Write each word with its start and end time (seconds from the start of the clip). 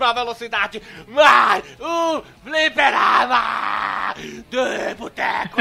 altíssima 0.00 0.14
velocidade, 0.14 0.82
mais 1.06 1.62
um 1.78 2.22
Fliperama 2.42 4.14
do 4.48 4.96
Boteco, 4.96 5.60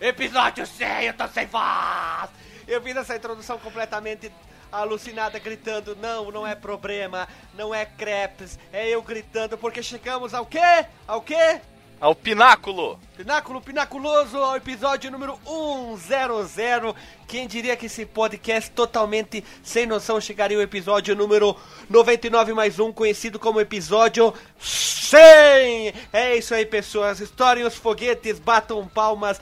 episódio 0.00 0.66
100, 0.66 1.04
eu 1.04 1.14
tô 1.14 1.28
sem 1.28 1.46
voz. 1.46 2.30
Eu 2.66 2.82
fiz 2.82 2.96
essa 2.96 3.14
introdução 3.16 3.58
completamente 3.58 4.32
alucinada, 4.72 5.38
gritando, 5.38 5.96
não, 5.96 6.32
não 6.32 6.46
é 6.46 6.56
problema, 6.56 7.28
não 7.54 7.72
é 7.72 7.86
crepes, 7.86 8.58
é 8.72 8.88
eu 8.88 9.00
gritando, 9.02 9.56
porque 9.56 9.82
chegamos 9.82 10.34
ao 10.34 10.44
quê? 10.44 10.86
Ao 11.06 11.22
quê? 11.22 11.60
Ao 11.98 12.14
pináculo! 12.14 13.00
Pináculo 13.16 13.58
pinaculoso 13.58 14.36
ao 14.36 14.54
episódio 14.54 15.10
número 15.10 15.40
100. 15.98 16.94
Quem 17.26 17.48
diria 17.48 17.74
que 17.74 17.86
esse 17.86 18.04
podcast 18.04 18.70
totalmente 18.72 19.42
sem 19.62 19.86
noção 19.86 20.20
chegaria 20.20 20.58
ao 20.58 20.62
episódio 20.62 21.16
número 21.16 21.56
99 21.88 22.52
mais 22.52 22.78
um, 22.78 22.92
conhecido 22.92 23.38
como 23.38 23.62
episódio 23.62 24.34
100! 24.60 25.94
É 26.12 26.36
isso 26.36 26.54
aí, 26.54 26.66
pessoas. 26.66 27.18
Estourem 27.18 27.64
os 27.64 27.76
foguetes, 27.76 28.38
batam 28.38 28.86
palmas, 28.86 29.40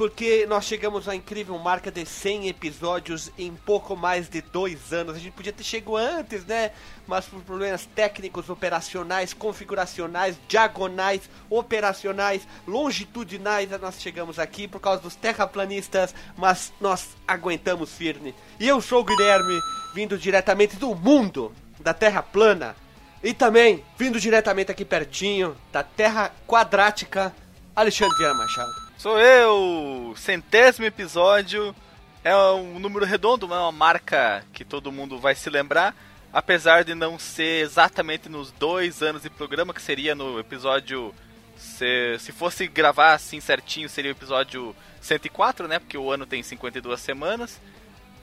porque 0.00 0.46
nós 0.46 0.64
chegamos 0.64 1.06
à 1.10 1.14
incrível 1.14 1.58
marca 1.58 1.90
de 1.90 2.06
100 2.06 2.48
episódios 2.48 3.30
em 3.36 3.54
pouco 3.54 3.94
mais 3.94 4.30
de 4.30 4.40
dois 4.40 4.94
anos. 4.94 5.14
A 5.14 5.18
gente 5.18 5.34
podia 5.34 5.52
ter 5.52 5.62
chegado 5.62 5.94
antes, 5.94 6.42
né? 6.46 6.70
Mas 7.06 7.26
por 7.26 7.42
problemas 7.42 7.84
técnicos, 7.84 8.48
operacionais, 8.48 9.34
configuracionais, 9.34 10.38
diagonais, 10.48 11.28
operacionais, 11.50 12.48
longitudinais, 12.66 13.68
nós 13.78 14.00
chegamos 14.00 14.38
aqui 14.38 14.66
por 14.66 14.80
causa 14.80 15.02
dos 15.02 15.16
terraplanistas, 15.16 16.14
mas 16.34 16.72
nós 16.80 17.08
aguentamos 17.28 17.92
firme. 17.92 18.34
E 18.58 18.66
eu 18.66 18.80
sou 18.80 19.02
o 19.02 19.04
Guilherme, 19.04 19.60
vindo 19.94 20.16
diretamente 20.16 20.76
do 20.76 20.94
mundo 20.94 21.52
da 21.78 21.92
Terra 21.92 22.22
plana. 22.22 22.74
E 23.22 23.34
também, 23.34 23.84
vindo 23.98 24.18
diretamente 24.18 24.72
aqui 24.72 24.82
pertinho 24.82 25.54
da 25.70 25.82
Terra 25.82 26.32
quadrática, 26.46 27.34
Alexandre 27.76 28.32
Machado. 28.32 28.89
Sou 29.00 29.18
eu! 29.18 30.12
Centésimo 30.14 30.84
episódio. 30.84 31.74
É 32.22 32.36
um 32.36 32.78
número 32.78 33.06
redondo, 33.06 33.46
é 33.46 33.58
uma 33.58 33.72
marca 33.72 34.44
que 34.52 34.62
todo 34.62 34.92
mundo 34.92 35.18
vai 35.18 35.34
se 35.34 35.48
lembrar. 35.48 35.96
Apesar 36.30 36.84
de 36.84 36.94
não 36.94 37.18
ser 37.18 37.64
exatamente 37.64 38.28
nos 38.28 38.52
dois 38.52 39.02
anos 39.02 39.22
de 39.22 39.30
programa, 39.30 39.72
que 39.72 39.80
seria 39.80 40.14
no 40.14 40.38
episódio. 40.38 41.14
Se, 41.56 42.18
se 42.18 42.30
fosse 42.30 42.66
gravar 42.66 43.14
assim 43.14 43.40
certinho, 43.40 43.88
seria 43.88 44.10
o 44.10 44.14
episódio 44.14 44.76
104, 45.00 45.66
né? 45.66 45.78
Porque 45.78 45.96
o 45.96 46.12
ano 46.12 46.26
tem 46.26 46.42
52 46.42 47.00
semanas. 47.00 47.58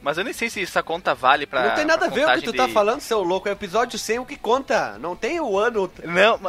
Mas 0.00 0.16
eu 0.16 0.24
nem 0.24 0.32
sei 0.32 0.48
se 0.48 0.62
essa 0.62 0.82
conta 0.82 1.14
vale 1.14 1.46
pra. 1.46 1.68
Não 1.68 1.74
tem 1.74 1.84
nada 1.84 2.06
a 2.06 2.08
ver 2.08 2.26
o 2.26 2.32
que 2.34 2.42
tu 2.42 2.52
de... 2.52 2.58
tá 2.58 2.68
falando, 2.68 3.00
seu 3.00 3.22
louco. 3.22 3.48
É 3.48 3.52
o 3.52 3.52
episódio 3.52 3.98
100 3.98 4.20
o 4.20 4.26
que 4.26 4.36
conta. 4.36 4.96
Não 4.98 5.16
tem 5.16 5.40
o 5.40 5.58
ano. 5.58 5.90
Não, 6.04 6.40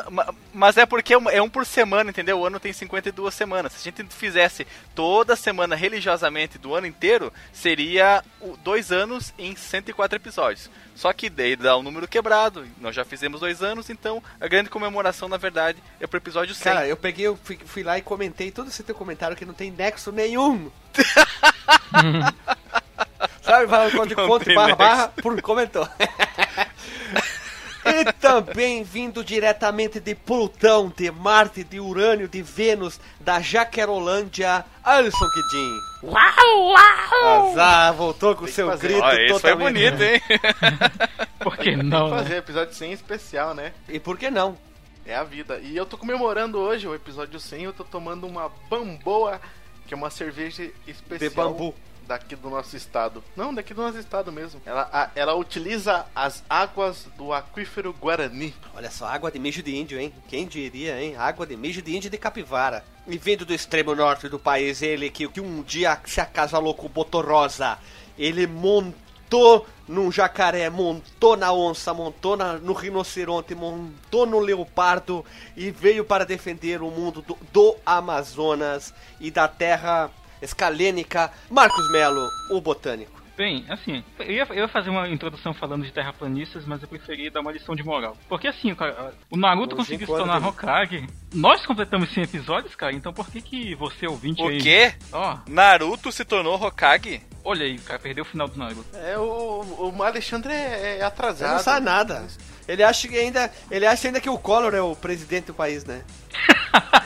mas 0.54 0.78
é 0.78 0.86
porque 0.86 1.14
é 1.14 1.42
um 1.42 1.50
por 1.50 1.66
semana, 1.66 2.12
entendeu? 2.12 2.40
O 2.40 2.46
ano 2.46 2.60
tem 2.60 2.72
52 2.72 3.34
semanas. 3.34 3.74
Se 3.74 3.90
a 3.90 3.92
gente 3.92 4.14
fizesse 4.14 4.68
toda 4.94 5.36
semana 5.36 5.76
religiosamente 5.76 6.58
do 6.58 6.76
ano 6.76 6.88
inteiro, 6.88 7.34
seria 7.52 8.24
dois 8.64 8.92
anos 8.92 9.34
em 9.38 9.56
104 9.56 10.18
episódios. 10.18 10.70
Só 11.00 11.14
que 11.14 11.30
daí 11.30 11.56
dá 11.56 11.78
um 11.78 11.82
número 11.82 12.08
quebrado. 12.08 12.68
Nós 12.80 12.94
já 12.94 13.06
fizemos 13.06 13.40
dois 13.40 13.64
anos, 13.64 13.90
então 13.90 14.22
a 14.40 14.48
grande 14.48 14.70
comemoração, 14.70 15.30
na 15.30 15.38
verdade, 15.38 15.82
é 16.00 16.06
pro 16.06 16.18
episódio 16.18 16.54
100. 16.54 16.64
Cara, 16.64 16.88
eu 16.88 16.98
peguei, 16.98 17.26
eu 17.26 17.40
fui, 17.42 17.58
fui 17.66 17.84
lá 17.84 17.98
e 17.98 18.02
comentei 18.02 18.52
todo 18.52 18.68
esse 18.68 18.84
teu 18.84 18.94
comentário 18.94 19.36
que 19.36 19.46
não 19.46 19.54
tem 19.54 19.72
nexo 19.72 20.12
nenhum. 20.12 20.70
Sabe, 23.42 23.66
vai 23.66 23.92
no 23.92 24.08
de 24.08 24.16
ponto 24.16 24.54
barra 24.54 24.76
barra, 24.76 25.08
por 25.10 25.42
comentou. 25.42 25.88
e 27.86 28.14
também 28.14 28.84
vindo 28.84 29.24
diretamente 29.24 30.00
de 30.00 30.16
Plutão, 30.16 30.92
de 30.96 31.12
Marte, 31.12 31.64
de 31.64 31.80
Urânio, 31.80 32.28
de 32.28 32.42
Vênus, 32.42 33.00
da 33.20 33.42
Jaquerolândia, 33.42 34.66
Alisson 34.84 35.26
Kidin. 35.34 35.80
Uau, 36.04 36.74
uau! 36.74 37.52
Azar, 37.52 37.94
voltou 37.94 38.36
com 38.36 38.46
o 38.46 38.48
seu 38.48 38.68
fazer. 38.68 38.88
grito 38.88 39.04
Ó, 39.04 39.14
isso 39.14 39.40
foi 39.40 39.56
bonito, 39.56 40.02
hein? 40.02 40.22
por 41.40 41.58
que 41.58 41.76
não, 41.76 42.10
fazer 42.10 42.30
né? 42.30 42.38
episódio 42.38 42.74
100 42.74 42.94
especial, 42.94 43.54
né? 43.54 43.74
E 43.88 44.00
por 44.00 44.18
que 44.18 44.30
não? 44.30 44.58
É 45.06 45.16
a 45.16 45.24
vida. 45.24 45.60
E 45.60 45.76
eu 45.76 45.86
tô 45.86 45.98
comemorando 45.98 46.60
hoje 46.60 46.88
o 46.88 46.94
episódio 46.94 47.40
100, 47.40 47.64
eu 47.64 47.74
tô 47.74 47.84
tomando 47.84 48.28
uma 48.28 48.50
Bamboa, 48.70 49.42
que 49.88 49.94
é 49.94 49.98
uma 49.98 50.10
cerveja 50.10 50.70
especial. 50.86 51.30
De 51.30 51.36
bambu 51.36 51.76
daqui 52.10 52.36
do 52.36 52.50
nosso 52.50 52.76
estado. 52.76 53.24
Não, 53.36 53.54
daqui 53.54 53.72
do 53.72 53.84
nosso 53.84 54.00
estado 54.00 54.32
mesmo. 54.32 54.60
Ela, 54.66 54.90
a, 54.92 55.12
ela 55.14 55.36
utiliza 55.36 56.08
as 56.16 56.44
águas 56.50 57.08
do 57.16 57.32
aquífero 57.32 57.94
Guarani. 57.94 58.52
Olha 58.74 58.90
só, 58.90 59.06
água 59.06 59.32
de 59.32 59.38
mijo 59.38 59.62
de 59.62 59.78
índio, 59.78 60.00
hein? 60.00 60.12
Quem 60.28 60.48
diria, 60.48 61.00
hein? 61.00 61.16
Água 61.16 61.46
de 61.46 61.56
mijo 61.56 61.84
de 61.84 61.96
índio 61.96 62.10
de 62.10 62.18
capivara. 62.18 62.84
E 63.08 63.16
vindo 63.16 63.46
do 63.46 63.54
extremo 63.54 63.94
norte 63.94 64.28
do 64.28 64.40
país, 64.40 64.82
ele 64.82 65.12
que, 65.12 65.28
que 65.28 65.40
um 65.40 65.62
dia 65.62 66.02
se 66.04 66.20
acasalou 66.20 66.74
com 66.74 66.88
o 66.88 66.90
Botorosa, 66.90 67.78
ele 68.18 68.48
montou 68.48 69.68
num 69.88 70.12
jacaré, 70.12 70.68
montou 70.68 71.38
na 71.38 71.54
onça, 71.54 71.94
montou 71.94 72.36
na, 72.36 72.54
no 72.54 72.74
rinoceronte, 72.74 73.54
montou 73.54 74.26
no 74.26 74.40
leopardo 74.40 75.24
e 75.56 75.70
veio 75.70 76.04
para 76.04 76.26
defender 76.26 76.82
o 76.82 76.90
mundo 76.90 77.22
do, 77.22 77.38
do 77.54 77.76
Amazonas 77.86 78.96
e 79.20 79.30
da 79.30 79.48
terra 79.48 80.10
escalênica, 80.42 81.32
Marcos 81.50 81.92
Melo, 81.92 82.28
o 82.52 82.62
botânico. 82.62 83.20
Bem, 83.40 83.64
assim, 83.70 84.04
eu 84.20 84.32
ia, 84.32 84.48
eu 84.50 84.56
ia, 84.56 84.68
fazer 84.68 84.90
uma 84.90 85.08
introdução 85.08 85.54
falando 85.54 85.86
de 85.86 85.94
terraplanistas, 85.94 86.66
mas 86.66 86.82
eu 86.82 86.90
preferi 86.90 87.30
dar 87.30 87.40
uma 87.40 87.54
lição 87.54 87.74
de 87.74 87.82
moral. 87.82 88.18
Porque 88.28 88.50
assim, 88.50 88.76
cara, 88.76 89.14
o 89.32 89.38
Naruto 89.38 89.78
conseguiu 89.78 90.08
se 90.08 90.14
tornar 90.14 90.46
Hokage. 90.46 91.08
Nós 91.34 91.66
completamos 91.66 92.14
100 92.14 92.26
episódios, 92.26 92.76
cara, 92.76 92.92
então 92.92 93.14
por 93.14 93.32
que 93.32 93.42
que 93.42 93.76
você, 93.76 94.06
ouvinte 94.08 94.42
o 94.42 94.50
aí... 94.50 94.58
O 94.58 94.62
quê? 94.62 94.94
Ó. 95.14 95.38
Naruto 95.48 96.12
se 96.12 96.26
tornou 96.26 96.62
Hokage? 96.62 97.22
Olha 97.42 97.66
aí, 97.66 97.80
cara, 97.80 97.98
perdeu 97.98 98.26
o 98.26 98.28
final 98.28 98.50
do 98.50 98.60
Naruto. 98.60 98.86
É, 98.94 99.18
o, 99.18 99.94
o 99.96 100.04
Alexandre 100.04 100.52
é, 100.52 100.98
é 101.00 101.02
atrasado. 101.02 101.48
Ele 101.48 101.54
não 101.56 101.64
sabe 101.64 101.86
nada. 101.86 102.28
Ele 102.70 102.84
acha 102.84 103.08
que 103.08 103.18
ainda, 103.18 103.52
ele 103.72 103.88
acha 103.88 104.08
ainda 104.08 104.22
que 104.22 104.30
o 104.30 104.38
Collor 104.38 104.76
é 104.76 104.82
o 104.82 104.96
presidente 104.96 105.46
do 105.46 105.56
país, 105.56 105.84
né? 105.84 106.04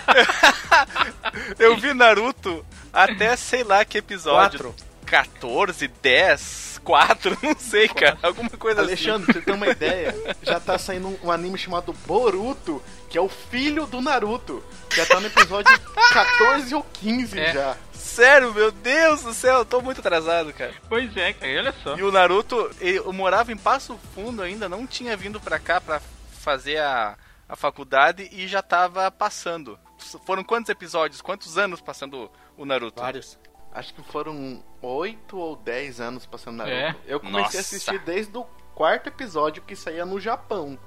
eu 1.57 1.78
vi 1.78 1.94
Naruto 1.94 2.66
até 2.91 3.34
sei 3.38 3.63
lá 3.63 3.85
que 3.85 3.97
episódio. 3.97 4.59
4. 4.59 4.94
14, 5.06 5.88
10, 6.02 6.81
4, 6.84 7.38
não 7.41 7.56
sei, 7.57 7.88
cara. 7.88 8.18
Alguma 8.22 8.50
coisa 8.50 8.81
Alexandre, 8.81 9.31
assim. 9.31 9.40
você 9.40 9.46
tem 9.46 9.53
uma 9.53 9.68
ideia? 9.68 10.13
Já 10.41 10.59
tá 10.59 10.78
saindo 10.78 11.18
um 11.23 11.31
anime 11.31 11.57
chamado 11.57 11.94
Boruto, 12.06 12.84
que 13.09 13.18
é 13.18 13.22
o 13.22 13.29
filho 13.29 13.85
do 13.85 14.02
Naruto. 14.02 14.62
Já 14.94 15.06
tá 15.06 15.22
no 15.22 15.28
episódio 15.28 15.72
14 16.12 16.75
ou 16.75 16.84
15 16.84 17.40
é. 17.40 17.53
já. 17.53 17.78
Sério, 18.03 18.53
meu 18.53 18.69
Deus 18.69 19.24
do 19.24 19.34
céu, 19.34 19.59
eu 19.59 19.66
tô 19.66 19.81
muito 19.81 20.02
atrasado, 20.02 20.53
cara. 20.53 20.74
Pois 20.90 21.16
é, 21.16 21.34
cara, 21.34 21.52
olha 21.52 21.74
só. 21.81 21.97
E 21.97 22.03
o 22.03 22.12
Naruto, 22.12 22.69
eu 22.80 23.12
morava 23.14 23.52
em 23.52 23.58
Passo 23.58 23.97
Fundo 24.14 24.41
ainda, 24.44 24.68
não 24.69 24.86
tinha 24.86 25.16
vindo 25.16 25.40
pra 25.40 25.58
cá 25.58 25.80
pra 25.80 26.00
fazer 26.40 26.78
a, 26.80 27.18
a 27.47 27.56
faculdade 27.56 28.30
e 28.31 28.46
já 28.47 28.62
tava 28.62 29.09
passando. 29.09 29.80
Foram 30.25 30.44
quantos 30.44 30.69
episódios, 30.69 31.22
quantos 31.22 31.58
anos 31.58 31.81
passando 31.81 32.30
o 32.58 32.66
Naruto? 32.66 33.02
Vários. 33.02 33.40
Acho 33.72 33.94
que 33.94 34.03
foram 34.03 34.64
8 34.81 35.35
ou 35.35 35.56
10 35.56 36.02
anos 36.02 36.25
passando 36.25 36.58
Naruto. 36.58 36.75
É? 36.75 36.96
Eu 37.08 37.20
comecei 37.20 37.41
Nossa. 37.41 37.58
a 37.58 37.62
assistir 37.62 38.00
desde 38.00 38.38
o 38.38 38.44
quarto 38.75 39.08
episódio 39.08 39.64
que 39.64 39.75
saía 39.75 40.06
no 40.06 40.20
Japão. 40.20 40.78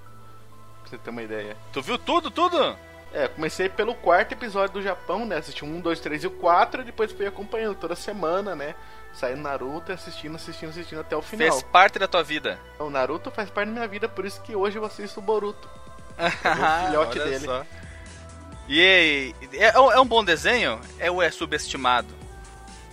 Pra 0.82 0.90
você 0.90 0.98
ter 0.98 1.10
uma 1.10 1.22
ideia. 1.22 1.56
Tu 1.72 1.82
viu 1.82 1.98
tudo, 1.98 2.30
tudo? 2.30 2.76
É, 3.16 3.28
comecei 3.28 3.66
pelo 3.66 3.94
quarto 3.94 4.32
episódio 4.32 4.74
do 4.74 4.82
Japão, 4.82 5.24
né? 5.24 5.38
Assisti 5.38 5.64
um, 5.64 5.80
dois, 5.80 5.98
três 6.00 6.22
e 6.22 6.26
o 6.26 6.30
quatro, 6.30 6.82
e 6.82 6.84
depois 6.84 7.10
fui 7.10 7.26
acompanhando 7.26 7.74
toda 7.74 7.96
semana, 7.96 8.54
né? 8.54 8.74
Saindo 9.14 9.40
Naruto, 9.40 9.90
assistindo, 9.90 10.34
assistindo, 10.36 10.68
assistindo 10.68 11.00
até 11.00 11.16
o 11.16 11.22
final. 11.22 11.50
Fez 11.50 11.62
parte 11.62 11.98
da 11.98 12.06
tua 12.06 12.22
vida. 12.22 12.60
O 12.78 12.90
Naruto 12.90 13.30
faz 13.30 13.48
parte 13.48 13.68
da 13.68 13.72
minha 13.72 13.88
vida, 13.88 14.06
por 14.06 14.26
isso 14.26 14.42
que 14.42 14.54
hoje 14.54 14.76
eu 14.76 14.84
assisto 14.84 15.20
o 15.20 15.22
Boruto. 15.22 15.66
o 16.20 16.86
filhote 16.86 17.18
Olha 17.18 17.30
dele. 17.30 17.46
Só. 17.46 17.64
E 18.68 19.34
é, 19.54 19.68
é 19.68 20.00
um 20.00 20.06
bom 20.06 20.22
desenho? 20.22 20.78
É 20.98 21.10
ou 21.10 21.22
é 21.22 21.30
subestimado? 21.30 22.12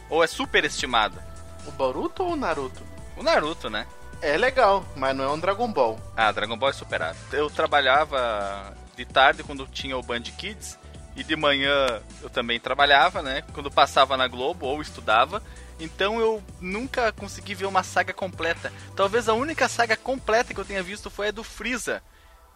Ou 0.10 0.24
é 0.24 0.28
superestimado? 0.28 1.22
O 1.68 1.72
Boruto 1.72 2.24
ou 2.24 2.32
o 2.32 2.36
Naruto? 2.38 2.82
O 3.18 3.24
Naruto, 3.24 3.70
né? 3.70 3.86
É 4.22 4.38
legal, 4.38 4.86
mas 4.96 5.14
não 5.14 5.26
é 5.26 5.28
um 5.28 5.38
Dragon 5.38 5.70
Ball. 5.70 6.00
Ah, 6.16 6.32
Dragon 6.32 6.56
Ball 6.56 6.70
é 6.70 6.74
superado. 6.74 7.18
Eu 7.34 7.50
trabalhava 7.50 8.74
de 8.96 9.06
tarde 9.06 9.44
quando 9.44 9.68
tinha 9.68 9.98
o 9.98 10.04
Band 10.04 10.22
Kids 10.22 10.78
e 11.16 11.24
de 11.24 11.36
manhã 11.36 12.02
eu 12.22 12.30
também 12.30 12.60
trabalhava, 12.60 13.22
né? 13.22 13.44
Quando 13.54 13.70
passava 13.70 14.18
na 14.18 14.28
Globo 14.28 14.66
ou 14.66 14.82
estudava. 14.82 15.42
Então 15.80 16.20
eu 16.20 16.44
nunca 16.62 17.12
consegui 17.12 17.54
ver 17.56 17.66
uma 17.66 17.84
saga 17.84 18.14
completa. 18.14 18.72
Talvez 18.96 19.28
a 19.28 19.34
única 19.34 19.68
saga 19.68 19.96
completa 19.96 20.54
que 20.54 20.60
eu 20.60 20.66
tenha 20.66 20.84
visto 20.84 21.10
foi 21.10 21.28
a 21.28 21.32
do 21.32 21.44
Freeza. 21.44 22.02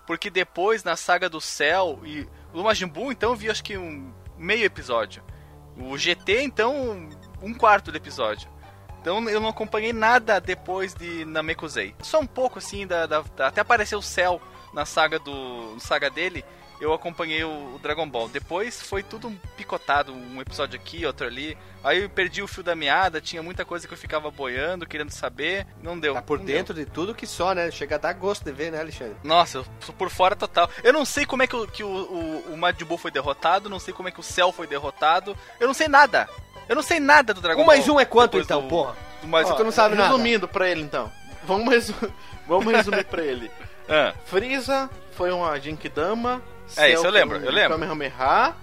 Porque 0.05 0.29
depois, 0.29 0.83
na 0.83 0.95
saga 0.95 1.29
do 1.29 1.41
Cell 1.41 1.99
e 2.05 2.27
o 2.53 2.63
Majin 2.63 2.87
Buu, 2.87 3.11
então 3.11 3.31
eu 3.31 3.35
vi 3.35 3.49
acho 3.49 3.63
que 3.63 3.77
um 3.77 4.13
meio 4.37 4.63
episódio. 4.63 5.21
O 5.75 5.97
GT, 5.97 6.43
então, 6.43 7.09
um 7.41 7.53
quarto 7.53 7.91
do 7.91 7.97
episódio. 7.97 8.49
Então 9.01 9.29
eu 9.29 9.39
não 9.39 9.49
acompanhei 9.49 9.93
nada 9.93 10.39
depois 10.39 10.93
de 10.93 11.25
Namekusei. 11.25 11.93
Só 12.01 12.19
um 12.19 12.25
pouco 12.25 12.59
assim, 12.59 12.87
da, 12.87 13.05
da, 13.05 13.21
da 13.35 13.47
até 13.47 13.61
apareceu 13.61 13.99
o 13.99 14.03
céu 14.03 14.41
na 14.77 14.85
saga 14.85 15.17
do 15.17 15.73
na 15.73 15.79
saga 15.79 16.07
dele. 16.07 16.45
Eu 16.79 16.93
acompanhei 16.93 17.43
o, 17.43 17.73
o, 17.73 17.79
Dragon 17.81 18.07
Ball. 18.07 18.29
Depois 18.29 18.79
foi 18.79 19.01
tudo 19.01 19.35
picotado, 19.57 20.13
um 20.13 20.39
episódio 20.39 20.79
aqui, 20.79 21.03
outro 21.07 21.25
ali. 21.25 21.57
Aí 21.83 22.03
eu 22.03 22.09
perdi 22.09 22.43
o 22.43 22.47
fio 22.47 22.61
da 22.61 22.75
meada, 22.75 23.19
tinha 23.19 23.41
muita 23.41 23.65
coisa 23.65 23.87
que 23.87 23.93
eu 23.95 23.97
ficava 23.97 24.29
boiando, 24.29 24.85
querendo 24.85 25.09
saber. 25.09 25.65
Não 25.81 25.99
deu. 25.99 26.13
Tá 26.13 26.21
por 26.21 26.37
não 26.37 26.45
dentro 26.45 26.75
deu. 26.75 26.85
de 26.85 26.91
tudo 26.91 27.15
que 27.15 27.25
só, 27.25 27.53
né? 27.53 27.71
Chega 27.71 27.95
a 27.95 27.97
dar 27.97 28.13
gosto 28.13 28.45
de 28.45 28.51
ver, 28.51 28.71
né, 28.71 28.79
Alexandre? 28.79 29.15
Nossa, 29.23 29.57
eu 29.57 29.65
sou 29.79 29.95
por 29.95 30.11
fora 30.11 30.35
total. 30.35 30.69
Eu 30.83 30.93
não 30.93 31.03
sei 31.03 31.25
como 31.25 31.41
é 31.41 31.47
que, 31.47 31.55
o, 31.55 31.65
que 31.65 31.83
o, 31.83 31.87
o, 31.89 32.53
o 32.53 32.57
Majin 32.57 32.85
Buu 32.85 32.99
foi 32.99 33.09
derrotado, 33.09 33.71
não 33.71 33.79
sei 33.79 33.91
como 33.91 34.09
é 34.09 34.11
que 34.11 34.19
o 34.19 34.23
Cell 34.23 34.51
foi 34.51 34.67
derrotado. 34.67 35.35
Eu 35.59 35.65
não 35.65 35.73
sei 35.73 35.87
nada. 35.87 36.29
Eu 36.69 36.75
não 36.75 36.83
sei 36.83 36.99
nada 36.99 37.33
do 37.33 37.41
Dragon 37.41 37.63
um 37.63 37.65
Ball. 37.65 37.75
mais 37.75 37.89
um 37.89 37.99
é 37.99 38.05
quanto 38.05 38.37
então, 38.37 38.61
do- 38.61 38.67
porra? 38.67 38.95
do 39.19 39.27
mais 39.27 39.49
Ó, 39.49 39.53
um. 39.53 39.57
tu 39.57 39.63
não 39.63 39.71
sabe 39.71 39.95
nada. 39.95 40.09
Resumindo 40.09 40.47
pra 40.47 40.69
ele 40.69 40.83
então. 40.83 41.11
Vamos, 41.43 41.73
resu... 41.73 41.95
Vamos 42.45 42.71
resumir 42.71 43.05
pra 43.05 43.23
ele. 43.23 43.49
Ah, 43.89 44.13
Freeza 44.25 44.89
foi 45.11 45.31
uma 45.31 45.57
Genkidama. 45.59 46.41
É, 46.75 46.91
isso 46.91 47.05
eu 47.05 47.11
lembro, 47.11 47.37
eu 47.37 47.51
lembro. 47.51 47.71
Kamehameha. 47.71 48.53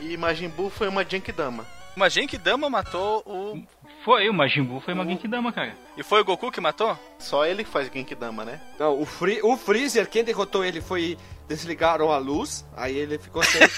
E 0.00 0.16
Majin 0.16 0.48
Buu 0.48 0.68
foi 0.68 0.88
uma 0.88 1.04
Genkidama. 1.04 1.64
uma 1.96 2.08
Genkidama 2.10 2.68
matou 2.68 3.22
o. 3.24 3.62
Foi, 4.04 4.28
o 4.28 4.34
Majin 4.34 4.62
Buu 4.62 4.80
foi 4.80 4.92
uma 4.92 5.04
Genkidama, 5.06 5.50
cara. 5.52 5.74
E 5.96 6.02
foi 6.02 6.20
o 6.20 6.24
Goku 6.24 6.50
que 6.50 6.60
matou? 6.60 6.98
Só 7.18 7.46
ele 7.46 7.64
que 7.64 7.70
faz 7.70 7.90
Genkidama, 7.90 8.44
né? 8.44 8.60
Não, 8.78 9.00
o, 9.00 9.06
Free, 9.06 9.40
o 9.42 9.56
Freezer, 9.56 10.08
quem 10.08 10.22
derrotou 10.24 10.64
ele 10.64 10.80
foi. 10.80 11.16
Desligaram 11.48 12.10
a 12.10 12.18
luz, 12.18 12.64
aí 12.76 12.96
ele 12.96 13.18
ficou 13.18 13.42
sem. 13.42 13.60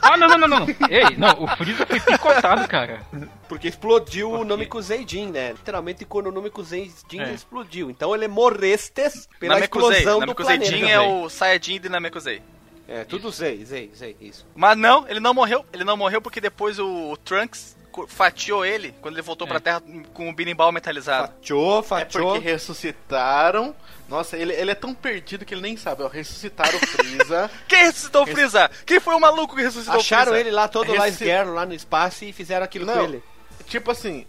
Ah, 0.00 0.16
não, 0.16 0.28
não, 0.28 0.38
não, 0.38 0.48
não. 0.60 0.66
Ei, 0.88 1.16
não, 1.16 1.42
o 1.42 1.48
Freeza 1.56 1.84
foi 1.84 1.98
picotado, 1.98 2.68
cara. 2.68 3.00
porque 3.48 3.66
explodiu 3.66 4.28
o 4.28 4.30
Por 4.30 4.42
quê? 4.42 4.48
Namekusei 4.48 5.04
Jin, 5.06 5.26
né? 5.32 5.50
Literalmente 5.52 6.04
quando 6.04 6.28
o 6.28 6.32
Namekusei 6.32 6.90
Jin 7.10 7.20
É. 7.20 7.32
explodiu. 7.32 7.90
Então 7.90 8.14
ele 8.14 8.28
morrestes 8.28 9.28
pela 9.40 9.54
Namekusei. 9.54 9.88
explosão 9.98 10.14
do 10.14 10.26
Namekusei 10.26 10.58
planeta. 10.58 10.76
Jin 10.78 10.88
é 10.90 11.00
o 11.00 11.28
Saiyajin 11.28 11.80
de 11.80 11.88
Namekusei. 11.88 12.40
É, 12.86 13.02
tudo 13.04 13.30
Zei, 13.32 13.64
Zei, 13.64 13.90
Zei, 13.92 14.16
isso. 14.20 14.46
Mas 14.54 14.78
não, 14.78 15.06
ele 15.08 15.18
não 15.20 15.34
morreu. 15.34 15.66
Ele 15.72 15.82
não 15.84 15.96
morreu 15.96 16.22
porque 16.22 16.40
depois 16.40 16.78
o 16.78 17.16
Trunks 17.24 17.76
fatiou 18.06 18.64
ele 18.64 18.94
quando 19.00 19.14
ele 19.16 19.22
voltou 19.22 19.46
É. 19.46 19.50
pra 19.50 19.60
Terra 19.60 19.82
com 20.14 20.28
o 20.28 20.32
berimbau 20.32 20.70
metalizado. 20.70 21.28
Fatiou, 21.28 21.80
É 21.80 21.82
fatiou. 21.82 22.32
porque 22.34 22.48
ressuscitaram. 22.48 23.74
Nossa, 24.08 24.36
ele, 24.36 24.52
ele 24.54 24.70
é 24.70 24.74
tão 24.74 24.94
perdido 24.94 25.44
que 25.44 25.52
ele 25.54 25.60
nem 25.60 25.76
sabe. 25.76 26.02
Ó, 26.02 26.08
ressuscitaram 26.08 26.78
o 26.78 26.86
Freeza. 26.86 27.50
Quem 27.68 27.80
ressuscitou 27.84 28.22
o 28.22 28.26
Freeza? 28.26 28.70
Quem 28.86 29.00
foi 29.00 29.14
o 29.14 29.20
maluco 29.20 29.54
que 29.56 29.62
ressuscitou 29.62 30.00
Acharam 30.00 30.32
o 30.32 30.34
Freeza? 30.34 30.48
ele 30.48 30.54
lá 30.54 30.68
todo 30.68 30.92
lá 30.94 31.04
Ressusci- 31.04 31.24
esguerro 31.24 31.54
lá 31.54 31.66
no 31.66 31.74
espaço 31.74 32.24
e 32.24 32.32
fizeram 32.32 32.64
aquilo 32.64 32.86
Não. 32.86 32.94
com 32.94 33.02
ele. 33.04 33.22
tipo 33.66 33.90
assim, 33.90 34.26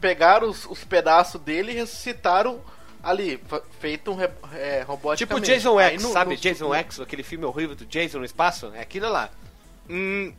pegaram 0.00 0.48
os, 0.48 0.64
os 0.66 0.82
pedaços 0.82 1.40
dele 1.40 1.70
e 1.72 1.74
ressuscitaram 1.76 2.60
ali, 3.02 3.40
feito 3.80 4.10
um 4.10 4.14
re, 4.16 4.28
é, 4.54 4.80
Tipo 4.80 4.90
roboticamente. 4.92 5.46
Jason 5.46 5.78
X, 5.80 6.02
no- 6.02 6.12
sabe? 6.12 6.30
no- 6.34 6.36
Jason 6.40 6.68
no- 6.68 6.74
X, 6.74 7.00
aquele 7.00 7.22
filme 7.22 7.44
horrível 7.44 7.76
do 7.76 7.86
Jason 7.86 8.18
no 8.18 8.24
espaço. 8.24 8.72
É 8.74 8.80
aquilo 8.80 9.08
lá. 9.10 9.30
Hum, 9.88 10.32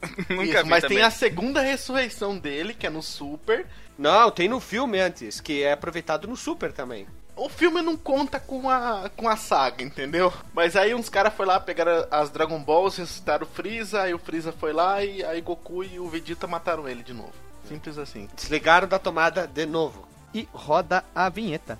nunca 0.30 0.44
Isso, 0.44 0.64
vi 0.64 0.70
mas 0.70 0.82
também. 0.82 0.98
tem 0.98 1.06
a 1.06 1.10
segunda 1.10 1.60
ressurreição 1.60 2.38
dele, 2.38 2.74
que 2.74 2.86
é 2.86 2.90
no 2.90 3.02
Super. 3.02 3.66
Não, 3.98 4.30
tem 4.30 4.48
no 4.48 4.60
filme 4.60 5.00
antes, 5.00 5.40
que 5.40 5.62
é 5.62 5.72
aproveitado 5.72 6.28
no 6.28 6.36
Super 6.36 6.72
também. 6.72 7.06
O 7.34 7.48
filme 7.48 7.80
não 7.82 7.96
conta 7.96 8.40
com 8.40 8.68
a, 8.68 9.10
com 9.16 9.28
a 9.28 9.36
saga, 9.36 9.84
entendeu? 9.84 10.32
Mas 10.52 10.74
aí 10.74 10.92
uns 10.92 11.08
caras 11.08 11.32
foram 11.34 11.52
lá, 11.52 11.60
pegaram 11.60 12.06
as 12.10 12.30
Dragon 12.30 12.60
Balls, 12.60 12.96
ressuscitaram 12.96 13.46
o 13.46 13.48
Freeza, 13.48 14.02
aí 14.02 14.12
o 14.12 14.18
Freeza 14.18 14.52
foi 14.52 14.72
lá 14.72 15.04
e 15.04 15.24
aí 15.24 15.40
Goku 15.40 15.84
e 15.84 16.00
o 16.00 16.08
Vegeta 16.08 16.48
mataram 16.48 16.88
ele 16.88 17.02
de 17.02 17.12
novo. 17.12 17.32
Simples 17.68 17.96
assim. 17.96 18.28
Desligaram 18.34 18.88
da 18.88 18.98
tomada 18.98 19.46
de 19.46 19.66
novo. 19.66 20.08
E 20.34 20.48
roda 20.52 21.04
a 21.14 21.28
vinheta. 21.28 21.78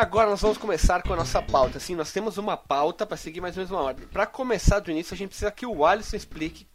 Agora 0.00 0.30
nós 0.30 0.40
vamos 0.40 0.56
começar 0.56 1.02
com 1.02 1.12
a 1.12 1.16
nossa 1.16 1.42
pauta. 1.42 1.76
Assim, 1.76 1.94
nós 1.94 2.10
temos 2.10 2.38
uma 2.38 2.56
pauta 2.56 3.04
para 3.04 3.18
seguir 3.18 3.42
mais 3.42 3.54
ou 3.54 3.60
menos 3.60 3.70
uma 3.70 3.82
ordem. 3.82 4.06
Para 4.06 4.24
começar 4.24 4.78
do 4.78 4.90
início, 4.90 5.12
a 5.12 5.16
gente 5.16 5.28
precisa 5.28 5.50
que 5.50 5.66
o 5.66 5.84
Alisson 5.84 6.16
explique, 6.16 6.66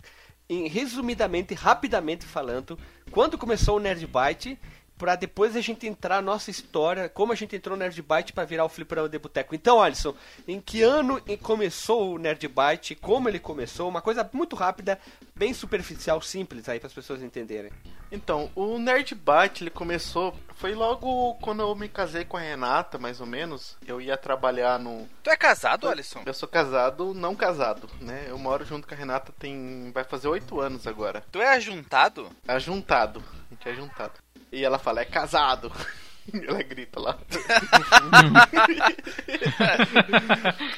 em, 0.47 0.67
resumidamente, 0.67 1.55
rapidamente 1.55 2.23
falando, 2.23 2.77
quando 3.09 3.35
começou 3.35 3.77
o 3.77 3.79
Nerd 3.79 4.05
Byte, 4.05 4.59
para 4.97 5.15
depois 5.15 5.55
a 5.55 5.61
gente 5.61 5.87
entrar 5.87 6.15
na 6.15 6.33
nossa 6.33 6.49
história, 6.49 7.09
como 7.09 7.33
a 7.33 7.35
gente 7.35 7.55
entrou 7.55 7.75
no 7.75 7.83
Nerd 7.83 8.01
Byte 8.01 8.33
para 8.33 8.45
virar 8.45 8.65
o 8.65 8.69
Fliperama 8.69 9.09
de 9.09 9.19
Boteco. 9.19 9.55
Então, 9.55 9.81
Alisson, 9.81 10.15
em 10.47 10.59
que 10.61 10.81
ano 10.81 11.21
começou 11.41 12.13
o 12.13 12.17
Nerd 12.17 12.47
Byte, 12.47 12.95
como 12.95 13.29
ele 13.29 13.39
começou, 13.39 13.89
uma 13.89 14.01
coisa 14.01 14.27
muito 14.33 14.55
rápida, 14.55 14.99
bem 15.35 15.53
superficial, 15.53 16.21
simples 16.21 16.69
aí 16.69 16.79
para 16.79 16.87
as 16.87 16.93
pessoas 16.93 17.21
entenderem. 17.21 17.71
Então, 18.11 18.49
o 18.55 18.77
Nerd 18.77 19.13
Byte, 19.15 19.63
ele 19.63 19.69
começou. 19.69 20.33
Foi 20.55 20.73
logo 20.73 21.35
quando 21.35 21.61
eu 21.61 21.75
me 21.75 21.89
casei 21.89 22.23
com 22.23 22.37
a 22.37 22.39
Renata, 22.39 22.97
mais 22.97 23.19
ou 23.19 23.27
menos. 23.27 23.75
Eu 23.85 23.99
ia 23.99 24.15
trabalhar 24.15 24.79
no. 24.79 25.07
Tu 25.23 25.29
é 25.29 25.35
casado, 25.35 25.89
Alisson? 25.89 26.21
Eu 26.25 26.33
sou 26.33 26.47
casado, 26.47 27.13
não 27.13 27.35
casado, 27.35 27.89
né? 27.99 28.25
Eu 28.29 28.37
moro 28.37 28.63
junto 28.63 28.87
com 28.87 28.93
a 28.93 28.97
Renata 28.97 29.33
tem. 29.37 29.91
vai 29.93 30.03
fazer 30.03 30.27
oito 30.27 30.61
anos 30.61 30.87
agora. 30.87 31.23
Tu 31.31 31.41
é 31.41 31.49
ajuntado? 31.55 32.29
Ajuntado. 32.47 33.21
A 33.51 33.53
gente 33.53 33.67
é 33.67 33.71
ajuntado. 33.71 34.24
E 34.55 34.63
ela 34.63 34.79
fala, 34.79 35.01
é 35.01 35.05
casado. 35.05 35.69
ela 36.47 36.63
grita 36.63 36.97
lá. 36.97 37.19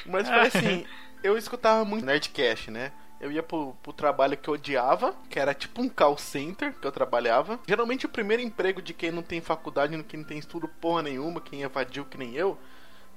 Mas 0.04 0.28
foi 0.28 0.40
assim, 0.40 0.84
eu 1.22 1.38
escutava 1.38 1.84
muito 1.84 2.04
Nerdcast, 2.04 2.72
né? 2.72 2.90
Eu 3.20 3.30
ia 3.30 3.40
pro, 3.40 3.76
pro 3.80 3.92
trabalho 3.92 4.36
que 4.36 4.48
eu 4.48 4.54
odiava, 4.54 5.14
que 5.30 5.38
era 5.38 5.54
tipo 5.54 5.80
um 5.80 5.88
call 5.88 6.18
center 6.18 6.74
que 6.74 6.84
eu 6.84 6.90
trabalhava. 6.90 7.60
Geralmente 7.68 8.04
o 8.04 8.08
primeiro 8.08 8.42
emprego 8.42 8.82
de 8.82 8.92
quem 8.92 9.12
não 9.12 9.22
tem 9.22 9.40
faculdade, 9.40 10.02
quem 10.02 10.18
não 10.18 10.26
tem 10.26 10.38
estudo 10.38 10.66
porra 10.66 11.02
nenhuma, 11.02 11.40
quem 11.40 11.62
evadiu 11.62 12.04
que 12.04 12.18
nem 12.18 12.34
eu, 12.34 12.58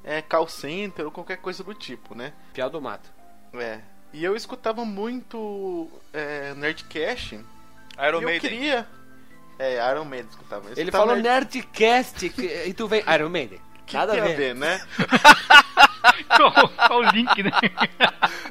é 0.04 0.22
call 0.22 0.48
center 0.48 1.06
ou 1.06 1.12
qualquer 1.12 1.38
coisa 1.38 1.64
do 1.64 1.74
tipo, 1.74 2.14
né? 2.14 2.34
Piau 2.54 2.70
do 2.70 2.80
Mato. 2.80 3.10
É. 3.56 3.82
E 4.14 4.24
eu 4.24 4.36
escutava 4.36 4.86
muito 4.86 5.90
é, 6.14 6.54
Nerdcast. 6.54 7.44
Iron 7.98 8.20
e 8.20 8.20
eu 8.22 8.22
Maiden. 8.22 8.40
queria. 8.40 8.88
É, 9.64 9.92
Iron 9.92 10.06
Maiden 10.06 10.30
escutava. 10.30 10.64
Eu 10.66 10.72
Ele 10.72 10.82
escutava 10.82 11.06
falou 11.08 11.22
Nerd- 11.22 11.54
Nerdcast 11.56 12.30
que- 12.30 12.64
e 12.68 12.74
tu 12.74 12.88
vem 12.88 13.04
Iron 13.14 13.30
Maiden. 13.30 13.60
que 13.86 13.96
Nada 13.96 14.14
tem 14.14 14.22
a 14.22 14.26
ver. 14.26 14.56
né? 14.56 14.82
Qual, 16.36 16.70
qual 16.70 17.00
o 17.00 17.04
link, 17.12 17.44
né? 17.44 17.52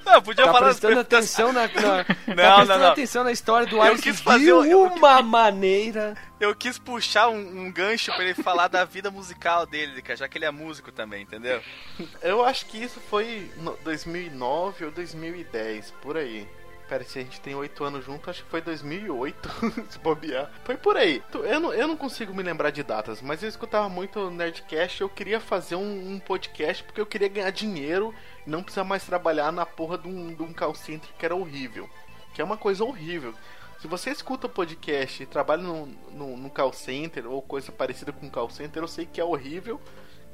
Não, 0.05 0.23
podia 0.23 0.45
Tá 0.45 0.53
falar 0.53 0.67
prestando 0.69 1.01
atenção 1.01 1.53
na, 1.53 1.63
na 1.63 1.69
tá 1.69 2.07
não, 2.27 2.35
prestando 2.57 2.79
não. 2.79 2.91
atenção 2.93 3.25
na 3.25 3.33
história 3.33 3.67
do 3.67 3.77
Eu 3.77 3.83
Alisson 3.83 4.03
quis 4.03 4.17
de 4.19 4.23
fazer 4.23 4.53
o- 4.53 4.65
eu- 4.65 4.83
uma 4.85 5.23
maneira. 5.23 6.15
Eu 6.39 6.55
quis 6.55 6.79
puxar 6.79 7.29
um, 7.29 7.39
um 7.39 7.73
gancho 7.73 8.13
pra 8.13 8.25
ele 8.25 8.35
falar 8.35 8.69
da 8.69 8.85
vida 8.85 9.11
musical 9.11 9.67
dele, 9.67 10.01
cara, 10.03 10.17
já 10.17 10.29
que 10.29 10.39
ele 10.39 10.45
é 10.45 10.51
músico 10.51 10.93
também, 10.93 11.23
entendeu? 11.23 11.61
Eu 12.23 12.45
acho 12.45 12.67
que 12.67 12.79
isso 12.83 13.01
foi 13.11 13.51
no 13.59 13.77
2009 13.83 14.85
ou 14.85 14.91
2010, 14.91 15.93
por 16.03 16.17
aí. 16.17 16.47
Pera, 16.91 17.05
se 17.05 17.21
a 17.21 17.23
gente 17.23 17.41
tem 17.41 17.55
oito 17.55 17.85
anos 17.85 18.05
junto, 18.05 18.29
acho 18.29 18.43
que 18.43 18.51
foi 18.51 18.61
2008, 18.61 19.49
se 19.91 19.99
bobear. 20.01 20.51
Foi 20.65 20.77
por 20.77 20.97
aí. 20.97 21.23
Eu 21.33 21.61
não, 21.61 21.73
eu 21.73 21.87
não 21.87 21.97
consigo 21.97 22.35
me 22.35 22.43
lembrar 22.43 22.71
de 22.71 22.83
datas, 22.83 23.23
mas 23.23 23.45
eu 23.45 23.49
escutava 23.49 23.89
muito 23.89 24.29
Nerdcast. 24.29 25.01
Eu 25.01 25.09
queria 25.09 25.39
fazer 25.39 25.77
um, 25.77 26.15
um 26.15 26.19
podcast 26.19 26.83
porque 26.83 27.01
eu 27.01 27.07
queria 27.07 27.29
ganhar 27.29 27.51
dinheiro 27.53 28.13
e 28.45 28.51
não 28.51 28.61
precisar 28.61 28.83
mais 28.83 29.05
trabalhar 29.07 29.53
na 29.53 29.65
porra 29.65 29.97
de 29.99 30.09
um, 30.09 30.35
de 30.35 30.43
um 30.43 30.53
call 30.53 30.75
center 30.75 31.09
que 31.17 31.25
era 31.25 31.37
horrível. 31.37 31.89
Que 32.35 32.43
é 32.43 32.45
uma 32.45 32.57
coisa 32.57 32.83
horrível. 32.83 33.35
Se 33.81 33.87
você 33.87 34.11
escuta 34.11 34.49
podcast 34.49 35.23
e 35.23 35.27
trabalha 35.27 35.63
no, 35.63 35.87
no, 36.11 36.37
no 36.37 36.51
call 36.51 36.73
center 36.73 37.25
ou 37.25 37.41
coisa 37.41 37.71
parecida 37.71 38.11
com 38.11 38.29
call 38.29 38.51
center, 38.51 38.83
eu 38.83 38.89
sei 38.89 39.07
que 39.07 39.21
é 39.21 39.25
horrível. 39.25 39.81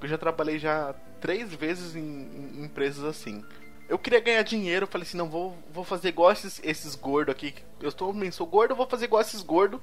Eu 0.01 0.09
já 0.09 0.17
trabalhei 0.17 0.59
já 0.59 0.95
três 1.21 1.53
vezes 1.53 1.95
em, 1.95 2.01
em 2.01 2.65
empresas 2.65 3.05
assim. 3.05 3.45
Eu 3.89 3.99
queria 3.99 4.21
ganhar 4.21 4.43
dinheiro, 4.43 4.85
eu 4.85 4.91
falei 4.91 5.07
assim, 5.07 5.17
não, 5.17 5.29
vou, 5.29 5.57
vou 5.73 5.85
fazer 5.85 6.09
igual 6.09 6.33
esses, 6.33 6.61
esses 6.65 6.95
gordos 6.95 7.33
aqui. 7.33 7.55
Eu 7.81 7.89
estou, 7.89 8.15
sou 8.33 8.47
gordo, 8.47 8.75
vou 8.75 8.87
fazer 8.89 9.05
igual 9.05 9.23
esses 9.23 9.43
gordos. 9.43 9.81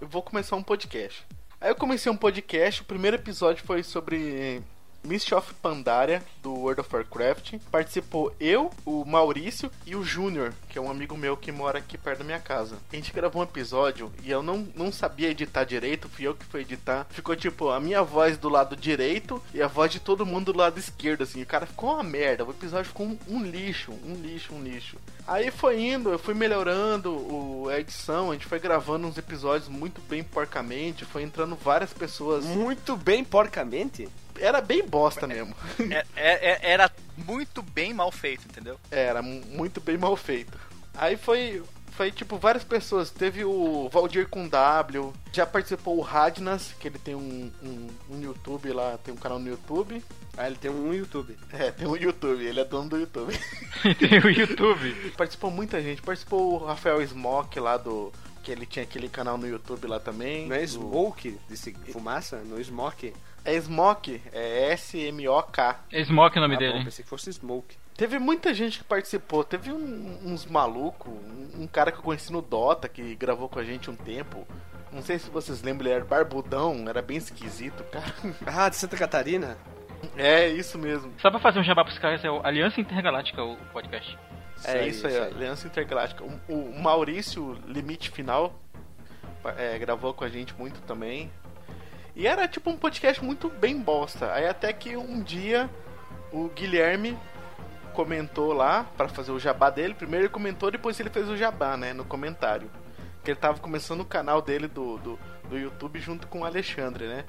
Eu 0.00 0.08
vou 0.08 0.22
começar 0.22 0.56
um 0.56 0.62
podcast. 0.62 1.24
Aí 1.60 1.70
eu 1.70 1.76
comecei 1.76 2.10
um 2.10 2.16
podcast, 2.16 2.82
o 2.82 2.84
primeiro 2.84 3.16
episódio 3.16 3.64
foi 3.64 3.82
sobre 3.82 4.62
Mist 5.04 5.32
of 5.34 5.52
Pandaria, 5.54 6.22
do 6.42 6.52
World 6.52 6.80
of 6.80 6.94
Warcraft. 6.94 7.54
Participou 7.70 8.34
eu, 8.40 8.70
o 8.84 9.04
Maurício 9.04 9.70
e 9.86 9.94
o 9.94 10.02
Júnior, 10.02 10.52
que 10.68 10.78
é 10.78 10.80
um 10.80 10.90
amigo 10.90 11.16
meu 11.16 11.36
que 11.36 11.52
mora 11.52 11.78
aqui 11.78 11.96
perto 11.96 12.18
da 12.18 12.24
minha 12.24 12.40
casa. 12.40 12.76
A 12.92 12.96
gente 12.96 13.12
gravou 13.12 13.40
um 13.40 13.44
episódio 13.44 14.12
e 14.22 14.30
eu 14.30 14.42
não, 14.42 14.66
não 14.74 14.90
sabia 14.90 15.30
editar 15.30 15.64
direito, 15.64 16.08
fui 16.08 16.26
eu 16.26 16.34
que 16.34 16.44
fui 16.44 16.62
editar. 16.62 17.06
Ficou 17.10 17.36
tipo 17.36 17.70
a 17.70 17.80
minha 17.80 18.02
voz 18.02 18.36
do 18.36 18.48
lado 18.48 18.76
direito 18.76 19.42
e 19.52 19.62
a 19.62 19.66
voz 19.66 19.92
de 19.92 20.00
todo 20.00 20.26
mundo 20.26 20.52
do 20.52 20.58
lado 20.58 20.78
esquerdo, 20.78 21.22
assim. 21.22 21.42
O 21.42 21.46
cara 21.46 21.66
ficou 21.66 21.94
uma 21.94 22.02
merda, 22.02 22.44
o 22.44 22.50
episódio 22.50 22.86
ficou 22.86 23.06
um, 23.06 23.18
um 23.28 23.42
lixo, 23.42 23.92
um 24.04 24.14
lixo, 24.14 24.54
um 24.54 24.62
lixo. 24.62 24.96
Aí 25.26 25.50
foi 25.50 25.80
indo, 25.80 26.10
eu 26.10 26.18
fui 26.18 26.34
melhorando 26.34 27.10
o, 27.10 27.68
a 27.68 27.80
edição, 27.80 28.30
a 28.30 28.34
gente 28.34 28.46
foi 28.46 28.58
gravando 28.58 29.06
uns 29.06 29.16
episódios 29.16 29.68
muito 29.68 30.00
bem 30.02 30.22
porcamente, 30.22 31.04
foi 31.04 31.22
entrando 31.22 31.56
várias 31.56 31.92
pessoas. 31.92 32.44
Muito 32.44 32.96
bem 32.96 33.24
porcamente? 33.24 34.08
Era 34.40 34.60
bem 34.60 34.84
bosta 34.86 35.26
mesmo. 35.26 35.54
É, 35.90 36.04
é, 36.16 36.50
é, 36.50 36.58
era 36.62 36.90
muito 37.16 37.62
bem 37.62 37.94
mal 37.94 38.10
feito, 38.10 38.44
entendeu? 38.46 38.78
Era 38.90 39.22
muito 39.22 39.80
bem 39.80 39.96
mal 39.96 40.16
feito. 40.16 40.58
Aí 40.96 41.16
foi, 41.16 41.62
foi 41.92 42.10
tipo 42.10 42.36
várias 42.38 42.64
pessoas. 42.64 43.10
Teve 43.10 43.44
o 43.44 43.88
Valdir 43.88 44.28
com 44.28 44.48
W, 44.48 45.12
já 45.32 45.46
participou 45.46 45.98
o 45.98 46.00
Radnas, 46.00 46.74
que 46.78 46.88
ele 46.88 46.98
tem 46.98 47.14
um, 47.14 47.50
um, 47.62 47.88
um, 48.10 48.20
YouTube 48.20 48.72
lá, 48.72 48.98
tem 48.98 49.12
um 49.14 49.16
canal 49.16 49.38
no 49.38 49.48
YouTube. 49.48 50.02
Ah, 50.36 50.46
ele 50.46 50.56
tem 50.56 50.70
um 50.70 50.92
YouTube. 50.92 51.36
É, 51.52 51.70
tem 51.70 51.86
um 51.86 51.96
YouTube, 51.96 52.44
ele 52.44 52.60
é 52.60 52.64
dono 52.64 52.88
do 52.88 52.98
YouTube. 52.98 53.32
tem 53.98 54.18
o 54.18 54.26
um 54.26 54.30
YouTube. 54.30 55.12
Participou 55.16 55.50
muita 55.50 55.80
gente, 55.80 56.02
participou 56.02 56.54
o 56.54 56.64
Rafael 56.64 57.04
Smoke 57.06 57.58
lá 57.60 57.76
do. 57.76 58.12
Que 58.42 58.52
ele 58.52 58.66
tinha 58.66 58.82
aquele 58.82 59.08
canal 59.08 59.38
no 59.38 59.48
YouTube 59.48 59.86
lá 59.86 59.98
também. 59.98 60.46
Não 60.46 60.56
é 60.56 60.60
do... 60.60 60.68
Smoke? 60.68 61.38
Desse 61.48 61.72
fumaça? 61.90 62.38
No 62.38 62.62
Smoke? 62.62 63.14
É 63.44 63.60
Smoke, 63.60 64.22
é 64.32 64.72
S-M-O-K. 64.72 65.84
É 65.92 66.04
Smoke 66.04 66.38
o 66.38 66.40
nome 66.40 66.54
ah, 66.54 66.58
dele. 66.58 66.78
Bom, 66.78 66.84
pensei 66.84 67.02
que 67.02 67.08
fosse 67.08 67.32
Smoke. 67.32 67.76
Teve 67.96 68.18
muita 68.18 68.52
gente 68.52 68.78
que 68.78 68.84
participou. 68.84 69.44
Teve 69.44 69.70
um, 69.70 70.18
uns 70.24 70.46
malucos, 70.46 71.12
um, 71.12 71.62
um, 71.62 71.66
cara 71.66 71.92
que 71.92 71.98
eu 71.98 72.02
conheci 72.02 72.32
no 72.32 72.42
Dota 72.42 72.88
que 72.88 73.14
gravou 73.14 73.48
com 73.48 73.58
a 73.58 73.64
gente 73.64 73.90
um 73.90 73.94
tempo. 73.94 74.46
Não 74.90 75.02
sei 75.02 75.18
se 75.18 75.28
vocês 75.30 75.62
lembram, 75.62 75.86
ele 75.86 75.96
era 75.96 76.04
barbudão, 76.04 76.88
era 76.88 77.02
bem 77.02 77.18
esquisito, 77.18 77.84
cara. 77.84 78.12
Ah, 78.46 78.68
de 78.68 78.76
Santa 78.76 78.96
Catarina? 78.96 79.56
É, 80.16 80.48
isso 80.48 80.78
mesmo. 80.78 81.12
Só 81.18 81.30
pra 81.30 81.40
fazer 81.40 81.58
um 81.58 81.64
jabá 81.64 81.84
pros 81.84 81.98
caras, 81.98 82.24
é 82.24 82.30
o 82.30 82.44
Aliança 82.44 82.80
Intergaláctica, 82.80 83.42
o 83.42 83.56
podcast. 83.72 84.18
É 84.64 84.86
isso 84.86 85.06
aí, 85.06 85.12
isso 85.12 85.22
aí. 85.22 85.32
Aliança 85.32 85.66
Intergaláctica. 85.66 86.24
O, 86.24 86.52
o 86.52 86.82
Maurício 86.82 87.58
Limite 87.66 88.10
Final 88.10 88.54
é, 89.56 89.78
gravou 89.78 90.14
com 90.14 90.24
a 90.24 90.28
gente 90.28 90.54
muito 90.54 90.80
também. 90.82 91.30
E 92.16 92.26
era 92.28 92.46
tipo 92.46 92.70
um 92.70 92.76
podcast 92.76 93.22
muito 93.24 93.48
bem 93.48 93.80
bosta. 93.80 94.32
Aí 94.32 94.46
até 94.46 94.72
que 94.72 94.96
um 94.96 95.20
dia 95.20 95.68
o 96.32 96.48
Guilherme 96.48 97.18
comentou 97.92 98.52
lá 98.52 98.86
para 98.96 99.08
fazer 99.08 99.32
o 99.32 99.38
jabá 99.38 99.68
dele. 99.68 99.94
Primeiro 99.94 100.26
ele 100.26 100.32
comentou, 100.32 100.70
depois 100.70 100.98
ele 101.00 101.10
fez 101.10 101.28
o 101.28 101.36
jabá, 101.36 101.76
né? 101.76 101.92
No 101.92 102.04
comentário. 102.04 102.70
Que 103.24 103.32
ele 103.32 103.40
tava 103.40 103.58
começando 103.58 104.00
o 104.00 104.04
canal 104.04 104.40
dele 104.40 104.68
do, 104.68 104.96
do, 104.98 105.18
do 105.48 105.58
YouTube 105.58 105.98
junto 105.98 106.28
com 106.28 106.40
o 106.40 106.44
Alexandre, 106.44 107.06
né? 107.06 107.24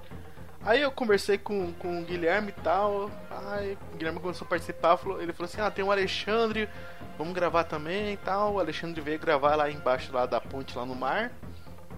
Aí 0.62 0.82
eu 0.82 0.92
conversei 0.92 1.38
com, 1.38 1.72
com 1.74 2.02
o 2.02 2.06
Guilherme 2.06 2.50
e 2.50 2.62
tal. 2.62 3.10
Aí 3.52 3.78
o 3.94 3.98
Guilherme 3.98 4.20
começou 4.20 4.46
a 4.46 4.50
participar. 4.50 4.98
Falou, 4.98 5.20
ele 5.20 5.34
falou 5.34 5.46
assim: 5.46 5.62
Ah, 5.62 5.72
tem 5.72 5.84
o 5.84 5.92
Alexandre, 5.92 6.70
vamos 7.18 7.34
gravar 7.34 7.64
também 7.64 8.14
e 8.14 8.18
tal. 8.18 8.54
O 8.54 8.60
Alexandre 8.60 9.02
veio 9.02 9.18
gravar 9.18 9.56
lá 9.56 9.70
embaixo 9.70 10.14
lá 10.14 10.28
da 10.28 10.40
ponte 10.40 10.78
lá 10.78 10.86
no 10.86 10.96
mar 10.96 11.32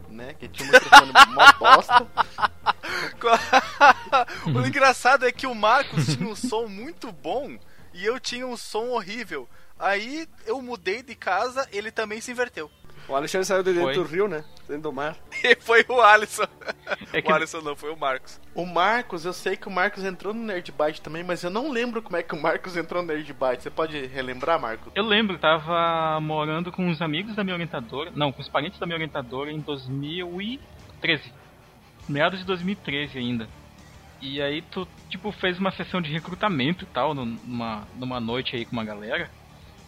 né? 0.10 0.34
Que 0.34 0.48
tinha 0.48 0.70
um 0.70 0.72
microfone 0.72 1.14
mó 1.34 1.54
bosta. 1.60 2.08
o 4.54 4.66
engraçado 4.66 5.26
é 5.26 5.32
que 5.32 5.48
o 5.48 5.56
Marcos 5.56 6.06
tinha 6.16 6.28
um 6.28 6.36
som 6.36 6.68
muito 6.68 7.12
bom 7.12 7.58
e 7.94 8.06
eu 8.06 8.20
tinha 8.20 8.46
um 8.46 8.58
som 8.58 8.90
horrível. 8.90 9.48
Aí 9.80 10.28
eu 10.46 10.62
mudei 10.62 11.04
de 11.04 11.16
casa, 11.16 11.68
ele 11.72 11.92
também 11.92 12.22
se 12.22 12.32
inverteu. 12.32 12.72
O 13.08 13.16
Alexandre 13.16 13.46
saiu 13.46 13.64
de 13.64 13.72
dentro 13.72 13.86
foi. 13.86 13.94
do 13.96 14.04
rio, 14.04 14.28
né? 14.28 14.44
Dentro 14.68 14.84
do 14.84 14.94
mar. 14.94 15.16
E 15.44 15.56
foi 15.56 15.86
o 15.88 16.02
Alisson. 16.02 16.48
É 17.14 17.22
que... 17.22 17.32
O 17.32 17.36
Alisson 17.36 17.62
não, 17.62 17.76
foi 17.76 17.90
o 17.92 17.96
Marcos. 17.96 18.40
O 18.54 18.66
Marcos, 18.66 19.24
eu 19.24 19.32
sei 19.32 19.56
que 19.56 19.68
o 19.68 19.72
Marcos 19.72 20.04
entrou 20.04 20.34
no 20.34 20.44
Nerdbyte 20.44 21.00
também, 21.00 21.24
mas 21.24 21.42
eu 21.44 21.50
não 21.50 21.72
lembro 21.72 22.02
como 22.02 22.18
é 22.18 22.24
que 22.24 22.36
o 22.36 22.42
Marcos 22.42 22.76
entrou 22.76 23.02
no 23.02 23.08
Nerdbyte. 23.08 23.64
Você 23.64 23.70
pode 23.70 24.08
relembrar, 24.08 24.60
Marcos? 24.60 24.92
Eu 24.94 25.06
lembro, 25.06 25.38
tava 25.38 26.20
morando 26.20 26.72
com 26.72 26.90
os 26.90 27.02
amigos 27.02 27.36
da 27.36 27.44
minha 27.44 27.56
orientadora, 27.56 28.12
não, 28.14 28.32
com 28.32 28.42
os 28.42 28.50
parentes 28.50 28.80
da 28.80 28.86
minha 28.86 28.98
orientadora 28.98 29.52
em 29.52 29.60
2013. 29.60 31.32
Meados 32.10 32.40
de 32.40 32.46
2013 32.46 33.18
ainda. 33.18 33.48
E 34.22 34.42
aí 34.42 34.62
tu, 34.64 34.88
tipo, 35.10 35.32
fez 35.32 35.60
uma 35.60 35.72
sessão 35.72 36.02
de 36.02 36.12
recrutamento 36.12 36.84
e 36.84 36.88
tal, 36.88 37.14
numa, 37.14 37.88
numa 37.96 38.20
noite 38.20 38.56
aí 38.56 38.66
com 38.66 38.74
uma 38.74 38.84
galera. 38.84 39.30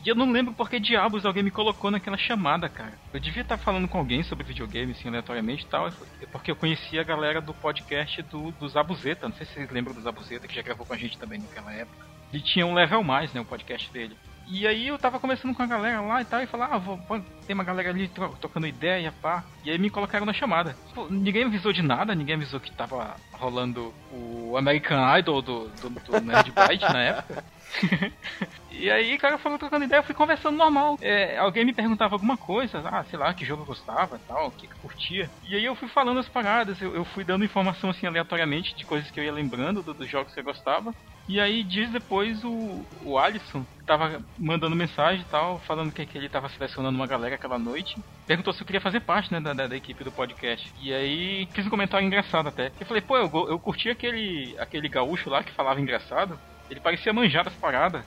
E 0.04 0.08
eu 0.08 0.16
não 0.16 0.32
lembro 0.32 0.54
por 0.54 0.70
que 0.70 0.80
diabos 0.80 1.26
alguém 1.26 1.44
me 1.44 1.52
colocou 1.52 1.92
naquela 1.92 2.18
chamada, 2.18 2.70
cara. 2.70 2.98
Eu 3.14 3.20
devia 3.20 3.42
estar 3.42 3.58
falando 3.58 3.88
com 3.88 3.98
alguém 3.98 4.24
sobre 4.24 4.46
videogame, 4.46 4.94
assim, 4.94 5.10
aleatoriamente 5.10 5.66
e 5.66 5.68
tal. 5.68 5.92
Porque 6.32 6.52
eu 6.52 6.56
conhecia 6.56 7.02
a 7.02 7.04
galera 7.04 7.42
do 7.42 7.54
podcast 7.54 8.22
do, 8.24 8.52
do 8.52 8.70
Zabuzeta. 8.70 9.28
Não 9.28 9.36
sei 9.36 9.46
se 9.46 9.54
vocês 9.54 9.70
lembram 9.70 9.94
do 9.94 10.02
Zabuzeta, 10.02 10.48
que 10.48 10.56
já 10.56 10.62
gravou 10.62 10.86
com 10.86 10.94
a 10.94 10.98
gente 10.98 11.18
também 11.18 11.40
naquela 11.40 11.74
época. 11.74 12.08
Ele 12.32 12.42
tinha 12.42 12.66
um 12.66 12.74
level 12.74 13.04
mais, 13.04 13.34
né? 13.34 13.42
O 13.42 13.46
podcast 13.46 13.92
dele. 13.92 14.16
E 14.52 14.66
aí 14.66 14.88
eu 14.88 14.98
tava 14.98 15.20
conversando 15.20 15.54
com 15.54 15.62
a 15.62 15.68
galera 15.68 16.02
lá 16.02 16.22
e 16.22 16.26
tal, 16.26 16.42
e 16.42 16.48
falava, 16.48 16.76
ah, 16.76 16.78
vou, 16.80 17.00
tem 17.46 17.54
uma 17.54 17.64
galera 17.64 17.92
ali 17.92 18.10
tocando 18.42 18.66
ideia, 18.66 19.12
pá. 19.12 19.46
E 19.64 19.70
aí 19.70 19.78
me 19.78 19.92
colocaram 19.92 20.26
na 20.26 20.34
chamada. 20.34 20.76
Pô, 20.96 21.08
ninguém 21.08 21.44
avisou 21.44 21.72
de 21.72 21.84
nada, 21.84 22.16
ninguém 22.16 22.36
avisou 22.36 22.60
que 22.60 22.72
tava 22.72 23.16
rolando 23.34 23.94
o 24.12 24.58
American 24.58 25.18
Idol 25.18 25.42
do, 25.44 25.68
do, 25.68 25.90
do 25.90 26.22
Nerd 26.26 26.52
Byte 26.52 26.82
na 26.82 27.02
época. 27.02 27.44
e 28.72 28.90
aí, 28.90 29.18
cara, 29.20 29.38
foi 29.38 29.56
trocando 29.60 29.86
ideia, 29.86 30.00
eu 30.00 30.04
fui 30.04 30.16
conversando 30.16 30.58
normal. 30.58 30.98
É, 31.00 31.38
alguém 31.38 31.64
me 31.64 31.74
perguntava 31.74 32.16
alguma 32.16 32.36
coisa, 32.36 32.82
ah, 32.86 33.04
sei 33.04 33.20
lá, 33.20 33.32
que 33.36 33.46
jogo 33.46 33.62
eu 33.62 33.68
gostava 33.68 34.20
tal, 34.28 34.48
o 34.48 34.52
que, 34.52 34.68
que 34.68 34.74
eu 34.74 34.82
curtia. 34.82 35.32
E 35.44 35.56
aí 35.56 35.66
eu 35.66 35.76
fui 35.76 35.88
falando 35.90 36.20
as 36.20 36.30
paradas, 36.30 36.82
eu, 36.82 36.96
eu, 36.96 37.06
fui 37.06 37.24
dando 37.24 37.46
informação 37.46 37.92
assim 37.92 38.08
aleatoriamente 38.08 38.76
de 38.76 38.86
coisas 38.86 39.12
que 39.12 39.20
eu 39.20 39.24
ia 39.24 39.32
lembrando 39.32 39.84
do, 39.84 39.94
dos 39.94 40.10
jogos 40.10 40.34
que 40.34 40.40
eu 40.40 40.44
gostava. 40.44 40.92
E 41.30 41.40
aí, 41.40 41.64
dias 41.64 41.92
depois, 41.92 42.44
o, 42.44 42.84
o 43.04 43.20
Alisson 43.20 43.64
tava 43.86 44.20
mandando 44.36 44.76
mensagem 44.76 45.22
e 45.22 45.26
tal, 45.26 45.60
falando 45.60 45.92
que, 45.92 46.04
que 46.04 46.18
ele 46.18 46.28
tava 46.28 46.50
selecionando 46.50 46.98
uma 46.98 47.06
galera 47.06 47.36
aquela 47.36 47.60
noite. 47.60 47.96
Perguntou 48.26 48.52
se 48.52 48.62
eu 48.62 48.66
queria 48.66 48.82
fazer 48.82 49.02
parte, 49.02 49.32
né, 49.32 49.40
da, 49.40 49.54
da, 49.54 49.68
da 49.68 49.78
equipe 49.78 50.04
do 50.04 50.12
podcast. 50.12 50.74
E 50.82 50.92
aí, 50.92 51.48
fiz 51.54 51.68
um 51.68 51.70
comentário 51.70 52.04
engraçado 52.04 52.50
até. 52.50 52.72
Eu 52.80 52.86
falei, 52.88 53.04
pô, 53.04 53.16
eu, 53.16 53.30
eu 53.48 53.60
curti 53.60 53.92
aquele, 53.92 54.56
aquele 54.58 54.90
gaúcho 54.90 55.30
lá 55.30 55.44
que 55.44 55.52
falava 55.52 55.80
engraçado. 55.80 56.40
Ele 56.68 56.80
parecia 56.80 57.14
manjar 57.14 57.44
das 57.44 57.54
paradas. 57.54 58.04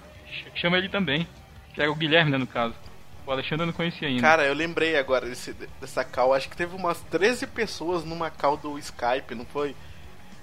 Chama 0.56 0.76
ele 0.78 0.88
também. 0.88 1.24
Que 1.74 1.80
era 1.80 1.92
o 1.92 1.94
Guilherme, 1.94 2.32
né, 2.32 2.38
no 2.38 2.46
caso. 2.48 2.74
O 3.24 3.30
Alexandre 3.30 3.62
eu 3.62 3.66
não 3.66 3.72
conhecia 3.72 4.08
ainda. 4.08 4.20
Cara, 4.20 4.44
eu 4.44 4.52
lembrei 4.52 4.96
agora 4.96 5.28
desse, 5.28 5.54
dessa 5.80 6.04
call. 6.04 6.34
Acho 6.34 6.48
que 6.48 6.56
teve 6.56 6.74
umas 6.74 7.00
13 7.02 7.46
pessoas 7.46 8.04
numa 8.04 8.30
call 8.32 8.56
do 8.56 8.76
Skype, 8.80 9.36
não 9.36 9.44
foi? 9.44 9.76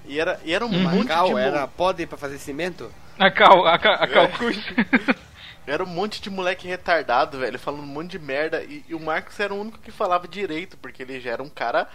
E 0.04 0.18
era, 0.18 0.40
e 0.44 0.52
era 0.52 0.64
um 0.64 0.70
uhum. 0.70 0.82
monte 0.82 1.06
cal, 1.06 1.28
de... 1.28 1.40
era 1.40 1.66
pode 1.66 2.06
para 2.06 2.18
fazer 2.18 2.38
cimento? 2.38 2.92
A 3.18 3.30
cal, 3.30 3.66
a 3.66 3.78
cal, 3.78 3.94
a 3.94 4.06
cal 4.06 4.24
é. 4.24 5.20
Era 5.66 5.84
um 5.84 5.88
monte 5.88 6.20
de 6.22 6.30
moleque 6.30 6.66
retardado, 6.66 7.38
velho, 7.38 7.58
falando 7.58 7.82
um 7.82 7.86
monte 7.86 8.12
de 8.12 8.18
merda. 8.18 8.62
E, 8.64 8.84
e, 8.88 8.94
o 8.94 8.98
Marcos 8.98 9.38
era 9.38 9.54
o 9.54 9.60
único 9.60 9.78
que 9.78 9.92
falava 9.92 10.26
direito, 10.26 10.76
porque 10.78 11.02
ele 11.02 11.20
já 11.20 11.32
era 11.32 11.42
um 11.42 11.50
cara 11.50 11.86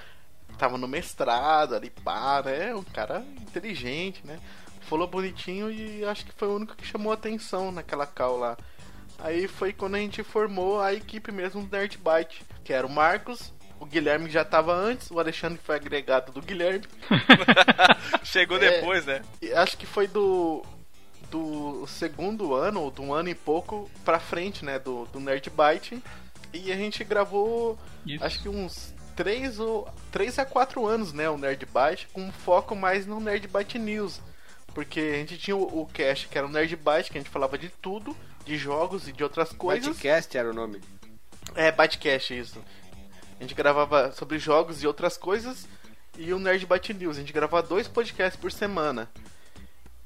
que 0.47 0.55
tava 0.55 0.77
no 0.77 0.88
mestrado 0.88 1.75
ali, 1.75 1.89
pá, 1.89 2.41
né? 2.45 2.74
Um 2.74 2.83
cara 2.83 3.25
inteligente, 3.41 4.21
né? 4.24 4.39
falou 4.85 5.07
bonitinho 5.07 5.71
e 5.71 6.05
acho 6.05 6.25
que 6.25 6.31
foi 6.31 6.47
o 6.47 6.55
único 6.55 6.75
que 6.75 6.85
chamou 6.85 7.12
atenção 7.12 7.71
naquela 7.71 8.05
call 8.05 8.38
lá. 8.38 8.57
Aí 9.19 9.47
foi 9.47 9.74
quando 9.74 9.95
a 9.95 10.00
gente 10.00 10.24
formou 10.24 10.79
a 10.79 10.93
equipe 10.93 11.31
mesmo 11.31 11.63
do 11.63 11.75
Nerd 11.75 11.97
Byte, 11.97 12.45
que 12.63 12.71
era 12.71 12.85
o 12.85 12.89
Marcos, 12.89 13.51
o 13.86 13.88
Guilherme 13.88 14.30
já 14.30 14.42
estava 14.42 14.74
antes, 14.74 15.12
o 15.12 15.20
Alexandre 15.20 15.60
foi 15.63 15.75
agregado 15.75 16.32
do 16.32 16.42
Guilherme. 16.42 16.86
Chegou 18.25 18.58
é, 18.58 18.72
depois, 18.72 19.06
né? 19.06 19.22
Acho 19.56 19.77
que 19.77 19.86
foi 19.86 20.08
do 20.08 20.65
do 21.30 21.86
segundo 21.88 22.54
ano, 22.54 22.82
ou 22.82 22.92
do 22.92 23.13
ano 23.13 23.30
e 23.30 23.36
pouco 23.36 23.89
pra 24.06 24.20
frente, 24.20 24.63
né, 24.63 24.80
do, 24.80 25.06
do 25.06 25.20
Nerd 25.20 25.50
Byte. 25.50 26.01
E 26.54 26.72
a 26.72 26.75
gente 26.75 27.04
gravou, 27.04 27.77
Isso. 28.06 28.24
acho 28.24 28.42
que 28.42 28.48
uns 28.48 28.94
3 29.15 29.60
ou 29.60 29.89
3 30.12 30.39
a 30.39 30.46
4 30.46 30.86
anos, 30.86 31.12
né, 31.12 31.30
o 31.30 31.38
Nerd 31.38 31.65
Byte, 31.65 32.08
com 32.13 32.32
foco 32.32 32.75
mais 32.75 33.06
no 33.06 33.20
Nerd 33.20 33.48
Byte 33.48 33.77
News. 33.77 34.22
Porque 34.68 35.00
a 35.00 35.18
gente 35.18 35.38
tinha 35.38 35.58
o, 35.58 35.82
o 35.82 35.86
cast 35.88 36.27
que 36.27 36.38
era 36.38 36.48
o 36.48 36.50
Nerd 36.50 36.75
Byte, 36.75 37.12
que 37.12 37.18
a 37.18 37.22
gente 37.22 37.32
falava 37.32 37.58
de 37.58 37.70
tudo, 37.70 38.15
de 38.46 38.58
jogos 38.58 39.08
e 39.08 39.12
de 39.12 39.24
outras 39.24 39.51
coisas. 39.51 39.88
Bytecast 39.88 40.38
era 40.38 40.50
o 40.50 40.54
nome. 40.54 40.80
É, 41.56 41.72
Bytecast, 41.72 42.38
isso. 42.38 42.63
A 43.39 43.44
gente 43.44 43.54
gravava 43.54 44.12
sobre 44.12 44.39
jogos 44.39 44.82
e 44.82 44.88
outras 44.88 45.18
coisas. 45.18 45.68
E 46.18 46.34
o 46.34 46.39
Nerd 46.39 46.65
Byte 46.65 46.94
News. 46.94 47.18
A 47.18 47.20
gente 47.20 47.34
gravava 47.34 47.68
dois 47.68 47.88
podcasts 47.88 48.39
por 48.39 48.51
semana. 48.51 49.10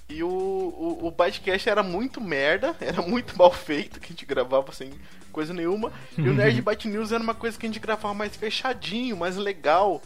E 0.10 0.24
o, 0.24 0.28
o, 0.28 1.08
o 1.08 1.12
Bytecast 1.12 1.70
era 1.70 1.84
muito 1.84 2.20
merda, 2.20 2.76
era 2.82 3.00
muito 3.02 3.38
mal 3.38 3.52
feito, 3.52 4.00
que 4.00 4.08
a 4.08 4.10
gente 4.10 4.26
gravava 4.26 4.72
sem 4.72 4.92
coisa 5.32 5.54
nenhuma. 5.54 5.94
E 6.18 6.28
o 6.28 6.34
Nerd 6.34 6.60
Byte 6.64 6.88
News 6.88 7.12
era 7.12 7.22
uma 7.22 7.36
coisa 7.36 7.58
que 7.58 7.68
a 7.68 7.70
gente 7.70 7.80
gravava 7.80 8.16
mais 8.16 8.36
fechadinho, 8.36 9.16
mais 9.16 9.38
legal. 9.38 10.02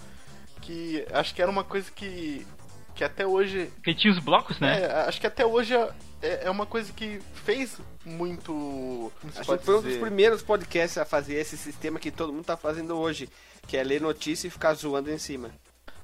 Que 0.61 1.05
acho 1.11 1.33
que 1.33 1.41
era 1.41 1.49
uma 1.49 1.63
coisa 1.63 1.89
que 1.89 2.45
que 2.95 3.03
até 3.03 3.25
hoje. 3.25 3.71
Que 3.83 3.93
tinha 3.93 4.13
os 4.13 4.19
blocos, 4.19 4.59
né? 4.59 4.81
É, 4.81 4.91
acho 5.07 5.19
que 5.19 5.27
até 5.27 5.45
hoje 5.45 5.73
é, 6.21 6.45
é 6.45 6.49
uma 6.49 6.65
coisa 6.65 6.91
que 6.93 7.19
fez 7.33 7.79
muito. 8.05 9.11
Acho 9.35 9.57
que 9.57 9.65
foi 9.65 9.77
um 9.77 9.81
dos 9.81 9.97
primeiros 9.97 10.41
podcasts 10.41 10.97
a 10.97 11.05
fazer 11.05 11.35
esse 11.35 11.57
sistema 11.57 11.99
que 11.99 12.11
todo 12.11 12.31
mundo 12.31 12.45
tá 12.45 12.57
fazendo 12.57 12.95
hoje, 12.97 13.29
que 13.67 13.77
é 13.77 13.83
ler 13.83 14.01
notícia 14.01 14.47
e 14.47 14.51
ficar 14.51 14.73
zoando 14.73 15.11
em 15.11 15.17
cima. 15.17 15.51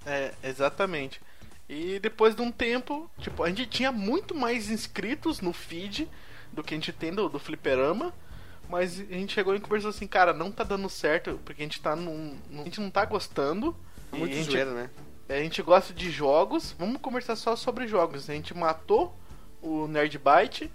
É, 0.06 0.34
exatamente. 0.44 1.22
E 1.68 2.00
depois 2.00 2.36
de 2.36 2.42
um 2.42 2.52
tempo, 2.52 3.10
tipo, 3.20 3.44
a 3.44 3.50
gente 3.50 3.68
tinha 3.68 3.92
muito 3.92 4.34
mais 4.34 4.72
inscritos 4.72 5.40
no 5.40 5.54
feed 5.54 6.10
do 6.52 6.64
que 6.64 6.74
a 6.74 6.78
gente 6.78 6.92
tem 6.92 7.14
do, 7.14 7.30
do 7.30 7.40
Fliperama. 7.40 8.14
Mas 8.68 9.00
a 9.00 9.04
gente 9.04 9.34
chegou 9.34 9.56
e 9.56 9.60
conversou 9.60 9.90
assim, 9.90 10.06
cara, 10.06 10.32
não 10.32 10.52
tá 10.52 10.64
dando 10.64 10.88
certo, 10.90 11.40
porque 11.44 11.62
a 11.62 11.66
gente 11.66 11.82
tá 11.82 11.96
num. 11.96 12.38
num 12.50 12.62
a 12.62 12.66
gente 12.66 12.80
não 12.80 12.92
tá 12.92 13.04
gostando. 13.04 13.76
Muito 14.12 14.32
a 14.32 14.36
gente, 14.36 14.52
zoeira, 14.52 14.74
né? 14.74 14.90
A 15.30 15.34
gente 15.36 15.62
gosta 15.62 15.94
de 15.94 16.10
jogos. 16.10 16.76
Vamos 16.78 17.00
conversar 17.00 17.36
só 17.36 17.56
sobre 17.56 17.88
jogos. 17.88 18.28
A 18.30 18.34
gente 18.34 18.58
matou 18.58 19.16
o 19.62 19.88
Nerd 19.88 20.18
Byte 20.18 20.72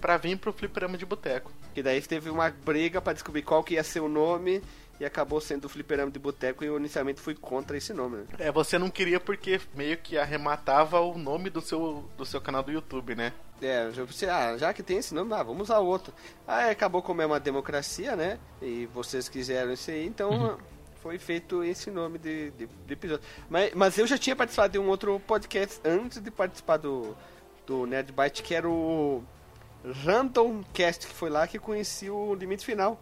pra 0.00 0.16
vir 0.16 0.36
pro 0.36 0.52
Fliperama 0.52 0.98
de 0.98 1.06
Boteco. 1.06 1.52
Que 1.72 1.82
daí 1.82 2.02
teve 2.02 2.28
uma 2.28 2.50
briga 2.50 3.00
para 3.00 3.12
descobrir 3.12 3.42
qual 3.42 3.62
que 3.62 3.74
ia 3.74 3.84
ser 3.84 4.00
o 4.00 4.08
nome 4.08 4.60
e 4.98 5.04
acabou 5.04 5.40
sendo 5.40 5.66
o 5.66 5.68
Fliperama 5.68 6.10
de 6.10 6.18
Boteco 6.18 6.64
e 6.64 6.66
eu 6.66 6.76
inicialmente 6.76 7.20
fui 7.20 7.34
contra 7.34 7.76
esse 7.76 7.92
nome. 7.92 8.18
Né? 8.18 8.24
É, 8.38 8.52
você 8.52 8.78
não 8.78 8.90
queria 8.90 9.20
porque 9.20 9.60
meio 9.74 9.96
que 9.98 10.18
arrematava 10.18 11.00
o 11.00 11.16
nome 11.16 11.48
do 11.48 11.60
seu, 11.60 12.08
do 12.16 12.26
seu 12.26 12.40
canal 12.40 12.62
do 12.62 12.72
YouTube, 12.72 13.14
né? 13.14 13.32
É, 13.62 13.90
eu 13.96 14.06
pensei, 14.06 14.28
ah, 14.28 14.56
já 14.58 14.74
que 14.74 14.82
tem 14.82 14.98
esse 14.98 15.14
nome, 15.14 15.32
ah, 15.32 15.42
vamos 15.42 15.62
usar 15.62 15.78
outro. 15.78 16.12
Aí 16.46 16.70
acabou 16.70 17.02
como 17.02 17.22
é 17.22 17.26
uma 17.26 17.40
democracia, 17.40 18.14
né? 18.16 18.38
E 18.60 18.86
vocês 18.86 19.28
quiseram 19.28 19.72
isso 19.72 19.90
aí, 19.90 20.06
então 20.06 20.30
uhum. 20.30 20.56
foi 21.04 21.18
feito 21.18 21.62
esse 21.62 21.90
nome 21.90 22.18
de, 22.18 22.50
de, 22.52 22.66
de, 22.66 22.92
episódio. 22.94 23.22
Mas, 23.50 23.74
mas 23.74 23.98
eu 23.98 24.06
já 24.06 24.16
tinha 24.16 24.34
participado 24.34 24.72
de 24.72 24.78
um 24.78 24.88
outro 24.88 25.20
podcast 25.20 25.78
antes 25.84 26.18
de 26.18 26.30
participar 26.30 26.78
do, 26.78 27.14
do 27.66 27.84
Nerd 27.84 28.10
Byte, 28.10 28.42
que 28.42 28.54
era 28.54 28.66
o 28.66 29.22
Random 30.02 30.62
Cast, 30.72 31.06
que 31.06 31.12
foi 31.12 31.28
lá 31.28 31.46
que 31.46 31.58
conheci 31.58 32.08
o 32.08 32.34
Limite 32.34 32.64
Final. 32.64 32.98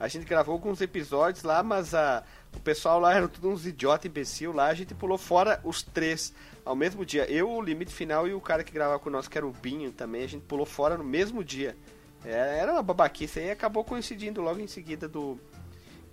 A 0.00 0.08
gente 0.08 0.26
gravou 0.26 0.54
alguns 0.54 0.80
episódios 0.80 1.44
lá, 1.44 1.62
mas 1.62 1.94
a, 1.94 2.24
o 2.56 2.58
pessoal 2.58 2.98
lá 2.98 3.14
era 3.14 3.28
tudo 3.28 3.48
uns 3.48 3.64
idiota 3.64 4.08
imbecil 4.08 4.52
lá. 4.52 4.66
A 4.66 4.74
gente 4.74 4.92
pulou 4.92 5.16
fora 5.16 5.60
os 5.62 5.80
três 5.80 6.34
ao 6.64 6.74
mesmo 6.74 7.06
dia. 7.06 7.24
Eu, 7.30 7.48
o 7.48 7.62
Limite 7.62 7.94
Final 7.94 8.26
e 8.26 8.34
o 8.34 8.40
cara 8.40 8.64
que 8.64 8.72
gravava 8.72 8.98
com 8.98 9.10
nós, 9.10 9.28
que 9.28 9.38
era 9.38 9.46
o 9.46 9.52
Binho 9.52 9.92
também, 9.92 10.24
a 10.24 10.28
gente 10.28 10.42
pulou 10.42 10.66
fora 10.66 10.98
no 10.98 11.04
mesmo 11.04 11.44
dia. 11.44 11.76
É, 12.24 12.58
era 12.58 12.72
uma 12.72 12.82
babaquice 12.82 13.38
aí 13.38 13.50
acabou 13.52 13.84
coincidindo 13.84 14.42
logo 14.42 14.58
em 14.58 14.66
seguida 14.66 15.06
do 15.06 15.38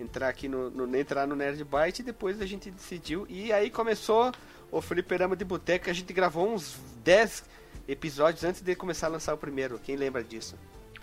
entrar 0.01 0.29
aqui 0.29 0.47
no, 0.47 0.69
no 0.69 0.97
entrar 0.97 1.27
no 1.27 1.35
Nerd 1.35 1.63
Byte 1.63 2.01
e 2.01 2.05
depois 2.05 2.41
a 2.41 2.45
gente 2.45 2.69
decidiu 2.71 3.25
e 3.29 3.53
aí 3.53 3.69
começou 3.69 4.31
o 4.71 4.81
Fliperama 4.81 5.35
de 5.35 5.45
Boteca, 5.45 5.91
a 5.91 5.93
gente 5.93 6.11
gravou 6.13 6.51
uns 6.53 6.79
10 7.03 7.43
episódios 7.87 8.43
antes 8.43 8.61
de 8.61 8.75
começar 8.75 9.07
a 9.07 9.11
lançar 9.11 9.33
o 9.33 9.37
primeiro. 9.37 9.77
Quem 9.79 9.95
lembra 9.95 10.23
disso? 10.23 10.57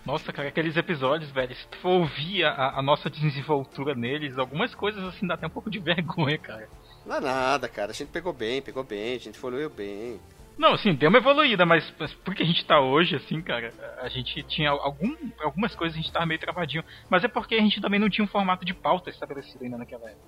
Nossa, 0.05 0.31
cara, 0.33 0.47
aqueles 0.47 0.75
episódios, 0.75 1.29
velho, 1.31 1.55
se 1.55 1.67
tu 1.67 1.77
for 1.79 1.89
ouvir 1.89 2.43
a, 2.43 2.79
a, 2.79 2.81
nossa 2.81 3.09
desenvoltura 3.09 3.93
neles, 3.93 4.37
algumas 4.37 4.73
coisas 4.73 5.03
assim 5.03 5.27
dá 5.27 5.35
até 5.35 5.45
um 5.45 5.51
pouco 5.51 5.69
de 5.69 5.77
vergonha, 5.79 6.37
cara. 6.37 6.69
Não 7.05 7.17
é 7.17 7.19
nada, 7.19 7.67
cara. 7.67 7.91
A 7.91 7.93
gente 7.93 8.09
pegou 8.09 8.33
bem, 8.33 8.61
pegou 8.61 8.83
bem, 8.83 9.15
a 9.15 9.19
gente 9.19 9.37
evoluiu 9.37 9.69
bem. 9.69 10.19
Não, 10.59 10.73
assim, 10.73 10.93
deu 10.93 11.07
uma 11.07 11.19
evoluída, 11.19 11.65
mas, 11.65 11.89
mas 11.97 12.13
porque 12.15 12.43
a 12.43 12.45
gente 12.45 12.65
tá 12.65 12.81
hoje, 12.81 13.15
assim, 13.15 13.41
cara, 13.41 13.73
a 14.01 14.09
gente 14.09 14.43
tinha 14.43 14.69
algum, 14.69 15.15
algumas 15.39 15.73
coisas 15.73 15.97
a 15.97 16.01
gente 16.01 16.11
tava 16.11 16.25
meio 16.25 16.37
travadinho. 16.37 16.83
Mas 17.09 17.23
é 17.23 17.29
porque 17.29 17.55
a 17.55 17.61
gente 17.61 17.79
também 17.79 17.97
não 17.97 18.09
tinha 18.09 18.25
um 18.25 18.27
formato 18.27 18.65
de 18.65 18.73
pauta 18.73 19.09
estabelecido 19.09 19.63
ainda 19.63 19.77
naquela 19.77 20.09
época. 20.09 20.27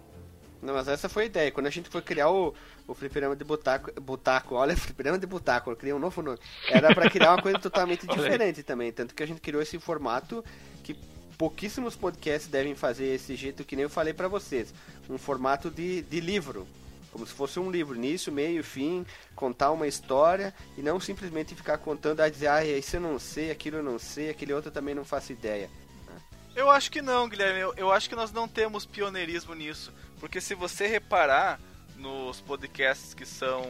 Não, 0.61 0.73
mas 0.73 0.87
essa 0.87 1.09
foi 1.09 1.23
a 1.23 1.25
ideia. 1.25 1.51
Quando 1.51 1.67
a 1.67 1.69
gente 1.69 1.89
foi 1.89 2.01
criar 2.01 2.29
o, 2.29 2.55
o 2.87 2.93
fliperama 2.93 3.35
de 3.35 3.43
butaco, 3.43 3.91
butaco, 3.99 4.55
olha, 4.55 4.73
fliperama 4.77 5.19
de 5.19 5.27
butaco, 5.27 5.69
eu 5.69 5.75
criei 5.75 5.93
um 5.93 5.99
novo 5.99 6.21
nome. 6.21 6.37
Era 6.69 6.95
para 6.95 7.09
criar 7.09 7.31
uma 7.31 7.41
coisa 7.41 7.59
totalmente 7.59 8.07
diferente 8.07 8.63
também. 8.63 8.89
Tanto 8.93 9.13
que 9.13 9.23
a 9.23 9.25
gente 9.25 9.41
criou 9.41 9.61
esse 9.61 9.77
formato 9.79 10.45
que 10.81 10.93
pouquíssimos 11.37 11.97
podcasts 11.97 12.49
devem 12.49 12.73
fazer 12.73 13.07
esse 13.07 13.35
jeito 13.35 13.65
que 13.65 13.75
nem 13.75 13.83
eu 13.83 13.89
falei 13.89 14.13
para 14.13 14.29
vocês. 14.29 14.73
Um 15.09 15.17
formato 15.17 15.69
de, 15.69 16.03
de 16.03 16.21
livro. 16.21 16.65
Como 17.11 17.25
se 17.25 17.33
fosse 17.33 17.59
um 17.59 17.69
livro, 17.69 17.95
início, 17.95 18.31
meio, 18.31 18.63
fim, 18.63 19.05
contar 19.35 19.71
uma 19.71 19.87
história 19.87 20.53
e 20.77 20.81
não 20.81 20.99
simplesmente 20.99 21.53
ficar 21.53 21.77
contando 21.77 22.21
a 22.21 22.29
dizer, 22.29 22.47
ah, 22.47 22.63
isso 22.63 22.95
eu 22.95 23.01
não 23.01 23.19
sei, 23.19 23.51
aquilo 23.51 23.77
eu 23.77 23.83
não 23.83 23.99
sei, 23.99 24.29
aquele 24.29 24.53
outro 24.53 24.69
eu 24.69 24.73
também 24.73 24.95
não 24.95 25.03
faço 25.03 25.33
ideia. 25.33 25.69
Eu 26.55 26.69
acho 26.69 26.91
que 26.91 27.01
não, 27.01 27.29
Guilherme. 27.29 27.59
Eu, 27.59 27.73
eu 27.75 27.91
acho 27.91 28.09
que 28.09 28.15
nós 28.15 28.31
não 28.31 28.47
temos 28.47 28.85
pioneirismo 28.85 29.53
nisso. 29.53 29.93
Porque 30.19 30.41
se 30.41 30.53
você 30.53 30.85
reparar 30.87 31.59
nos 31.97 32.41
podcasts 32.41 33.13
que 33.13 33.25
são 33.25 33.63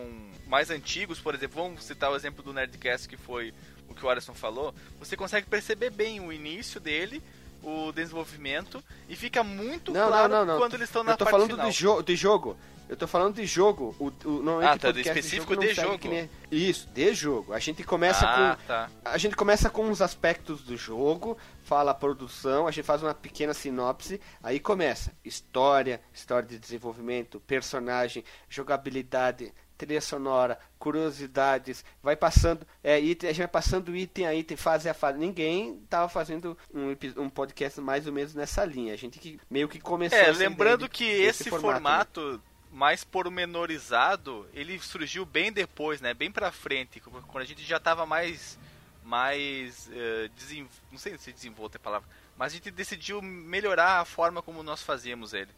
mais 0.47 0.69
antigos, 0.69 1.19
por 1.19 1.35
exemplo, 1.35 1.63
vamos 1.63 1.83
citar 1.83 2.11
o 2.11 2.15
exemplo 2.15 2.43
do 2.43 2.53
Nerdcast 2.53 3.07
que 3.07 3.17
foi 3.17 3.53
o 3.87 3.93
que 3.93 4.05
o 4.05 4.09
Alisson 4.09 4.33
falou, 4.33 4.73
você 4.99 5.15
consegue 5.15 5.47
perceber 5.47 5.89
bem 5.89 6.19
o 6.19 6.31
início 6.31 6.79
dele, 6.79 7.21
o 7.61 7.91
desenvolvimento 7.91 8.83
e 9.07 9.15
fica 9.15 9.43
muito 9.43 9.91
não, 9.91 10.07
claro 10.07 10.31
não, 10.31 10.45
não, 10.45 10.57
quando 10.57 10.73
eles 10.73 10.89
estão 10.89 11.03
na 11.03 11.11
Eu 11.11 11.17
tô 11.17 11.25
falando 11.25 11.57
de, 11.57 11.71
jo 11.71 12.01
de 12.01 12.15
jogo. 12.15 12.57
Eu 12.91 12.97
tô 12.97 13.07
falando 13.07 13.35
de 13.35 13.45
jogo. 13.45 13.95
O, 13.97 14.11
o, 14.27 14.43
não 14.43 14.59
ah, 14.59 14.77
tá, 14.77 14.89
específico 14.89 15.55
de 15.55 15.73
jogo. 15.73 15.97
De 15.97 16.09
jogo. 16.09 16.29
Isso, 16.51 16.89
de 16.89 17.13
jogo. 17.13 17.53
A 17.53 17.57
gente 17.57 17.85
começa 17.85 18.25
ah, 18.25 18.57
com. 18.57 18.65
Tá. 18.65 18.89
A 19.05 19.17
gente 19.17 19.33
começa 19.33 19.69
com 19.69 19.89
os 19.89 20.01
aspectos 20.01 20.61
do 20.61 20.75
jogo, 20.75 21.37
fala 21.63 21.91
a 21.91 21.93
produção, 21.93 22.67
a 22.67 22.71
gente 22.71 22.83
faz 22.83 23.01
uma 23.01 23.13
pequena 23.13 23.53
sinopse, 23.53 24.19
aí 24.43 24.59
começa. 24.59 25.13
História, 25.23 26.01
história 26.13 26.49
de 26.49 26.59
desenvolvimento, 26.59 27.39
personagem, 27.39 28.25
jogabilidade, 28.49 29.53
trilha 29.77 30.01
sonora, 30.01 30.59
curiosidades, 30.77 31.85
vai 32.03 32.17
passando, 32.17 32.67
é, 32.83 32.99
item, 32.99 33.29
a 33.29 33.31
gente 33.31 33.39
vai 33.39 33.47
passando 33.47 33.95
item 33.95 34.27
a 34.27 34.35
item, 34.35 34.57
fase 34.57 34.89
a 34.89 34.93
fase. 34.93 35.17
Ninguém 35.17 35.81
tava 35.89 36.09
fazendo 36.09 36.57
um, 36.73 36.93
um 37.23 37.29
podcast 37.29 37.79
mais 37.79 38.05
ou 38.05 38.11
menos 38.11 38.35
nessa 38.35 38.65
linha. 38.65 38.93
A 38.93 38.97
gente 38.97 39.17
que 39.17 39.39
meio 39.49 39.69
que 39.69 39.79
começou. 39.79 40.19
É, 40.19 40.29
lembrando 40.33 40.89
que 40.89 41.05
esse 41.05 41.49
formato, 41.49 41.71
formato 41.71 42.31
né? 42.33 42.39
Mais 42.71 43.03
pormenorizado, 43.03 44.47
ele 44.53 44.79
surgiu 44.79 45.25
bem 45.25 45.51
depois, 45.51 45.99
né? 45.99 46.13
Bem 46.13 46.31
pra 46.31 46.51
frente, 46.51 46.99
quando 46.99 47.43
a 47.43 47.45
gente 47.45 47.63
já 47.63 47.79
tava 47.79 48.05
mais 48.05 48.57
mais 49.03 49.87
uh, 49.87 50.69
não 50.91 50.97
sei 50.97 51.17
se 51.17 51.33
desenvolto 51.33 51.75
é 51.75 51.77
a 51.77 51.79
palavra, 51.79 52.07
mas 52.37 52.53
a 52.53 52.55
gente 52.55 52.69
decidiu 52.71 53.21
melhorar 53.21 53.99
a 53.99 54.05
forma 54.05 54.41
como 54.41 54.63
nós 54.63 54.81
fazíamos 54.83 55.33
ele. 55.33 55.49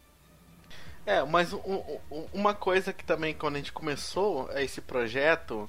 É, 1.06 1.22
mas 1.22 1.52
um, 1.52 1.98
um, 2.10 2.26
uma 2.32 2.54
coisa 2.54 2.92
que 2.92 3.04
também 3.04 3.34
quando 3.34 3.56
a 3.56 3.58
gente 3.58 3.72
começou 3.72 4.50
esse 4.56 4.80
projeto, 4.80 5.68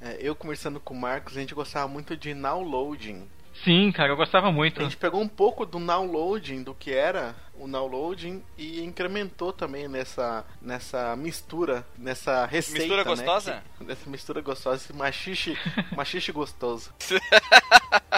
é, 0.00 0.18
eu 0.20 0.36
conversando 0.36 0.78
com 0.78 0.92
o 0.92 1.00
Marcos, 1.00 1.36
a 1.36 1.40
gente 1.40 1.54
gostava 1.54 1.88
muito 1.88 2.16
de 2.16 2.34
downloading. 2.34 3.26
Sim, 3.64 3.90
cara, 3.92 4.12
eu 4.12 4.16
gostava 4.16 4.52
muito. 4.52 4.80
A 4.80 4.84
gente 4.84 4.96
pegou 4.96 5.22
um 5.22 5.28
pouco 5.28 5.64
do 5.64 5.78
downloading, 5.78 6.62
do 6.62 6.74
que 6.74 6.92
era 6.92 7.34
o 7.58 7.68
downloading, 7.68 8.42
e 8.56 8.82
incrementou 8.82 9.52
também 9.52 9.88
nessa, 9.88 10.44
nessa 10.60 11.16
mistura, 11.16 11.86
nessa 11.96 12.46
receita. 12.46 12.80
Mistura 12.80 13.04
gostosa? 13.04 13.54
Né? 13.54 13.62
Que, 13.78 13.84
nessa 13.84 14.10
mistura 14.10 14.40
gostosa, 14.40 14.76
esse 14.76 14.92
machixe, 14.92 15.56
machixe 15.96 16.32
gostoso. 16.32 16.92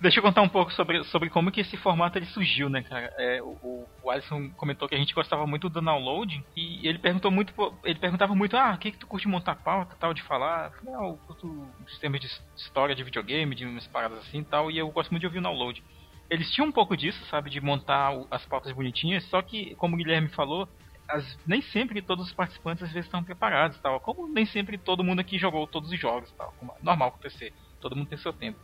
Deixa 0.00 0.18
eu 0.18 0.22
contar 0.22 0.40
um 0.40 0.48
pouco 0.48 0.72
sobre, 0.72 1.04
sobre 1.04 1.28
como 1.28 1.52
que 1.52 1.60
esse 1.60 1.76
formato 1.76 2.16
ele 2.16 2.24
surgiu, 2.24 2.70
né, 2.70 2.82
cara? 2.82 3.12
É, 3.18 3.42
o, 3.42 3.86
o 4.02 4.10
Alisson 4.10 4.48
comentou 4.56 4.88
que 4.88 4.94
a 4.94 4.98
gente 4.98 5.12
gostava 5.12 5.46
muito 5.46 5.68
do 5.68 5.78
download 5.78 6.42
e 6.56 6.88
ele 6.88 6.98
perguntou 6.98 7.30
muito, 7.30 7.52
ele 7.84 7.98
perguntava 7.98 8.34
muito, 8.34 8.56
ah, 8.56 8.72
o 8.74 8.78
que 8.78 8.92
que 8.92 8.98
tu 8.98 9.06
curte 9.06 9.28
montar 9.28 9.56
pauta, 9.56 9.94
tal, 10.00 10.14
de 10.14 10.22
falar? 10.22 10.70
Falei, 10.70 10.94
ah, 10.94 11.06
eu 11.06 11.18
curto 11.26 11.66
sistemas 11.86 12.18
de 12.18 12.28
história 12.56 12.94
de 12.94 13.04
videogame, 13.04 13.54
de 13.54 13.66
umas 13.66 13.86
paradas 13.86 14.20
assim 14.20 14.38
e 14.38 14.44
tal, 14.44 14.70
e 14.70 14.78
eu 14.78 14.90
gosto 14.90 15.10
muito 15.10 15.20
de 15.20 15.26
ouvir 15.26 15.38
o 15.38 15.42
download. 15.42 15.82
Eles 16.30 16.50
tinham 16.52 16.68
um 16.68 16.72
pouco 16.72 16.96
disso, 16.96 17.22
sabe, 17.26 17.50
de 17.50 17.60
montar 17.60 18.12
as 18.30 18.46
pautas 18.46 18.72
bonitinhas, 18.72 19.24
só 19.24 19.42
que, 19.42 19.74
como 19.74 19.94
o 19.94 19.98
Guilherme 19.98 20.28
falou, 20.28 20.68
as, 21.08 21.38
nem 21.44 21.60
sempre 21.60 22.00
todos 22.00 22.28
os 22.28 22.32
participantes 22.32 22.84
às 22.84 22.92
vezes 22.92 23.06
estão 23.06 23.22
preparados, 23.24 23.78
tal, 23.80 23.98
como 24.00 24.28
nem 24.28 24.46
sempre 24.46 24.78
todo 24.78 25.02
mundo 25.02 25.18
aqui 25.18 25.38
jogou 25.38 25.66
todos 25.66 25.90
os 25.90 25.98
jogos, 25.98 26.30
tal, 26.32 26.54
é 26.62 26.84
normal 26.84 27.08
acontecer, 27.08 27.52
todo 27.80 27.96
mundo 27.96 28.08
tem 28.08 28.18
seu 28.18 28.32
tempo. 28.32 28.58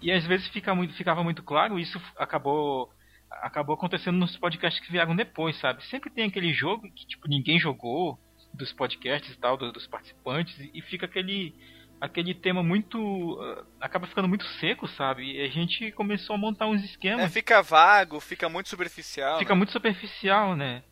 E 0.00 0.12
às 0.12 0.24
vezes 0.24 0.46
fica 0.48 0.74
muito, 0.74 0.94
ficava 0.94 1.24
muito 1.24 1.42
claro, 1.42 1.78
isso 1.78 2.00
acabou 2.16 2.90
acabou 3.30 3.74
acontecendo 3.74 4.18
nos 4.18 4.36
podcasts 4.36 4.84
que 4.84 4.90
vieram 4.90 5.14
depois, 5.14 5.56
sabe? 5.58 5.84
Sempre 5.86 6.10
tem 6.10 6.26
aquele 6.26 6.52
jogo 6.52 6.90
que 6.90 7.06
tipo 7.06 7.28
ninguém 7.28 7.58
jogou 7.60 8.18
dos 8.52 8.72
podcasts 8.72 9.32
e 9.32 9.38
tal, 9.38 9.56
dos, 9.56 9.72
dos 9.72 9.86
participantes 9.86 10.58
e 10.74 10.82
fica 10.82 11.06
aquele 11.06 11.54
aquele 12.00 12.34
tema 12.34 12.62
muito 12.62 12.98
uh, 12.98 13.66
acaba 13.80 14.06
ficando 14.06 14.28
muito 14.28 14.44
seco, 14.58 14.88
sabe? 14.88 15.36
E 15.36 15.42
a 15.42 15.48
gente 15.48 15.92
começou 15.92 16.34
a 16.34 16.38
montar 16.38 16.66
uns 16.66 16.82
esquemas. 16.82 17.26
É, 17.26 17.28
fica 17.28 17.62
vago, 17.62 18.18
fica 18.20 18.48
muito 18.48 18.68
superficial. 18.68 19.38
Fica 19.38 19.54
né? 19.54 19.58
muito 19.58 19.72
superficial, 19.72 20.56
né? 20.56 20.82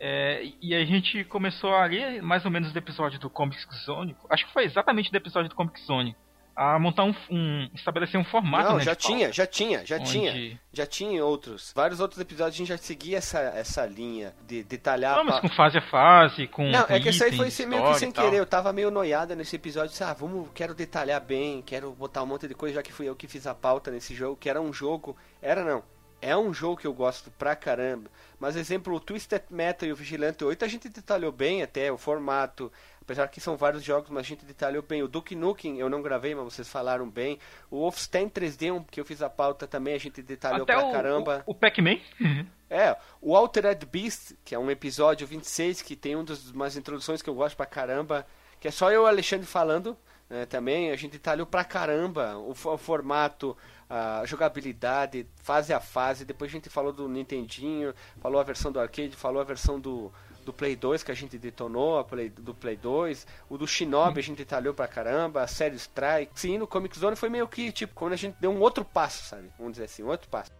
É, 0.00 0.42
e 0.62 0.74
a 0.74 0.84
gente 0.84 1.24
começou 1.24 1.74
a 1.74 1.84
ler 1.86 2.22
mais 2.22 2.44
ou 2.44 2.50
menos 2.50 2.72
do 2.72 2.78
episódio 2.78 3.18
do 3.18 3.28
Comic 3.28 3.58
Zone. 3.84 4.14
Acho 4.30 4.46
que 4.46 4.52
foi 4.52 4.64
exatamente 4.64 5.10
do 5.10 5.16
episódio 5.16 5.48
do 5.48 5.56
Comic 5.56 5.80
Zone 5.80 6.14
a 6.58 6.78
montar 6.78 7.04
um, 7.04 7.14
um 7.30 7.70
estabelecer 7.72 8.20
um 8.20 8.24
formato. 8.24 8.68
Não, 8.70 8.76
né, 8.78 8.84
já 8.84 8.94
tinha, 8.96 9.32
já 9.32 9.46
tinha, 9.46 9.86
já 9.86 9.96
onde- 9.96 10.10
tinha. 10.10 10.60
Já 10.72 10.86
tinha 10.86 11.24
outros. 11.24 11.72
Vários 11.74 12.00
outros 12.00 12.20
episódios 12.20 12.54
a 12.56 12.58
gente 12.58 12.68
já 12.68 12.76
seguia 12.76 13.18
essa, 13.18 13.38
essa 13.40 13.86
linha 13.86 14.34
de 14.46 14.62
detalhar. 14.64 15.16
Não, 15.16 15.24
mas 15.24 15.40
com 15.40 15.48
fase 15.48 15.78
a 15.78 15.82
fase, 15.82 16.46
com. 16.48 16.68
Não, 16.68 16.84
com 16.84 16.92
é 16.92 17.00
que 17.00 17.08
isso 17.10 17.22
aí 17.22 17.30
foi 17.32 17.66
meio 17.66 17.84
que 17.92 17.98
sem 17.98 18.10
querer. 18.10 18.36
Eu 18.38 18.46
tava 18.46 18.72
meio 18.72 18.90
noiada 18.90 19.36
nesse 19.36 19.54
episódio. 19.56 19.90
Disse, 19.90 20.02
ah, 20.02 20.12
vamos, 20.12 20.48
quero 20.54 20.74
detalhar 20.74 21.20
bem, 21.20 21.62
quero 21.62 21.92
botar 21.92 22.22
um 22.22 22.26
monte 22.26 22.48
de 22.48 22.54
coisa, 22.54 22.74
já 22.76 22.82
que 22.82 22.92
fui 22.92 23.08
eu 23.08 23.14
que 23.14 23.28
fiz 23.28 23.46
a 23.46 23.54
pauta 23.54 23.90
nesse 23.90 24.14
jogo, 24.14 24.36
que 24.36 24.50
era 24.50 24.60
um 24.60 24.72
jogo. 24.72 25.16
Era 25.40 25.62
não. 25.64 25.82
É 26.20 26.36
um 26.36 26.52
jogo 26.52 26.76
que 26.76 26.86
eu 26.86 26.92
gosto 26.92 27.30
pra 27.30 27.54
caramba. 27.54 28.10
Mas, 28.40 28.56
exemplo, 28.56 28.92
o 28.92 28.98
Twisted 28.98 29.42
Metal 29.50 29.88
e 29.88 29.92
o 29.92 29.96
Vigilante 29.96 30.44
8 30.44 30.64
a 30.64 30.68
gente 30.68 30.88
detalhou 30.88 31.30
bem 31.30 31.62
até 31.62 31.92
o 31.92 31.96
formato. 31.96 32.72
Apesar 33.08 33.26
que 33.28 33.40
são 33.40 33.56
vários 33.56 33.82
jogos, 33.82 34.10
mas 34.10 34.20
a 34.20 34.28
gente 34.28 34.44
detalhou 34.44 34.82
bem. 34.82 35.02
O 35.02 35.08
Duke 35.08 35.34
Nukem 35.34 35.78
eu 35.78 35.88
não 35.88 36.02
gravei, 36.02 36.34
mas 36.34 36.44
vocês 36.44 36.68
falaram 36.68 37.08
bem. 37.08 37.38
O 37.70 37.78
Wolfenstein 37.78 38.28
3D, 38.28 38.70
um 38.70 38.82
que 38.84 39.00
eu 39.00 39.04
fiz 39.04 39.22
a 39.22 39.30
pauta 39.30 39.66
também, 39.66 39.94
a 39.94 39.98
gente 39.98 40.20
detalhou 40.20 40.64
Até 40.64 40.74
pra 40.74 40.86
o, 40.86 40.92
caramba. 40.92 41.42
o, 41.46 41.52
o 41.52 41.54
Pac-Man. 41.54 42.00
É, 42.68 42.94
o 43.22 43.34
Altered 43.34 43.86
Beast, 43.86 44.34
que 44.44 44.54
é 44.54 44.58
um 44.58 44.70
episódio 44.70 45.26
26, 45.26 45.80
que 45.80 45.96
tem 45.96 46.16
um 46.16 46.22
dos 46.22 46.50
umas 46.50 46.76
introduções 46.76 47.22
que 47.22 47.30
eu 47.30 47.34
gosto 47.34 47.56
pra 47.56 47.64
caramba, 47.64 48.26
que 48.60 48.68
é 48.68 48.70
só 48.70 48.90
eu 48.90 49.00
e 49.00 49.04
o 49.04 49.06
Alexandre 49.06 49.46
falando, 49.46 49.96
né, 50.28 50.44
também, 50.44 50.90
a 50.90 50.96
gente 50.96 51.12
detalhou 51.12 51.46
pra 51.46 51.64
caramba 51.64 52.36
o, 52.36 52.50
o 52.50 52.76
formato, 52.76 53.56
a 53.88 54.22
jogabilidade, 54.26 55.26
fase 55.36 55.72
a 55.72 55.80
fase, 55.80 56.26
depois 56.26 56.50
a 56.50 56.52
gente 56.52 56.68
falou 56.68 56.92
do 56.92 57.08
Nintendinho, 57.08 57.94
falou 58.20 58.38
a 58.38 58.44
versão 58.44 58.70
do 58.70 58.78
arcade, 58.78 59.16
falou 59.16 59.40
a 59.40 59.44
versão 59.46 59.80
do, 59.80 60.12
do 60.48 60.52
Play 60.52 60.74
2 60.74 61.02
que 61.02 61.12
a 61.12 61.14
gente 61.14 61.36
detonou, 61.38 61.98
a 61.98 62.04
Play, 62.04 62.30
do 62.30 62.54
Play 62.54 62.76
2, 62.76 63.26
o 63.50 63.58
do 63.58 63.66
Shinobi 63.66 64.20
a 64.20 64.22
gente 64.22 64.38
detalhou 64.38 64.72
pra 64.72 64.88
caramba, 64.88 65.42
a 65.42 65.46
série 65.46 65.76
Strike. 65.76 66.32
Sim, 66.34 66.56
no 66.56 66.66
Comic 66.66 66.98
Zone 66.98 67.16
foi 67.16 67.28
meio 67.28 67.46
que, 67.46 67.70
tipo, 67.70 67.94
quando 67.94 68.14
a 68.14 68.16
gente 68.16 68.34
deu 68.40 68.50
um 68.50 68.60
outro 68.60 68.82
passo, 68.82 69.24
sabe? 69.24 69.50
Vamos 69.58 69.74
dizer 69.74 69.84
assim, 69.84 70.02
um 70.02 70.08
outro 70.08 70.28
passo. 70.30 70.50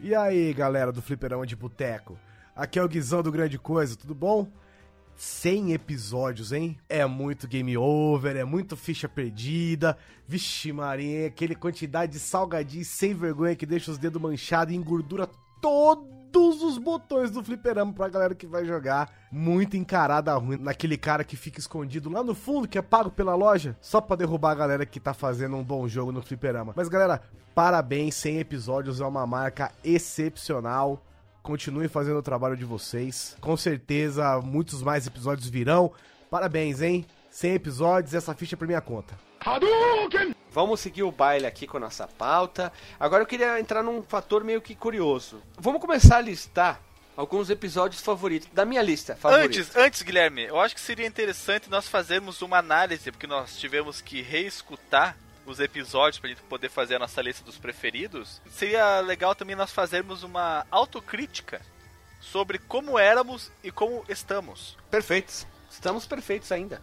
E 0.00 0.14
aí, 0.14 0.52
galera 0.52 0.90
do 0.90 1.00
Fliperama 1.00 1.46
de 1.46 1.54
Boteco? 1.54 2.18
Aqui 2.56 2.78
é 2.78 2.82
o 2.82 2.88
Guizão 2.88 3.22
do 3.22 3.30
Grande 3.30 3.56
Coisa, 3.56 3.96
tudo 3.96 4.16
bom? 4.16 4.50
100 5.16 5.74
episódios, 5.74 6.52
hein? 6.52 6.76
É 6.88 7.06
muito 7.06 7.46
game 7.46 7.76
over, 7.76 8.34
é 8.36 8.44
muito 8.44 8.76
ficha 8.76 9.08
perdida. 9.08 9.96
Vixe, 10.26 10.72
Maria, 10.72 11.28
aquele 11.28 11.54
quantidade 11.54 12.12
de 12.12 12.18
salgadinho 12.18 12.84
sem 12.84 13.14
vergonha 13.14 13.54
que 13.54 13.64
deixa 13.64 13.92
os 13.92 13.98
dedos 13.98 14.20
manchados 14.20 14.74
e 14.74 14.76
engordura 14.76 15.28
todos 15.64 16.62
os 16.62 16.76
botões 16.76 17.30
do 17.30 17.42
fliperama 17.42 17.90
pra 17.90 18.08
galera 18.08 18.34
que 18.34 18.46
vai 18.46 18.66
jogar. 18.66 19.10
Muito 19.32 19.78
encarada 19.78 20.34
ruim 20.34 20.58
naquele 20.58 20.98
cara 20.98 21.24
que 21.24 21.36
fica 21.36 21.58
escondido 21.58 22.10
lá 22.10 22.22
no 22.22 22.34
fundo, 22.34 22.68
que 22.68 22.76
é 22.76 22.82
pago 22.82 23.10
pela 23.10 23.34
loja, 23.34 23.74
só 23.80 23.98
pra 23.98 24.14
derrubar 24.14 24.50
a 24.50 24.56
galera 24.56 24.84
que 24.84 25.00
tá 25.00 25.14
fazendo 25.14 25.56
um 25.56 25.64
bom 25.64 25.88
jogo 25.88 26.12
no 26.12 26.20
fliperama. 26.20 26.74
Mas 26.76 26.88
galera, 26.88 27.22
parabéns, 27.54 28.14
100 28.16 28.40
episódios 28.40 29.00
é 29.00 29.06
uma 29.06 29.26
marca 29.26 29.72
excepcional. 29.82 31.02
Continuem 31.42 31.88
fazendo 31.88 32.18
o 32.18 32.22
trabalho 32.22 32.58
de 32.58 32.64
vocês. 32.64 33.36
Com 33.40 33.56
certeza, 33.56 34.40
muitos 34.42 34.82
mais 34.82 35.06
episódios 35.06 35.48
virão. 35.48 35.92
Parabéns, 36.30 36.82
hein? 36.82 37.06
100 37.30 37.54
episódios, 37.54 38.12
essa 38.12 38.34
ficha 38.34 38.54
é 38.54 38.58
por 38.58 38.66
minha 38.66 38.82
conta. 38.82 39.14
Vamos 40.54 40.78
seguir 40.78 41.02
o 41.02 41.10
baile 41.10 41.46
aqui 41.46 41.66
com 41.66 41.78
a 41.78 41.80
nossa 41.80 42.06
pauta. 42.06 42.72
Agora 42.98 43.24
eu 43.24 43.26
queria 43.26 43.58
entrar 43.58 43.82
num 43.82 44.04
fator 44.04 44.44
meio 44.44 44.62
que 44.62 44.72
curioso. 44.72 45.42
Vamos 45.58 45.80
começar 45.80 46.18
a 46.18 46.20
listar 46.20 46.80
alguns 47.16 47.50
episódios 47.50 48.00
favoritos 48.00 48.48
da 48.52 48.64
minha 48.64 48.80
lista. 48.80 49.16
Favorita. 49.16 49.46
Antes, 49.46 49.76
antes, 49.76 50.02
Guilherme, 50.02 50.44
eu 50.44 50.60
acho 50.60 50.72
que 50.72 50.80
seria 50.80 51.08
interessante 51.08 51.68
nós 51.68 51.88
fazermos 51.88 52.40
uma 52.40 52.58
análise, 52.58 53.10
porque 53.10 53.26
nós 53.26 53.56
tivemos 53.56 54.00
que 54.00 54.22
reescutar 54.22 55.16
os 55.44 55.58
episódios 55.58 56.20
pra 56.20 56.28
gente 56.28 56.40
poder 56.42 56.68
fazer 56.68 56.94
a 56.94 56.98
nossa 57.00 57.20
lista 57.20 57.44
dos 57.44 57.58
preferidos. 57.58 58.40
Seria 58.48 59.00
legal 59.00 59.34
também 59.34 59.56
nós 59.56 59.72
fazermos 59.72 60.22
uma 60.22 60.64
autocrítica 60.70 61.60
sobre 62.20 62.60
como 62.60 62.96
éramos 62.96 63.50
e 63.60 63.72
como 63.72 64.04
estamos. 64.08 64.78
Perfeitos. 64.88 65.48
Estamos 65.74 66.06
perfeitos 66.06 66.50
ainda. 66.52 66.80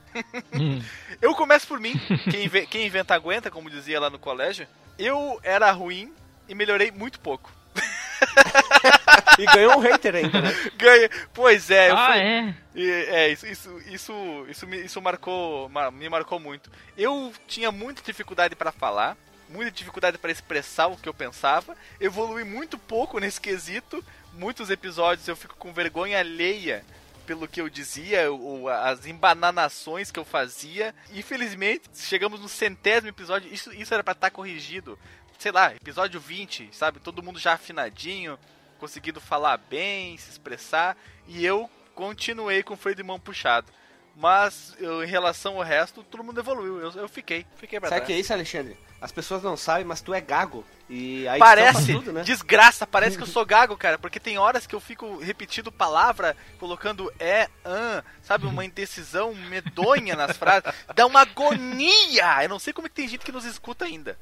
Eu 1.22 1.34
começo 1.34 1.66
por 1.66 1.80
mim, 1.80 1.94
quem, 2.30 2.44
inve- 2.46 2.68
quem 2.68 2.86
inventa 2.86 3.16
aguenta, 3.16 3.50
como 3.50 3.70
dizia 3.70 4.00
lá 4.00 4.10
no 4.10 4.20
colégio. 4.20 4.68
Eu 5.00 5.40
era 5.44 5.72
ruim 5.72 6.14
e 6.48 6.54
melhorei 6.54 6.92
muito 6.92 7.20
pouco. 7.20 7.52
E 9.40 9.46
ganhou 9.46 9.78
um 9.78 9.80
hater 9.80 10.16
ainda, 10.16 10.42
né? 10.42 10.50
Ganhei. 10.78 11.10
Pois 11.34 11.72
é, 11.72 11.90
eu 11.90 11.98
ah, 11.98 12.08
fui- 12.08 12.22
é? 12.22 12.56
E, 12.76 12.90
é, 12.90 13.30
isso, 13.30 13.48
isso, 13.48 13.82
isso, 13.88 14.46
isso, 14.48 14.68
me, 14.68 14.78
isso 14.86 15.02
marcou, 15.02 15.68
ma- 15.70 15.90
me 15.90 16.08
marcou 16.10 16.40
muito. 16.40 16.70
Eu 16.98 17.34
tinha 17.48 17.72
muita 17.72 18.02
dificuldade 18.04 18.56
para 18.56 18.72
falar, 18.72 19.18
muita 19.50 19.72
dificuldade 19.72 20.18
para 20.18 20.32
expressar 20.32 20.88
o 20.88 20.98
que 20.98 21.10
eu 21.10 21.14
pensava. 21.14 21.76
Evolui 22.00 22.44
muito 22.44 22.78
pouco 22.78 23.20
nesse 23.20 23.40
quesito. 23.42 24.04
Muitos 24.34 24.70
episódios 24.70 25.28
eu 25.28 25.36
fico 25.36 25.56
com 25.56 25.74
vergonha 25.74 26.20
alheia 26.20 26.86
pelo 27.32 27.48
que 27.48 27.62
eu 27.62 27.70
dizia, 27.70 28.30
ou 28.30 28.68
as 28.68 29.06
embananações 29.06 30.12
que 30.12 30.20
eu 30.20 30.26
fazia. 30.26 30.94
Infelizmente, 31.14 31.84
chegamos 31.96 32.42
no 32.42 32.50
centésimo 32.50 33.08
episódio. 33.08 33.52
Isso, 33.54 33.74
isso 33.74 33.94
era 33.94 34.04
para 34.04 34.12
estar 34.12 34.30
corrigido. 34.32 35.00
Sei 35.40 35.50
lá, 35.50 35.74
episódio 35.74 36.20
20, 36.20 36.70
sabe? 36.74 37.00
Todo 37.00 37.24
mundo 37.24 37.40
já 37.40 37.54
afinadinho, 37.54 38.38
conseguindo 38.78 39.22
falar 39.22 39.56
bem, 39.56 40.18
se 40.18 40.30
expressar. 40.30 40.98
E 41.26 41.46
eu 41.46 41.70
continuei 41.96 42.64
com 42.64 42.74
o 42.74 42.78
freio 42.78 42.98
de 42.98 43.04
mão 43.04 43.18
puxado. 43.18 43.72
Mas 44.14 44.76
eu, 44.78 45.02
em 45.02 45.08
relação 45.08 45.56
ao 45.56 45.64
resto, 45.64 46.04
todo 46.04 46.26
mundo 46.26 46.42
evoluiu. 46.42 46.82
Eu, 46.82 46.92
eu 47.04 47.08
fiquei, 47.08 47.46
fiquei 47.56 47.80
pra 47.80 47.88
Sabe 47.88 48.02
trás. 48.02 48.08
que 48.08 48.14
é 48.14 48.20
isso, 48.20 48.34
Alexandre? 48.34 48.78
As 49.02 49.12
pessoas 49.12 49.42
não 49.42 49.58
sabem, 49.58 49.84
mas 49.84 50.00
tu 50.00 50.14
é 50.14 50.22
gago. 50.22 50.64
E 50.88 51.28
aí 51.28 51.40
Parece, 51.40 51.94
tudo, 51.94 52.14
né? 52.14 52.22
desgraça, 52.22 52.86
parece 52.86 53.18
que 53.18 53.24
eu 53.24 53.28
sou 53.28 53.46
gago, 53.46 53.76
cara, 53.76 53.98
porque 53.98 54.20
tem 54.20 54.38
horas 54.38 54.68
que 54.68 54.76
eu 54.76 54.80
fico 54.80 55.18
repetindo 55.18 55.72
palavra, 55.72 56.36
colocando 56.60 57.12
é, 57.18 57.50
an, 57.66 58.04
sabe, 58.22 58.46
uma 58.46 58.64
indecisão 58.64 59.34
medonha 59.34 60.16
nas 60.16 60.38
frases, 60.38 60.72
dá 60.94 61.06
uma 61.06 61.22
agonia! 61.22 62.44
Eu 62.44 62.50
não 62.50 62.60
sei 62.60 62.74
como 62.74 62.88
é 62.88 62.90
que 62.90 62.96
tem 62.96 63.08
gente 63.08 63.26
que 63.26 63.32
nos 63.32 63.46
escuta 63.46 63.86
ainda. 63.86 64.20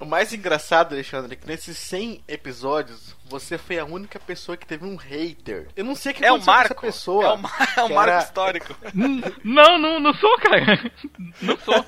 O 0.00 0.04
mais 0.04 0.32
engraçado, 0.32 0.92
Alexandre, 0.92 1.32
é 1.32 1.36
que 1.36 1.46
nesses 1.46 1.76
100 1.78 2.22
episódios, 2.26 3.14
você 3.24 3.56
foi 3.58 3.78
a 3.78 3.84
única 3.84 4.18
pessoa 4.18 4.56
que 4.56 4.66
teve 4.66 4.84
um 4.84 4.96
hater. 4.96 5.68
Eu 5.76 5.84
não 5.84 5.94
sei 5.94 6.12
o 6.12 6.14
que 6.14 6.24
É 6.24 6.32
o 6.32 6.36
aconteceu 6.36 6.52
com 6.52 6.58
marco, 6.58 6.72
essa 6.72 6.80
pessoa. 6.80 7.24
é 7.24 7.32
o, 7.32 7.38
mar- 7.38 7.74
é 7.76 7.82
o 7.82 7.94
marco 7.94 8.10
era- 8.10 8.18
histórico. 8.22 8.76
Não, 9.44 9.78
não, 9.78 10.00
não 10.00 10.14
sou, 10.14 10.36
cara. 10.38 10.90
Não 11.42 11.56
sou. 11.58 11.84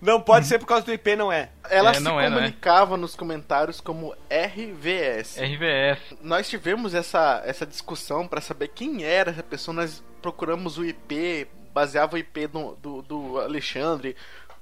Não 0.00 0.20
pode 0.20 0.46
ser 0.46 0.58
por 0.58 0.66
causa 0.66 0.84
do 0.84 0.92
IP, 0.92 1.16
não 1.16 1.30
é. 1.32 1.50
Ela 1.70 1.90
É, 1.90 1.94
se 1.94 2.06
é, 2.06 2.10
é. 2.10 2.30
comunicava 2.30 2.96
nos 2.96 3.14
comentários 3.14 3.80
como 3.80 4.14
RVS. 4.30 5.36
RVS. 5.38 6.16
Nós 6.22 6.48
tivemos 6.48 6.94
essa, 6.94 7.42
essa 7.44 7.66
discussão 7.66 8.26
pra 8.26 8.40
saber 8.40 8.68
quem 8.68 9.04
era 9.04 9.30
essa 9.30 9.42
pessoa. 9.42 9.74
Nós 9.74 10.02
procuramos 10.22 10.78
o 10.78 10.84
IP, 10.84 11.46
baseava 11.72 12.16
o 12.16 12.18
IP 12.18 12.46
do, 12.46 12.74
do, 12.76 13.02
do 13.02 13.38
Alexandre 13.40 14.16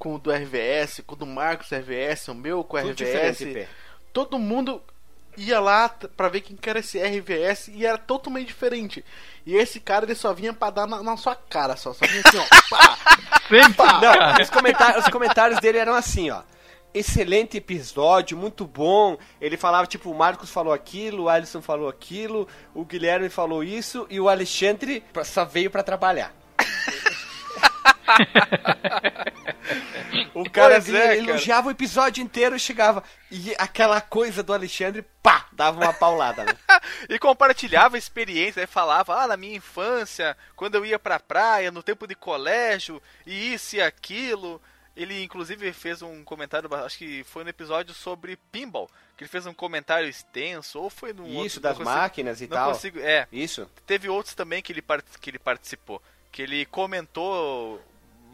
com 0.04 0.16
o 0.16 0.18
do 0.18 0.30
RVS, 0.30 1.00
com 1.06 1.14
o 1.14 1.16
do 1.16 1.24
Marcos 1.24 1.70
RVS, 1.70 2.28
o 2.28 2.34
meu 2.34 2.62
com 2.62 2.76
o 2.76 2.80
RVS. 2.80 3.38
todo 4.12 4.38
mundo 4.38 4.82
ia 5.34 5.58
lá 5.58 5.88
pra 6.14 6.28
ver 6.28 6.42
quem 6.42 6.54
que 6.54 6.68
era 6.68 6.80
esse 6.80 6.98
RVS 6.98 7.68
e 7.68 7.86
era 7.86 7.96
totalmente 7.96 8.48
diferente. 8.48 9.02
E 9.46 9.56
esse 9.56 9.80
cara 9.80 10.04
ele 10.04 10.14
só 10.14 10.34
vinha 10.34 10.52
pra 10.52 10.68
dar 10.68 10.86
na, 10.86 11.02
na 11.02 11.16
sua 11.16 11.34
cara, 11.34 11.74
só, 11.74 11.94
só 11.94 12.06
vinha 12.06 12.22
assim, 12.22 12.36
ó. 12.36 12.44
pá. 12.68 12.98
Sempre, 13.48 13.86
Não, 13.86 14.42
os 14.42 14.50
comentários, 14.50 15.04
os 15.06 15.10
comentários 15.10 15.58
dele 15.58 15.78
eram 15.78 15.94
assim, 15.94 16.28
ó. 16.30 16.42
Excelente 16.92 17.56
episódio, 17.56 18.36
muito 18.36 18.66
bom. 18.66 19.16
Ele 19.40 19.56
falava, 19.56 19.86
tipo, 19.86 20.10
o 20.10 20.14
Marcos 20.14 20.50
falou 20.50 20.74
aquilo, 20.74 21.24
o 21.24 21.28
Alisson 21.30 21.62
falou 21.62 21.88
aquilo, 21.88 22.46
o 22.74 22.84
Guilherme 22.84 23.30
falou 23.30 23.64
isso 23.64 24.06
e 24.10 24.20
o 24.20 24.28
Alexandre 24.28 25.02
só 25.24 25.46
veio 25.46 25.70
pra 25.70 25.82
trabalhar. 25.82 26.34
o 30.34 30.48
cara 30.50 30.74
Pois 30.80 30.92
é, 30.94 31.16
ele 31.16 31.30
elogiava 31.30 31.68
o 31.68 31.70
episódio 31.70 32.22
inteiro 32.22 32.56
e 32.56 32.60
chegava. 32.60 33.02
E 33.30 33.54
aquela 33.58 34.00
coisa 34.00 34.42
do 34.42 34.52
Alexandre, 34.52 35.02
pá, 35.22 35.46
dava 35.52 35.80
uma 35.80 35.92
paulada, 35.92 36.44
né? 36.44 36.52
E 37.08 37.18
compartilhava 37.18 37.98
experiência, 37.98 38.60
aí 38.62 38.66
falava, 38.66 39.14
ah, 39.22 39.26
na 39.26 39.36
minha 39.36 39.56
infância, 39.56 40.36
quando 40.54 40.74
eu 40.76 40.84
ia 40.86 40.98
pra 40.98 41.18
praia, 41.20 41.70
no 41.70 41.82
tempo 41.82 42.06
de 42.06 42.14
colégio, 42.14 43.00
e 43.26 43.54
isso 43.54 43.76
e 43.76 43.82
aquilo. 43.82 44.60
Ele 44.96 45.24
inclusive 45.24 45.72
fez 45.72 46.02
um 46.02 46.22
comentário, 46.22 46.72
acho 46.74 46.98
que 46.98 47.24
foi 47.24 47.42
no 47.42 47.50
episódio 47.50 47.92
sobre 47.92 48.36
pinball, 48.52 48.88
que 49.16 49.24
ele 49.24 49.30
fez 49.30 49.44
um 49.44 49.52
comentário 49.52 50.08
extenso, 50.08 50.80
ou 50.80 50.88
foi 50.88 51.12
no 51.12 51.26
Isso, 51.26 51.36
outro, 51.38 51.60
das 51.60 51.76
consigo- 51.78 51.96
máquinas 51.96 52.40
e 52.40 52.46
não 52.46 52.56
tal. 52.56 52.72
consigo, 52.72 53.00
é, 53.00 53.26
Isso. 53.32 53.68
teve 53.86 54.08
outros 54.08 54.34
também 54.36 54.62
que 54.62 54.72
ele, 54.72 54.84
que 55.20 55.30
ele 55.30 55.38
participou, 55.40 56.00
que 56.30 56.42
ele 56.42 56.64
comentou 56.66 57.82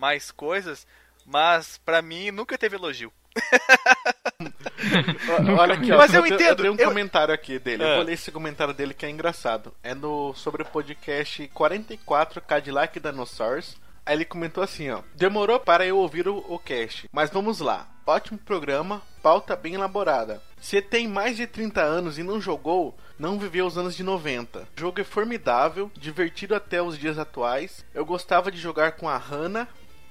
mais 0.00 0.30
coisas, 0.30 0.86
mas 1.26 1.78
pra 1.84 2.00
mim 2.00 2.30
nunca 2.30 2.56
teve 2.56 2.76
elogio. 2.76 3.12
Olha 5.58 5.74
aqui, 5.74 5.92
ó. 5.92 5.98
Mas 5.98 6.14
eu 6.14 6.22
tenho- 6.22 6.34
entendo, 6.34 6.62
tenho 6.62 6.72
um 6.72 6.76
eu- 6.76 6.88
comentário 6.88 7.34
aqui 7.34 7.58
dele. 7.58 7.84
Ah. 7.84 7.88
Eu 7.88 7.94
vou 7.96 8.04
ler 8.04 8.14
esse 8.14 8.32
comentário 8.32 8.74
dele 8.74 8.94
que 8.94 9.04
é 9.06 9.10
engraçado. 9.10 9.74
É 9.82 9.94
no 9.94 10.34
sobre 10.34 10.62
o 10.62 10.66
podcast 10.66 11.46
44 11.54 12.40
Cadillac 12.40 12.98
Dinosaurs. 12.98 13.76
Aí 14.06 14.16
ele 14.16 14.24
comentou 14.24 14.64
assim, 14.64 14.90
ó. 14.90 15.02
Demorou 15.14 15.60
para 15.60 15.86
eu 15.86 15.98
ouvir 15.98 16.26
o, 16.26 16.38
o 16.48 16.58
cast, 16.58 17.08
mas 17.12 17.30
vamos 17.30 17.60
lá. 17.60 17.86
Ótimo 18.06 18.38
programa, 18.38 19.02
pauta 19.22 19.54
bem 19.54 19.74
elaborada. 19.74 20.42
Se 20.60 20.82
tem 20.82 21.06
mais 21.06 21.36
de 21.36 21.46
30 21.46 21.80
anos 21.80 22.18
e 22.18 22.24
não 22.24 22.40
jogou, 22.40 22.96
não 23.16 23.38
viveu 23.38 23.64
os 23.66 23.78
anos 23.78 23.94
de 23.94 24.02
90. 24.02 24.66
O 24.76 24.80
jogo 24.80 25.00
é 25.00 25.04
formidável, 25.04 25.92
divertido 25.96 26.56
até 26.56 26.82
os 26.82 26.98
dias 26.98 27.18
atuais. 27.18 27.84
Eu 27.94 28.04
gostava 28.04 28.50
de 28.50 28.58
jogar 28.58 28.92
com 28.92 29.08
a 29.08 29.16
Hannah, 29.16 29.68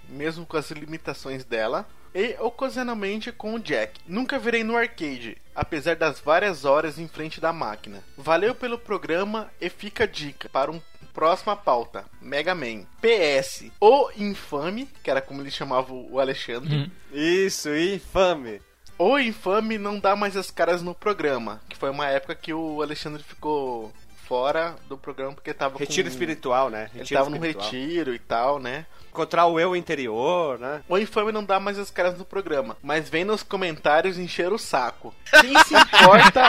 mesmo 0.09 0.45
com 0.45 0.57
as 0.57 0.71
limitações 0.71 1.43
dela 1.43 1.87
e 2.13 2.35
ocasionalmente 2.39 3.31
com 3.31 3.53
o 3.53 3.59
Jack. 3.59 3.99
Nunca 4.07 4.39
virei 4.39 4.63
no 4.63 4.75
arcade, 4.75 5.37
apesar 5.55 5.95
das 5.95 6.19
várias 6.19 6.65
horas 6.65 6.97
em 6.97 7.07
frente 7.07 7.39
da 7.39 7.53
máquina. 7.53 8.03
Valeu 8.17 8.55
pelo 8.55 8.77
programa 8.77 9.49
e 9.61 9.69
fica 9.69 10.03
a 10.03 10.07
dica 10.07 10.49
para 10.49 10.71
um 10.71 10.81
próxima 11.13 11.55
pauta, 11.55 12.05
Mega 12.21 12.55
Man. 12.55 12.85
PS, 13.01 13.65
o 13.81 14.09
infame, 14.15 14.87
que 15.03 15.11
era 15.11 15.21
como 15.21 15.41
ele 15.41 15.51
chamava 15.51 15.91
o 15.91 16.19
Alexandre. 16.19 16.73
Hum. 16.73 16.89
Isso, 17.11 17.69
infame. 17.75 18.61
O 18.97 19.17
infame 19.17 19.77
não 19.77 19.99
dá 19.99 20.15
mais 20.15 20.37
as 20.37 20.51
caras 20.51 20.81
no 20.81 20.95
programa, 20.95 21.61
que 21.67 21.75
foi 21.75 21.89
uma 21.89 22.07
época 22.07 22.35
que 22.35 22.53
o 22.53 22.81
Alexandre 22.81 23.23
ficou 23.23 23.91
fora 24.29 24.75
do 24.87 24.95
programa 24.95 25.33
porque 25.33 25.51
tava 25.55 25.79
retiro 25.79 26.07
com... 26.07 26.13
espiritual, 26.13 26.69
né? 26.69 26.83
Retiro 26.93 26.99
ele 26.99 27.09
tava 27.09 27.31
espiritual. 27.31 27.65
no 27.65 27.71
retiro 27.71 28.13
e 28.13 28.19
tal, 28.19 28.59
né? 28.59 28.85
Encontrar 29.09 29.47
o 29.47 29.59
eu 29.59 29.75
interior, 29.75 30.59
né? 30.59 30.83
O 30.87 30.99
infame 30.99 31.31
não 31.31 31.43
dá 31.43 31.59
mais 31.59 31.79
as 31.79 31.89
caras 31.89 32.15
no 32.15 32.23
programa, 32.23 32.77
mas 32.83 33.09
vem 33.09 33.25
nos 33.25 33.41
comentários 33.41 34.19
encher 34.19 34.53
o 34.53 34.59
saco. 34.59 35.15
Quem 35.41 35.57
se 35.63 35.73
importa? 35.73 36.47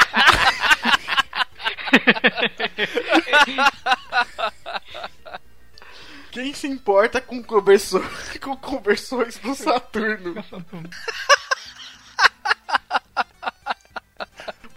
Quem 6.30 6.52
se 6.52 6.66
importa 6.68 7.18
com, 7.18 7.42
conversões, 7.42 8.04
com 8.42 8.54
conversões 8.58 9.38
do 9.38 9.54
Saturno? 9.54 10.34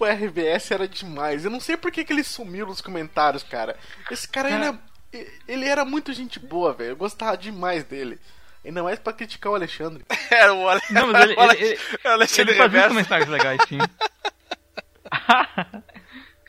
o 0.04 0.12
RBS 0.12 0.72
era 0.72 0.88
demais. 0.88 1.46
Eu 1.46 1.52
não 1.52 1.60
sei 1.60 1.78
por 1.78 1.92
que, 1.92 2.04
que 2.04 2.14
ele 2.14 2.24
sumiu 2.24 2.66
nos 2.66 2.82
comentários, 2.82 3.44
cara. 3.44 3.78
Esse 4.10 4.28
cara, 4.28 4.50
cara... 4.50 4.80
Ele, 5.12 5.24
é, 5.24 5.28
ele 5.48 5.66
era 5.66 5.86
muito 5.86 6.14
gente 6.14 6.40
boa, 6.40 6.74
velho. 6.74 6.92
Eu 6.92 6.96
gostava 6.96 7.38
demais 7.38 7.84
dele. 7.84 8.20
E 8.64 8.72
não 8.72 8.88
é 8.88 8.96
pra 8.96 9.12
criticar 9.12 9.52
o 9.52 9.56
Alexandre. 9.56 10.06
Era 10.32 10.54
o 10.54 10.70
Alexandre. 10.70 10.94
Não, 10.94 11.12
mas 11.12 11.24
ele, 11.24 11.36
ele, 11.38 11.66
ele, 11.66 11.80
o 12.06 12.08
Alexandre 12.08 12.54
ele 12.54 12.64
fazia 12.64 12.88
comentários 12.88 13.30
legais, 13.30 13.60
sim. 13.68 13.78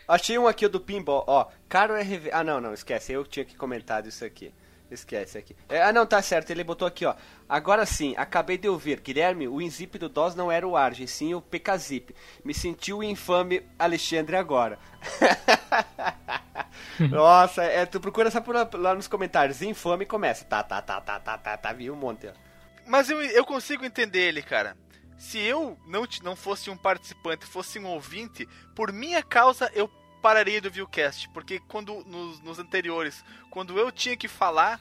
Achei 0.07 0.39
um 0.39 0.47
aqui 0.47 0.69
do 0.69 0.81
Pinball, 0.81 1.25
ó. 1.27 1.49
Caro 1.69 1.95
RV. 1.95 2.31
Ah, 2.33 2.45
não, 2.45 2.61
não, 2.61 2.73
esquece. 2.73 3.13
Eu 3.13 3.25
tinha 3.25 3.45
que 3.45 3.57
comentar 3.57 4.07
isso 4.07 4.25
aqui. 4.25 4.55
Esquece 4.91 5.39
aqui. 5.39 5.57
É, 5.69 5.83
ah, 5.83 5.93
não, 5.93 6.07
tá 6.07 6.21
certo. 6.21 6.51
Ele 6.51 6.63
botou 6.63 6.87
aqui, 6.87 7.05
ó. 7.05 7.15
Agora 7.49 7.85
sim, 7.87 8.15
acabei 8.17 8.59
de 8.59 8.69
ouvir. 8.69 9.01
Guilherme, 9.01 9.49
o 9.49 9.61
Inzip 9.61 9.99
do 9.99 10.09
DOS 10.09 10.35
não 10.35 10.53
era 10.53 10.67
o 10.67 10.77
Arge, 10.77 11.07
sim 11.07 11.35
o 11.35 11.41
PKZip. 11.41 12.15
Me 12.45 12.55
sentiu 12.55 12.99
o 12.99 13.05
infame 13.05 13.63
Alexandre 13.79 14.37
agora. 14.37 14.79
Nossa, 17.11 17.65
é, 17.65 17.87
tu 17.87 17.99
procura 17.99 18.31
só 18.31 18.41
por 18.41 18.55
lá, 18.55 18.69
lá 18.75 18.95
nos 18.95 19.09
comentários. 19.09 19.63
Infame 19.63 20.07
começa. 20.07 20.45
Tá, 20.45 20.63
tá, 20.63 20.81
tá, 20.81 21.01
tá, 21.01 21.19
tá, 21.19 21.39
tá, 21.39 21.57
tá, 21.57 21.73
viu 21.73 21.95
um 21.95 21.97
monte. 21.97 22.29
Ó. 22.29 22.33
Mas 22.87 23.09
eu, 23.11 23.21
eu 23.21 23.45
consigo 23.45 23.85
entender 23.85 24.21
ele, 24.21 24.43
cara. 24.43 24.77
Se 25.17 25.39
eu 25.39 25.79
não, 25.87 26.07
não 26.23 26.37
fosse 26.37 26.69
um 26.71 26.77
participante, 26.77 27.47
fosse 27.47 27.79
um 27.79 27.87
ouvinte, 27.87 28.47
por 28.75 28.93
minha 28.93 29.23
causa 29.23 29.71
eu 29.75 29.89
pararia 30.25 30.59
do 30.59 30.71
Viewcast, 30.71 31.29
porque 31.35 31.61
quando 31.69 32.03
nos, 32.07 32.41
nos 32.41 32.59
anteriores, 32.59 33.23
quando 33.51 33.79
eu 33.79 33.93
tinha 33.93 34.17
que 34.17 34.27
falar, 34.27 34.81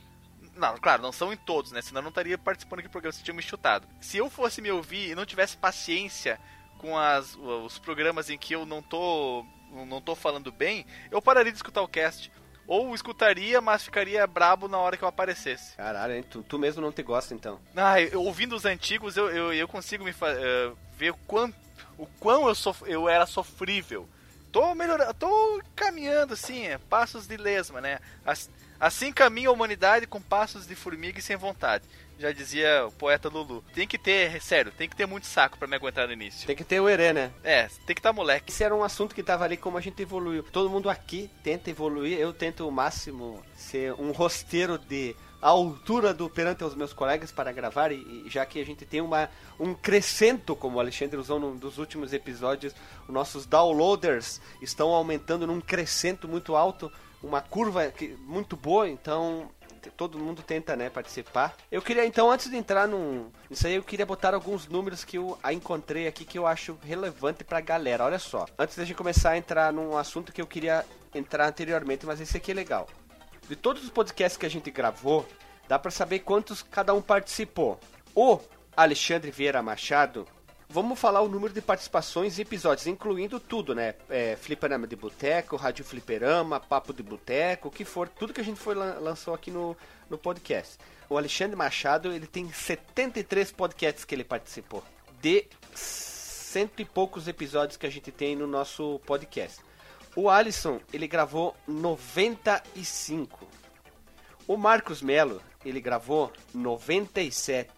não, 0.55 0.77
claro, 0.77 1.01
não 1.01 1.11
são 1.11 1.33
em 1.33 1.35
todos, 1.35 1.73
né? 1.73 1.81
Senão 1.81 1.99
eu 1.99 2.03
não 2.03 2.09
estaria 2.09 2.37
participando 2.37 2.79
aqui 2.79 2.87
do 2.87 2.91
programa, 2.91 3.11
você 3.11 3.21
tinha 3.21 3.35
me 3.35 3.41
chutado. 3.43 3.85
Se 3.99 4.15
eu 4.15 4.29
fosse 4.29 4.61
me 4.61 4.71
ouvir 4.71 5.09
e 5.09 5.15
não 5.15 5.25
tivesse 5.25 5.57
paciência 5.57 6.39
com 6.77 6.97
as, 6.97 7.35
os 7.35 7.77
programas 7.77 8.29
em 8.29 8.37
que 8.37 8.55
eu 8.55 8.65
não 8.65 8.81
tô, 8.81 9.45
não 9.85 9.99
tô 9.99 10.15
falando 10.15 10.49
bem, 10.49 10.85
eu 11.11 11.21
pararia 11.21 11.51
de 11.51 11.57
escutar 11.57 11.81
o 11.81 11.89
cast. 11.89 12.31
Ou 12.65 12.95
escutaria, 12.95 13.59
mas 13.59 13.83
ficaria 13.83 14.25
brabo 14.25 14.69
na 14.69 14.77
hora 14.77 14.95
que 14.95 15.03
eu 15.03 15.09
aparecesse. 15.09 15.75
Caralho, 15.75 16.13
hein? 16.13 16.23
Tu, 16.23 16.41
tu 16.43 16.57
mesmo 16.57 16.81
não 16.81 16.93
te 16.93 17.03
gosta 17.03 17.33
então? 17.33 17.59
Ah, 17.75 17.99
eu, 17.99 18.23
ouvindo 18.23 18.55
os 18.55 18.63
antigos, 18.63 19.17
eu, 19.17 19.29
eu, 19.29 19.51
eu 19.51 19.67
consigo 19.67 20.05
me 20.05 20.11
uh, 20.11 20.77
ver 20.97 21.11
o 21.11 21.17
quão, 21.27 21.53
o 21.97 22.05
quão 22.21 22.47
eu, 22.47 22.55
sof, 22.55 22.81
eu 22.89 23.09
era 23.09 23.25
sofrível 23.25 24.07
tô 24.53 24.75
melhorando, 24.75 25.13
tô 25.15 25.61
caminhando 25.75 26.35
assim, 26.35 26.67
é, 26.67 26.77
passos 26.77 27.27
de 27.27 27.35
lesma, 27.35 27.81
né? 27.81 27.99
Assim 28.79 29.11
caminha 29.11 29.49
a 29.49 29.51
humanidade 29.51 30.05
com 30.05 30.21
passos 30.21 30.67
de 30.67 30.75
formiga 30.75 31.17
e 31.17 31.21
sem 31.21 31.35
vontade. 31.35 31.83
Já 32.19 32.31
dizia 32.31 32.85
o 32.85 32.91
poeta 32.91 33.27
Lulu. 33.27 33.65
Tem 33.73 33.87
que 33.87 33.97
ter, 33.97 34.39
sério, 34.41 34.71
tem 34.71 34.87
que 34.87 34.95
ter 34.95 35.07
muito 35.07 35.25
saco 35.25 35.57
para 35.57 35.67
me 35.67 35.75
aguentar 35.75 36.05
no 36.05 36.13
início. 36.13 36.45
Tem 36.45 36.55
que 36.55 36.63
ter 36.63 36.79
o 36.79 36.87
herê, 36.87 37.11
né? 37.11 37.31
É, 37.43 37.63
tem 37.85 37.95
que 37.95 37.99
estar 37.99 38.09
tá 38.09 38.13
moleque. 38.13 38.51
Esse 38.51 38.63
era 38.63 38.75
um 38.75 38.83
assunto 38.83 39.15
que 39.15 39.23
tava 39.23 39.43
ali 39.43 39.57
como 39.57 39.77
a 39.77 39.81
gente 39.81 40.03
evoluiu. 40.03 40.43
Todo 40.43 40.69
mundo 40.69 40.89
aqui 40.89 41.31
tenta 41.43 41.71
evoluir, 41.71 42.19
eu 42.19 42.31
tento 42.31 42.67
o 42.67 42.71
máximo 42.71 43.43
ser 43.57 43.93
um 43.93 44.11
rosteiro 44.11 44.77
de 44.77 45.15
a 45.43 45.49
altura 45.49 46.13
do 46.13 46.29
perante 46.29 46.63
os 46.63 46.73
meus 46.73 46.93
colegas 46.93 47.29
para 47.29 47.51
gravar 47.51 47.91
e, 47.91 47.95
e, 47.95 48.29
já 48.29 48.45
que 48.45 48.61
a 48.61 48.65
gente 48.65 48.85
tem 48.85 49.01
uma 49.01 49.29
um 49.59 49.73
crescento 49.73 50.55
como 50.55 50.77
o 50.77 50.79
Alexandre 50.79 51.17
usou 51.17 51.37
num 51.37 51.57
dos 51.57 51.77
últimos 51.77 52.13
episódios, 52.13 52.73
os 53.05 53.13
nossos 53.13 53.45
downloaders 53.45 54.39
estão 54.61 54.93
aumentando 54.93 55.45
num 55.45 55.59
crescento 55.59 56.29
muito 56.29 56.55
alto, 56.55 56.89
uma 57.21 57.41
curva 57.41 57.87
que, 57.87 58.15
muito 58.21 58.55
boa, 58.55 58.87
então 58.87 59.49
todo 59.97 60.17
mundo 60.17 60.41
tenta, 60.41 60.77
né, 60.77 60.89
participar. 60.89 61.53
Eu 61.69 61.81
queria 61.81 62.05
então 62.05 62.31
antes 62.31 62.49
de 62.49 62.55
entrar 62.55 62.87
num 62.87 63.29
isso 63.51 63.67
aí 63.67 63.75
eu 63.75 63.83
queria 63.83 64.05
botar 64.05 64.33
alguns 64.33 64.69
números 64.69 65.03
que 65.03 65.17
eu 65.17 65.37
encontrei 65.51 66.07
aqui 66.07 66.23
que 66.23 66.39
eu 66.39 66.47
acho 66.47 66.77
relevante 66.81 67.43
pra 67.43 67.59
galera. 67.59 68.05
Olha 68.05 68.17
só. 68.17 68.45
Antes 68.57 68.77
da 68.77 68.85
gente 68.85 68.95
começar 68.95 69.31
a 69.31 69.37
entrar 69.37 69.73
num 69.73 69.97
assunto 69.97 70.31
que 70.31 70.41
eu 70.41 70.47
queria 70.47 70.85
entrar 71.13 71.49
anteriormente, 71.49 72.05
mas 72.05 72.21
esse 72.21 72.37
aqui 72.37 72.51
é 72.51 72.55
legal. 72.55 72.87
De 73.47 73.55
todos 73.55 73.83
os 73.83 73.89
podcasts 73.89 74.37
que 74.37 74.45
a 74.45 74.49
gente 74.49 74.71
gravou, 74.71 75.27
dá 75.67 75.77
para 75.77 75.91
saber 75.91 76.19
quantos 76.19 76.61
cada 76.61 76.93
um 76.93 77.01
participou. 77.01 77.79
O 78.15 78.39
Alexandre 78.75 79.31
Vieira 79.31 79.61
Machado, 79.61 80.27
vamos 80.69 80.99
falar 80.99 81.21
o 81.21 81.27
número 81.27 81.53
de 81.53 81.61
participações 81.61 82.37
e 82.37 82.41
episódios, 82.41 82.87
incluindo 82.87 83.39
tudo, 83.39 83.75
né? 83.75 83.95
É, 84.09 84.35
Fliperama 84.35 84.87
de 84.87 84.95
Boteco, 84.95 85.55
Rádio 85.55 85.85
Fliperama, 85.85 86.59
Papo 86.59 86.93
de 86.93 87.03
Boteco, 87.03 87.67
o 87.67 87.71
que 87.71 87.85
for, 87.85 88.07
tudo 88.09 88.33
que 88.33 88.41
a 88.41 88.43
gente 88.43 88.59
foi 88.59 88.75
lançou 88.75 89.33
aqui 89.33 89.51
no, 89.51 89.77
no 90.09 90.17
podcast. 90.17 90.77
O 91.09 91.17
Alexandre 91.17 91.55
Machado, 91.55 92.11
ele 92.11 92.25
tem 92.25 92.51
73 92.51 93.51
podcasts 93.51 94.05
que 94.05 94.15
ele 94.15 94.23
participou. 94.23 94.83
De 95.21 95.45
cento 95.75 96.81
e 96.81 96.85
poucos 96.85 97.27
episódios 97.27 97.77
que 97.77 97.85
a 97.85 97.89
gente 97.89 98.11
tem 98.11 98.35
no 98.35 98.47
nosso 98.47 98.99
podcast. 99.05 99.59
O 100.15 100.29
Alisson, 100.29 100.79
ele 100.91 101.07
gravou 101.07 101.55
95. 101.67 103.47
O 104.47 104.57
Marcos 104.57 105.01
Melo, 105.01 105.41
ele 105.65 105.81
gravou 105.81 106.31
97. 106.53 107.71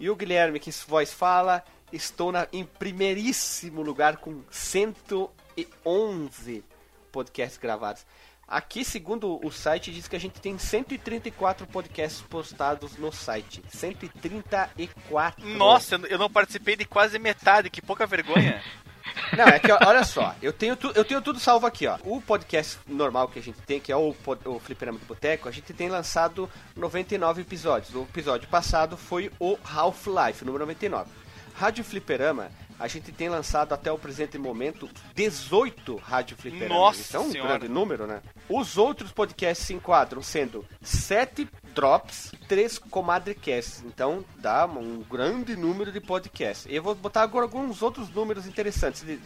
E 0.00 0.08
o 0.08 0.16
Guilherme, 0.16 0.60
que 0.60 0.70
voz 0.86 1.12
fala, 1.12 1.62
estou 1.92 2.32
na, 2.32 2.48
em 2.52 2.64
primeiríssimo 2.64 3.82
lugar 3.82 4.16
com 4.16 4.42
111 4.50 6.64
podcasts 7.12 7.58
gravados. 7.58 8.06
Aqui, 8.46 8.82
segundo 8.82 9.38
o 9.44 9.50
site, 9.50 9.92
diz 9.92 10.08
que 10.08 10.16
a 10.16 10.20
gente 10.20 10.40
tem 10.40 10.56
134 10.56 11.66
podcasts 11.66 12.22
postados 12.22 12.96
no 12.96 13.12
site. 13.12 13.62
134. 13.68 15.46
Nossa, 15.46 15.96
eu 16.08 16.16
não 16.16 16.30
participei 16.30 16.74
de 16.74 16.86
quase 16.86 17.18
metade, 17.18 17.68
que 17.68 17.82
pouca 17.82 18.06
vergonha. 18.06 18.62
Não, 19.36 19.44
é 19.44 19.58
que, 19.58 19.70
olha 19.70 20.04
só, 20.04 20.34
eu 20.42 20.52
tenho, 20.52 20.76
tu, 20.76 20.90
eu 20.94 21.04
tenho 21.04 21.20
tudo 21.20 21.38
salvo 21.38 21.66
aqui, 21.66 21.86
ó. 21.86 21.98
O 22.04 22.20
podcast 22.20 22.78
normal 22.86 23.28
que 23.28 23.38
a 23.38 23.42
gente 23.42 23.60
tem, 23.62 23.80
que 23.80 23.92
é 23.92 23.96
o, 23.96 24.14
o 24.44 24.58
Fliperama 24.58 24.98
do 24.98 25.06
Boteco, 25.06 25.48
a 25.48 25.52
gente 25.52 25.72
tem 25.72 25.88
lançado 25.88 26.48
99 26.76 27.42
episódios. 27.42 27.94
O 27.94 28.02
episódio 28.02 28.48
passado 28.48 28.96
foi 28.96 29.30
o 29.38 29.58
Half-Life, 29.64 30.44
número 30.44 30.64
99. 30.64 31.10
Rádio 31.58 31.82
Fliperama, 31.82 32.52
a 32.78 32.86
gente 32.86 33.10
tem 33.10 33.28
lançado 33.28 33.72
até 33.72 33.90
o 33.90 33.98
presente 33.98 34.38
momento 34.38 34.88
18 35.16 35.96
Rádio 35.96 36.36
Fliperama. 36.36 36.72
Nossa 36.72 37.00
Isso 37.00 37.16
é 37.16 37.20
um 37.20 37.32
senhora. 37.32 37.58
grande 37.58 37.68
número, 37.68 38.06
né? 38.06 38.22
Os 38.48 38.78
outros 38.78 39.10
podcasts 39.10 39.66
se 39.66 39.74
enquadram 39.74 40.22
sendo 40.22 40.64
7 40.80 41.48
drops, 41.74 42.32
3 42.46 42.78
comadrecasts. 42.78 43.82
Então 43.84 44.24
dá 44.36 44.66
um 44.66 45.02
grande 45.02 45.56
número 45.56 45.90
de 45.90 46.00
podcasts. 46.00 46.64
Eu 46.70 46.80
vou 46.80 46.94
botar 46.94 47.22
agora 47.22 47.44
alguns 47.44 47.82
outros 47.82 48.08
números 48.08 48.46
interessantes 48.46 49.02
de, 49.02 49.18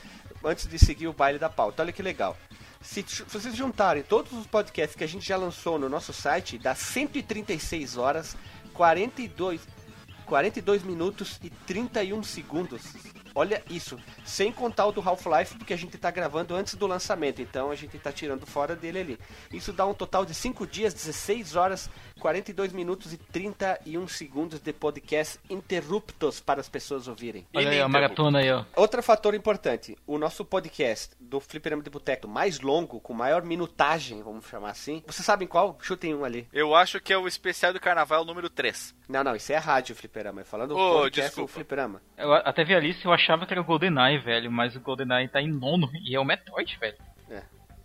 antes 0.42 0.66
de 0.66 0.78
seguir 0.78 1.08
o 1.08 1.12
baile 1.12 1.38
da 1.38 1.50
pauta. 1.50 1.82
Olha 1.82 1.92
que 1.92 2.02
legal. 2.02 2.34
Se, 2.80 3.04
se 3.06 3.24
vocês 3.24 3.54
juntarem 3.54 4.02
todos 4.02 4.32
os 4.32 4.46
podcasts 4.46 4.96
que 4.96 5.04
a 5.04 5.06
gente 5.06 5.28
já 5.28 5.36
lançou 5.36 5.78
no 5.78 5.86
nosso 5.86 6.14
site, 6.14 6.56
dá 6.56 6.74
136 6.74 7.98
horas, 7.98 8.34
42 8.72 9.60
42 10.32 10.82
minutos 10.82 11.38
e 11.42 11.50
31 11.50 12.22
segundos 12.22 12.80
Olha 13.34 13.62
isso, 13.70 13.98
sem 14.24 14.52
contar 14.52 14.86
o 14.86 14.92
do 14.92 15.00
Half-Life, 15.00 15.56
porque 15.56 15.72
a 15.72 15.76
gente 15.76 15.96
tá 15.96 16.10
gravando 16.10 16.54
antes 16.54 16.74
do 16.74 16.86
lançamento, 16.86 17.40
então 17.40 17.70
a 17.70 17.74
gente 17.74 17.98
tá 17.98 18.12
tirando 18.12 18.44
fora 18.44 18.76
dele 18.76 18.98
ali. 18.98 19.18
Isso 19.50 19.72
dá 19.72 19.86
um 19.86 19.94
total 19.94 20.26
de 20.26 20.34
5 20.34 20.66
dias, 20.66 20.92
16 20.92 21.56
horas, 21.56 21.88
42 22.22 22.72
minutos 22.72 23.12
e 23.12 23.16
31 23.16 24.06
segundos 24.06 24.60
de 24.60 24.72
podcast 24.72 25.40
interruptos 25.50 26.38
para 26.38 26.60
as 26.60 26.68
pessoas 26.68 27.08
ouvirem. 27.08 27.44
Olha 27.52 27.68
aí, 27.68 27.80
a 27.80 27.88
maratona 27.88 28.38
aí, 28.38 28.52
ó. 28.52 28.64
Outro 28.76 29.02
fator 29.02 29.34
importante, 29.34 29.98
o 30.06 30.16
nosso 30.18 30.44
podcast 30.44 31.16
do 31.18 31.40
Fliperama 31.40 31.82
de 31.82 31.90
Boteco 31.90 32.28
mais 32.28 32.60
longo, 32.60 33.00
com 33.00 33.12
maior 33.12 33.42
minutagem, 33.42 34.22
vamos 34.22 34.46
chamar 34.46 34.70
assim. 34.70 35.02
Vocês 35.04 35.26
sabem 35.26 35.48
qual? 35.48 35.76
Chutem 35.82 36.14
um 36.14 36.24
ali. 36.24 36.46
Eu 36.52 36.76
acho 36.76 37.00
que 37.00 37.12
é 37.12 37.18
o 37.18 37.26
especial 37.26 37.72
do 37.72 37.80
carnaval 37.80 38.24
número 38.24 38.48
3. 38.48 38.94
Não, 39.08 39.24
não, 39.24 39.34
isso 39.34 39.52
é 39.52 39.56
a 39.56 39.60
rádio 39.60 39.96
Fliperama. 39.96 40.44
Falando 40.44 40.76
Ô, 40.76 41.00
podcast 41.00 41.30
desculpa. 41.30 41.50
do 41.50 41.54
Fliperama. 41.54 42.00
Eu 42.16 42.32
até 42.34 42.62
vi 42.62 42.72
a 42.76 42.78
lista 42.78 43.08
eu 43.08 43.12
achava 43.12 43.46
que 43.46 43.52
era 43.52 43.60
o 43.60 43.64
GoldenEye, 43.64 44.18
velho, 44.18 44.48
mas 44.48 44.76
o 44.76 44.80
GoldenEye 44.80 45.26
tá 45.26 45.42
em 45.42 45.50
nono 45.50 45.90
e 45.92 46.14
é 46.14 46.20
o 46.20 46.24
Metroid, 46.24 46.78
velho. 46.78 46.96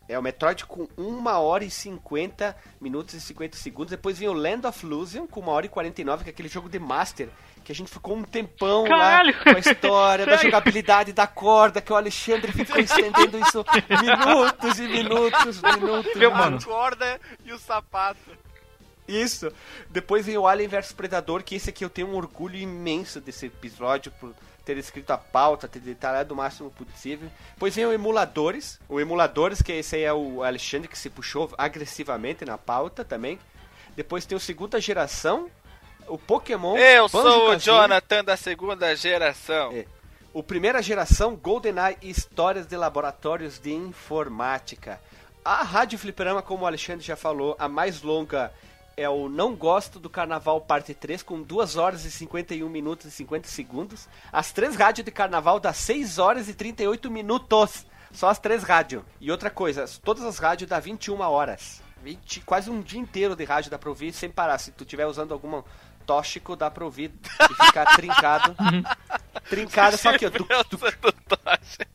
É 0.09 0.17
o 0.17 0.21
Metroid 0.21 0.65
com 0.65 0.87
1 0.97 1.27
hora 1.27 1.65
e 1.65 1.69
50 1.69 2.55
minutos 2.79 3.13
e 3.13 3.19
50 3.19 3.57
segundos. 3.57 3.91
Depois 3.91 4.17
vem 4.17 4.29
o 4.29 4.33
Land 4.33 4.65
of 4.65 4.85
Illusion 4.85 5.27
com 5.27 5.41
1 5.41 5.47
hora 5.49 5.65
e 5.65 5.69
49, 5.69 6.23
que 6.23 6.29
é 6.29 6.33
aquele 6.33 6.47
jogo 6.47 6.69
de 6.69 6.79
Master. 6.79 7.29
Que 7.65 7.73
a 7.73 7.75
gente 7.75 7.91
ficou 7.91 8.15
um 8.15 8.23
tempão 8.23 8.85
Caralho! 8.85 9.35
lá 9.35 9.43
com 9.43 9.57
a 9.57 9.59
história 9.59 10.25
da 10.25 10.37
jogabilidade 10.37 11.11
da 11.11 11.27
corda, 11.27 11.81
que 11.81 11.91
o 11.91 11.95
Alexandre 11.97 12.53
ficou 12.53 12.79
estendendo 12.79 13.37
isso 13.37 13.65
minutos 14.01 14.79
e 14.79 14.87
minutos, 14.87 15.61
minutos. 15.61 16.15
Meu, 16.15 16.31
minutos. 16.31 16.37
mano. 16.37 16.57
A 16.57 16.63
corda 16.63 17.21
e 17.43 17.51
o 17.51 17.59
sapato. 17.59 18.31
Isso. 19.05 19.51
Depois 19.89 20.25
vem 20.25 20.37
o 20.37 20.47
Alien 20.47 20.69
vs 20.69 20.93
Predador, 20.93 21.43
que 21.43 21.55
esse 21.55 21.69
aqui 21.69 21.83
eu 21.83 21.89
tenho 21.89 22.07
um 22.07 22.15
orgulho 22.15 22.57
imenso 22.57 23.19
desse 23.19 23.47
episódio 23.47 24.11
por 24.19 24.33
ter 24.67 24.77
escrito 24.77 25.11
a 25.11 25.17
pauta, 25.17 25.65
ter 25.65 25.79
detalhado 25.79 26.33
o 26.33 26.37
máximo 26.37 26.69
possível. 26.69 27.29
Depois 27.53 27.73
vem 27.73 27.85
o 27.85 27.93
Emuladores. 27.93 28.77
O 28.89 28.99
Emuladores, 28.99 29.61
que 29.61 29.71
esse 29.71 29.95
aí 29.95 30.03
é 30.03 30.11
o 30.11 30.43
Alexandre 30.43 30.89
que 30.89 30.97
se 30.97 31.09
puxou 31.09 31.49
agressivamente 31.57 32.43
na 32.43 32.57
pauta 32.57 33.05
também. 33.05 33.39
Depois 33.95 34.25
tem 34.25 34.35
o 34.35 34.41
Segunda 34.41 34.81
Geração, 34.81 35.49
o 36.05 36.17
Pokémon. 36.17 36.75
Eu 36.75 37.07
Banjo 37.07 37.31
sou 37.31 37.49
o 37.51 37.55
Jonathan 37.55 38.25
da 38.25 38.35
segunda 38.35 38.93
geração. 38.93 39.71
É. 39.71 39.85
O 40.33 40.43
Primeira 40.43 40.81
Geração, 40.81 41.33
GoldenEye 41.37 41.97
e 42.01 42.09
Histórias 42.09 42.67
de 42.67 42.75
Laboratórios 42.75 43.59
de 43.59 43.73
Informática. 43.73 44.99
A 45.45 45.63
Rádio 45.63 45.97
Fliperama, 45.97 46.41
como 46.41 46.65
o 46.65 46.67
Alexandre 46.67 47.05
já 47.05 47.15
falou, 47.15 47.55
a 47.57 47.69
mais 47.69 48.01
longa 48.01 48.51
é 48.97 49.07
o 49.07 49.29
Não 49.29 49.55
Gosto 49.55 49.99
do 49.99 50.09
Carnaval 50.09 50.59
Parte 50.59 50.91
3, 50.91 51.21
com 51.21 51.39
2 51.39 51.75
horas 51.77 52.03
e 52.03 52.09
51 52.09 52.67
minutos 52.67 53.05
e 53.05 53.11
50 53.11 53.47
segundos. 53.47 54.09
As 54.33 54.51
três 54.51 54.75
rádios 54.75 55.05
de 55.05 55.11
carnaval 55.11 55.59
dá 55.59 55.71
6 55.71 56.17
horas 56.17 56.49
e 56.49 56.53
38 56.55 57.09
minutos. 57.11 57.85
Só 58.11 58.27
as 58.29 58.39
três 58.39 58.63
rádios. 58.63 59.03
E 59.21 59.29
outra 59.29 59.51
coisa, 59.51 59.85
todas 60.03 60.23
as 60.23 60.39
rádios 60.39 60.67
dá 60.67 60.79
21 60.79 61.21
horas. 61.21 61.83
20, 62.03 62.41
quase 62.41 62.71
um 62.71 62.81
dia 62.81 62.99
inteiro 62.99 63.35
de 63.35 63.43
rádio 63.43 63.69
dá 63.69 63.77
pra 63.77 63.89
ouvir 63.89 64.11
sem 64.13 64.31
parar. 64.31 64.57
Se 64.57 64.71
tu 64.71 64.83
estiver 64.83 65.05
usando 65.05 65.31
alguma 65.31 65.63
tóxico, 66.03 66.55
dá 66.55 66.71
pra 66.71 66.83
ouvir 66.83 67.11
e 67.23 67.65
ficar 67.65 67.85
trincado. 67.95 68.55
trincado, 69.47 69.97
só 69.97 70.17
que 70.17 70.27
tu, 70.31 70.43
tu, 70.69 70.79
Se 71.61 71.85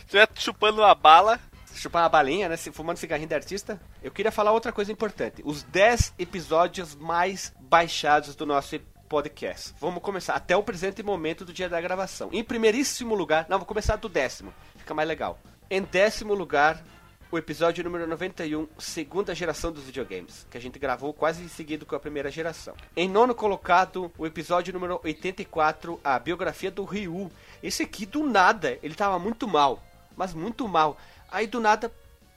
estiver 0.00 0.28
chupando 0.34 0.82
uma 0.82 0.94
bala, 0.94 1.40
chupar 1.80 2.02
uma 2.02 2.08
balinha, 2.08 2.48
né? 2.48 2.56
Fumando 2.56 2.98
cigarrinho 2.98 3.28
de 3.28 3.34
artista. 3.34 3.80
Eu 4.02 4.10
queria 4.10 4.30
falar 4.30 4.52
outra 4.52 4.70
coisa 4.70 4.92
importante. 4.92 5.40
Os 5.44 5.62
10 5.62 6.14
episódios 6.18 6.94
mais 6.94 7.54
baixados 7.58 8.36
do 8.36 8.44
nosso 8.44 8.78
podcast. 9.08 9.74
Vamos 9.80 10.02
começar 10.02 10.34
até 10.34 10.54
o 10.54 10.62
presente 10.62 11.02
momento 11.02 11.44
do 11.44 11.52
dia 11.52 11.68
da 11.68 11.80
gravação. 11.80 12.28
Em 12.32 12.44
primeiríssimo 12.44 13.14
lugar, 13.14 13.46
não, 13.48 13.58
vou 13.58 13.66
começar 13.66 13.96
do 13.96 14.08
décimo. 14.08 14.52
Fica 14.76 14.92
mais 14.92 15.08
legal. 15.08 15.38
Em 15.70 15.82
décimo 15.82 16.34
lugar, 16.34 16.84
o 17.32 17.38
episódio 17.38 17.82
número 17.82 18.06
91, 18.06 18.68
segunda 18.78 19.34
geração 19.34 19.72
dos 19.72 19.84
videogames, 19.84 20.46
que 20.50 20.58
a 20.58 20.60
gente 20.60 20.78
gravou 20.78 21.14
quase 21.14 21.42
em 21.42 21.48
seguida 21.48 21.86
com 21.86 21.96
a 21.96 22.00
primeira 22.00 22.30
geração. 22.30 22.74
Em 22.94 23.08
nono 23.08 23.34
colocado, 23.34 24.12
o 24.18 24.26
episódio 24.26 24.74
número 24.74 25.00
84, 25.02 25.98
a 26.04 26.18
biografia 26.18 26.70
do 26.70 26.84
Ryu. 26.84 27.30
Esse 27.62 27.84
aqui, 27.84 28.04
do 28.04 28.26
nada, 28.26 28.78
ele 28.82 28.94
tava 28.94 29.18
muito 29.18 29.48
mal, 29.48 29.82
mas 30.16 30.34
muito 30.34 30.68
mal. 30.68 30.98
Aí, 31.30 31.46
do 31.46 31.60
nada, 31.60 31.92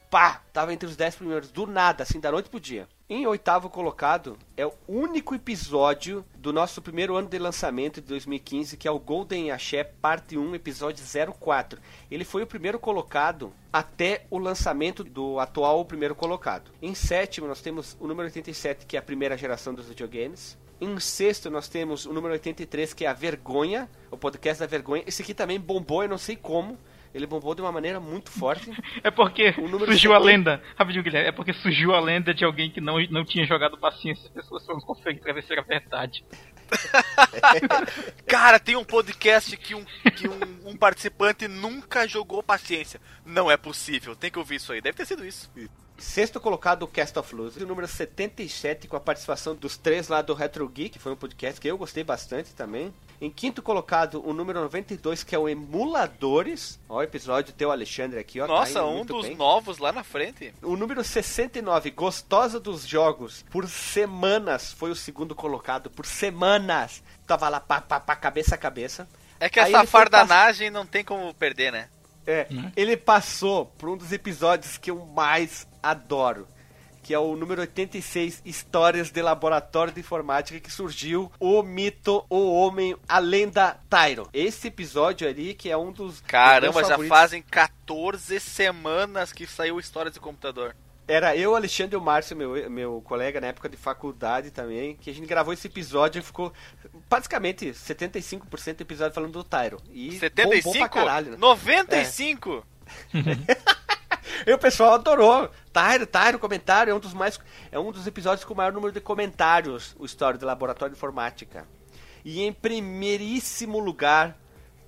pá, 0.09 0.41
tava 0.53 0.71
entre 0.73 0.87
os 0.87 0.95
10 0.95 1.15
primeiros, 1.15 1.51
do 1.51 1.65
nada, 1.65 2.03
assim, 2.03 2.19
da 2.19 2.31
noite 2.31 2.49
pro 2.49 2.59
dia. 2.59 2.87
Em 3.09 3.27
oitavo 3.27 3.69
colocado, 3.69 4.37
é 4.55 4.65
o 4.65 4.73
único 4.87 5.35
episódio 5.35 6.23
do 6.35 6.53
nosso 6.53 6.81
primeiro 6.81 7.15
ano 7.15 7.27
de 7.27 7.37
lançamento 7.37 7.99
de 7.99 8.07
2015, 8.07 8.77
que 8.77 8.87
é 8.87 8.91
o 8.91 8.99
Golden 8.99 9.51
Axé 9.51 9.83
Parte 9.83 10.37
1, 10.37 10.55
episódio 10.55 11.03
04. 11.39 11.79
Ele 12.09 12.23
foi 12.23 12.43
o 12.43 12.47
primeiro 12.47 12.79
colocado 12.79 13.51
até 13.71 14.25
o 14.29 14.37
lançamento 14.37 15.03
do 15.03 15.39
atual 15.39 15.83
primeiro 15.83 16.15
colocado. 16.15 16.71
Em 16.81 16.95
sétimo, 16.95 17.47
nós 17.47 17.61
temos 17.61 17.97
o 17.99 18.07
número 18.07 18.27
87, 18.27 18.85
que 18.85 18.95
é 18.95 18.99
a 18.99 19.03
primeira 19.03 19.37
geração 19.37 19.73
dos 19.73 19.87
videogames. 19.87 20.57
Em 20.79 20.99
sexto, 20.99 21.49
nós 21.49 21.67
temos 21.67 22.05
o 22.05 22.13
número 22.13 22.33
83, 22.33 22.93
que 22.93 23.05
é 23.05 23.07
a 23.07 23.13
Vergonha, 23.13 23.89
o 24.11 24.17
podcast 24.17 24.59
da 24.59 24.67
Vergonha. 24.67 25.03
Esse 25.07 25.21
aqui 25.21 25.33
também 25.33 25.59
bombou, 25.59 26.03
eu 26.03 26.09
não 26.09 26.17
sei 26.17 26.35
como. 26.35 26.77
Ele 27.13 27.27
bombou 27.27 27.53
de 27.53 27.61
uma 27.61 27.71
maneira 27.71 27.99
muito 27.99 28.31
forte. 28.31 28.71
É 29.03 29.11
porque 29.11 29.53
O 29.57 29.67
número 29.67 29.85
surgiu 29.85 30.13
a 30.13 30.19
70. 30.19 30.25
lenda. 30.25 30.63
Rapidinho, 30.77 31.03
Guilherme. 31.03 31.29
É 31.29 31.31
porque 31.31 31.53
surgiu 31.53 31.93
a 31.93 31.99
lenda 31.99 32.33
de 32.33 32.45
alguém 32.45 32.71
que 32.71 32.79
não, 32.79 32.95
não 33.09 33.25
tinha 33.25 33.45
jogado 33.45 33.77
paciência. 33.77 34.25
As 34.27 34.31
pessoas 34.31 34.63
pra 35.19 35.33
ver 35.33 35.43
se 35.43 35.51
era 35.51 35.61
verdade. 35.61 36.23
cara, 38.25 38.59
tem 38.59 38.75
um 38.75 38.83
podcast 38.83 39.55
que 39.57 39.75
um, 39.75 39.83
que 40.15 40.27
um, 40.27 40.69
um 40.71 40.77
participante 40.77 41.47
nunca 41.47 42.07
jogou 42.07 42.41
paciência. 42.41 42.99
Não 43.25 43.51
é 43.51 43.57
possível, 43.57 44.15
tem 44.15 44.31
que 44.31 44.39
ouvir 44.39 44.55
isso 44.55 44.71
aí. 44.71 44.81
Deve 44.81 44.97
ter 44.97 45.05
sido 45.05 45.25
isso. 45.25 45.51
Sexto 45.97 46.39
colocado, 46.39 46.83
o 46.83 46.87
Cast 46.87 47.17
of 47.19 47.35
Luz. 47.35 47.55
O 47.55 47.65
número 47.65 47.87
77, 47.87 48.87
com 48.87 48.97
a 48.97 48.99
participação 48.99 49.55
dos 49.55 49.77
três 49.77 50.07
lá 50.07 50.21
do 50.21 50.33
Retro 50.33 50.67
Geek, 50.67 50.91
que 50.91 50.99
foi 50.99 51.11
um 51.11 51.15
podcast 51.15 51.61
que 51.61 51.67
eu 51.67 51.77
gostei 51.77 52.03
bastante 52.03 52.53
também. 52.53 52.93
Em 53.23 53.29
quinto 53.29 53.61
colocado, 53.61 54.21
o 54.27 54.33
número 54.33 54.59
92, 54.59 55.23
que 55.23 55.33
é 55.33 55.39
o 55.39 55.47
Emuladores. 55.47 56.77
Ó, 56.89 56.97
o 56.97 57.01
episódio 57.01 57.53
teu, 57.53 57.71
Alexandre, 57.71 58.19
aqui, 58.19 58.41
ó. 58.41 58.45
tá 58.45 58.51
Nossa, 58.51 58.79
indo 58.79 58.87
um 58.89 58.95
muito 58.97 59.13
dos 59.13 59.27
bem. 59.27 59.37
novos 59.37 59.77
lá 59.77 59.93
na 59.93 60.03
frente. 60.03 60.53
O 60.61 60.75
número 60.75 61.01
69, 61.01 61.89
Gostosa 61.91 62.59
dos 62.59 62.85
Jogos, 62.85 63.45
por 63.49 63.65
semanas, 63.69 64.73
foi 64.73 64.91
o 64.91 64.95
segundo 64.95 65.33
colocado. 65.33 65.89
Por 65.89 66.05
semanas. 66.05 67.01
Tava 67.25 67.47
lá, 67.47 67.61
pá, 67.61 67.79
pá, 67.79 67.97
pá, 67.97 68.13
cabeça 68.13 68.55
a 68.55 68.57
cabeça. 68.57 69.07
É 69.39 69.47
que 69.47 69.57
Aí 69.57 69.73
essa 69.73 69.87
fardanagem 69.87 70.69
não 70.69 70.85
tem 70.85 71.01
como 71.01 71.33
perder, 71.33 71.71
né? 71.71 71.87
É, 72.27 72.47
ele 72.75 72.97
passou 72.97 73.67
por 73.77 73.87
um 73.87 73.95
dos 73.95 74.11
episódios 74.11 74.77
que 74.77 74.91
eu 74.91 75.05
mais 75.05 75.65
adoro, 75.81 76.45
que 77.03 77.13
é 77.13 77.19
o 77.19 77.35
número 77.35 77.61
86, 77.61 78.41
Histórias 78.45 79.11
de 79.11 79.21
Laboratório 79.21 79.93
de 79.93 79.99
Informática, 79.99 80.59
que 80.59 80.71
surgiu 80.71 81.29
o 81.37 81.61
mito, 81.61 82.25
o 82.29 82.53
homem, 82.53 82.95
a 83.07 83.19
lenda 83.19 83.77
Tyro. 83.89 84.29
Esse 84.33 84.69
episódio 84.69 85.27
ali, 85.27 85.53
que 85.53 85.69
é 85.69 85.77
um 85.77 85.91
dos 85.91 86.21
Caramba, 86.21 86.81
já 86.81 86.89
favoritos. 86.91 87.17
fazem 87.17 87.41
14 87.41 88.39
semanas 88.39 89.33
que 89.33 89.45
saiu 89.45 89.79
Histórias 89.79 90.13
de 90.13 90.19
Computador. 90.21 90.73
Era 91.05 91.35
eu, 91.35 91.53
Alexandre 91.53 91.95
e 91.95 91.97
o 91.97 92.01
Márcio, 92.01 92.37
meu, 92.37 92.69
meu 92.69 93.01
colega 93.05 93.41
na 93.41 93.47
época 93.47 93.67
de 93.67 93.75
faculdade 93.75 94.51
também, 94.51 94.95
que 94.95 95.09
a 95.09 95.13
gente 95.13 95.27
gravou 95.27 95.53
esse 95.53 95.67
episódio 95.67 96.19
e 96.19 96.23
ficou 96.23 96.53
praticamente 97.09 97.65
75% 97.71 98.77
do 98.77 98.81
episódio 98.81 99.13
falando 99.13 99.33
do 99.33 99.43
Tyro. 99.43 99.77
E 99.91 100.11
bombou 100.11 100.19
75? 100.19 100.79
pra 100.79 100.87
caralho, 100.87 101.31
né? 101.31 101.37
95? 101.37 102.65
E 104.45 104.53
o 104.53 104.57
pessoal 104.57 104.93
adorou. 104.93 105.49
Tyro, 105.71 106.05
Tyro, 106.07 106.39
comentário, 106.39 106.91
é 106.91 106.93
um 106.93 106.99
dos 106.99 107.13
mais. 107.13 107.39
É 107.71 107.79
um 107.79 107.91
dos 107.91 108.07
episódios 108.07 108.45
com 108.45 108.53
o 108.53 108.57
maior 108.57 108.73
número 108.73 108.91
de 108.91 109.01
comentários, 109.01 109.95
o 109.99 110.05
História 110.05 110.37
do 110.37 110.45
Laboratório 110.45 110.93
de 110.93 110.97
Informática. 110.97 111.67
E 112.25 112.41
em 112.41 112.53
primeiríssimo 112.53 113.79
lugar, 113.79 114.37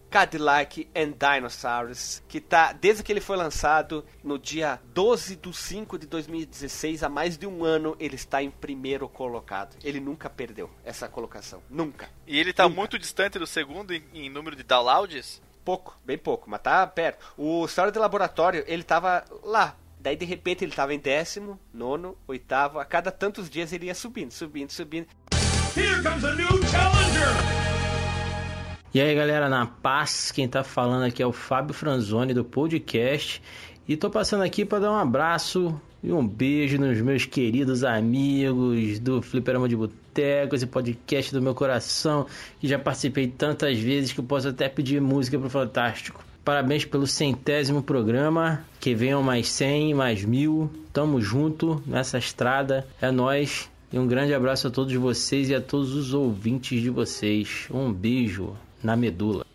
Cadillac 0.10 0.88
and 0.96 1.14
Dinosaurs, 1.20 2.24
que 2.30 2.40
tá, 2.40 2.72
desde 2.72 3.04
que 3.04 3.12
ele 3.12 3.20
foi 3.20 3.36
lançado, 3.36 4.06
no 4.24 4.40
dia 4.40 4.80
12 4.94 5.36
de 5.36 5.54
5 5.54 6.00
de 6.00 6.08
2016, 6.08 7.04
há 7.04 7.10
mais 7.10 7.38
de 7.38 7.46
um 7.46 7.66
ano, 7.66 7.98
ele 8.00 8.16
está 8.16 8.42
em 8.42 8.50
primeiro 8.50 9.10
colocado. 9.10 9.76
Ele 9.84 10.00
nunca 10.00 10.30
perdeu 10.30 10.70
essa 10.86 11.10
colocação. 11.10 11.62
Nunca. 11.70 12.10
E 12.26 12.40
ele 12.40 12.54
tá 12.54 12.64
Nunca. 12.64 12.76
muito 12.76 12.98
distante 12.98 13.38
do 13.38 13.46
segundo 13.46 13.94
em, 13.94 14.04
em 14.14 14.30
número 14.30 14.56
de 14.56 14.64
downloads? 14.64 15.42
Pouco, 15.66 15.98
bem 16.06 16.16
pouco, 16.16 16.48
mas 16.48 16.62
tá 16.62 16.86
perto. 16.86 17.26
O 17.36 17.66
História 17.66 17.92
do 17.92 18.00
Laboratório, 18.00 18.64
ele 18.68 18.84
tava 18.84 19.26
lá. 19.44 19.76
Daí, 20.00 20.16
de 20.16 20.24
repente, 20.24 20.64
ele 20.64 20.72
tava 20.72 20.94
em 20.94 21.00
décimo, 21.00 21.60
nono, 21.74 22.16
oitavo. 22.28 22.78
A 22.78 22.86
cada 22.86 23.12
tantos 23.12 23.50
dias 23.50 23.74
ele 23.74 23.88
ia 23.88 23.96
subindo, 23.96 24.32
subindo, 24.32 24.70
subindo. 24.70 25.08
E 28.94 29.02
aí 29.02 29.16
galera, 29.16 29.50
na 29.50 29.66
paz, 29.66 30.32
quem 30.32 30.48
tá 30.48 30.64
falando 30.64 31.04
aqui 31.04 31.24
é 31.24 31.26
o 31.26 31.34
Fábio 31.34 31.74
Franzoni 31.74 32.34
do 32.34 32.46
podcast 32.46 33.42
e 33.88 33.98
tô 33.98 34.10
passando 34.10 34.44
aqui 34.44 34.64
para 34.64 34.80
dar 34.80 34.92
um 34.92 34.98
abraço 34.98 35.82
e 36.02 36.14
um 36.14 36.26
beijo 36.26 36.78
nos 36.78 37.02
meus 37.02 37.26
queridos 37.26 37.84
amigos 37.84 39.00
do 39.00 39.22
Fliperama 39.22 39.68
de 39.68 39.76
Boteco 39.76 40.05
Boteco, 40.16 40.56
esse 40.56 40.66
podcast 40.66 41.34
do 41.34 41.42
meu 41.42 41.54
coração, 41.54 42.26
que 42.62 42.70
já 42.70 42.80
participei 42.80 43.28
tantas 43.28 43.78
vezes 43.78 44.14
que 44.14 44.22
eu 44.22 44.24
posso 44.24 44.48
até 44.48 44.70
pedir 44.70 45.02
música 45.02 45.38
pro 45.38 45.50
Fantástico. 45.50 46.24
Parabéns 46.44 46.86
pelo 46.86 47.06
centésimo 47.06 47.84
programa. 47.84 48.64
Que 48.80 48.96
venham 48.96 49.22
mais 49.22 49.50
cem, 49.50 49.94
mais 49.94 50.24
mil. 50.24 50.70
Tamo 50.94 51.20
junto 51.20 51.84
nessa 51.86 52.18
estrada. 52.18 52.88
É 53.02 53.12
nós. 53.12 53.70
E 53.92 54.00
um 54.00 54.08
grande 54.08 54.34
abraço 54.34 54.68
a 54.68 54.72
todos 54.72 54.94
vocês 54.94 55.50
e 55.50 55.56
a 55.56 55.60
todos 55.60 55.94
os 55.94 56.14
ouvintes 56.14 56.82
de 56.82 56.90
vocês. 56.90 57.68
Um 57.70 57.92
beijo 57.92 58.56
na 58.86 58.96
medula. 58.96 59.46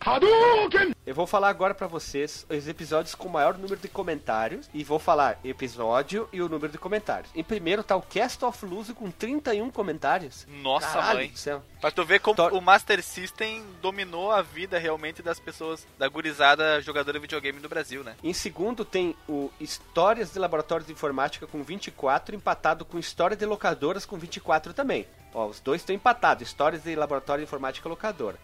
Eu 1.07 1.15
vou 1.15 1.27
falar 1.27 1.49
agora 1.49 1.75
para 1.75 1.87
vocês 1.87 2.45
os 2.49 2.69
episódios 2.69 3.15
com 3.15 3.29
o 3.29 3.33
maior 3.33 3.55
número 3.57 3.77
de 3.77 3.89
comentários 3.89 4.69
e 4.75 4.85
vou 4.85 4.99
falar 4.99 5.39
episódio 5.45 6.29
e 6.33 6.41
o 6.43 6.49
número 6.49 6.71
de 6.73 6.79
comentários. 6.79 7.31
Em 7.35 7.43
primeiro 7.43 7.83
tá 7.83 7.97
o 7.97 8.03
Cast 8.03 8.45
of 8.45 8.65
Lose 8.67 8.93
com 8.93 9.11
31 9.11 9.71
comentários. 9.71 10.47
Nossa, 10.63 10.87
Caralho 10.89 11.19
mãe. 11.21 11.31
do 11.31 11.39
céu. 11.39 11.63
Pra 11.81 11.91
tu 11.91 12.05
ver 12.05 12.21
como 12.21 12.37
Tor- 12.37 12.53
o 12.53 12.61
Master 12.61 13.03
System 13.03 13.63
dominou 13.81 14.31
a 14.31 14.43
vida 14.43 14.79
realmente 14.79 15.23
das 15.23 15.41
pessoas, 15.41 15.87
da 15.99 16.07
gurizada 16.09 16.81
jogadora 16.81 17.19
de 17.19 17.23
videogame 17.23 17.61
do 17.61 17.69
Brasil, 17.69 18.05
né? 18.05 18.15
Em 18.23 18.33
segundo 18.33 18.85
tem 18.85 19.15
o 19.29 19.51
Histórias 19.61 20.33
de 20.33 20.39
Laboratórios 20.39 20.87
de 20.87 20.93
Informática 20.93 21.47
com 21.47 21.63
24, 21.63 22.35
empatado 22.35 22.85
com 22.85 22.99
História 22.99 23.37
de 23.37 23.47
Locadoras 23.47 24.05
com 24.05 24.17
24 24.19 24.75
também. 24.75 25.07
Ó, 25.33 25.47
os 25.47 25.61
dois 25.61 25.81
estão 25.81 25.95
empatados, 25.95 26.47
Histórias 26.47 26.83
de 26.83 26.95
Laboratório 26.97 27.43
de 27.45 27.49
Informática 27.49 27.89
e 27.89 27.91
Locadora. 27.91 28.37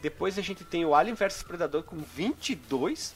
Depois 0.00 0.38
a 0.38 0.42
gente 0.42 0.64
tem 0.64 0.84
o 0.84 0.94
Alien 0.94 1.14
vs 1.14 1.42
Predador 1.42 1.82
com 1.82 1.96
22. 1.96 3.14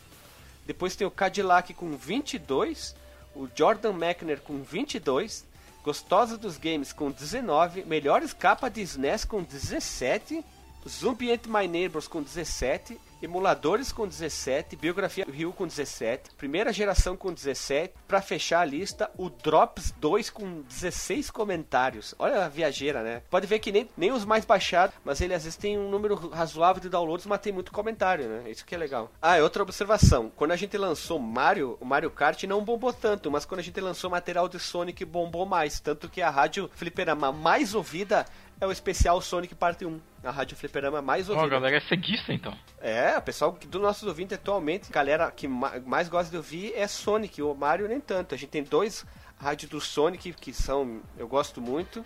Depois 0.66 0.96
tem 0.96 1.06
o 1.06 1.10
Cadillac 1.10 1.72
com 1.74 1.96
22. 1.96 2.94
O 3.34 3.48
Jordan 3.54 3.92
Mechner 3.92 4.40
com 4.40 4.62
22. 4.62 5.44
Gostosa 5.82 6.36
dos 6.36 6.56
Games 6.56 6.92
com 6.92 7.10
19. 7.10 7.84
Melhores 7.84 8.32
capa 8.32 8.68
de 8.68 8.82
SNES 8.82 9.24
com 9.24 9.42
17. 9.42 10.44
Zumbi 10.88 11.32
Ant 11.32 11.46
My 11.46 11.66
Neighbors 11.66 12.06
com 12.06 12.22
17. 12.22 12.98
Emuladores 13.24 13.90
com 13.90 14.06
17. 14.06 14.76
Biografia 14.76 15.24
Rio 15.26 15.50
com 15.50 15.66
17. 15.66 16.34
Primeira 16.36 16.70
geração 16.74 17.16
com 17.16 17.32
17. 17.32 17.94
Pra 18.06 18.20
fechar 18.20 18.60
a 18.60 18.64
lista, 18.66 19.10
o 19.16 19.30
Drops 19.30 19.94
2 19.98 20.28
com 20.28 20.60
16 20.60 21.30
comentários. 21.30 22.14
Olha 22.18 22.44
a 22.44 22.48
viajeira, 22.48 23.02
né? 23.02 23.22
Pode 23.30 23.46
ver 23.46 23.60
que 23.60 23.72
nem, 23.72 23.88
nem 23.96 24.12
os 24.12 24.26
mais 24.26 24.44
baixados, 24.44 24.94
mas 25.02 25.22
ele 25.22 25.32
às 25.32 25.44
vezes 25.44 25.56
tem 25.56 25.78
um 25.78 25.88
número 25.88 26.28
razoável 26.28 26.82
de 26.82 26.90
downloads, 26.90 27.24
mas 27.24 27.40
tem 27.40 27.50
muito 27.50 27.72
comentário, 27.72 28.28
né? 28.28 28.50
Isso 28.50 28.64
que 28.64 28.74
é 28.74 28.78
legal. 28.78 29.10
Ah, 29.22 29.38
outra 29.38 29.62
observação. 29.62 30.30
Quando 30.36 30.52
a 30.52 30.56
gente 30.56 30.76
lançou 30.76 31.18
Mario, 31.18 31.78
o 31.80 31.84
Mario 31.86 32.10
Kart 32.10 32.42
não 32.44 32.62
bombou 32.62 32.92
tanto, 32.92 33.30
mas 33.30 33.46
quando 33.46 33.60
a 33.60 33.64
gente 33.64 33.80
lançou 33.80 34.10
material 34.10 34.48
de 34.50 34.58
Sonic, 34.58 35.02
bombou 35.02 35.46
mais. 35.46 35.80
Tanto 35.80 36.10
que 36.10 36.20
a 36.20 36.28
rádio 36.28 36.70
fliperama 36.74 37.32
mais 37.32 37.74
ouvida 37.74 38.26
é 38.60 38.66
o 38.66 38.72
especial 38.72 39.20
Sonic 39.20 39.54
Parte 39.54 39.84
1. 39.84 40.00
A 40.22 40.30
rádio 40.30 40.56
fliperama 40.56 41.02
mais 41.02 41.28
Ó, 41.28 41.32
ouvida. 41.34 41.48
galera, 41.50 41.76
é 41.76 41.80
ceguista 41.80 42.32
então. 42.32 42.56
É, 42.80 43.16
o 43.18 43.22
pessoal 43.22 43.58
do 43.68 43.78
nossos 43.78 44.04
ouvintes 44.08 44.36
atualmente, 44.38 44.88
a 44.90 44.92
galera 44.92 45.30
que 45.30 45.46
ma- 45.46 45.74
mais 45.84 46.08
gosta 46.08 46.30
de 46.30 46.36
ouvir 46.36 46.72
é 46.74 46.86
Sonic, 46.86 47.42
o 47.42 47.54
Mario 47.54 47.88
nem 47.88 48.00
tanto. 48.00 48.34
A 48.34 48.38
gente 48.38 48.50
tem 48.50 48.62
dois 48.62 49.04
rádios 49.36 49.70
do 49.70 49.80
Sonic 49.80 50.32
que 50.34 50.52
são, 50.52 51.00
eu 51.18 51.28
gosto 51.28 51.60
muito. 51.60 52.04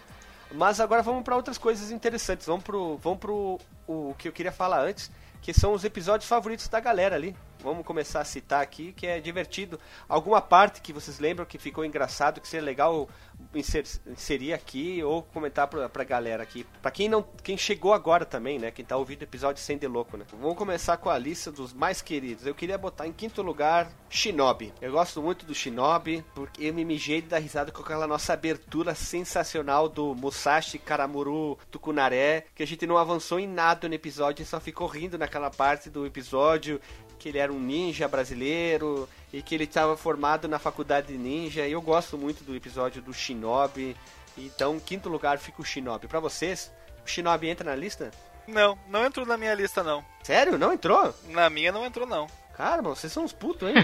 Mas 0.51 0.81
agora 0.81 1.03
vamos 1.03 1.23
para 1.23 1.37
outras 1.37 1.59
coisas 1.59 1.91
interessantes. 1.91 2.47
Vamos 2.47 2.65
pro, 2.65 2.97
vamos 2.97 3.19
pro 3.19 3.59
o 3.87 4.15
que 4.19 4.29
eu 4.29 4.33
queria 4.33 4.51
falar 4.53 4.81
antes, 4.83 5.11
que 5.43 5.53
são 5.53 5.73
os 5.75 5.85
episódios 5.85 6.29
favoritos 6.29 6.67
da 6.69 6.81
galera 6.81 7.15
ali. 7.15 7.37
Vamos 7.63 7.85
começar 7.85 8.21
a 8.21 8.25
citar 8.25 8.63
aqui, 8.63 8.93
que 8.93 9.07
é 9.07 9.21
divertido. 9.21 9.79
Alguma 10.09 10.41
parte 10.41 10.81
que 10.81 10.93
vocês 10.93 11.19
lembram 11.19 11.45
que 11.45 11.59
ficou 11.59 11.85
engraçado, 11.85 12.41
que 12.41 12.49
seria 12.49 12.65
legal 12.65 13.09
inser- 13.55 13.85
inserir 14.07 14.53
aqui 14.53 15.03
ou 15.03 15.23
comentar 15.23 15.67
pra, 15.67 15.89
pra 15.89 16.05
galera 16.05 16.43
aqui. 16.43 16.65
Pra 16.81 16.91
quem 16.91 17.09
não, 17.09 17.23
quem 17.43 17.57
chegou 17.57 17.93
agora 17.93 18.25
também, 18.25 18.59
né? 18.59 18.71
Quem 18.71 18.85
tá 18.85 18.97
ouvindo 18.97 19.21
o 19.23 19.25
episódio 19.25 19.63
sem 19.63 19.77
de 19.77 19.87
louco, 19.87 20.17
né? 20.17 20.25
Vamos 20.41 20.57
começar 20.57 20.97
com 20.97 21.11
a 21.11 21.19
lista 21.19 21.51
dos 21.51 21.73
mais 21.73 22.01
queridos. 22.01 22.47
Eu 22.47 22.55
queria 22.55 22.79
botar 22.79 23.07
em 23.07 23.13
quinto 23.13 23.43
lugar 23.43 23.91
Shinobi. 24.09 24.73
Eu 24.81 24.93
gosto 24.93 25.21
muito 25.21 25.45
do 25.45 25.55
Shinobi, 25.55 26.25
porque 26.35 26.65
eu 26.65 26.75
me 26.75 26.85
mijei 26.85 27.21
de 27.21 27.29
dar 27.29 27.39
risada 27.39 27.73
com 27.73 27.83
aquela 27.83 28.07
nossa 28.07 28.33
abertura 28.33 28.95
sensacional 28.95 29.89
do 29.89 30.15
Musashi 30.15 30.79
Karamuru 30.79 31.59
Tukunare, 31.71 32.45
que 32.55 32.63
a 32.63 32.67
gente 32.67 32.87
não 32.87 32.97
avançou 32.97 33.39
em 33.41 33.47
nada 33.47 33.89
no 33.89 33.95
episódio, 33.95 34.47
só 34.47 34.61
ficou 34.61 34.87
rindo 34.87 35.19
naquela 35.19 35.51
parte 35.51 35.91
do 35.91 36.07
episódio 36.07 36.81
que 37.19 37.29
ele 37.29 37.39
era 37.39 37.53
um 37.53 37.59
ninja 37.59 38.09
brasileiro 38.09 39.09
e 39.33 39.43
que 39.43 39.55
ele 39.55 39.65
estava 39.65 39.97
formado 39.97 40.49
na 40.49 40.59
faculdade 40.59 41.09
de 41.09 41.19
ninja. 41.19 41.67
E 41.67 41.73
eu 41.73 41.83
gosto 41.83 42.17
muito 42.17 42.45
do 42.45 42.55
episódio 42.55 43.03
do 43.03 43.13
Shinobi. 43.13 43.97
Então, 44.37 44.77
em 44.77 44.81
quinto 44.81 45.09
lugar 45.09 45.39
fica 45.39 45.61
o 45.61 45.65
Shinobi. 45.65 46.07
Pra 46.07 46.21
vocês, 46.21 46.73
o 47.05 47.09
Shinobi 47.09 47.49
entra 47.49 47.69
na 47.69 47.77
lista? 47.77 48.11
Não, 48.47 48.79
não 48.89 49.05
entrou 49.05 49.27
na 49.27 49.37
minha 49.37 49.55
lista, 49.55 49.83
não. 49.83 50.03
Sério? 50.23 50.57
Não 50.57 50.73
entrou? 50.73 51.15
Na 51.29 51.51
minha 51.51 51.71
não 51.71 51.85
entrou, 51.85 52.07
não. 52.07 52.27
Cara, 52.57 52.81
mano, 52.81 52.97
vocês 52.97 53.13
são 53.13 53.25
uns 53.25 53.33
putos, 53.33 53.69
hein? 53.69 53.75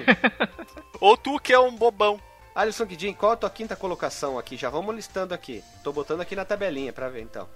Ou 1.00 1.16
tu 1.16 1.38
que 1.38 1.52
é 1.52 1.58
um 1.58 1.76
bobão. 1.76 2.18
Alisson 2.54 2.86
Guidin, 2.86 3.12
qual 3.12 3.32
a 3.32 3.36
tua 3.36 3.50
quinta 3.50 3.74
colocação 3.74 4.38
aqui? 4.38 4.56
Já 4.56 4.70
vamos 4.70 4.94
listando 4.94 5.34
aqui. 5.34 5.62
Tô 5.82 5.92
botando 5.92 6.20
aqui 6.20 6.36
na 6.36 6.44
tabelinha 6.44 6.92
pra 6.92 7.08
ver 7.08 7.22
então. 7.22 7.48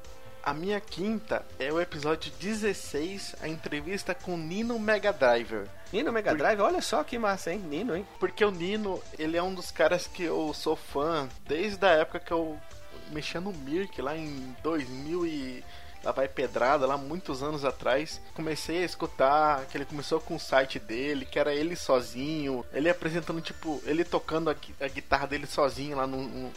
A 0.49 0.55
minha 0.55 0.81
quinta 0.81 1.45
é 1.59 1.71
o 1.71 1.79
episódio 1.79 2.33
16, 2.41 3.37
a 3.43 3.49
entrevista 3.49 4.15
com 4.15 4.35
Nino 4.35 4.79
Mega 4.79 5.13
Driver. 5.13 5.69
Nino 5.93 6.11
Mega 6.11 6.35
Drive, 6.35 6.59
olha 6.61 6.81
só 6.81 7.05
que 7.05 7.19
massa, 7.19 7.53
hein? 7.53 7.59
Nino, 7.59 7.95
hein? 7.95 8.07
Porque 8.19 8.43
o 8.43 8.51
Nino, 8.51 8.99
ele 9.19 9.37
é 9.37 9.43
um 9.43 9.53
dos 9.53 9.71
caras 9.71 10.07
que 10.07 10.23
eu 10.23 10.55
sou 10.55 10.75
fã 10.75 11.29
desde 11.47 11.85
a 11.85 11.91
época 11.91 12.19
que 12.19 12.33
eu 12.33 12.59
mexia 13.11 13.43
no 13.43 13.53
Mirk, 13.53 14.01
lá 14.01 14.17
em 14.17 14.57
2000 14.63 15.27
e... 15.27 15.65
Lá 16.03 16.13
vai 16.13 16.29
pedrada, 16.29 16.87
lá 16.87 16.97
muitos 16.97 17.43
anos 17.43 17.65
atrás. 17.65 18.21
Comecei 18.33 18.83
a 18.83 18.87
escutar 18.87 19.67
que 19.67 19.77
ele 19.77 19.85
começou 19.85 20.21
com 20.21 20.37
o 20.37 20.41
site 20.41 20.79
dele, 20.79 21.27
que 21.27 21.41
era 21.41 21.53
ele 21.53 21.75
sozinho. 21.75 22.65
Ele 22.73 22.89
apresentando, 22.89 23.41
tipo, 23.41 23.83
ele 23.85 24.05
tocando 24.05 24.49
a, 24.49 24.55
a 24.81 24.89
guitarra 24.89 25.27
dele 25.27 25.47
sozinho 25.47 25.97
lá 25.97 26.07
num, 26.07 26.23
num, 26.23 26.53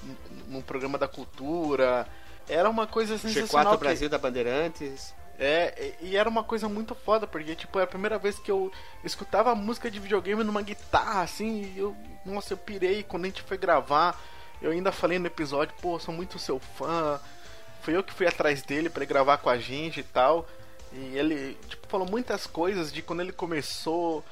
num 0.47 0.61
programa 0.61 0.95
da 0.95 1.07
cultura. 1.07 2.07
Era 2.53 2.69
uma 2.69 2.85
coisa 2.87 3.17
sensacional. 3.17 3.73
G4 3.73 3.77
que- 3.77 3.83
Brasil 3.85 4.09
da 4.09 4.17
Bandeirantes. 4.17 5.13
é, 5.39 5.93
e 6.01 6.15
era 6.15 6.29
uma 6.29 6.43
coisa 6.43 6.69
muito 6.69 6.93
foda, 6.93 7.25
porque, 7.25 7.55
tipo, 7.55 7.79
era 7.79 7.85
a 7.85 7.89
primeira 7.89 8.19
vez 8.19 8.37
que 8.37 8.51
eu 8.51 8.71
escutava 9.03 9.55
música 9.55 9.89
de 9.89 9.99
videogame 9.99 10.43
numa 10.43 10.61
guitarra, 10.61 11.21
assim, 11.21 11.71
e 11.75 11.79
eu, 11.79 11.95
nossa, 12.25 12.53
eu 12.53 12.57
pirei 12.57 13.01
quando 13.03 13.23
a 13.23 13.27
gente 13.27 13.41
foi 13.41 13.57
gravar. 13.57 14.19
Eu 14.61 14.69
ainda 14.71 14.91
falei 14.91 15.17
no 15.17 15.25
episódio, 15.25 15.73
pô, 15.81 15.97
sou 15.97 16.13
muito 16.13 16.37
seu 16.37 16.59
fã. 16.59 17.19
Fui 17.81 17.95
eu 17.97 18.03
que 18.03 18.13
fui 18.13 18.27
atrás 18.27 18.61
dele 18.61 18.89
pra 18.91 19.01
ele 19.03 19.09
gravar 19.11 19.37
com 19.39 19.49
a 19.49 19.57
gente 19.57 20.01
e 20.01 20.03
tal. 20.03 20.47
E 20.93 21.17
ele, 21.17 21.57
tipo, 21.67 21.87
falou 21.87 22.07
muitas 22.07 22.45
coisas 22.45 22.91
de 22.93 23.01
quando 23.01 23.21
ele 23.21 23.31
começou, 23.31 24.23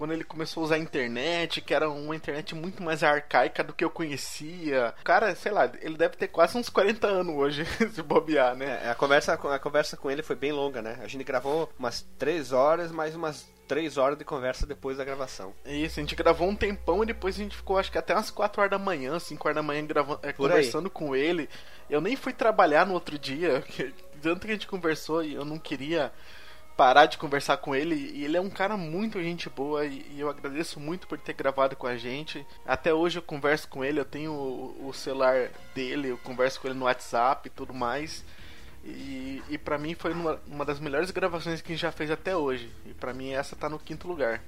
quando 0.00 0.12
ele 0.12 0.24
começou 0.24 0.62
a 0.62 0.64
usar 0.64 0.74
a 0.76 0.78
internet, 0.78 1.60
que 1.60 1.74
era 1.74 1.90
uma 1.90 2.16
internet 2.16 2.54
muito 2.54 2.82
mais 2.82 3.02
arcaica 3.02 3.62
do 3.62 3.74
que 3.74 3.84
eu 3.84 3.90
conhecia. 3.90 4.94
O 4.98 5.04
cara, 5.04 5.34
sei 5.34 5.52
lá, 5.52 5.70
ele 5.82 5.98
deve 5.98 6.16
ter 6.16 6.28
quase 6.28 6.56
uns 6.56 6.70
40 6.70 7.06
anos 7.06 7.34
hoje, 7.34 7.66
se 7.92 8.02
bobear, 8.02 8.56
né? 8.56 8.80
É, 8.82 8.90
a 8.90 8.94
conversa, 8.94 9.34
a 9.34 9.58
conversa 9.58 9.98
com 9.98 10.10
ele 10.10 10.22
foi 10.22 10.34
bem 10.34 10.52
longa, 10.52 10.80
né? 10.80 10.98
A 11.02 11.06
gente 11.06 11.22
gravou 11.22 11.70
umas 11.78 12.00
3 12.18 12.50
horas, 12.50 12.90
mais 12.90 13.14
umas 13.14 13.46
3 13.68 13.98
horas 13.98 14.16
de 14.16 14.24
conversa 14.24 14.66
depois 14.66 14.96
da 14.96 15.04
gravação. 15.04 15.52
Isso, 15.66 16.00
a 16.00 16.02
gente 16.02 16.16
gravou 16.16 16.48
um 16.48 16.56
tempão 16.56 17.02
e 17.02 17.06
depois 17.06 17.34
a 17.34 17.42
gente 17.42 17.54
ficou 17.54 17.76
acho 17.76 17.92
que 17.92 17.98
até 17.98 18.14
umas 18.14 18.30
4 18.30 18.58
horas 18.58 18.70
da 18.70 18.78
manhã, 18.78 19.18
5 19.18 19.46
horas 19.46 19.56
da 19.56 19.62
manhã 19.62 19.84
gravando, 19.84 20.20
é, 20.22 20.32
Por 20.32 20.50
aí. 20.50 20.56
conversando 20.56 20.88
com 20.88 21.14
ele. 21.14 21.46
Eu 21.90 22.00
nem 22.00 22.16
fui 22.16 22.32
trabalhar 22.32 22.86
no 22.86 22.94
outro 22.94 23.18
dia, 23.18 23.62
tanto 24.22 24.46
que 24.46 24.52
a 24.52 24.54
gente 24.54 24.66
conversou 24.66 25.22
e 25.22 25.34
eu 25.34 25.44
não 25.44 25.58
queria 25.58 26.10
parar 26.80 27.04
de 27.04 27.18
conversar 27.18 27.58
com 27.58 27.76
ele. 27.76 27.94
E 27.94 28.24
ele 28.24 28.38
é 28.38 28.40
um 28.40 28.48
cara 28.48 28.74
muito 28.74 29.22
gente 29.22 29.50
boa 29.50 29.84
e, 29.84 30.18
eu 30.18 30.30
agradeço 30.30 30.80
muito 30.80 31.06
por 31.06 31.18
ter 31.18 31.34
gravado 31.34 31.76
com 31.76 31.86
a 31.86 31.94
gente. 31.94 32.46
Até 32.64 32.94
hoje 32.94 33.18
eu 33.18 33.22
converso 33.22 33.68
com 33.68 33.84
ele, 33.84 34.00
eu 34.00 34.04
tenho 34.06 34.32
o, 34.32 34.88
o 34.88 34.94
celular 34.94 35.50
dele, 35.74 36.08
eu 36.08 36.16
converso 36.16 36.58
com 36.58 36.68
ele 36.68 36.78
no 36.78 36.86
WhatsApp 36.86 37.46
e 37.46 37.50
tudo 37.50 37.74
mais. 37.74 38.24
E, 38.82 39.42
e 39.50 39.58
para 39.58 39.76
mim 39.76 39.94
foi 39.94 40.14
uma, 40.14 40.40
uma 40.46 40.64
das 40.64 40.80
melhores 40.80 41.10
gravações 41.10 41.60
que 41.60 41.70
a 41.70 41.74
gente 41.74 41.82
já 41.82 41.92
fez 41.92 42.10
até 42.10 42.34
hoje. 42.34 42.72
E 42.86 42.94
pra 42.94 43.12
mim 43.12 43.28
essa 43.28 43.54
tá 43.54 43.68
no 43.68 43.78
quinto 43.78 44.08
lugar. 44.08 44.42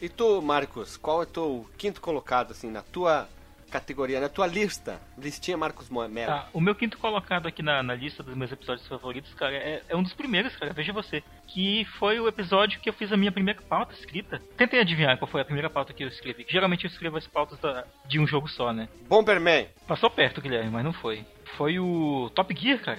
E 0.00 0.08
tu, 0.08 0.40
Marcos, 0.40 0.96
qual 0.96 1.22
é 1.22 1.24
o 1.24 1.26
teu 1.26 1.68
quinto 1.76 2.00
colocado, 2.00 2.52
assim, 2.52 2.70
na 2.70 2.82
tua 2.82 3.28
categoria, 3.70 4.20
na 4.20 4.28
tua 4.28 4.46
lista? 4.46 5.00
Listinha 5.18 5.56
Marcos 5.56 5.88
Melo. 5.90 6.26
Tá, 6.26 6.48
o 6.52 6.60
meu 6.60 6.74
quinto 6.74 6.98
colocado 6.98 7.46
aqui 7.46 7.62
na, 7.62 7.82
na 7.82 7.94
lista 7.94 8.22
dos 8.22 8.34
meus 8.36 8.50
episódios 8.52 8.86
favoritos, 8.86 9.32
cara, 9.34 9.54
é, 9.54 9.82
é 9.88 9.96
um 9.96 10.02
dos 10.02 10.12
primeiros, 10.12 10.54
cara, 10.56 10.72
veja 10.72 10.92
você. 10.92 11.22
Que 11.46 11.84
foi 11.98 12.18
o 12.20 12.28
episódio 12.28 12.80
que 12.80 12.88
eu 12.88 12.92
fiz 12.92 13.12
a 13.12 13.16
minha 13.16 13.32
primeira 13.32 13.60
pauta 13.62 13.94
escrita. 13.94 14.40
Tentem 14.56 14.80
adivinhar 14.80 15.16
qual 15.18 15.30
foi 15.30 15.40
a 15.40 15.44
primeira 15.44 15.68
pauta 15.70 15.92
que 15.92 16.02
eu 16.04 16.08
escrevi. 16.08 16.46
Geralmente 16.48 16.84
eu 16.84 16.90
escrevo 16.90 17.16
as 17.16 17.26
pautas 17.26 17.58
da- 17.58 17.84
de 18.06 18.18
um 18.18 18.26
jogo 18.26 18.48
só, 18.48 18.72
né? 18.72 18.88
Bomberman, 19.08 19.68
Passou 19.86 20.10
perto, 20.10 20.40
Guilherme, 20.40 20.70
mas 20.70 20.84
não 20.84 20.92
foi. 20.92 21.24
Foi 21.56 21.78
o 21.78 22.30
Top 22.34 22.54
Gear, 22.58 22.80
cara. 22.80 22.98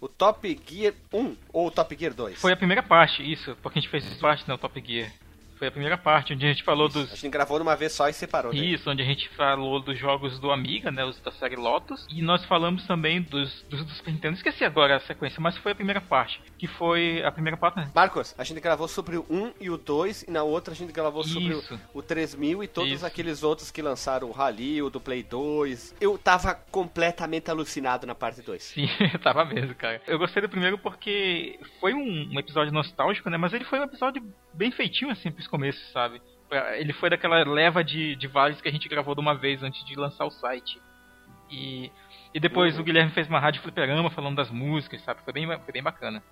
o 0.00 0.06
Top 0.08 0.60
Gear 0.68 0.94
1 1.12 1.36
ou 1.52 1.66
o 1.66 1.70
Top 1.72 1.96
Gear 1.98 2.14
2? 2.14 2.40
Foi 2.40 2.52
a 2.52 2.56
primeira 2.56 2.82
parte, 2.82 3.20
isso, 3.20 3.56
porque 3.60 3.78
a 3.78 3.82
gente 3.82 3.90
fez 3.90 4.04
parte, 4.18 4.46
né, 4.46 4.54
o 4.54 4.58
Top 4.58 4.80
Gear. 4.86 5.10
Foi 5.58 5.68
a 5.68 5.70
primeira 5.70 5.98
parte, 5.98 6.32
onde 6.32 6.46
a 6.46 6.48
gente 6.48 6.62
falou 6.62 6.86
Isso, 6.86 6.98
dos. 7.00 7.12
A 7.12 7.16
gente 7.16 7.30
gravou 7.30 7.58
numa 7.58 7.74
vez 7.74 7.92
só 7.92 8.08
e 8.08 8.12
separou. 8.12 8.52
daí. 8.52 8.74
Isso, 8.74 8.88
onde 8.88 9.02
a 9.02 9.04
gente 9.04 9.28
falou 9.30 9.80
dos 9.80 9.98
jogos 9.98 10.38
do 10.38 10.52
Amiga, 10.52 10.90
né? 10.90 11.04
Os 11.04 11.18
da 11.20 11.32
série 11.32 11.56
Lotus. 11.56 12.06
E 12.10 12.22
nós 12.22 12.44
falamos 12.44 12.86
também 12.86 13.20
dos, 13.22 13.62
dos, 13.68 13.84
dos 13.84 14.02
Nintendo. 14.04 14.36
Esqueci 14.36 14.64
agora 14.64 14.96
a 14.96 15.00
sequência, 15.00 15.40
mas 15.40 15.56
foi 15.58 15.72
a 15.72 15.74
primeira 15.74 16.00
parte. 16.00 16.40
Que 16.56 16.66
foi 16.66 17.22
a 17.24 17.32
primeira 17.32 17.56
parte, 17.56 17.76
né? 17.76 17.90
Marcos, 17.94 18.34
a 18.38 18.44
gente 18.44 18.60
gravou 18.60 18.86
sobre 18.86 19.16
o 19.16 19.26
1 19.28 19.54
e 19.60 19.70
o 19.70 19.76
2, 19.76 20.24
e 20.24 20.30
na 20.30 20.42
outra 20.42 20.72
a 20.72 20.76
gente 20.76 20.92
gravou 20.92 21.24
sobre 21.24 21.54
o, 21.54 21.58
Isso. 21.58 21.80
o 21.92 22.02
3000 22.02 22.62
e 22.62 22.68
todos 22.68 22.92
Isso. 22.92 23.06
aqueles 23.06 23.42
outros 23.42 23.70
que 23.70 23.82
lançaram 23.82 24.28
o 24.28 24.32
Rally, 24.32 24.80
o 24.82 24.90
do 24.90 25.00
Play 25.00 25.22
2. 25.22 25.96
Eu 26.00 26.16
tava 26.16 26.54
completamente 26.54 27.50
alucinado 27.50 28.06
na 28.06 28.14
parte 28.14 28.42
2. 28.42 28.62
Sim, 28.62 28.88
tava 29.22 29.44
mesmo, 29.44 29.74
cara. 29.74 30.00
Eu 30.06 30.18
gostei 30.18 30.40
do 30.40 30.48
primeiro 30.48 30.78
porque 30.78 31.58
foi 31.80 31.94
um, 31.94 32.30
um 32.32 32.38
episódio 32.38 32.72
nostálgico, 32.72 33.28
né? 33.28 33.36
Mas 33.36 33.52
ele 33.52 33.64
foi 33.64 33.80
um 33.80 33.84
episódio 33.84 34.22
bem 34.52 34.70
feitinho, 34.72 35.10
assim, 35.10 35.30
pros 35.48 35.50
começos, 35.50 35.90
sabe? 35.92 36.20
Ele 36.78 36.92
foi 36.92 37.10
daquela 37.10 37.42
leva 37.44 37.82
de, 37.84 38.16
de 38.16 38.26
vários 38.26 38.60
que 38.60 38.68
a 38.68 38.72
gente 38.72 38.88
gravou 38.88 39.14
de 39.14 39.20
uma 39.20 39.34
vez 39.34 39.62
antes 39.62 39.84
de 39.84 39.94
lançar 39.96 40.24
o 40.24 40.30
site. 40.30 40.80
E, 41.50 41.90
e 42.32 42.40
depois 42.40 42.74
Uhum. 42.74 42.80
o 42.80 42.84
Guilherme 42.84 43.12
fez 43.12 43.28
uma 43.28 43.40
rádio 43.40 43.62
fliperama 43.62 44.10
falando 44.10 44.36
das 44.36 44.50
músicas, 44.50 45.02
sabe? 45.02 45.20
Foi 45.24 45.32
bem, 45.32 45.46
foi 45.46 45.72
bem 45.72 45.82
bacana. 45.82 46.22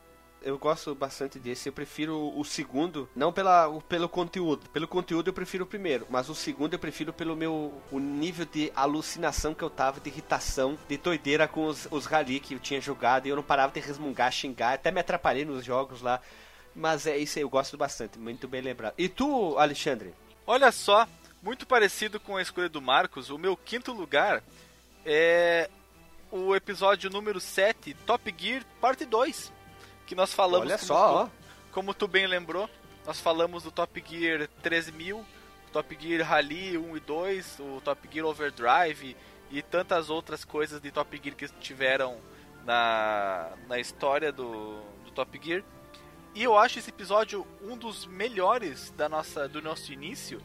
Eu 0.43 0.59
gosto 0.59 0.95
bastante 0.95 1.39
desse, 1.41 1.69
eu 1.69 1.73
prefiro 1.73 2.33
o 2.39 2.45
segundo, 2.45 3.09
não 3.17 3.33
pela, 3.33 3.67
o- 3.69 3.81
pelo 3.83 4.09
conteúdo. 4.09 4.69
Pelo 4.71 4.87
conteúdo 4.87 5.29
eu 5.29 5.33
prefiro 5.33 5.65
o 5.65 5.67
primeiro, 5.67 6.07
mas 6.09 6.29
o 6.29 6.35
segundo 6.35 6.73
eu 6.75 6.79
prefiro 6.79 7.13
pelo 7.13 7.35
meu 7.35 7.83
o 7.91 7.99
nível 7.99 8.47
de 8.47 8.71
alucinação 8.77 9.55
que 9.55 9.63
eu 9.65 9.71
tava, 9.71 9.99
de 9.99 10.09
irritação, 10.09 10.79
de 10.89 10.97
doideira 10.99 11.49
com 11.49 11.67
os, 11.67 11.89
os 11.91 12.07
rally 12.07 12.39
que 12.39 12.55
eu 12.55 12.61
tinha 12.61 12.81
jogado 12.81 13.27
e 13.27 13.31
eu 13.31 13.37
não 13.37 13.43
parava 13.43 13.73
de 13.73 13.81
resmungar, 13.81 14.31
xingar, 14.31 14.75
até 14.75 14.91
me 14.93 15.01
atrapalhei 15.01 15.45
nos 15.45 15.65
jogos 15.65 16.01
lá. 16.01 16.21
Mas 16.77 17.07
é 17.07 17.17
isso 17.17 17.39
aí, 17.39 17.43
eu 17.43 17.49
gosto 17.49 17.77
bastante, 17.77 18.19
muito 18.19 18.47
bem 18.47 18.61
lembrado. 18.61 18.95
E 18.99 19.09
tu, 19.09 19.59
Alexandre? 19.59 20.15
Olha 20.47 20.71
só, 20.71 21.09
muito 21.43 21.67
parecido 21.67 22.21
com 22.21 22.37
a 22.37 22.43
escolha 22.43 22.69
do 22.69 22.83
Marcos, 22.83 23.31
o 23.31 23.39
meu 23.39 23.57
quinto 23.57 23.93
lugar 23.93 24.43
é 25.05 25.71
o 26.31 26.55
episódio 26.55 27.09
número 27.09 27.41
7, 27.41 27.95
Top 28.05 28.35
Gear 28.37 28.63
Parte 28.81 29.05
2. 29.05 29.53
Que 30.07 30.15
nós 30.15 30.33
falamos. 30.33 30.67
Olha 30.67 30.77
como 30.77 30.87
só, 30.87 31.25
tu-. 31.25 31.33
Como 31.73 31.95
tu 31.95 32.07
bem 32.07 32.27
lembrou, 32.27 32.69
nós 33.07 33.21
falamos 33.21 33.63
do 33.63 33.71
Top 33.71 34.05
Gear 34.07 34.49
13000, 34.63 35.25
Top 35.73 35.99
Gear 36.01 36.27
Rally 36.29 36.77
1 36.77 36.97
e 36.97 37.01
2, 37.01 37.59
o 37.61 37.81
Top 37.81 38.09
Gear 38.13 38.27
Overdrive 38.27 39.17
e 39.51 39.63
tantas 39.63 40.11
outras 40.11 40.45
coisas 40.45 40.81
de 40.81 40.91
Top 40.91 41.21
Gear 41.23 41.37
que 41.37 41.49
tiveram 41.61 42.19
na, 42.65 43.53
na 43.69 43.79
história 43.79 44.33
do, 44.33 44.81
do 45.05 45.11
Top 45.13 45.41
Gear. 45.43 45.63
E 46.37 46.43
eu 46.43 46.57
acho 46.59 46.79
esse 46.79 46.91
episódio 46.91 47.47
um 47.63 47.79
dos 47.79 48.05
melhores 48.05 48.91
da 48.95 49.09
nossa, 49.09 49.49
do 49.49 49.63
nosso 49.63 49.91
início, 49.91 50.39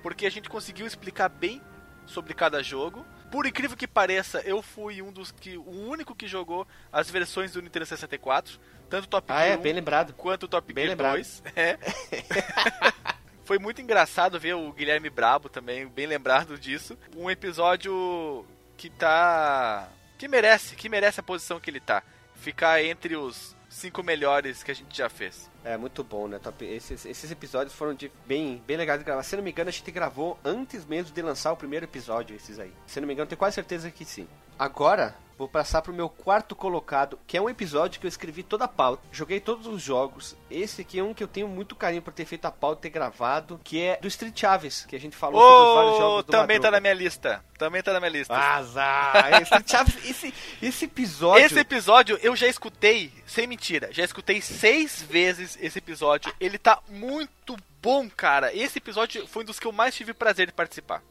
porque 0.00 0.24
a 0.24 0.30
gente 0.30 0.48
conseguiu 0.48 0.86
explicar 0.86 1.28
bem 1.28 1.60
sobre 2.06 2.32
cada 2.32 2.62
jogo. 2.62 3.04
Por 3.28 3.44
incrível 3.44 3.76
que 3.76 3.88
pareça, 3.88 4.40
eu 4.42 4.62
fui 4.62 5.02
um 5.02 5.10
dos 5.10 5.32
que. 5.32 5.58
o 5.58 5.68
único 5.68 6.14
que 6.14 6.28
jogou 6.28 6.64
as 6.92 7.10
versões 7.10 7.52
do 7.52 7.60
Nintendo 7.60 7.86
64, 7.86 8.60
tanto 8.88 9.06
o 9.06 9.08
Top 9.08 9.32
Ah, 9.32 9.40
Gear 9.42 9.54
é, 9.54 9.56
1 9.56 9.60
bem 9.62 9.72
lembrado. 9.72 10.14
quanto 10.14 10.44
o 10.44 10.48
Top 10.48 10.72
Bem 10.72 10.84
Gear 10.84 10.92
lembrado. 10.92 11.14
2. 11.14 11.42
É. 11.56 11.76
Foi 13.44 13.58
muito 13.58 13.82
engraçado 13.82 14.38
ver 14.38 14.54
o 14.54 14.72
Guilherme 14.72 15.10
Brabo 15.10 15.48
também, 15.48 15.88
bem 15.88 16.06
lembrado 16.06 16.56
disso. 16.56 16.96
Um 17.16 17.28
episódio 17.28 18.46
que 18.76 18.88
tá. 18.88 19.88
que 20.16 20.28
merece, 20.28 20.76
que 20.76 20.88
merece 20.88 21.18
a 21.18 21.22
posição 21.24 21.58
que 21.58 21.68
ele 21.68 21.80
tá. 21.80 22.00
Ficar 22.36 22.80
entre 22.84 23.16
os 23.16 23.56
cinco 23.72 24.02
melhores 24.02 24.62
que 24.62 24.70
a 24.70 24.74
gente 24.74 24.96
já 24.96 25.08
fez. 25.08 25.50
É 25.64 25.76
muito 25.76 26.02
bom, 26.04 26.28
né? 26.28 26.38
Top- 26.38 26.64
Esses, 26.64 27.04
esses 27.06 27.30
episódios 27.30 27.74
foram 27.74 27.94
de 27.94 28.10
bem, 28.26 28.62
bem 28.66 28.76
legais 28.76 28.98
de 29.00 29.04
gravar. 29.04 29.22
Se 29.22 29.34
não 29.36 29.42
me 29.42 29.50
engano, 29.50 29.68
a 29.68 29.72
gente 29.72 29.90
gravou 29.90 30.38
antes 30.44 30.84
mesmo 30.84 31.12
de 31.14 31.22
lançar 31.22 31.52
o 31.52 31.56
primeiro 31.56 31.84
episódio, 31.86 32.36
esses 32.36 32.58
aí. 32.58 32.72
Se 32.86 33.00
não 33.00 33.06
me 33.06 33.14
engano, 33.14 33.28
tenho 33.28 33.38
quase 33.38 33.54
certeza 33.54 33.90
que 33.90 34.04
sim. 34.04 34.28
Agora, 34.58 35.16
vou 35.42 35.48
passar 35.48 35.82
pro 35.82 35.92
meu 35.92 36.08
quarto 36.08 36.54
colocado, 36.54 37.18
que 37.26 37.36
é 37.36 37.42
um 37.42 37.50
episódio 37.50 38.00
que 38.00 38.06
eu 38.06 38.08
escrevi 38.08 38.44
toda 38.44 38.64
a 38.64 38.68
pauta. 38.68 39.02
Joguei 39.10 39.40
todos 39.40 39.66
os 39.66 39.82
jogos. 39.82 40.36
Esse 40.48 40.82
aqui 40.82 41.00
é 41.00 41.02
um 41.02 41.12
que 41.12 41.22
eu 41.22 41.26
tenho 41.26 41.48
muito 41.48 41.74
carinho 41.74 42.00
por 42.00 42.12
ter 42.12 42.24
feito 42.24 42.44
a 42.44 42.50
pauta 42.52 42.78
e 42.80 42.82
ter 42.82 42.90
gravado, 42.90 43.60
que 43.64 43.80
é 43.82 43.96
do 44.00 44.06
Street 44.06 44.38
Chaves, 44.38 44.84
que 44.86 44.94
a 44.94 45.00
gente 45.00 45.16
falou 45.16 45.40
sobre 45.40 45.56
os 45.68 45.74
vários 45.74 45.94
Oh, 45.94 45.98
jogos 45.98 46.24
do 46.26 46.30
também 46.30 46.58
tá 46.60 46.70
Madruga. 46.70 46.70
na 46.70 46.80
minha 46.80 46.94
lista. 46.94 47.44
Também 47.58 47.82
tá 47.82 47.92
na 47.92 47.98
minha 47.98 48.10
lista. 48.12 48.34
Azar! 48.34 49.42
Street 49.42 49.68
Chaves, 49.70 49.96
esse, 50.08 50.34
esse 50.62 50.84
episódio... 50.84 51.44
Esse 51.44 51.58
episódio 51.58 52.18
eu 52.22 52.36
já 52.36 52.46
escutei, 52.46 53.12
sem 53.26 53.46
mentira, 53.48 53.88
já 53.92 54.04
escutei 54.04 54.40
seis 54.40 55.02
vezes 55.02 55.58
esse 55.60 55.78
episódio. 55.78 56.32
Ele 56.38 56.56
tá 56.58 56.78
muito 56.88 57.56
bom, 57.82 58.08
cara. 58.08 58.54
Esse 58.54 58.78
episódio 58.78 59.26
foi 59.26 59.42
um 59.42 59.46
dos 59.46 59.58
que 59.58 59.66
eu 59.66 59.72
mais 59.72 59.92
tive 59.94 60.14
prazer 60.14 60.46
de 60.46 60.52
participar. 60.52 61.02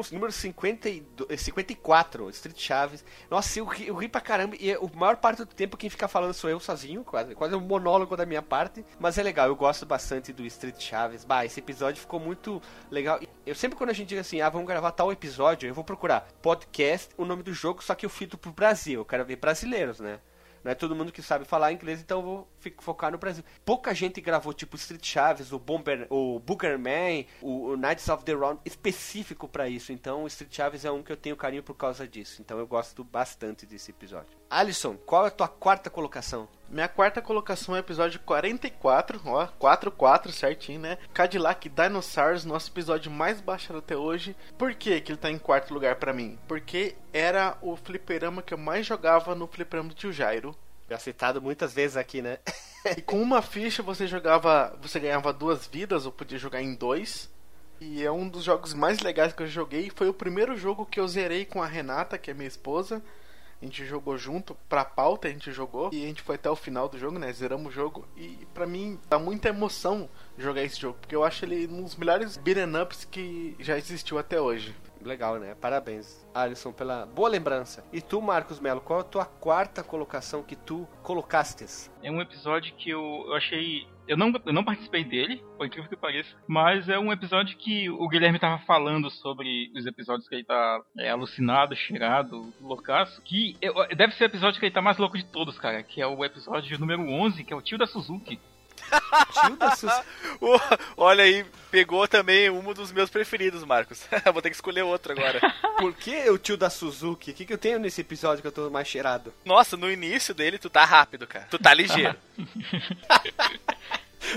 O 0.00 0.14
número 0.14 0.32
52, 0.32 1.30
eh, 1.30 1.36
54, 1.36 2.28
Street 2.30 2.58
Chaves. 2.60 3.04
Nossa, 3.30 3.58
eu, 3.58 3.64
ri- 3.64 3.86
eu 3.88 3.94
ri 3.94 4.08
pra 4.08 4.20
caramba. 4.20 4.56
E 4.58 4.72
a 4.72 4.78
maior 4.94 5.16
parte 5.16 5.38
do 5.38 5.46
tempo 5.46 5.76
quem 5.76 5.88
fica 5.90 6.08
falando 6.08 6.34
sou 6.34 6.50
eu 6.50 6.58
sozinho, 6.58 7.04
quase. 7.04 7.34
Quase 7.34 7.54
um 7.54 7.60
monólogo 7.60 8.16
da 8.16 8.26
minha 8.26 8.42
parte. 8.42 8.84
Mas 8.98 9.18
é 9.18 9.22
legal, 9.22 9.46
eu 9.48 9.56
gosto 9.56 9.86
bastante 9.86 10.32
do 10.32 10.44
Street 10.46 10.80
Chaves. 10.80 11.24
Bah, 11.24 11.44
esse 11.44 11.60
episódio 11.60 12.00
ficou 12.00 12.18
muito 12.18 12.60
legal. 12.90 13.20
Eu 13.46 13.54
sempre 13.54 13.76
quando 13.76 13.90
a 13.90 13.94
gente 13.94 14.08
diz 14.08 14.18
assim, 14.18 14.40
ah, 14.40 14.48
vamos 14.48 14.66
gravar 14.66 14.90
tal 14.92 15.12
episódio, 15.12 15.68
eu 15.68 15.74
vou 15.74 15.84
procurar 15.84 16.28
podcast, 16.42 17.08
o 17.16 17.24
nome 17.24 17.42
do 17.42 17.52
jogo, 17.52 17.82
só 17.82 17.94
que 17.94 18.04
eu 18.06 18.10
fito 18.10 18.36
pro 18.36 18.52
Brasil. 18.52 19.00
Eu 19.00 19.04
quero 19.04 19.24
ver 19.24 19.36
brasileiros, 19.36 20.00
né? 20.00 20.18
Não 20.64 20.72
é 20.72 20.74
todo 20.74 20.96
mundo 20.96 21.12
que 21.12 21.20
sabe 21.20 21.44
falar 21.44 21.72
inglês, 21.72 22.00
então 22.00 22.20
eu 22.20 22.24
vou 22.24 22.48
focar 22.80 23.12
no 23.12 23.18
Brasil. 23.18 23.44
Pouca 23.66 23.94
gente 23.94 24.18
gravou, 24.22 24.54
tipo, 24.54 24.76
Street 24.76 25.04
Chaves, 25.04 25.52
o 25.52 25.58
Bomber, 25.58 26.06
o 26.08 26.40
Boogerman, 26.40 27.26
o, 27.42 27.72
o 27.72 27.76
Knights 27.76 28.08
of 28.08 28.24
the 28.24 28.32
Round, 28.32 28.58
específico 28.64 29.46
pra 29.46 29.68
isso. 29.68 29.92
Então, 29.92 30.24
o 30.24 30.26
Street 30.26 30.54
Chaves 30.54 30.84
é 30.86 30.90
um 30.90 31.02
que 31.02 31.12
eu 31.12 31.16
tenho 31.18 31.36
carinho 31.36 31.62
por 31.62 31.74
causa 31.74 32.08
disso. 32.08 32.40
Então, 32.40 32.58
eu 32.58 32.66
gosto 32.66 33.04
bastante 33.04 33.66
desse 33.66 33.90
episódio. 33.90 34.34
Alisson, 34.50 34.96
qual 34.96 35.24
é 35.24 35.28
a 35.28 35.30
tua 35.30 35.48
quarta 35.48 35.90
colocação? 35.90 36.48
Minha 36.68 36.88
quarta 36.88 37.22
colocação 37.22 37.74
é 37.74 37.78
o 37.78 37.80
episódio 37.80 38.18
44, 38.20 39.20
ó, 39.26 39.46
44 39.58 40.32
certinho, 40.32 40.80
né? 40.80 40.98
Cadillac 41.12 41.68
Dinosaurs, 41.68 42.44
nosso 42.44 42.70
episódio 42.70 43.10
mais 43.10 43.40
baixado 43.40 43.78
até 43.78 43.96
hoje. 43.96 44.34
Por 44.58 44.74
que 44.74 45.00
que 45.00 45.12
ele 45.12 45.18
tá 45.18 45.30
em 45.30 45.38
quarto 45.38 45.72
lugar 45.72 45.96
pra 45.96 46.12
mim? 46.12 46.38
Porque 46.48 46.96
era 47.12 47.56
o 47.62 47.76
fliperama 47.76 48.42
que 48.42 48.54
eu 48.54 48.58
mais 48.58 48.86
jogava 48.86 49.34
no 49.34 49.46
fliperama 49.46 49.90
do 49.90 49.94
tio 49.94 50.12
Jairo. 50.12 50.56
Já 50.88 50.98
citado 50.98 51.40
muitas 51.40 51.72
vezes 51.72 51.96
aqui, 51.96 52.20
né? 52.20 52.38
E 52.96 53.00
com 53.00 53.20
uma 53.22 53.40
ficha 53.40 53.82
você 53.82 54.06
jogava, 54.06 54.76
você 54.82 55.00
ganhava 55.00 55.32
duas 55.32 55.66
vidas 55.66 56.04
ou 56.04 56.12
podia 56.12 56.38
jogar 56.38 56.60
em 56.60 56.74
dois. 56.74 57.30
E 57.80 58.04
é 58.04 58.10
um 58.10 58.28
dos 58.28 58.44
jogos 58.44 58.74
mais 58.74 59.00
legais 59.00 59.32
que 59.32 59.42
eu 59.42 59.46
joguei. 59.46 59.90
Foi 59.94 60.08
o 60.08 60.14
primeiro 60.14 60.56
jogo 60.56 60.84
que 60.84 61.00
eu 61.00 61.08
zerei 61.08 61.44
com 61.44 61.62
a 61.62 61.66
Renata, 61.66 62.18
que 62.18 62.30
é 62.30 62.34
minha 62.34 62.48
esposa. 62.48 63.02
A 63.60 63.64
gente 63.64 63.84
jogou 63.86 64.16
junto, 64.18 64.56
pra 64.68 64.84
pauta 64.84 65.28
a 65.28 65.30
gente 65.30 65.50
jogou. 65.52 65.90
E 65.92 66.04
a 66.04 66.06
gente 66.06 66.22
foi 66.22 66.34
até 66.36 66.50
o 66.50 66.56
final 66.56 66.88
do 66.88 66.98
jogo, 66.98 67.18
né? 67.18 67.32
Zeramos 67.32 67.68
o 67.68 67.74
jogo. 67.74 68.06
E 68.16 68.46
pra 68.52 68.66
mim 68.66 68.98
dá 69.08 69.18
muita 69.18 69.48
emoção 69.48 70.08
jogar 70.36 70.62
esse 70.62 70.80
jogo. 70.80 70.98
Porque 71.00 71.14
eu 71.14 71.24
acho 71.24 71.44
ele 71.44 71.66
um 71.66 71.82
dos 71.82 71.96
melhores 71.96 72.36
beat'em 72.36 72.80
ups 72.80 73.04
que 73.04 73.56
já 73.58 73.76
existiu 73.76 74.18
até 74.18 74.40
hoje. 74.40 74.74
Legal, 75.04 75.38
né? 75.38 75.54
Parabéns, 75.60 76.26
Alisson, 76.34 76.72
pela 76.72 77.04
boa 77.04 77.28
lembrança. 77.28 77.84
E 77.92 78.00
tu, 78.00 78.22
Marcos 78.22 78.58
Melo, 78.58 78.80
qual 78.80 79.00
a 79.00 79.04
tua 79.04 79.26
quarta 79.26 79.82
colocação 79.82 80.42
que 80.42 80.56
tu 80.56 80.88
colocastes? 81.02 81.90
É 82.02 82.10
um 82.10 82.22
episódio 82.22 82.74
que 82.74 82.88
eu, 82.88 83.24
eu 83.26 83.34
achei. 83.34 83.86
Eu 84.06 84.16
não, 84.16 84.32
eu 84.44 84.52
não 84.52 84.64
participei 84.64 85.02
dele, 85.02 85.42
por 85.56 85.66
incrível 85.66 85.88
que 85.88 85.96
pareça, 85.96 86.36
mas 86.46 86.88
é 86.88 86.98
um 86.98 87.12
episódio 87.12 87.56
que 87.56 87.88
o 87.88 88.06
Guilherme 88.08 88.38
tava 88.38 88.58
falando 88.64 89.10
sobre 89.10 89.72
os 89.74 89.86
episódios 89.86 90.28
que 90.28 90.34
ele 90.34 90.44
tá 90.44 90.80
é, 90.98 91.10
alucinado, 91.10 91.74
cheirado, 91.74 92.52
loucaço. 92.60 93.22
Que 93.22 93.56
deve 93.96 94.14
ser 94.14 94.24
o 94.24 94.26
episódio 94.26 94.60
que 94.60 94.66
ele 94.66 94.74
tá 94.74 94.82
mais 94.82 94.98
louco 94.98 95.16
de 95.16 95.24
todos, 95.24 95.58
cara, 95.58 95.82
que 95.82 96.02
é 96.02 96.06
o 96.06 96.24
episódio 96.24 96.78
número 96.78 97.02
11, 97.02 97.44
que 97.44 97.52
é 97.52 97.56
o 97.56 97.62
tio 97.62 97.78
da 97.78 97.86
Suzuki. 97.86 98.38
Tio 99.32 99.56
da 99.56 99.76
Sus... 99.76 99.92
Oh, 100.40 100.58
olha 100.96 101.24
aí, 101.24 101.46
pegou 101.70 102.06
também 102.06 102.50
um 102.50 102.72
dos 102.72 102.92
meus 102.92 103.08
preferidos, 103.08 103.64
Marcos. 103.64 104.06
Vou 104.32 104.42
ter 104.42 104.50
que 104.50 104.56
escolher 104.56 104.82
outro 104.82 105.12
agora. 105.12 105.40
Por 105.78 105.94
que 105.94 106.28
o 106.28 106.38
tio 106.38 106.56
da 106.56 106.68
Suzuki? 106.68 107.30
O 107.30 107.34
que, 107.34 107.44
que 107.44 107.52
eu 107.52 107.58
tenho 107.58 107.78
nesse 107.78 108.00
episódio 108.00 108.42
que 108.42 108.48
eu 108.48 108.52
tô 108.52 108.68
mais 108.70 108.88
cheirado? 108.88 109.32
Nossa, 109.44 109.76
no 109.76 109.90
início 109.90 110.34
dele 110.34 110.58
tu 110.58 110.68
tá 110.68 110.84
rápido, 110.84 111.26
cara. 111.26 111.46
Tu 111.50 111.58
tá 111.58 111.72
ligeiro. 111.72 112.16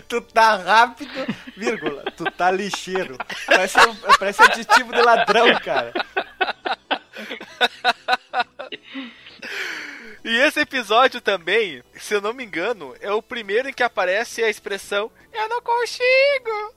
Tu 0.08 0.22
tá 0.22 0.56
rápido, 0.58 1.12
vírgula. 1.56 2.04
Tu 2.16 2.26
tá 2.32 2.52
lixeiro. 2.52 3.18
Parece, 3.46 3.78
parece 4.20 4.44
aditivo 4.44 4.92
de 4.94 5.02
ladrão, 5.02 5.48
cara. 5.60 5.94
E 10.28 10.36
esse 10.42 10.60
episódio 10.60 11.22
também, 11.22 11.82
se 11.94 12.14
eu 12.14 12.20
não 12.20 12.34
me 12.34 12.44
engano, 12.44 12.94
é 13.00 13.10
o 13.10 13.22
primeiro 13.22 13.70
em 13.70 13.74
que 13.74 13.82
aparece 13.82 14.44
a 14.44 14.50
expressão 14.50 15.10
Eu 15.32 15.48
não 15.48 15.62
consigo! 15.62 16.74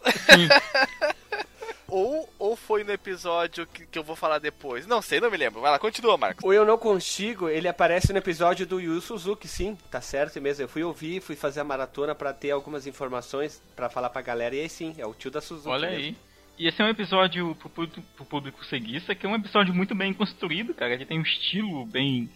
ou, 1.88 2.32
ou 2.38 2.55
foi 2.55 2.84
no 2.84 2.92
episódio 2.92 3.66
que, 3.66 3.86
que, 3.86 3.98
eu 3.98 4.05
vou 4.05 4.14
falar 4.14 4.38
depois? 4.38 4.86
Não 4.86 5.03
sei, 5.03 5.20
não 5.20 5.32
me 5.32 5.36
lembro. 5.36 5.61
Vai 5.61 5.72
lá, 5.72 5.80
continua, 5.80 6.16
Marcos. 6.16 6.44
O 6.44 6.53
Eu 6.53 6.64
Não 6.64 6.78
Consigo, 6.78 7.48
ele 7.48 7.66
aparece 7.66 8.12
no 8.12 8.18
episódio 8.20 8.64
do 8.64 8.80
Yu 8.80 9.01
Suzuki, 9.01 9.48
sim, 9.48 9.76
tá 9.90 10.01
certo 10.01 10.40
mesmo. 10.40 10.62
Eu 10.62 10.68
fui 10.68 10.84
ouvir, 10.84 11.20
fui 11.20 11.34
fazer 11.34 11.59
a 11.59 11.64
maratona 11.64 12.14
para 12.14 12.32
ter 12.32 12.53
algumas 12.53 12.86
informações 12.86 13.61
para 13.74 13.90
falar 13.90 14.11
pra 14.11 14.22
galera, 14.22 14.55
e 14.55 14.61
aí 14.61 14.68
sim, 14.68 14.94
é 14.96 15.05
o 15.05 15.12
tio 15.12 15.28
da 15.28 15.40
Suzuki. 15.40 15.68
Olha 15.70 15.90
mesmo. 15.90 16.05
aí. 16.05 16.16
E 16.57 16.68
esse 16.68 16.80
é 16.80 16.84
um 16.84 16.88
episódio 16.88 17.53
pro 17.57 17.68
público, 17.68 18.03
pro 18.14 18.24
público 18.24 18.64
ceguista, 18.66 19.12
que 19.12 19.26
é 19.26 19.28
um 19.28 19.34
episódio 19.34 19.74
muito 19.74 19.92
bem 19.92 20.14
construído, 20.14 20.72
cara. 20.72 20.92
Ele 20.92 21.07
tem 21.07 21.18
um 21.18 21.22
estilo 21.22 21.84
bem 21.86 22.30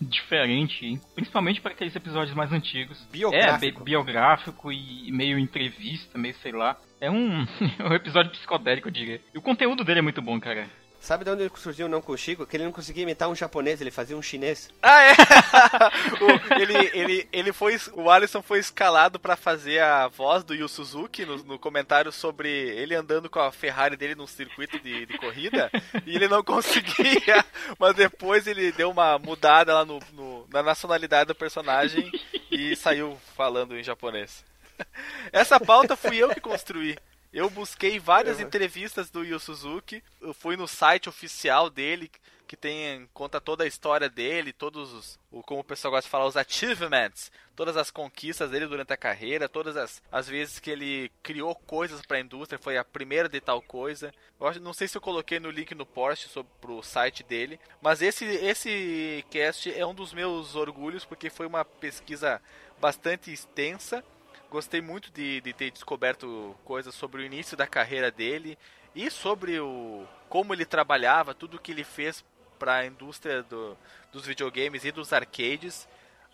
diferente, 0.00 1.00
principalmente 1.14 1.60
para 1.60 1.72
aqueles 1.72 1.94
episódios 1.94 2.34
mais 2.34 2.52
antigos. 2.52 2.98
Biográfico. 3.10 3.80
É, 3.80 3.84
biográfico 3.84 4.72
e 4.72 5.10
meio 5.12 5.38
entrevista, 5.38 6.18
meio 6.18 6.34
sei 6.36 6.52
lá. 6.52 6.76
É 7.00 7.10
um, 7.10 7.42
é 7.78 7.88
um 7.88 7.94
episódio 7.94 8.30
psicodélico, 8.32 8.88
eu 8.88 8.92
diria. 8.92 9.20
E 9.34 9.38
o 9.38 9.42
conteúdo 9.42 9.84
dele 9.84 10.00
é 10.00 10.02
muito 10.02 10.22
bom, 10.22 10.40
cara. 10.40 10.68
Sabe 11.00 11.24
de 11.24 11.30
onde 11.30 11.50
surgiu 11.56 11.86
o 11.86 11.88
não 11.88 12.02
consigo? 12.02 12.46
Que 12.46 12.58
ele 12.58 12.64
não 12.64 12.72
conseguia 12.72 13.04
imitar 13.04 13.28
um 13.28 13.34
japonês, 13.34 13.80
ele 13.80 13.90
fazia 13.90 14.16
um 14.16 14.20
chinês. 14.20 14.68
Ah, 14.82 15.02
é? 15.02 15.12
o, 16.20 16.60
ele, 16.60 16.90
ele, 16.92 17.28
ele 17.32 17.52
foi. 17.54 17.80
O 17.94 18.10
Alisson 18.10 18.42
foi 18.42 18.58
escalado 18.58 19.18
para 19.18 19.34
fazer 19.34 19.80
a 19.80 20.08
voz 20.08 20.44
do 20.44 20.54
Yu 20.54 20.68
Suzuki 20.68 21.24
no, 21.24 21.38
no, 21.38 21.58
comentário 21.58 22.12
sobre 22.12 22.50
ele 22.50 22.94
andando 22.94 23.30
com 23.30 23.40
a 23.40 23.50
Ferrari 23.50 23.96
dele 23.96 24.14
num 24.14 24.26
circuito 24.26 24.78
de, 24.78 25.06
de 25.06 25.16
corrida. 25.16 25.70
e 26.06 26.14
ele 26.14 26.28
não 26.28 26.44
conseguia. 26.44 27.44
Mas 27.78 27.94
depois 27.94 28.46
ele 28.46 28.70
deu 28.70 28.90
uma 28.90 29.18
mudada 29.18 29.72
lá 29.72 29.86
no, 29.86 29.98
no, 30.12 30.46
na 30.52 30.62
nacionalidade 30.62 31.28
do 31.28 31.34
personagem 31.34 32.12
e 32.50 32.76
saiu 32.76 33.18
falando 33.34 33.76
em 33.78 33.82
japonês. 33.82 34.44
Essa 35.32 35.58
pauta 35.58 35.96
fui 35.96 36.18
eu 36.18 36.28
que 36.28 36.40
construí. 36.40 36.98
Eu 37.32 37.48
busquei 37.48 37.98
várias 37.98 38.38
uhum. 38.38 38.44
entrevistas 38.44 39.08
do 39.08 39.24
Yu 39.24 39.38
Suzuki. 39.38 40.02
Eu 40.20 40.34
fui 40.34 40.56
no 40.56 40.66
site 40.66 41.08
oficial 41.08 41.70
dele, 41.70 42.10
que 42.50 42.56
tem 42.56 43.08
conta 43.14 43.40
toda 43.40 43.62
a 43.62 43.66
história 43.68 44.08
dele, 44.08 44.52
todos 44.52 44.92
os, 44.92 45.20
o, 45.30 45.40
como 45.40 45.60
o 45.60 45.64
pessoal 45.64 45.92
gosta 45.92 46.08
de 46.08 46.10
falar, 46.10 46.26
os 46.26 46.36
achievements, 46.36 47.30
todas 47.54 47.76
as 47.76 47.92
conquistas 47.92 48.50
dele 48.50 48.66
durante 48.66 48.92
a 48.92 48.96
carreira, 48.96 49.48
todas 49.48 49.76
as, 49.76 50.02
as 50.10 50.26
vezes 50.26 50.58
que 50.58 50.68
ele 50.68 51.12
criou 51.22 51.54
coisas 51.54 52.04
para 52.04 52.16
a 52.16 52.20
indústria, 52.20 52.58
foi 52.58 52.76
a 52.76 52.84
primeira 52.84 53.28
de 53.28 53.40
tal 53.40 53.62
coisa. 53.62 54.12
Eu 54.40 54.48
acho, 54.48 54.58
não 54.58 54.72
sei 54.72 54.88
se 54.88 54.96
eu 54.96 55.00
coloquei 55.00 55.38
no 55.38 55.48
link 55.48 55.72
no 55.76 55.86
post 55.86 56.28
sobre 56.28 56.50
o 56.66 56.82
site 56.82 57.22
dele, 57.22 57.60
mas 57.80 58.02
esse 58.02 58.24
esse 58.24 59.24
cast 59.30 59.72
é 59.72 59.86
um 59.86 59.94
dos 59.94 60.12
meus 60.12 60.56
orgulhos 60.56 61.04
porque 61.04 61.30
foi 61.30 61.46
uma 61.46 61.64
pesquisa 61.64 62.42
bastante 62.80 63.32
extensa 63.32 64.04
Gostei 64.50 64.80
muito 64.80 65.10
de, 65.12 65.40
de 65.40 65.52
ter 65.52 65.70
descoberto 65.70 66.56
coisas 66.64 66.94
sobre 66.94 67.22
o 67.22 67.24
início 67.24 67.56
da 67.56 67.66
carreira 67.66 68.10
dele 68.10 68.58
e 68.94 69.10
sobre 69.10 69.60
o 69.60 70.04
como 70.28 70.52
ele 70.52 70.64
trabalhava, 70.64 71.34
tudo 71.34 71.58
que 71.58 71.72
ele 71.72 71.84
fez 71.84 72.24
para 72.58 72.74
a 72.76 72.86
indústria 72.86 73.42
do, 73.42 73.76
dos 74.12 74.26
videogames 74.26 74.84
e 74.84 74.92
dos 74.92 75.12
arcades. 75.12 75.88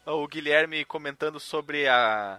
O 0.05 0.27
Guilherme 0.27 0.85
comentando 0.85 1.41
sobre 1.41 1.89
a, 1.89 2.39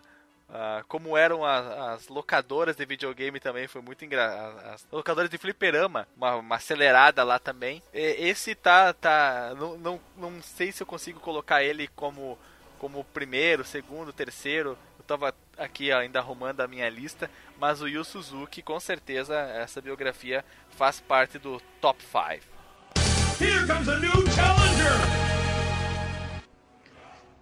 como 0.88 1.17
eram 1.17 1.43
a, 1.43 1.93
as 1.93 2.07
locadoras 2.07 2.75
de 2.75 2.86
videogame 2.86 3.39
também 3.39 3.67
foi 3.67 3.82
muito 3.82 4.05
engraçado. 4.05 4.59
As 4.69 4.88
locadoras 4.91 5.30
de 5.30 5.38
fliperama, 5.38 6.07
uma, 6.15 6.36
uma, 6.36 6.55
acelerada 6.55 7.23
lá 7.23 7.38
também. 7.38 7.84
E, 7.93 8.30
esse 8.30 8.55
tá 8.55 8.93
tá 8.93 9.53
não, 9.57 9.78
não, 9.78 10.01
não 10.15 10.41
sei 10.41 10.71
se 10.71 10.82
eu 10.82 10.88
consigo 10.88 11.19
colocar 11.19 11.63
ele 11.63 11.88
como 11.89 12.38
como 12.80 13.03
primeiro, 13.03 13.63
segundo, 13.63 14.13
terceiro 14.13 14.78
tava 15.07 15.34
aqui 15.57 15.91
ainda 15.91 16.19
arrumando 16.19 16.59
a 16.59 16.67
minha 16.67 16.89
lista, 16.89 17.32
mas 17.57 17.82
o 17.82 17.88
Yu 17.88 18.03
Suzuki, 18.03 18.61
com 18.61 18.80
certeza, 18.80 19.36
essa 19.36 19.82
biografia 19.82 20.43
faz 20.71 20.99
parte 20.99 21.39
do 21.39 21.61
top 21.80 22.03
5. 22.03 22.45
Here 23.39 23.65
comes 23.65 23.88
a 23.88 23.97
new 23.99 24.28
challenger! 24.32 25.26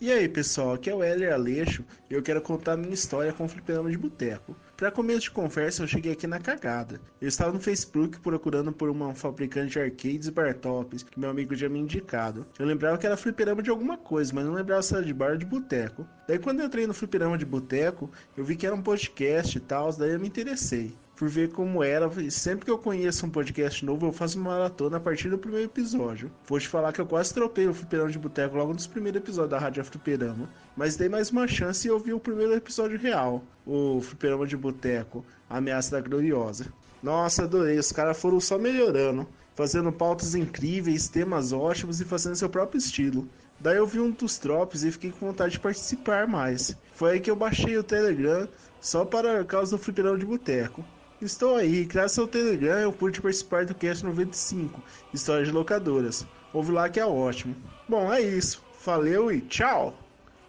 E 0.06 0.12
aí 0.12 0.30
pessoal, 0.30 0.76
aqui 0.76 0.88
é 0.88 0.93
o 0.93 1.03
Heller 1.03 1.34
Aleixo 1.34 1.84
e 2.12 2.14
eu 2.14 2.22
quero 2.22 2.39
contar 2.39 2.74
a 2.74 2.78
minha 2.78 2.93
história 2.93 3.34
com 3.34 3.45
o 3.45 3.49
fliperama 3.49 3.89
de 3.89 3.97
boteco. 3.97 4.56
Para 4.78 4.91
começo 4.91 5.22
de 5.22 5.32
conversa, 5.32 5.82
eu 5.82 5.88
cheguei 5.88 6.12
aqui 6.12 6.28
na 6.28 6.39
cagada. 6.39 7.01
Eu 7.20 7.28
estava 7.28 7.51
no 7.51 7.60
Facebook 7.60 8.20
procurando 8.20 8.72
por 8.72 8.88
uma 8.88 9.16
fabricante 9.16 9.72
de 9.72 9.80
arcades 9.80 10.28
e 10.28 10.32
bar 10.32 10.53
tops 10.53 11.01
que 11.01 11.20
meu 11.20 11.32
amigo 11.32 11.56
tinha 11.56 11.72
me 11.72 11.80
indicado. 11.80 12.45
Eu 12.60 12.68
lembrava 12.68 12.99
que 12.99 13.08
era 13.08 13.18
fliperama 13.18 13.64
de 13.64 13.72
alguma 13.72 13.97
coisa, 13.97 14.32
mas 14.32 14.45
não 14.45 14.53
lembrava 14.53 14.84
se 14.84 14.93
era 14.93 15.03
de 15.03 15.12
bar 15.12 15.32
ou 15.32 15.38
de 15.38 15.45
boteco. 15.47 16.08
Daí 16.28 16.38
quando 16.38 16.60
eu 16.60 16.68
entrei 16.68 16.86
no 16.86 16.93
fliperama 16.93 17.36
de 17.36 17.45
boteco, 17.45 18.12
eu 18.38 18.45
vi 18.45 18.56
que 18.56 18.68
era 18.68 18.76
um 18.76 18.84
podcast 18.84 19.58
e 19.58 19.62
tal, 19.62 19.91
daí 19.91 20.12
eu 20.12 20.20
me 20.20 20.28
interessei 20.28 20.93
por 21.16 21.30
ver 21.30 21.49
como 21.51 21.84
era. 21.84 22.09
Sempre 22.30 22.66
que 22.66 22.72
eu 22.72 22.78
conheço 22.78 23.26
um 23.26 23.30
podcast 23.30 23.84
novo, 23.86 24.07
eu 24.07 24.13
faço 24.13 24.38
uma 24.38 24.51
maratona 24.51 24.97
a 24.97 24.99
partir 24.99 25.30
do 25.30 25.38
primeiro 25.38 25.66
episódio. 25.66 26.32
Vou 26.47 26.59
te 26.59 26.68
falar 26.68 26.91
que 26.91 26.99
eu 26.99 27.05
quase 27.05 27.34
tropei 27.34 27.68
o 27.68 27.74
Fliperama 27.74 28.11
de 28.11 28.20
Boteco 28.20 28.57
logo 28.57 28.74
nos 28.74 28.88
primeiros 28.88 29.22
episódios 29.22 29.51
da 29.51 29.59
Rádio 29.59 29.84
Fliperama. 29.86 30.49
Mas 30.76 30.95
dei 30.95 31.07
mais 31.07 31.32
uma 31.32 31.47
chance 31.47 31.88
e 31.88 31.91
ouvi 31.91 32.13
o 32.13 32.20
primeiro 32.20 32.53
episódio 32.53 32.99
real. 32.99 33.43
O 33.66 34.01
Fliperama 34.01 34.45
de 34.45 34.57
Boteco, 34.57 35.26
Ameaça 35.49 35.91
da 35.91 36.01
Gloriosa. 36.01 36.68
Nossa, 37.01 37.43
adorei. 37.43 37.78
Os 37.78 37.91
caras 37.91 38.20
foram 38.20 38.39
só 38.39 38.57
melhorando. 38.57 39.28
Fazendo 39.55 39.91
pautas 39.91 40.36
incríveis, 40.36 41.07
temas 41.07 41.53
ótimos 41.53 42.01
e 42.01 42.05
fazendo 42.05 42.36
seu 42.36 42.49
próprio 42.49 42.78
estilo. 42.78 43.26
Daí 43.57 43.78
eu 43.78 43.88
vi 43.88 44.01
um 44.01 44.11
dos 44.11 44.38
drops 44.38 44.84
e 44.84 44.91
fiquei 44.91 45.11
com 45.11 45.28
vontade 45.28 45.53
de 45.53 45.59
participar 45.61 46.28
mais. 46.28 46.76
Foi 46.93 47.13
aí 47.13 47.20
que 47.22 47.32
eu 47.32 47.38
baixei 47.38 47.78
o 47.78 47.84
Telegram 47.84 48.49
só 48.82 49.05
para 49.05 49.45
causa 49.45 49.78
do 49.78 49.82
fliperão 49.82 50.18
de 50.18 50.26
boteco. 50.26 50.84
Estou 51.22 51.55
aí, 51.55 51.86
graças 51.86 52.20
ao 52.20 52.28
Telegram 52.28 52.78
eu 52.78 52.91
pude 52.91 53.22
participar 53.22 53.66
do 53.66 53.74
Cast 53.74 54.03
95, 54.03 54.82
Histórias 55.13 55.47
de 55.47 55.53
Locadoras. 55.53 56.28
Ouve 56.51 56.74
lá 56.74 56.89
que 56.89 56.99
é 56.99 57.05
ótimo. 57.05 57.55
Bom, 57.88 58.13
é 58.13 58.22
isso. 58.22 58.61
Valeu 58.84 59.32
e 59.32 59.39
tchau! 59.41 59.97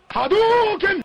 Hadouken! 0.09 1.03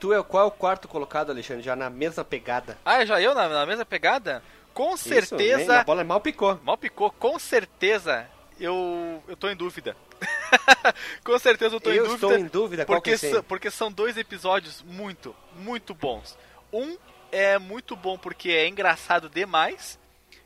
Tu 0.00 0.12
é 0.12 0.22
qual 0.22 0.44
é 0.44 0.46
o 0.46 0.50
quarto 0.50 0.88
colocado, 0.88 1.30
Alexandre? 1.30 1.62
Já 1.62 1.76
na 1.76 1.88
mesma 1.88 2.24
pegada. 2.24 2.76
Ah, 2.84 3.02
é 3.02 3.06
já 3.06 3.20
eu 3.20 3.34
na, 3.34 3.48
na 3.48 3.64
mesma 3.64 3.84
pegada? 3.84 4.42
Com 4.74 4.96
certeza. 4.96 5.62
Isso, 5.62 5.72
a 5.72 5.84
bola 5.84 6.00
é 6.00 6.04
mal 6.04 6.20
picou. 6.20 6.58
Mal 6.64 6.76
picou, 6.76 7.10
com 7.12 7.38
certeza. 7.38 8.26
Eu, 8.58 9.22
eu 9.28 9.36
tô 9.36 9.48
em 9.48 9.56
dúvida. 9.56 9.96
com 11.24 11.38
certeza 11.38 11.76
eu 11.76 11.80
tô 11.80 11.90
eu 11.90 12.04
em 12.04 12.08
dúvida. 12.08 12.26
Eu 12.26 12.30
estou 12.30 12.38
em 12.38 12.48
dúvida, 12.48 12.84
porque, 12.84 13.16
so, 13.16 13.42
porque 13.44 13.70
são 13.70 13.92
dois 13.92 14.16
episódios 14.16 14.82
muito, 14.82 15.34
muito 15.56 15.94
bons. 15.94 16.36
Um 16.72 16.96
é 17.34 17.58
muito 17.58 17.96
bom 17.96 18.16
porque 18.16 18.50
é 18.50 18.68
engraçado 18.68 19.28
demais. 19.28 19.98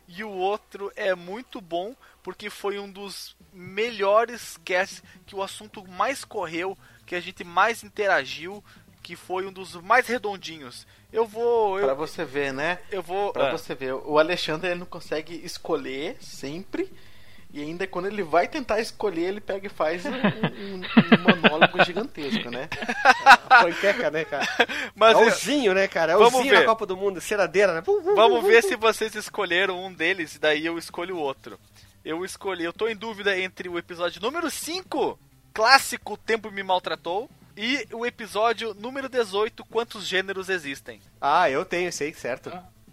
E 0.07 0.23
o 0.23 0.31
outro 0.31 0.91
é 0.95 1.13
muito 1.13 1.61
bom 1.61 1.95
porque 2.23 2.49
foi 2.49 2.79
um 2.79 2.89
dos 2.89 3.37
melhores 3.53 4.59
casts 4.65 5.03
que 5.25 5.35
o 5.35 5.43
assunto 5.43 5.87
mais 5.87 6.25
correu, 6.25 6.75
que 7.05 7.15
a 7.15 7.19
gente 7.19 7.43
mais 7.43 7.83
interagiu, 7.83 8.63
que 9.03 9.15
foi 9.15 9.45
um 9.45 9.51
dos 9.51 9.75
mais 9.75 10.07
redondinhos. 10.07 10.87
Eu 11.13 11.27
vou. 11.27 11.79
Eu, 11.79 11.85
pra 11.85 11.93
você 11.93 12.25
ver, 12.25 12.51
né? 12.51 12.79
Eu 12.91 13.03
vou. 13.03 13.33
Pra 13.33 13.49
ah. 13.49 13.51
você 13.51 13.75
ver, 13.75 13.93
o 13.93 14.17
Alexandre 14.17 14.69
ele 14.69 14.79
não 14.79 14.85
consegue 14.85 15.35
escolher 15.45 16.17
sempre 16.19 16.91
e 17.51 17.61
ainda 17.61 17.87
quando 17.87 18.07
ele 18.07 18.21
vai 18.21 18.47
tentar 18.47 18.79
escolher, 18.79 19.23
ele 19.23 19.41
pega 19.41 19.65
e 19.65 19.69
faz 19.69 20.05
um, 20.05 20.11
um, 20.11 20.75
um 20.75 21.41
monólogo 21.41 21.81
gigantesco, 21.85 22.51
né? 22.51 22.69
Panqueca, 23.49 24.11
né, 24.11 24.23
cara? 24.23 24.47
Mas 24.95 25.17
é 25.17 25.23
Alzinho, 25.23 25.73
né, 25.73 25.87
cara? 25.87 26.11
É 26.11 26.15
Alzinho 26.15 26.53
na 26.53 26.65
Copa 26.65 26.85
do 26.85 26.95
Mundo, 26.95 27.19
ceradeira, 27.19 27.73
né? 27.73 27.81
Vamos 28.15 28.43
ver 28.43 28.63
se 28.63 28.75
vocês 28.75 29.15
escolheram 29.15 29.83
um 29.83 29.91
deles 29.91 30.35
e 30.35 30.39
daí 30.39 30.65
eu 30.65 30.77
escolho 30.77 31.15
o 31.15 31.19
outro. 31.19 31.59
Eu 32.05 32.23
escolhi, 32.23 32.63
eu 32.63 32.73
tô 32.73 32.87
em 32.87 32.95
dúvida 32.95 33.37
entre 33.37 33.67
o 33.67 33.77
episódio 33.77 34.21
número 34.21 34.49
5, 34.49 35.19
clássico 35.53 36.15
Tempo 36.17 36.51
Me 36.51 36.63
Maltratou, 36.63 37.29
e 37.57 37.85
o 37.91 38.05
episódio 38.05 38.73
número 38.73 39.09
18, 39.09 39.65
Quantos 39.65 40.07
Gêneros 40.07 40.47
Existem. 40.47 41.01
Ah, 41.19 41.49
eu 41.49 41.65
tenho, 41.65 41.91
sei, 41.91 42.13
certo. 42.13 42.49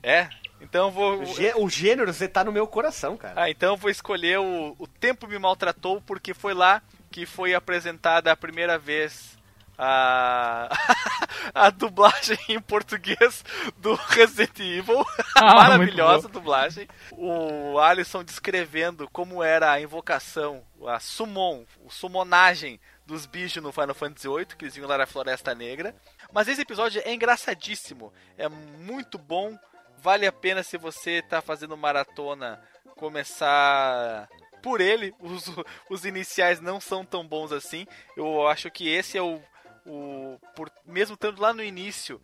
É? 0.06 0.28
Então 0.60 0.88
vou. 0.88 1.20
O 1.56 1.68
gênero, 1.68 2.14
você 2.14 2.28
tá 2.28 2.44
no 2.44 2.52
meu 2.52 2.68
coração, 2.68 3.16
cara. 3.16 3.42
Ah, 3.42 3.50
então 3.50 3.76
vou 3.76 3.90
escolher 3.90 4.38
o, 4.38 4.76
o 4.78 4.86
Tempo 4.86 5.26
Me 5.26 5.36
Maltratou, 5.36 6.00
porque 6.00 6.32
foi 6.32 6.54
lá 6.54 6.80
que 7.10 7.26
foi 7.26 7.54
apresentada 7.54 8.30
a 8.30 8.36
primeira 8.36 8.78
vez 8.78 9.36
a, 9.76 10.68
a 11.52 11.70
dublagem 11.70 12.38
em 12.48 12.60
português 12.60 13.44
do 13.78 13.94
Resident 14.08 14.60
Evil. 14.60 15.04
Ah, 15.34 15.56
Maravilhosa 15.56 16.28
dublagem. 16.28 16.86
O 17.10 17.76
Alisson 17.80 18.22
descrevendo 18.22 19.08
como 19.10 19.42
era 19.42 19.72
a 19.72 19.80
invocação, 19.80 20.62
a 20.86 21.00
summon, 21.00 21.64
o 21.84 21.90
summonagem 21.90 22.80
dos 23.04 23.26
bichos 23.26 23.60
no 23.60 23.72
Final 23.72 23.94
Fantasy 23.94 24.28
VIII, 24.28 24.46
que 24.46 24.64
eles 24.66 24.74
vinham 24.74 24.88
lá 24.88 24.98
na 24.98 25.06
Floresta 25.06 25.52
Negra. 25.52 25.96
Mas 26.32 26.46
esse 26.46 26.62
episódio 26.62 27.02
é 27.04 27.12
engraçadíssimo, 27.12 28.12
é 28.38 28.48
muito 28.48 29.18
bom 29.18 29.58
vale 29.98 30.26
a 30.26 30.32
pena 30.32 30.62
se 30.62 30.76
você 30.76 31.22
tá 31.22 31.40
fazendo 31.40 31.76
maratona 31.76 32.62
começar 32.96 34.28
por 34.62 34.80
ele. 34.80 35.14
Os, 35.20 35.44
os 35.88 36.04
iniciais 36.04 36.60
não 36.60 36.80
são 36.80 37.04
tão 37.04 37.26
bons 37.26 37.52
assim. 37.52 37.86
Eu 38.16 38.46
acho 38.46 38.70
que 38.70 38.88
esse 38.88 39.18
é 39.18 39.22
o, 39.22 39.40
o 39.86 40.38
por, 40.54 40.70
mesmo 40.84 41.14
estando 41.14 41.40
lá 41.40 41.52
no 41.52 41.62
início, 41.62 42.20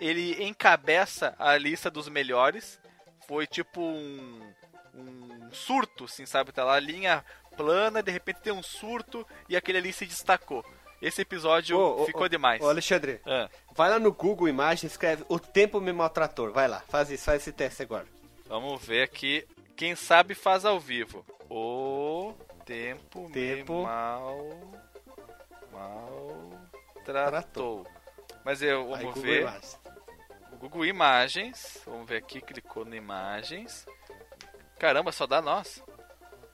ele 0.00 0.42
encabeça 0.44 1.34
a 1.38 1.56
lista 1.56 1.90
dos 1.90 2.08
melhores. 2.08 2.80
Foi 3.26 3.46
tipo 3.46 3.80
um 3.80 4.54
um 4.96 5.52
surto, 5.52 6.04
assim, 6.04 6.24
sabe? 6.24 6.52
Tá 6.52 6.64
lá 6.64 6.74
a 6.74 6.80
linha 6.80 7.24
plana, 7.56 8.02
de 8.02 8.10
repente 8.10 8.40
tem 8.40 8.52
um 8.52 8.62
surto 8.62 9.26
e 9.48 9.56
aquele 9.56 9.78
ali 9.78 9.92
se 9.92 10.06
destacou. 10.06 10.64
Esse 11.02 11.22
episódio 11.22 11.78
Ô, 11.78 12.06
ficou 12.06 12.22
ô, 12.24 12.28
demais. 12.28 12.62
Ô, 12.62 12.68
Alexandre, 12.68 13.20
Ah, 13.26 13.48
vai 13.74 13.90
lá 13.90 13.98
no 13.98 14.12
Google 14.12 14.48
Imagens, 14.48 14.92
escreve 14.92 15.24
O 15.28 15.38
Tempo 15.38 15.80
Me 15.80 15.92
Maltrator. 15.92 16.52
Vai 16.52 16.68
lá, 16.68 16.80
faz 16.88 17.10
isso, 17.10 17.24
faz 17.24 17.42
esse 17.42 17.52
teste 17.52 17.82
agora. 17.82 18.06
vamos 18.46 18.82
ver 18.84 19.02
aqui. 19.02 19.46
Quem 19.76 19.94
sabe 19.96 20.34
faz 20.34 20.64
ao 20.64 20.78
vivo. 20.80 21.24
O 21.50 22.32
tempo, 22.64 23.28
Tempo. 23.32 23.78
me 23.80 23.84
mal 23.84 24.48
maltratou. 26.96 27.86
Mas 28.44 28.62
eu 28.62 28.94
Aí, 28.94 29.04
Google 29.04 29.22
ver. 29.22 29.40
Imagens. 29.42 29.78
O 30.52 30.56
Google 30.56 30.86
Imagens. 30.86 31.82
Vamos 31.86 32.08
ver 32.08 32.18
aqui, 32.18 32.40
clicou 32.40 32.84
no 32.84 32.94
Imagens. 32.94 33.84
Caramba, 34.78 35.10
só 35.12 35.26
dá 35.26 35.42
nós. 35.42 35.82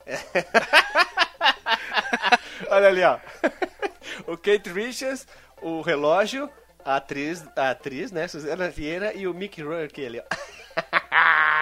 Olha 2.68 2.88
ali, 2.88 3.02
ó. 3.04 3.18
o 4.26 4.36
Kate 4.36 4.70
Richards, 4.72 5.26
o 5.62 5.80
relógio, 5.80 6.50
a 6.84 6.96
atriz, 6.96 7.44
a 7.56 7.70
atriz, 7.70 8.10
né, 8.10 8.26
Suzana 8.28 8.68
Vieira 8.70 9.12
e 9.14 9.26
o 9.26 9.34
Mickey 9.34 9.62
Rourke 9.62 10.04
ali, 10.04 10.20
ó. 10.20 10.24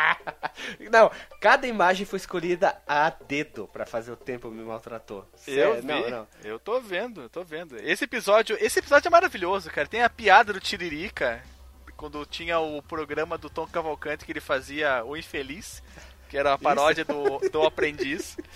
Não, 0.90 1.10
cada 1.40 1.66
imagem 1.66 2.04
foi 2.04 2.18
escolhida 2.18 2.76
a 2.86 3.10
dedo 3.10 3.68
pra 3.72 3.86
fazer 3.86 4.12
o 4.12 4.16
tempo 4.16 4.50
me 4.50 4.62
maltratou. 4.62 5.26
Eu 5.46 5.76
vi, 5.80 5.86
Não, 5.86 6.10
não. 6.10 6.26
eu 6.44 6.58
tô 6.58 6.80
vendo, 6.80 7.22
eu 7.22 7.28
tô 7.28 7.42
vendo. 7.42 7.76
Esse 7.78 8.04
episódio, 8.04 8.56
esse 8.60 8.78
episódio 8.78 9.08
é 9.08 9.10
maravilhoso, 9.10 9.70
cara. 9.70 9.88
Tem 9.88 10.02
a 10.02 10.10
piada 10.10 10.52
do 10.52 10.60
Tiririca, 10.60 11.42
quando 11.96 12.24
tinha 12.26 12.58
o 12.58 12.82
programa 12.82 13.38
do 13.38 13.48
Tom 13.48 13.66
Cavalcante 13.66 14.24
que 14.24 14.32
ele 14.32 14.40
fazia 14.40 15.02
O 15.04 15.16
Infeliz, 15.16 15.82
que 16.28 16.36
era 16.36 16.52
a 16.52 16.58
paródia 16.58 17.04
do, 17.04 17.38
do 17.50 17.62
Aprendiz. 17.62 18.36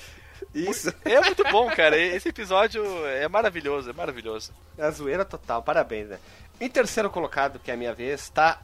Isso, 0.54 0.92
É 1.04 1.20
muito 1.20 1.42
bom, 1.50 1.70
cara. 1.70 1.96
Esse 1.96 2.28
episódio 2.28 2.84
é 3.06 3.28
maravilhoso, 3.28 3.90
é 3.90 3.92
maravilhoso. 3.92 4.52
é 4.76 4.84
a 4.84 4.90
zoeira 4.90 5.24
total, 5.24 5.62
parabéns, 5.62 6.08
né? 6.08 6.18
Em 6.60 6.68
terceiro 6.68 7.10
colocado, 7.10 7.58
que 7.58 7.70
é 7.70 7.74
a 7.74 7.76
minha 7.76 7.94
vez, 7.94 8.28
tá 8.28 8.60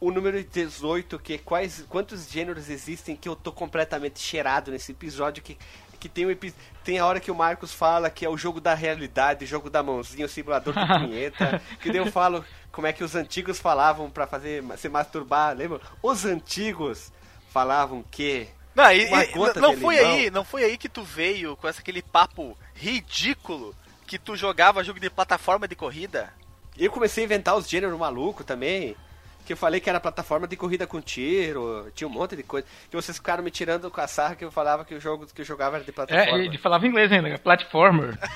o 0.00 0.10
número 0.10 0.42
18, 0.42 1.18
que 1.18 1.34
é 1.34 1.38
quais, 1.38 1.84
quantos 1.88 2.30
gêneros 2.30 2.70
existem 2.70 3.16
que 3.16 3.28
eu 3.28 3.34
tô 3.34 3.52
completamente 3.52 4.20
cheirado 4.20 4.70
nesse 4.70 4.92
episódio, 4.92 5.42
que, 5.42 5.58
que 5.98 6.08
tem, 6.08 6.26
um, 6.26 6.36
tem 6.84 6.98
a 6.98 7.06
hora 7.06 7.18
que 7.18 7.30
o 7.30 7.34
Marcos 7.34 7.72
fala 7.72 8.08
que 8.08 8.24
é 8.24 8.28
o 8.28 8.36
jogo 8.36 8.60
da 8.60 8.74
realidade, 8.74 9.44
o 9.44 9.48
jogo 9.48 9.68
da 9.68 9.82
mãozinha, 9.82 10.26
o 10.26 10.28
simulador 10.28 10.72
de 10.72 10.86
punheta, 10.86 11.60
que 11.80 11.90
daí 11.90 11.98
eu 11.98 12.10
falo 12.12 12.44
como 12.70 12.86
é 12.86 12.92
que 12.92 13.02
os 13.02 13.16
antigos 13.16 13.58
falavam 13.58 14.08
pra 14.08 14.26
fazer 14.26 14.62
se 14.76 14.88
masturbar, 14.88 15.56
lembra? 15.56 15.80
Os 16.02 16.24
antigos 16.24 17.12
falavam 17.50 18.04
que... 18.08 18.48
Não, 18.78 18.92
e- 18.92 19.04
e- 19.04 19.60
não 19.60 19.76
foi 19.76 19.96
limão. 19.96 20.10
aí, 20.12 20.30
não 20.30 20.44
foi 20.44 20.64
aí 20.64 20.78
que 20.78 20.88
tu 20.88 21.02
veio 21.02 21.56
com 21.56 21.68
esse, 21.68 21.80
aquele 21.80 22.00
papo 22.02 22.56
ridículo 22.74 23.74
que 24.06 24.18
tu 24.18 24.36
jogava 24.36 24.82
jogo 24.84 25.00
de 25.00 25.10
plataforma 25.10 25.66
de 25.68 25.74
corrida? 25.74 26.32
Eu 26.78 26.90
comecei 26.90 27.24
a 27.24 27.26
inventar 27.26 27.56
os 27.56 27.68
gêneros 27.68 27.98
malucos 27.98 28.46
também. 28.46 28.96
Que 29.44 29.54
eu 29.54 29.56
falei 29.56 29.80
que 29.80 29.88
era 29.88 29.98
plataforma 29.98 30.46
de 30.46 30.56
corrida 30.58 30.86
com 30.86 31.00
tiro, 31.00 31.90
tinha 31.94 32.06
um 32.06 32.10
monte 32.10 32.36
de 32.36 32.42
coisa. 32.42 32.66
Que 32.90 32.94
vocês 32.94 33.16
ficaram 33.16 33.42
me 33.42 33.50
tirando 33.50 33.90
com 33.90 33.98
a 33.98 34.06
sarra 34.06 34.36
que 34.36 34.44
eu 34.44 34.50
falava 34.52 34.84
que 34.84 34.94
o 34.94 35.00
jogo 35.00 35.26
que 35.26 35.40
eu 35.40 35.44
jogava 35.44 35.76
era 35.76 35.84
de 35.86 35.90
plataforma. 35.90 36.38
É, 36.38 36.44
ele 36.44 36.58
falava 36.58 36.86
inglês 36.86 37.10
ainda, 37.10 37.30
né? 37.30 37.38
platformer. 37.38 38.16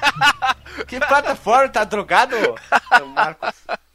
Que 0.88 0.98
plataforma? 0.98 1.68
Tá 1.68 1.84
drogado? 1.84 2.34
Ô, 3.02 3.04
Marcos. 3.08 3.54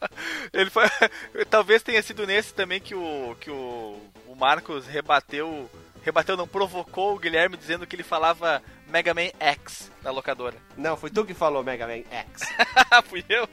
Ele 0.54 0.70
foi, 0.70 0.84
talvez 1.50 1.82
tenha 1.82 2.02
sido 2.04 2.26
nesse 2.28 2.54
também 2.54 2.80
que 2.80 2.94
o 2.94 3.36
que 3.42 3.50
o, 3.50 4.00
o 4.28 4.36
Marcos 4.36 4.86
rebateu, 4.86 5.70
rebateu 6.08 6.38
não 6.38 6.48
provocou 6.48 7.14
o 7.14 7.20
Guilherme 7.20 7.58
dizendo 7.58 7.86
que 7.86 7.94
ele 7.94 8.04
falava 8.04 8.64
Mega 8.88 9.14
Man 9.14 9.30
X 9.40 9.92
na 10.02 10.10
locadora. 10.10 10.56
Não, 10.78 10.96
foi 10.96 11.10
tu 11.10 11.26
que 11.26 11.34
falou 11.34 11.64
Mega 11.66 11.86
Man 11.86 12.04
X. 12.10 12.42
Fui 13.10 13.26
eu. 13.28 13.48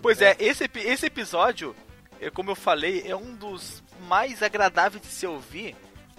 Pois 0.00 0.20
é, 0.20 0.36
esse 0.40 0.64
epi- 0.64 0.80
esse 0.80 1.06
episódio, 1.06 1.74
é, 2.20 2.30
como 2.30 2.50
eu 2.50 2.56
falei, 2.56 3.04
é 3.06 3.14
um 3.14 3.32
dos 3.36 3.80
mais 4.08 4.42
agradáveis 4.42 5.00
de 5.00 5.06
se 5.06 5.24
ouvir, 5.24 5.76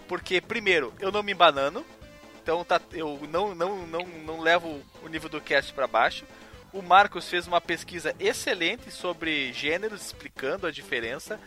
porque 0.07 0.39
primeiro, 0.39 0.93
eu 0.99 1.11
não 1.11 1.21
me 1.21 1.33
embanano. 1.33 1.85
Então 2.41 2.63
tá, 2.63 2.79
eu 2.93 3.19
não, 3.29 3.53
não, 3.53 3.85
não, 3.85 3.99
não 4.25 4.39
levo 4.39 4.81
o 5.03 5.09
nível 5.09 5.27
do 5.27 5.41
cast 5.41 5.73
para 5.73 5.87
baixo. 5.87 6.23
O 6.71 6.81
Marcos 6.81 7.27
fez 7.29 7.47
uma 7.47 7.59
pesquisa 7.59 8.15
excelente 8.17 8.89
sobre 8.91 9.51
gêneros, 9.51 10.05
explicando 10.05 10.65
a 10.67 10.71
diferença. 10.71 11.37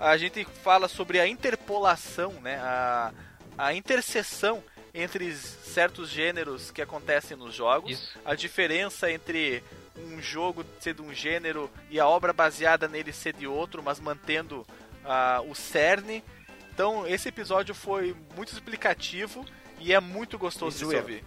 A 0.00 0.16
gente 0.16 0.42
fala 0.64 0.88
sobre 0.88 1.20
a 1.20 1.28
interpolação, 1.28 2.32
né? 2.40 2.56
A, 2.56 3.12
a 3.56 3.74
interseção 3.74 4.62
entre 4.94 5.34
certos 5.34 6.08
gêneros 6.08 6.70
que 6.70 6.82
acontecem 6.82 7.36
nos 7.36 7.54
jogos. 7.54 7.92
Isso. 7.92 8.18
A 8.24 8.34
diferença 8.34 9.10
entre 9.10 9.62
um 9.96 10.20
jogo 10.20 10.64
ser 10.80 10.94
de 10.94 11.02
um 11.02 11.12
gênero 11.12 11.70
e 11.90 11.98
a 11.98 12.06
obra 12.06 12.32
baseada 12.32 12.88
nele 12.88 13.12
ser 13.12 13.34
de 13.34 13.46
outro, 13.46 13.82
mas 13.82 14.00
mantendo 14.00 14.66
ah, 15.04 15.42
o 15.46 15.54
cerne. 15.54 16.22
Então, 16.74 17.06
esse 17.06 17.28
episódio 17.28 17.74
foi 17.74 18.14
muito 18.34 18.52
explicativo 18.52 19.44
e 19.78 19.92
é 19.92 20.00
muito 20.00 20.38
gostoso 20.38 20.78
de 20.78 20.96
ouvir. 20.96 21.24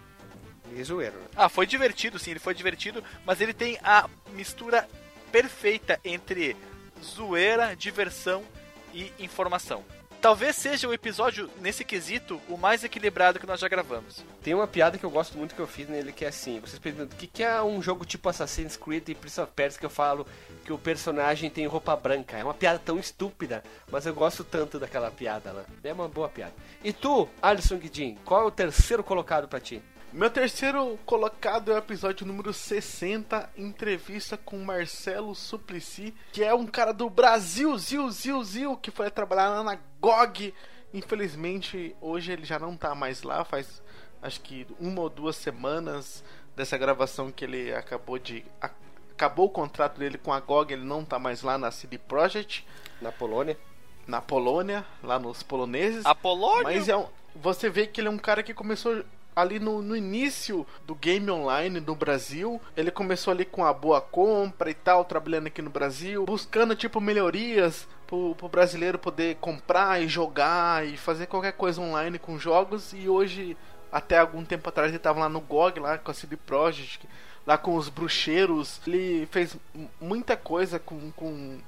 E 0.74 0.82
zoeiro. 0.82 1.16
Ah, 1.36 1.48
foi 1.48 1.66
divertido, 1.66 2.18
sim, 2.18 2.32
ele 2.32 2.40
foi 2.40 2.54
divertido, 2.54 3.02
mas 3.24 3.40
ele 3.40 3.54
tem 3.54 3.78
a 3.82 4.08
mistura 4.32 4.88
perfeita 5.30 6.00
entre 6.04 6.56
zoeira, 7.02 7.76
diversão 7.76 8.44
e 8.92 9.12
informação. 9.18 9.84
Talvez 10.20 10.56
seja 10.56 10.88
o 10.88 10.94
episódio, 10.94 11.48
nesse 11.60 11.84
quesito, 11.84 12.40
o 12.48 12.56
mais 12.56 12.82
equilibrado 12.82 13.38
que 13.38 13.46
nós 13.46 13.60
já 13.60 13.68
gravamos. 13.68 14.24
Tem 14.42 14.54
uma 14.54 14.66
piada 14.66 14.98
que 14.98 15.04
eu 15.04 15.10
gosto 15.10 15.36
muito 15.38 15.54
que 15.54 15.60
eu 15.60 15.66
fiz 15.66 15.88
nele 15.88 16.12
que 16.12 16.24
é 16.24 16.28
assim: 16.28 16.58
vocês 16.58 16.78
perguntam 16.78 17.16
o 17.16 17.20
que, 17.20 17.42
é 17.42 17.62
um 17.62 17.80
jogo 17.80 18.04
tipo 18.04 18.28
Assassin's 18.28 18.76
Creed 18.76 19.08
e 19.08 19.14
Prince 19.14 19.40
of 19.40 19.52
Persia 19.54 19.78
que 19.78 19.86
eu 19.86 19.90
falo 19.90 20.26
que 20.64 20.72
o 20.72 20.78
personagem 20.78 21.48
tem 21.50 21.66
roupa 21.66 21.94
branca. 21.94 22.36
É 22.36 22.42
uma 22.42 22.54
piada 22.54 22.78
tão 22.78 22.98
estúpida, 22.98 23.62
mas 23.90 24.06
eu 24.06 24.14
gosto 24.14 24.42
tanto 24.42 24.78
daquela 24.78 25.10
piada 25.10 25.52
lá. 25.52 25.64
É 25.84 25.92
uma 25.92 26.08
boa 26.08 26.28
piada. 26.28 26.54
E 26.82 26.92
tu, 26.92 27.28
Alisson 27.40 27.76
Guidin, 27.76 28.16
qual 28.24 28.42
é 28.42 28.44
o 28.44 28.50
terceiro 28.50 29.04
colocado 29.04 29.46
pra 29.46 29.60
ti? 29.60 29.82
Meu 30.12 30.30
terceiro 30.30 30.98
colocado 31.04 31.70
é 31.70 31.74
o 31.74 31.78
episódio 31.78 32.26
número 32.26 32.52
60, 32.52 33.50
entrevista 33.56 34.36
com 34.36 34.58
Marcelo 34.58 35.34
Suplicy, 35.34 36.14
que 36.32 36.42
é 36.42 36.54
um 36.54 36.66
cara 36.66 36.92
do 36.92 37.10
Brasil, 37.10 37.76
Zil, 37.76 38.10
Zil, 38.10 38.42
Zil, 38.42 38.76
que 38.78 38.90
foi 38.90 39.10
trabalhar 39.10 39.50
lá 39.50 39.62
na 39.62 39.78
GOG. 40.00 40.54
Infelizmente, 40.94 41.94
hoje 42.00 42.32
ele 42.32 42.44
já 42.46 42.58
não 42.58 42.76
tá 42.76 42.94
mais 42.94 43.22
lá, 43.22 43.44
faz 43.44 43.82
acho 44.22 44.40
que 44.40 44.66
uma 44.80 45.02
ou 45.02 45.10
duas 45.10 45.36
semanas 45.36 46.24
dessa 46.56 46.78
gravação 46.78 47.30
que 47.30 47.44
ele 47.44 47.74
acabou 47.74 48.18
de. 48.18 48.42
a- 48.60 48.70
acabou 49.12 49.46
o 49.46 49.50
contrato 49.50 49.98
dele 49.98 50.16
com 50.16 50.32
a 50.32 50.40
GOG, 50.40 50.72
ele 50.72 50.84
não 50.84 51.04
tá 51.04 51.18
mais 51.18 51.42
lá 51.42 51.58
na 51.58 51.70
CD 51.70 51.98
Projekt, 51.98 52.66
Na 53.02 53.12
Polônia? 53.12 53.58
na 54.06 54.22
Polônia, 54.22 54.84
lá 55.02 55.18
nos 55.18 55.42
poloneses. 55.42 56.06
Apolônio? 56.06 56.62
Mas 56.62 56.88
é 56.88 56.96
um, 56.96 57.06
você 57.34 57.68
vê 57.68 57.86
que 57.86 58.00
ele 58.00 58.08
é 58.08 58.10
um 58.10 58.18
cara 58.18 58.42
que 58.42 58.54
começou 58.54 59.04
ali 59.36 59.60
no, 59.60 59.82
no 59.82 59.94
início 59.94 60.66
do 60.86 60.94
game 60.94 61.30
online 61.30 61.78
no 61.78 61.94
Brasil. 61.94 62.58
Ele 62.74 62.90
começou 62.90 63.30
ali 63.32 63.44
com 63.44 63.64
a 63.64 63.72
boa 63.72 64.00
compra 64.00 64.70
e 64.70 64.74
tal, 64.74 65.04
trabalhando 65.04 65.48
aqui 65.48 65.60
no 65.60 65.68
Brasil, 65.70 66.24
buscando 66.24 66.74
tipo 66.74 67.00
melhorias 67.00 67.86
pro, 68.06 68.34
pro 68.34 68.48
brasileiro 68.48 68.98
poder 68.98 69.36
comprar 69.36 70.02
e 70.02 70.08
jogar 70.08 70.86
e 70.86 70.96
fazer 70.96 71.26
qualquer 71.26 71.52
coisa 71.52 71.80
online 71.80 72.18
com 72.18 72.38
jogos. 72.38 72.94
E 72.94 73.08
hoje, 73.08 73.54
até 73.92 74.18
algum 74.18 74.42
tempo 74.44 74.68
atrás, 74.68 74.88
ele 74.90 74.98
tava 74.98 75.20
lá 75.20 75.28
no 75.28 75.40
GOG, 75.40 75.78
lá 75.80 75.98
com 75.98 76.10
a 76.10 76.14
CD 76.14 76.36
Projekt, 76.36 77.06
lá 77.46 77.58
com 77.58 77.76
os 77.76 77.90
bruxeiros. 77.90 78.80
Ele 78.86 79.28
fez 79.30 79.54
muita 80.00 80.36
coisa 80.36 80.78
com- 80.78 81.10
com 81.12 81.58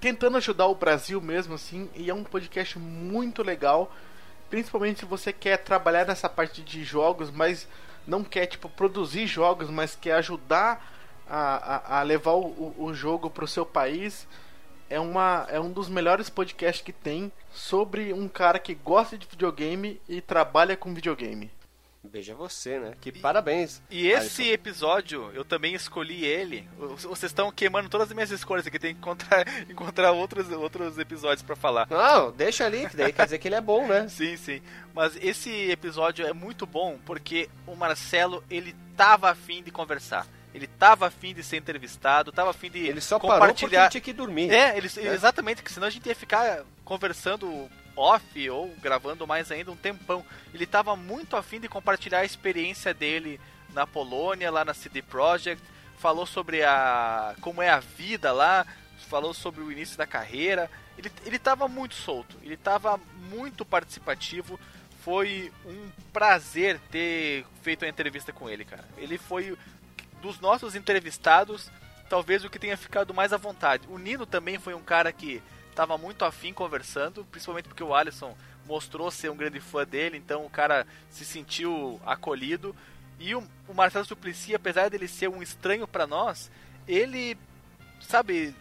tentando 0.00 0.36
ajudar 0.36 0.66
o 0.66 0.76
Brasil 0.76 1.20
mesmo, 1.20 1.54
assim, 1.54 1.90
e 1.96 2.08
é 2.08 2.14
um 2.14 2.22
podcast 2.22 2.78
muito 2.78 3.42
legal. 3.42 3.92
Principalmente 4.50 5.00
se 5.00 5.04
você 5.04 5.32
quer 5.32 5.58
trabalhar 5.58 6.06
nessa 6.06 6.28
parte 6.28 6.62
de 6.62 6.82
jogos, 6.84 7.30
mas 7.30 7.68
não 8.06 8.24
quer, 8.24 8.46
tipo, 8.46 8.68
produzir 8.68 9.26
jogos, 9.26 9.68
mas 9.70 9.94
quer 9.94 10.12
ajudar 10.14 10.82
a, 11.28 11.96
a, 11.96 12.00
a 12.00 12.02
levar 12.02 12.32
o, 12.32 12.46
o- 12.46 12.74
o 12.86 12.94
jogo 12.94 13.28
pro 13.28 13.46
seu 13.46 13.66
país. 13.66 14.26
É, 14.90 14.98
uma, 14.98 15.46
é 15.50 15.60
um 15.60 15.70
dos 15.70 15.88
melhores 15.88 16.30
podcasts 16.30 16.82
que 16.82 16.92
tem 16.94 17.30
sobre 17.52 18.12
um 18.14 18.26
cara 18.26 18.58
que 18.58 18.74
gosta 18.74 19.18
de 19.18 19.26
videogame 19.26 20.00
e 20.08 20.20
trabalha 20.22 20.76
com 20.78 20.94
videogame. 20.94 21.50
Veja 22.10 22.34
você, 22.34 22.78
né? 22.78 22.94
Que 23.00 23.12
parabéns. 23.12 23.82
E 23.90 24.08
esse 24.08 24.50
episódio, 24.50 25.30
eu 25.34 25.44
também 25.44 25.74
escolhi 25.74 26.24
ele. 26.24 26.68
Vocês 26.78 27.30
estão 27.30 27.52
queimando 27.52 27.88
todas 27.88 28.08
as 28.08 28.14
minhas 28.14 28.30
escolhas 28.30 28.66
aqui, 28.66 28.78
tem 28.78 28.94
que 28.94 29.00
encontrar, 29.00 29.44
encontrar 29.68 30.12
outros, 30.12 30.50
outros 30.50 30.98
episódios 30.98 31.42
pra 31.42 31.54
falar. 31.54 31.86
Não, 31.90 32.32
deixa 32.32 32.64
ali, 32.64 32.88
que 32.88 32.96
daí 32.96 33.12
quer 33.12 33.24
dizer 33.24 33.38
que 33.38 33.48
ele 33.48 33.54
é 33.56 33.60
bom, 33.60 33.86
né? 33.86 34.08
Sim, 34.10 34.36
sim. 34.36 34.62
Mas 34.94 35.16
esse 35.20 35.70
episódio 35.70 36.26
é 36.26 36.32
muito 36.32 36.66
bom 36.66 36.98
porque 37.04 37.48
o 37.66 37.76
Marcelo, 37.76 38.42
ele 38.50 38.74
tava 38.96 39.30
afim 39.30 39.62
de 39.62 39.70
conversar. 39.70 40.26
Ele 40.54 40.66
tava 40.66 41.06
afim 41.06 41.34
de 41.34 41.42
ser 41.42 41.58
entrevistado, 41.58 42.32
tava 42.32 42.50
afim 42.50 42.70
de 42.70 42.78
Ele 42.78 43.00
só 43.00 43.18
parou 43.18 43.38
porque 43.38 43.52
compartilhar. 43.52 43.88
tinha 43.90 44.00
que 44.00 44.12
dormir. 44.12 44.50
É, 44.50 44.76
ele, 44.76 44.88
exatamente, 44.96 45.62
que 45.62 45.70
senão 45.70 45.86
a 45.86 45.90
gente 45.90 46.06
ia 46.08 46.14
ficar 46.14 46.64
conversando 46.84 47.68
off 47.98 48.50
ou 48.50 48.68
gravando 48.80 49.26
mais 49.26 49.50
ainda 49.50 49.70
um 49.70 49.76
tempão. 49.76 50.24
Ele 50.54 50.64
estava 50.64 50.94
muito 50.96 51.36
afim 51.36 51.60
de 51.60 51.68
compartilhar 51.68 52.20
a 52.20 52.24
experiência 52.24 52.94
dele 52.94 53.40
na 53.74 53.86
Polônia, 53.86 54.50
lá 54.50 54.64
na 54.64 54.74
CD 54.74 55.02
Projekt, 55.02 55.62
falou 55.98 56.26
sobre 56.26 56.62
a 56.62 57.34
como 57.40 57.60
é 57.60 57.68
a 57.68 57.80
vida 57.80 58.32
lá, 58.32 58.66
falou 59.08 59.34
sobre 59.34 59.62
o 59.62 59.70
início 59.70 59.98
da 59.98 60.06
carreira. 60.06 60.70
Ele 60.96 61.10
ele 61.24 61.40
muito 61.68 61.94
solto, 61.94 62.36
ele 62.42 62.54
estava 62.54 62.98
muito 63.30 63.64
participativo. 63.64 64.58
Foi 65.00 65.52
um 65.64 65.90
prazer 66.12 66.80
ter 66.90 67.46
feito 67.62 67.84
a 67.84 67.88
entrevista 67.88 68.32
com 68.32 68.48
ele, 68.48 68.64
cara. 68.64 68.84
Ele 68.96 69.16
foi 69.16 69.56
dos 70.20 70.40
nossos 70.40 70.74
entrevistados, 70.74 71.70
talvez 72.08 72.44
o 72.44 72.50
que 72.50 72.58
tenha 72.58 72.76
ficado 72.76 73.14
mais 73.14 73.32
à 73.32 73.36
vontade. 73.36 73.86
O 73.88 73.98
Nino 73.98 74.26
também 74.26 74.58
foi 74.58 74.74
um 74.74 74.82
cara 74.82 75.12
que 75.12 75.42
estava 75.78 75.96
muito 75.96 76.24
afim 76.24 76.52
conversando, 76.52 77.24
principalmente 77.26 77.68
porque 77.68 77.84
o 77.84 77.94
Alisson 77.94 78.36
mostrou 78.66 79.12
ser 79.12 79.30
um 79.30 79.36
grande 79.36 79.60
fã 79.60 79.86
dele, 79.86 80.16
então 80.16 80.44
o 80.44 80.50
cara 80.50 80.84
se 81.08 81.24
sentiu 81.24 82.00
acolhido. 82.04 82.74
E 83.20 83.32
o, 83.32 83.46
o 83.68 83.74
Marcelo 83.74 84.04
Suplicy, 84.04 84.56
apesar 84.56 84.90
dele 84.90 85.06
ser 85.06 85.28
um 85.28 85.40
estranho 85.40 85.86
para 85.86 86.04
nós, 86.04 86.50
ele, 86.86 87.38
sabe, 88.00 88.52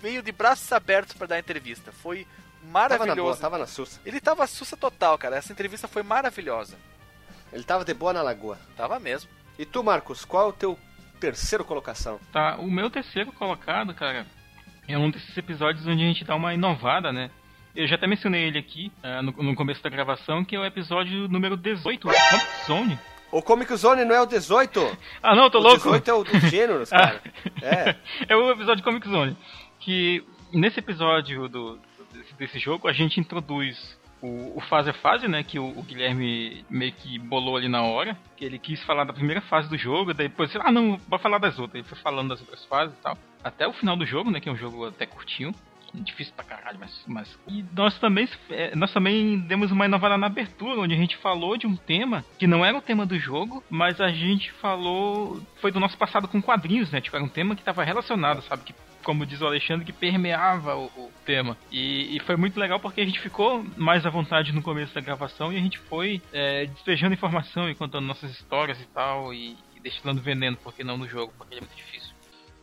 veio 0.00 0.22
de 0.22 0.30
braços 0.30 0.70
abertos 0.72 1.16
para 1.16 1.26
dar 1.26 1.38
entrevista. 1.40 1.90
Foi 1.90 2.24
maravilhoso. 2.62 3.06
Tava 3.06 3.16
na, 3.16 3.22
boa, 3.22 3.36
tava 3.36 3.58
na 3.58 3.66
sussa. 3.66 4.00
Ele 4.06 4.20
tava 4.20 4.46
sussa 4.46 4.76
total, 4.76 5.18
cara. 5.18 5.36
Essa 5.36 5.52
entrevista 5.52 5.88
foi 5.88 6.04
maravilhosa. 6.04 6.76
Ele 7.52 7.64
tava 7.64 7.84
de 7.84 7.94
boa 7.94 8.12
na 8.12 8.22
lagoa. 8.22 8.58
Tava 8.76 9.00
mesmo. 9.00 9.28
E 9.58 9.66
tu, 9.66 9.82
Marcos, 9.82 10.24
qual 10.24 10.46
é 10.46 10.48
o 10.50 10.52
teu 10.52 10.78
terceiro 11.18 11.64
colocação? 11.64 12.20
Tá, 12.32 12.56
o 12.58 12.70
meu 12.70 12.88
terceiro 12.88 13.32
colocado, 13.32 13.92
cara, 13.92 14.24
é 14.88 14.98
um 14.98 15.10
desses 15.10 15.36
episódios 15.36 15.86
onde 15.86 16.02
a 16.02 16.06
gente 16.06 16.24
dá 16.24 16.34
uma 16.34 16.54
inovada, 16.54 17.12
né? 17.12 17.30
Eu 17.76 17.86
já 17.86 17.94
até 17.94 18.06
mencionei 18.06 18.44
ele 18.44 18.58
aqui 18.58 18.90
uh, 19.04 19.22
no, 19.22 19.30
no, 19.30 19.54
começo 19.54 19.82
da 19.82 19.90
gravação, 19.90 20.44
que 20.44 20.56
é 20.56 20.58
o 20.58 20.64
episódio 20.64 21.28
número 21.28 21.56
18, 21.56 22.08
Comic 22.08 22.66
Zone. 22.66 22.98
O 23.30 23.42
Comic 23.42 23.76
Zone 23.76 24.04
não 24.04 24.16
é 24.16 24.20
o 24.22 24.26
18? 24.26 24.98
ah, 25.22 25.36
não, 25.36 25.50
tô 25.50 25.58
o 25.58 25.62
louco. 25.62 25.88
O 25.88 25.98
18 26.00 26.10
é 26.10 26.14
o 26.14 26.24
dos 26.24 26.50
gêneros, 26.50 26.90
cara. 26.90 27.22
é. 27.62 27.94
é 28.28 28.36
o 28.36 28.50
episódio 28.50 28.76
de 28.76 28.82
Comic 28.82 29.06
Zone. 29.08 29.36
Que 29.78 30.24
nesse 30.52 30.80
episódio 30.80 31.48
do, 31.48 31.78
desse, 32.12 32.34
desse 32.34 32.58
jogo 32.58 32.88
a 32.88 32.92
gente 32.92 33.20
introduz 33.20 33.96
o, 34.20 34.56
o 34.56 34.60
fase 34.62 34.90
a 34.90 34.94
fase, 34.94 35.28
né? 35.28 35.42
Que 35.42 35.58
o, 35.58 35.78
o, 35.78 35.82
Guilherme 35.82 36.64
meio 36.68 36.92
que 36.92 37.18
bolou 37.18 37.56
ali 37.56 37.68
na 37.68 37.82
hora. 37.82 38.16
Que 38.36 38.44
ele 38.44 38.58
quis 38.58 38.82
falar 38.84 39.04
da 39.04 39.12
primeira 39.12 39.40
fase 39.42 39.68
do 39.68 39.76
jogo, 39.76 40.14
daí 40.14 40.28
depois, 40.28 40.50
ah 40.56 40.72
não, 40.72 40.98
vai 41.08 41.18
falar 41.18 41.38
das 41.38 41.58
outras. 41.58 41.80
Ele 41.80 41.88
foi 41.88 41.98
falando 41.98 42.30
das 42.30 42.40
outras 42.40 42.64
fases 42.64 42.96
e 42.98 43.02
tal. 43.02 43.16
Até 43.42 43.66
o 43.66 43.72
final 43.72 43.96
do 43.96 44.06
jogo, 44.06 44.30
né? 44.30 44.40
Que 44.40 44.48
é 44.48 44.52
um 44.52 44.56
jogo 44.56 44.86
até 44.86 45.06
curtinho. 45.06 45.54
Difícil 45.94 46.34
pra 46.34 46.44
caralho, 46.44 46.78
mas. 46.78 47.02
mas... 47.06 47.38
E 47.48 47.64
nós 47.74 47.98
também, 47.98 48.28
é, 48.50 48.76
nós 48.76 48.92
também 48.92 49.38
demos 49.40 49.70
uma 49.70 49.86
inovada 49.86 50.18
na 50.18 50.26
abertura, 50.26 50.80
onde 50.80 50.94
a 50.94 50.98
gente 50.98 51.16
falou 51.16 51.56
de 51.56 51.66
um 51.66 51.76
tema 51.76 52.24
que 52.38 52.46
não 52.46 52.64
era 52.64 52.76
o 52.76 52.82
tema 52.82 53.06
do 53.06 53.18
jogo, 53.18 53.64
mas 53.70 54.00
a 54.00 54.10
gente 54.10 54.52
falou. 54.52 55.40
Foi 55.60 55.72
do 55.72 55.80
nosso 55.80 55.96
passado 55.96 56.28
com 56.28 56.42
quadrinhos, 56.42 56.90
né? 56.90 57.00
Tipo, 57.00 57.16
era 57.16 57.24
um 57.24 57.28
tema 57.28 57.54
que 57.54 57.62
estava 57.62 57.82
relacionado, 57.84 58.42
sabe? 58.42 58.64
Que 58.64 58.74
como 59.02 59.24
diz 59.24 59.40
o 59.40 59.46
Alexandre, 59.46 59.86
que 59.86 59.92
permeava 59.92 60.76
o, 60.76 60.84
o 60.84 61.10
tema. 61.24 61.56
E, 61.72 62.14
e, 62.16 62.20
foi 62.20 62.36
muito 62.36 62.60
legal 62.60 62.78
porque 62.78 63.00
a 63.00 63.06
gente 63.06 63.20
ficou 63.20 63.64
mais 63.74 64.04
à 64.04 64.10
vontade 64.10 64.52
no 64.52 64.60
começo 64.60 64.94
da 64.94 65.00
gravação 65.00 65.50
e 65.50 65.56
a 65.56 65.60
gente 65.60 65.78
foi 65.78 66.20
é, 66.30 66.66
despejando 66.66 67.14
informação 67.14 67.70
e 67.70 67.74
contando 67.74 68.06
nossas 68.06 68.30
histórias 68.32 68.78
e 68.78 68.86
tal, 68.88 69.32
e, 69.32 69.56
e 69.74 69.80
destilando 69.80 70.20
veneno, 70.20 70.58
porque 70.62 70.84
não 70.84 70.98
no 70.98 71.08
jogo, 71.08 71.32
porque 71.38 71.54
ele 71.54 71.60
é 71.60 71.64
muito 71.64 71.76
difícil. 71.76 71.97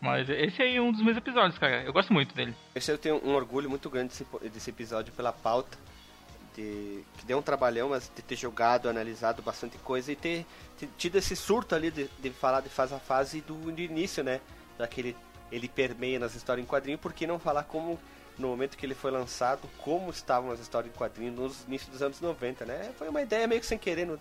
Mas 0.05 0.29
esse 0.29 0.61
aí 0.61 0.75
é 0.75 0.81
um 0.81 0.91
dos 0.91 1.01
meus 1.01 1.17
episódios, 1.17 1.57
cara. 1.57 1.83
Eu 1.83 1.91
gosto 1.91 2.13
muito 2.13 2.33
dele. 2.35 2.53
Esse 2.75 2.91
eu 2.91 2.97
tenho 2.97 3.19
um 3.25 3.33
orgulho 3.33 3.69
muito 3.69 3.89
grande 3.89 4.09
desse, 4.09 4.25
desse 4.49 4.69
episódio 4.69 5.11
pela 5.13 5.33
pauta. 5.33 5.77
De, 6.55 7.03
que 7.17 7.25
deu 7.25 7.39
um 7.39 7.41
trabalhão, 7.41 7.89
mas 7.89 8.09
de 8.15 8.21
ter 8.21 8.37
jogado, 8.37 8.87
analisado 8.87 9.41
bastante 9.41 9.77
coisa 9.79 10.11
e 10.11 10.15
ter, 10.15 10.45
ter 10.79 10.87
tido 10.97 11.17
esse 11.17 11.35
surto 11.35 11.75
ali 11.75 11.91
de, 11.91 12.07
de 12.19 12.29
falar 12.29 12.61
de 12.61 12.69
fase 12.69 12.93
a 12.93 12.99
fase 12.99 13.41
do, 13.41 13.55
do 13.55 13.81
início, 13.81 14.23
né? 14.23 14.39
Daquele 14.77 15.17
ele 15.51 15.67
permeia 15.67 16.19
nas 16.19 16.33
histórias 16.33 16.65
em 16.65 16.69
quadrinho, 16.69 16.97
por 16.97 17.13
que 17.13 17.27
não 17.27 17.39
falar 17.39 17.63
como 17.63 17.99
no 18.37 18.47
momento 18.47 18.77
que 18.77 18.85
ele 18.85 18.95
foi 18.95 19.11
lançado, 19.11 19.67
como 19.79 20.09
estavam 20.11 20.51
as 20.51 20.59
histórias 20.59 20.93
em 20.93 20.97
quadrinho 20.97 21.31
nos 21.31 21.63
inícios 21.65 21.89
dos 21.89 22.01
anos 22.01 22.21
90, 22.21 22.65
né? 22.65 22.91
Foi 22.97 23.07
uma 23.09 23.21
ideia 23.21 23.47
meio 23.47 23.61
que 23.61 23.67
sem 23.67 23.77
querer 23.77 24.05
no, 24.05 24.19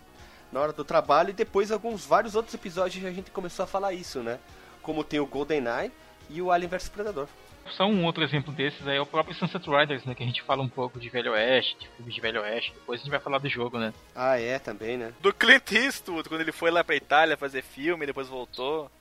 na 0.51 0.59
hora 0.59 0.73
do 0.73 0.83
trabalho 0.83 1.29
e 1.29 1.33
depois 1.33 1.71
alguns 1.71 2.05
vários 2.05 2.35
outros 2.35 2.53
episódios 2.53 3.05
a 3.05 3.11
gente 3.11 3.31
começou 3.31 3.63
a 3.63 3.67
falar 3.67 3.93
isso, 3.93 4.21
né? 4.21 4.39
Como 4.85 5.03
tem 5.03 5.19
o 5.19 5.25
GoldenEye 5.25 5.91
e 6.29 6.41
o 6.41 6.51
Alien 6.51 6.69
vs 6.69 6.89
Predador. 6.89 7.27
Só 7.71 7.87
um 7.87 8.05
outro 8.05 8.23
exemplo 8.23 8.53
desses 8.53 8.85
é 8.85 9.01
o 9.01 9.05
próprio 9.05 9.35
Sunset 9.35 9.67
Riders, 9.67 10.05
né? 10.05 10.13
Que 10.13 10.21
a 10.21 10.25
gente 10.25 10.43
fala 10.43 10.61
um 10.61 10.69
pouco 10.69 10.99
de 10.99 11.09
Velho 11.09 11.31
Oeste, 11.31 11.75
de 11.79 11.87
filmes 11.87 12.13
de 12.13 12.21
Velho 12.21 12.41
Oeste. 12.41 12.71
Depois 12.71 12.99
a 12.99 13.03
gente 13.03 13.11
vai 13.11 13.19
falar 13.19 13.39
do 13.39 13.49
jogo, 13.49 13.79
né? 13.79 13.91
Ah, 14.13 14.39
é, 14.39 14.59
também, 14.59 14.95
né? 14.95 15.11
Do 15.19 15.33
Clint 15.33 15.71
Eastwood, 15.71 16.29
quando 16.29 16.41
ele 16.41 16.51
foi 16.51 16.69
lá 16.69 16.83
pra 16.83 16.95
Itália 16.95 17.35
fazer 17.35 17.63
filme 17.63 18.03
e 18.03 18.07
depois 18.07 18.27
voltou. 18.27 18.91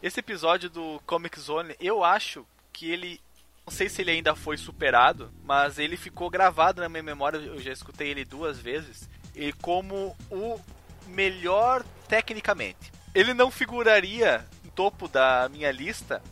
Esse 0.00 0.20
episódio 0.20 0.70
do 0.70 1.02
Comic 1.04 1.38
Zone, 1.40 1.74
eu 1.80 2.04
acho 2.04 2.46
que 2.72 2.88
ele. 2.88 3.20
Não 3.66 3.72
sei 3.72 3.88
se 3.88 4.02
ele 4.02 4.12
ainda 4.12 4.36
foi 4.36 4.56
superado, 4.56 5.32
mas 5.44 5.78
ele 5.80 5.96
ficou 5.96 6.30
gravado 6.30 6.80
na 6.80 6.88
minha 6.88 7.02
memória. 7.02 7.38
Eu 7.38 7.58
já 7.58 7.72
escutei 7.72 8.10
ele 8.10 8.24
duas 8.24 8.58
vezes. 8.58 9.10
E 9.34 9.52
como 9.54 10.16
o 10.30 10.60
melhor 11.08 11.84
tecnicamente. 12.08 12.92
Ele 13.14 13.34
não 13.34 13.50
figuraria 13.50 14.46
topo 14.74 15.08
da 15.08 15.48
minha 15.50 15.70
lista, 15.70 16.22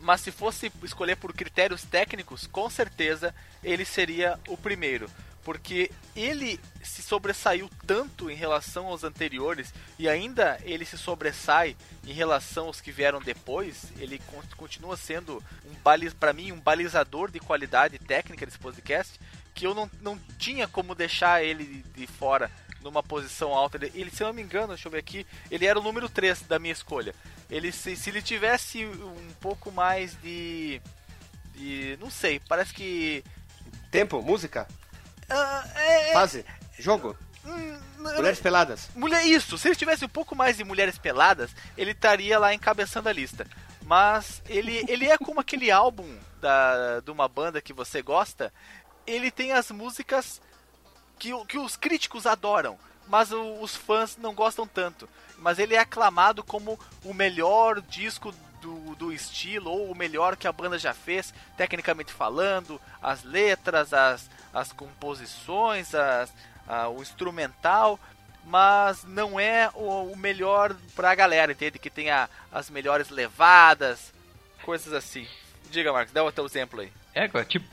mas 0.00 0.20
se 0.20 0.30
fosse 0.30 0.72
escolher 0.82 1.16
por 1.16 1.32
critérios 1.32 1.82
técnicos, 1.84 2.46
com 2.46 2.68
certeza 2.70 3.34
ele 3.62 3.84
seria 3.84 4.38
o 4.48 4.56
primeiro 4.56 5.10
porque 5.42 5.90
ele 6.14 6.60
se 6.82 7.02
sobressaiu 7.02 7.70
tanto 7.86 8.30
em 8.30 8.34
relação 8.34 8.86
aos 8.86 9.04
anteriores 9.04 9.72
e 9.98 10.08
ainda 10.08 10.58
ele 10.62 10.84
se 10.84 10.98
sobressai 10.98 11.76
em 12.06 12.12
relação 12.12 12.66
aos 12.66 12.80
que 12.80 12.92
vieram 12.92 13.20
depois. 13.20 13.84
Ele 13.98 14.20
continua 14.56 14.96
sendo 14.96 15.42
um 15.64 15.74
para 16.18 16.32
mim 16.32 16.52
um 16.52 16.60
balizador 16.60 17.30
de 17.30 17.40
qualidade 17.40 17.98
técnica 17.98 18.44
desse 18.44 18.58
podcast 18.58 19.18
que 19.54 19.66
eu 19.66 19.74
não, 19.74 19.90
não 20.00 20.18
tinha 20.38 20.68
como 20.68 20.94
deixar 20.94 21.42
ele 21.42 21.84
de 21.94 22.06
fora 22.06 22.50
numa 22.82 23.02
posição 23.02 23.54
alta. 23.54 23.78
Ele, 23.94 24.10
se 24.10 24.22
eu 24.22 24.28
não 24.28 24.34
me 24.34 24.42
engano, 24.42 24.68
deixa 24.68 24.88
eu 24.88 24.92
ver 24.92 24.98
aqui, 24.98 25.26
ele 25.50 25.66
era 25.66 25.78
o 25.78 25.82
número 25.82 26.08
3 26.08 26.42
da 26.42 26.58
minha 26.58 26.72
escolha. 26.72 27.14
Ele 27.50 27.72
se, 27.72 27.96
se 27.96 28.10
ele 28.10 28.22
tivesse 28.22 28.84
um 28.86 29.32
pouco 29.40 29.70
mais 29.70 30.16
de 30.20 30.80
de 31.54 31.98
não 32.00 32.10
sei, 32.10 32.40
parece 32.48 32.72
que 32.72 33.22
tempo, 33.90 34.22
música 34.22 34.66
Uh, 35.30 35.78
é, 35.78 36.12
Fase? 36.12 36.44
Jogo? 36.78 37.16
Hum, 37.46 37.78
mulheres 37.98 38.40
peladas. 38.40 38.90
Mulher, 38.96 39.24
isso, 39.24 39.56
se 39.56 39.68
ele 39.68 39.76
tivesse 39.76 40.04
um 40.04 40.08
pouco 40.08 40.34
mais 40.34 40.56
de 40.56 40.64
mulheres 40.64 40.98
peladas, 40.98 41.50
ele 41.76 41.92
estaria 41.92 42.38
lá 42.38 42.52
encabeçando 42.52 43.08
a 43.08 43.12
lista. 43.12 43.46
Mas 43.84 44.42
ele, 44.48 44.84
ele 44.88 45.06
é 45.08 45.16
como 45.16 45.40
aquele 45.40 45.70
álbum 45.70 46.18
da, 46.40 47.00
de 47.00 47.10
uma 47.10 47.28
banda 47.28 47.62
que 47.62 47.72
você 47.72 48.02
gosta. 48.02 48.52
Ele 49.06 49.30
tem 49.30 49.52
as 49.52 49.70
músicas 49.70 50.40
que, 51.20 51.44
que 51.44 51.58
os 51.58 51.76
críticos 51.76 52.26
adoram, 52.26 52.78
mas 53.06 53.30
o, 53.30 53.60
os 53.60 53.76
fãs 53.76 54.16
não 54.16 54.34
gostam 54.34 54.66
tanto. 54.66 55.08
Mas 55.38 55.58
ele 55.58 55.74
é 55.74 55.78
aclamado 55.78 56.42
como 56.42 56.80
o 57.04 57.14
melhor 57.14 57.80
disco 57.82 58.34
do, 58.60 58.94
do 58.96 59.12
estilo, 59.12 59.70
ou 59.70 59.92
o 59.92 59.94
melhor 59.94 60.36
que 60.36 60.48
a 60.48 60.52
banda 60.52 60.78
já 60.78 60.94
fez, 60.94 61.32
tecnicamente 61.56 62.12
falando, 62.12 62.80
as 63.02 63.22
letras, 63.22 63.92
as, 63.92 64.30
as 64.52 64.72
composições, 64.72 65.94
as, 65.94 66.32
a, 66.66 66.88
o 66.88 67.02
instrumental, 67.02 68.00
mas 68.44 69.04
não 69.04 69.38
é 69.38 69.70
o, 69.74 70.16
melhor 70.16 70.74
pra 70.96 71.14
galera, 71.14 71.52
entende? 71.52 71.78
Que 71.78 71.90
tenha 71.90 72.28
as 72.50 72.70
melhores 72.70 73.10
levadas, 73.10 74.12
coisas 74.62 74.92
assim. 74.92 75.26
Diga, 75.70 75.92
Marcos, 75.92 76.12
dá 76.12 76.24
o 76.24 76.32
teu 76.32 76.46
exemplo 76.46 76.80
aí. 76.80 76.90
É, 77.14 77.28
tipo, 77.44 77.66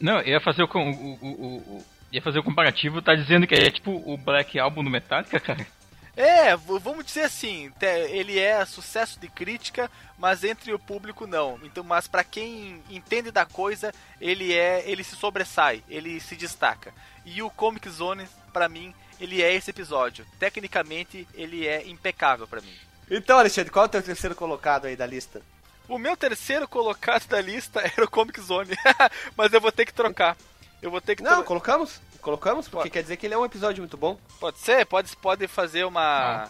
não, 0.00 0.20
ia 0.22 0.40
fazer 0.40 0.62
o, 0.62 0.66
o, 0.66 1.56
o 1.56 1.84
ia 2.12 2.22
fazer 2.22 2.38
o 2.38 2.44
comparativo, 2.44 3.00
tá 3.00 3.14
dizendo 3.14 3.46
que 3.46 3.54
é 3.54 3.70
tipo 3.70 3.90
o 4.04 4.16
Black 4.16 4.58
Album 4.58 4.84
do 4.84 4.90
Metallica, 4.90 5.40
cara? 5.40 5.66
É, 6.14 6.54
vamos 6.54 7.06
dizer 7.06 7.22
assim, 7.22 7.72
ele 8.10 8.38
é 8.38 8.62
sucesso 8.66 9.18
de 9.18 9.28
crítica, 9.28 9.90
mas 10.18 10.44
entre 10.44 10.70
o 10.74 10.78
público 10.78 11.26
não. 11.26 11.58
Então, 11.62 11.82
mas 11.82 12.06
para 12.06 12.22
quem 12.22 12.82
entende 12.90 13.30
da 13.30 13.46
coisa, 13.46 13.94
ele 14.20 14.52
é, 14.52 14.82
ele 14.86 15.02
se 15.02 15.16
sobressai, 15.16 15.82
ele 15.88 16.20
se 16.20 16.36
destaca. 16.36 16.92
E 17.24 17.42
o 17.42 17.48
Comic 17.48 17.88
Zone, 17.88 18.28
para 18.52 18.68
mim, 18.68 18.94
ele 19.18 19.40
é 19.40 19.54
esse 19.54 19.70
episódio. 19.70 20.26
Tecnicamente, 20.38 21.26
ele 21.32 21.66
é 21.66 21.88
impecável 21.88 22.46
para 22.46 22.60
mim. 22.60 22.74
Então, 23.10 23.38
Alexandre, 23.38 23.72
qual 23.72 23.86
é 23.86 23.88
o 23.88 23.90
teu 23.90 24.02
terceiro 24.02 24.34
colocado 24.34 24.84
aí 24.86 24.96
da 24.96 25.06
lista? 25.06 25.40
O 25.88 25.96
meu 25.98 26.14
terceiro 26.16 26.68
colocado 26.68 27.26
da 27.26 27.40
lista 27.40 27.80
era 27.96 28.04
o 28.04 28.10
Comic 28.10 28.38
Zone, 28.38 28.76
mas 29.34 29.50
eu 29.50 29.62
vou 29.62 29.72
ter 29.72 29.86
que 29.86 29.94
trocar. 29.94 30.36
Eu 30.82 30.90
vou 30.90 31.00
ter 31.00 31.14
que 31.14 31.22
Não, 31.22 31.44
colocamos? 31.44 32.00
Colocamos, 32.20 32.66
porque 32.66 32.78
pode. 32.78 32.90
quer 32.90 33.02
dizer 33.02 33.16
que 33.16 33.24
ele 33.24 33.34
é 33.34 33.38
um 33.38 33.44
episódio 33.44 33.80
muito 33.80 33.96
bom. 33.96 34.18
Pode 34.40 34.58
ser, 34.58 34.84
pode, 34.84 35.16
pode 35.16 35.46
fazer 35.46 35.84
uma. 35.84 36.44
Ah. 36.44 36.48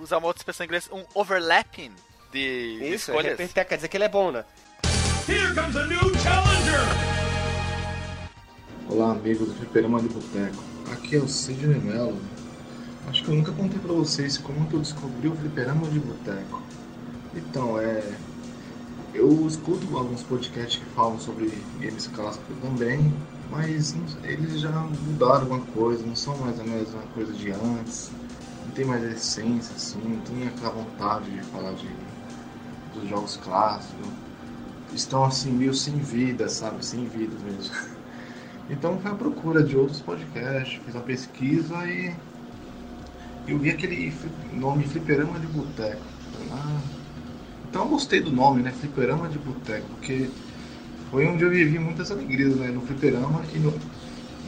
Usar 0.00 0.18
uma 0.18 0.28
outra 0.28 0.40
expressão 0.40 0.64
em 0.64 0.68
inglês, 0.68 0.88
um 0.92 1.04
overlapping 1.12 1.90
de, 2.32 2.78
Isso, 2.80 3.12
de 3.12 3.18
escolhas. 3.18 3.52
quer 3.52 3.74
dizer 3.74 3.88
que 3.88 3.96
ele 3.96 4.04
é 4.04 4.08
bom, 4.08 4.30
né? 4.30 4.44
Here 5.28 5.52
comes 5.54 5.76
a 5.76 5.86
new 5.86 5.98
challenger! 6.20 7.14
Olá, 8.88 9.10
amigos 9.10 9.48
do 9.48 9.54
Fliperama 9.54 10.00
de 10.00 10.08
Boteco. 10.08 10.62
Aqui 10.92 11.16
é 11.16 11.18
o 11.18 11.28
Sidney 11.28 11.80
Mello. 11.80 12.20
Acho 13.08 13.24
que 13.24 13.28
eu 13.30 13.34
nunca 13.34 13.52
contei 13.52 13.78
pra 13.80 13.92
vocês 13.92 14.38
como 14.38 14.68
que 14.68 14.74
eu 14.74 14.80
descobri 14.80 15.28
o 15.28 15.34
Fliperama 15.36 15.88
de 15.88 15.98
Boteco. 15.98 16.62
Então, 17.34 17.78
é. 17.80 18.02
Eu 19.12 19.46
escuto 19.46 19.96
alguns 19.96 20.22
podcasts 20.22 20.76
que 20.76 20.84
falam 20.94 21.18
sobre 21.20 21.46
games 21.78 22.06
clássicos 22.08 22.56
também, 22.60 23.12
mas 23.54 23.94
eles 24.24 24.60
já 24.60 24.70
mudaram 24.70 25.42
alguma 25.42 25.60
coisa, 25.66 26.04
não 26.04 26.16
são 26.16 26.36
mais 26.38 26.58
a 26.58 26.64
mesma 26.64 27.00
coisa 27.14 27.32
de 27.32 27.52
antes, 27.52 28.10
não 28.66 28.72
tem 28.74 28.84
mais 28.84 29.04
a 29.04 29.10
essência, 29.10 29.74
assim, 29.76 30.00
não 30.02 30.20
tem 30.22 30.48
aquela 30.48 30.70
vontade 30.72 31.30
de 31.30 31.40
falar 31.44 31.72
de, 31.74 31.88
dos 32.94 33.08
jogos 33.08 33.36
clássicos. 33.36 34.06
Estão 34.92 35.24
assim, 35.24 35.52
meio 35.52 35.74
sem 35.74 35.94
vida, 35.98 36.48
sabe? 36.48 36.84
Sem 36.84 37.04
vida 37.06 37.34
mesmo. 37.44 37.74
Então 38.70 38.98
fui 38.98 39.10
à 39.10 39.14
procura 39.14 39.62
de 39.62 39.76
outros 39.76 40.00
podcasts, 40.00 40.80
fiz 40.86 40.94
uma 40.94 41.02
pesquisa 41.02 41.86
e 41.86 42.14
eu 43.46 43.58
vi 43.58 43.68
aquele 43.68 44.10
nome 44.54 44.84
Fliperama 44.84 45.38
de 45.38 45.46
Boteco. 45.46 46.02
Ah, 46.50 46.80
então 47.68 47.82
eu 47.82 47.88
gostei 47.90 48.22
do 48.22 48.32
nome, 48.32 48.62
né? 48.62 48.72
Fliperama 48.72 49.28
de 49.28 49.38
Boteco, 49.38 49.86
porque 49.90 50.30
foi 51.10 51.26
onde 51.26 51.44
eu 51.44 51.50
vivi 51.50 51.78
muitas 51.78 52.10
alegrias, 52.10 52.54
né? 52.56 52.68
No 52.68 52.80
fliperama 52.82 53.42
e 53.54 53.58
no, 53.58 53.72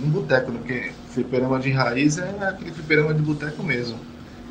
no 0.01 0.07
boteco, 0.09 0.51
né? 0.51 0.59
Porque 0.59 0.93
fliperama 1.11 1.59
de 1.59 1.71
raiz 1.71 2.19
é 2.19 2.29
aquele 2.49 2.73
fliperama 2.73 3.15
de 3.15 3.23
boteco 3.23 3.63
mesmo. 3.63 3.99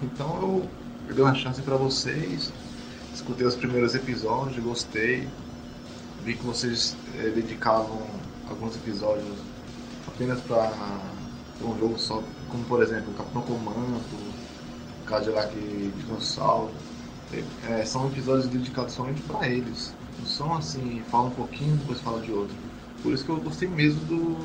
Então 0.01 0.35
eu, 0.41 0.69
eu 1.09 1.15
dei 1.15 1.23
uma 1.23 1.35
chance 1.35 1.61
para 1.61 1.75
vocês, 1.75 2.51
escutei 3.13 3.45
os 3.45 3.55
primeiros 3.55 3.95
episódios, 3.95 4.63
gostei. 4.63 5.27
Vi 6.23 6.33
que 6.33 6.43
vocês 6.43 6.95
é, 7.19 7.29
dedicavam 7.29 8.01
alguns 8.49 8.75
episódios 8.75 9.37
apenas 10.07 10.41
para 10.41 10.71
um 11.61 11.77
jogo 11.79 11.97
só, 11.99 12.23
como 12.49 12.63
por 12.65 12.81
exemplo 12.81 13.13
Capitão 13.13 13.41
Comando, 13.43 14.01
Cadillac 15.05 15.53
Dinossauro. 15.53 16.71
É, 17.67 17.85
são 17.85 18.07
episódios 18.07 18.47
dedicados 18.47 18.93
somente 18.93 19.21
para 19.23 19.47
eles. 19.47 19.93
São 20.23 20.53
assim, 20.53 21.01
fala 21.03 21.27
um 21.27 21.31
pouquinho 21.31 21.77
depois 21.77 22.01
fala 22.01 22.21
de 22.21 22.31
outro. 22.31 22.55
Por 23.01 23.13
isso 23.13 23.23
que 23.25 23.31
eu 23.31 23.39
gostei 23.41 23.67
mesmo 23.67 24.01
do, 24.05 24.35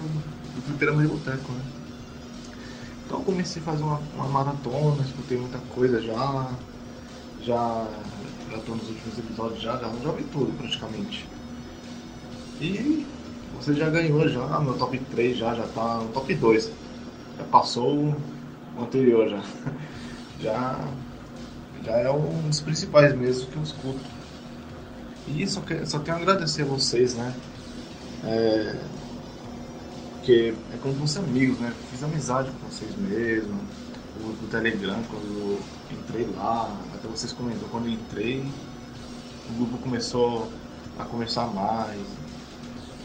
do 0.55 0.63
Fliperama 0.63 1.03
de 1.03 1.09
Boteco, 1.09 1.53
né? 1.53 1.65
Então 3.05 3.23
comecei 3.25 3.61
a 3.61 3.65
fazer 3.65 3.83
uma, 3.83 3.99
uma 4.15 4.29
maratona, 4.29 5.03
escutei 5.03 5.37
muita 5.39 5.59
coisa 5.59 6.01
já. 6.01 6.59
Já 7.41 7.89
já 8.51 8.59
tô 8.61 8.75
nos 8.77 8.89
últimos 8.89 9.19
episódios 9.19 9.63
já, 9.63 9.77
já, 9.79 9.89
já 10.03 10.13
vi 10.13 10.25
tudo 10.25 10.53
praticamente. 10.57 11.27
E 12.61 13.07
você 13.53 13.75
já 13.75 13.89
ganhou 13.91 14.29
já, 14.29 14.61
meu 14.61 14.77
top 14.77 14.99
3 15.11 15.37
já, 15.37 15.55
já 15.55 15.67
tá 15.69 15.99
no 15.99 16.09
top 16.11 16.35
2. 16.35 16.71
Já 17.39 17.45
passou 17.45 18.15
o 18.77 18.83
anterior 18.83 19.29
já. 19.29 19.43
Já, 20.41 20.89
já 21.85 21.93
é 21.99 22.11
um 22.11 22.49
dos 22.49 22.61
principais 22.61 23.15
mesmo 23.15 23.51
que 23.51 23.57
eu 23.57 23.63
escuto. 23.63 24.11
E 25.29 25.47
só, 25.47 25.61
que, 25.61 25.87
só 25.87 25.99
tenho 25.99 26.17
a 26.17 26.21
agradecer 26.21 26.63
a 26.63 26.67
vocês, 26.67 27.15
né? 27.15 27.35
É, 28.25 28.77
porque 30.21 30.55
é 30.73 30.77
como 30.83 30.95
fosse 30.95 31.19
amigos, 31.19 31.59
né? 31.59 31.73
Fiz 31.91 32.03
amizade 32.03 32.51
com 32.51 32.69
vocês 32.69 32.95
mesmo. 32.97 33.59
O, 34.23 34.47
Telegram, 34.49 35.03
quando 35.11 35.25
eu 35.25 35.61
entrei 35.91 36.29
lá, 36.37 36.77
até 36.95 37.09
vocês 37.09 37.33
comentaram, 37.33 37.69
quando 37.71 37.87
eu 37.87 37.93
entrei, 37.93 38.45
o 39.49 39.53
grupo 39.55 39.79
começou 39.79 40.53
a 40.99 41.05
conversar 41.05 41.47
mais. 41.47 42.01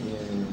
É, 0.06 0.44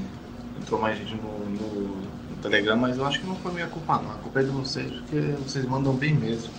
entrou 0.61 0.79
mais 0.79 0.97
gente 0.97 1.15
no, 1.15 1.39
no, 1.39 1.97
no, 1.97 2.37
Telegram, 2.41 2.77
mas 2.77 2.97
eu 2.97 3.05
acho 3.05 3.19
que 3.19 3.27
não 3.27 3.35
foi 3.35 3.51
minha 3.51 3.67
culpa 3.67 4.01
não. 4.01 4.11
A 4.11 4.15
culpa 4.15 4.39
é 4.39 4.43
de 4.43 4.49
vocês, 4.49 4.91
porque 5.01 5.19
vocês 5.45 5.65
mandam 5.65 5.93
bem 5.93 6.13
mesmo. 6.13 6.49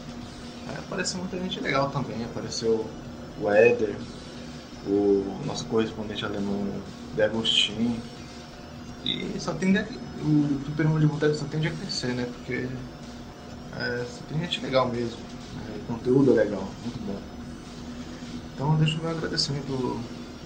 É, 0.68 0.78
apareceu 0.78 1.18
muita 1.18 1.38
gente 1.38 1.60
legal 1.60 1.90
também, 1.90 2.24
apareceu 2.24 2.84
o 3.40 3.50
Éder, 3.50 3.96
o 4.86 5.40
nosso 5.46 5.64
correspondente 5.66 6.24
alemão 6.24 6.66
De 7.14 7.22
Agostinho. 7.22 8.00
E 9.04 9.38
só 9.38 9.52
tende 9.54 9.78
a, 9.78 9.82
o 9.82 10.60
Fliperama 10.64 11.00
de 11.00 11.06
Boteco 11.06 11.34
só 11.34 11.44
tende 11.46 11.68
a 11.68 11.70
crescer, 11.70 12.14
né? 12.14 12.26
Porque 12.36 12.68
é, 13.76 14.04
só 14.06 14.22
tem 14.28 14.38
gente 14.40 14.60
legal 14.60 14.88
mesmo. 14.88 15.18
É, 15.68 15.78
conteúdo 15.86 16.32
é 16.32 16.44
legal, 16.44 16.66
muito 16.82 16.98
bom. 17.06 17.18
Então 18.54 18.72
eu 18.72 18.78
deixo 18.78 18.98
meu 19.00 19.10
agradecimento 19.10 20.00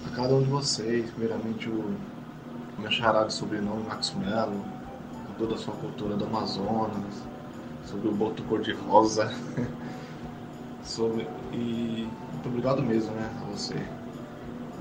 a 0.05 0.09
cada 0.15 0.33
um 0.33 0.41
de 0.41 0.49
vocês. 0.49 1.09
Primeiramente 1.11 1.69
o 1.69 1.95
meu 2.77 2.91
charado 2.91 3.27
de 3.27 3.33
sobrenome 3.33 3.83
Max 3.83 4.13
Mello, 4.13 4.63
com 5.27 5.33
toda 5.37 5.55
a 5.55 5.57
sua 5.57 5.73
cultura 5.75 6.15
do 6.15 6.25
Amazonas, 6.25 7.23
sobre 7.85 8.07
o 8.07 8.11
boto 8.11 8.43
cor-de-rosa. 8.43 9.31
sobre, 10.83 11.27
e 11.53 12.09
muito 12.33 12.49
obrigado 12.49 12.81
mesmo 12.81 13.11
né, 13.11 13.29
a 13.41 13.51
você. 13.51 13.75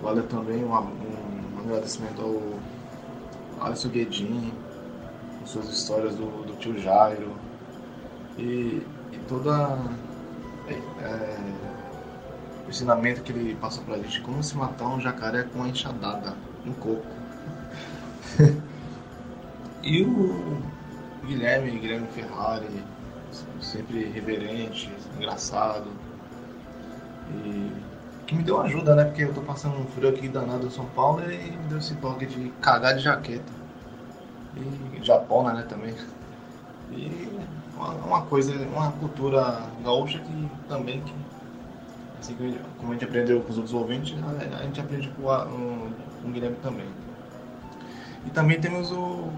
Vale 0.03 0.23
também 0.23 0.65
um, 0.65 0.73
um, 0.73 1.61
agradecimento 1.65 2.23
ao 2.23 3.67
Alisson 3.67 3.89
Guedin, 3.89 4.53
suas 5.45 5.69
histórias 5.69 6.15
do, 6.15 6.45
do 6.45 6.55
tio 6.57 6.79
Jairo 6.79 7.33
e, 8.37 8.83
e 9.13 9.19
toda 9.29 9.77
é, 10.69 10.75
é, 11.03 11.37
o 12.67 12.71
ensinamento 12.71 13.23
que 13.23 13.33
ele 13.33 13.57
passa 13.57 13.81
pra 13.81 13.97
gente 13.97 14.21
como 14.21 14.43
se 14.43 14.57
matar 14.57 14.87
um 14.87 15.01
jacaré 15.01 15.45
com 15.45 15.61
uma 15.61 15.69
enxadada, 15.69 16.35
um 16.65 16.73
coco. 16.75 17.07
e 19.83 20.03
o 20.03 20.63
Guilherme, 21.27 21.79
Guilherme 21.79 22.07
Ferrari, 22.09 22.85
sempre 23.61 24.05
reverente, 24.05 24.93
engraçado. 25.17 25.91
E 27.31 27.88
que 28.29 28.35
me 28.35 28.43
deu 28.43 28.61
ajuda, 28.61 28.95
né? 28.95 29.05
Porque 29.07 29.25
eu 29.25 29.33
tô 29.33 29.41
passando 29.41 29.79
um 29.79 29.87
frio 29.87 30.11
aqui 30.11 30.29
danado 30.29 30.67
em 30.67 30.71
São 30.71 30.85
Paulo 30.85 31.23
e 31.23 31.51
me 31.51 31.69
deu 31.69 31.79
esse 31.79 31.95
toque 31.95 32.27
de 32.27 32.51
cagar 32.61 32.95
de 32.95 33.03
jaqueta. 33.03 33.51
E 34.55 35.03
Japona, 35.03 35.55
né, 35.55 35.63
também. 35.67 35.95
E 36.93 37.27
uma, 37.75 37.89
uma, 37.95 38.23
coisa, 38.27 38.53
uma 38.67 38.93
cultura 38.93 39.63
gaúcha 39.83 40.19
que 40.19 40.49
também, 40.69 41.01
que, 41.01 41.15
assim 42.21 42.37
como 42.79 42.91
a 42.91 42.93
gente 42.93 43.05
aprendeu 43.07 43.41
com 43.41 43.51
os 43.51 43.57
outros 43.57 43.75
ouvintes, 43.75 44.15
a, 44.23 44.59
a 44.59 44.63
gente 44.63 44.79
aprende 44.79 45.09
com, 45.09 45.31
a, 45.31 45.47
um, 45.47 45.91
com 46.21 46.29
o 46.29 46.31
Guilherme 46.31 46.57
também. 46.63 46.89
E 48.27 48.31
também 48.31 48.61
temos 48.61 48.93
o, 48.93 49.31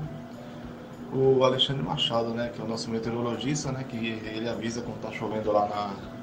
o 1.12 1.45
Alexandre 1.45 1.84
Machado, 1.84 2.30
né, 2.30 2.51
que 2.53 2.61
é 2.61 2.64
o 2.64 2.68
nosso 2.68 2.91
meteorologista, 2.91 3.70
né, 3.70 3.84
que 3.88 3.97
ele 3.97 4.49
avisa 4.49 4.82
quando 4.82 5.01
tá 5.01 5.12
chovendo 5.12 5.53
lá 5.53 5.68
na, 5.68 6.19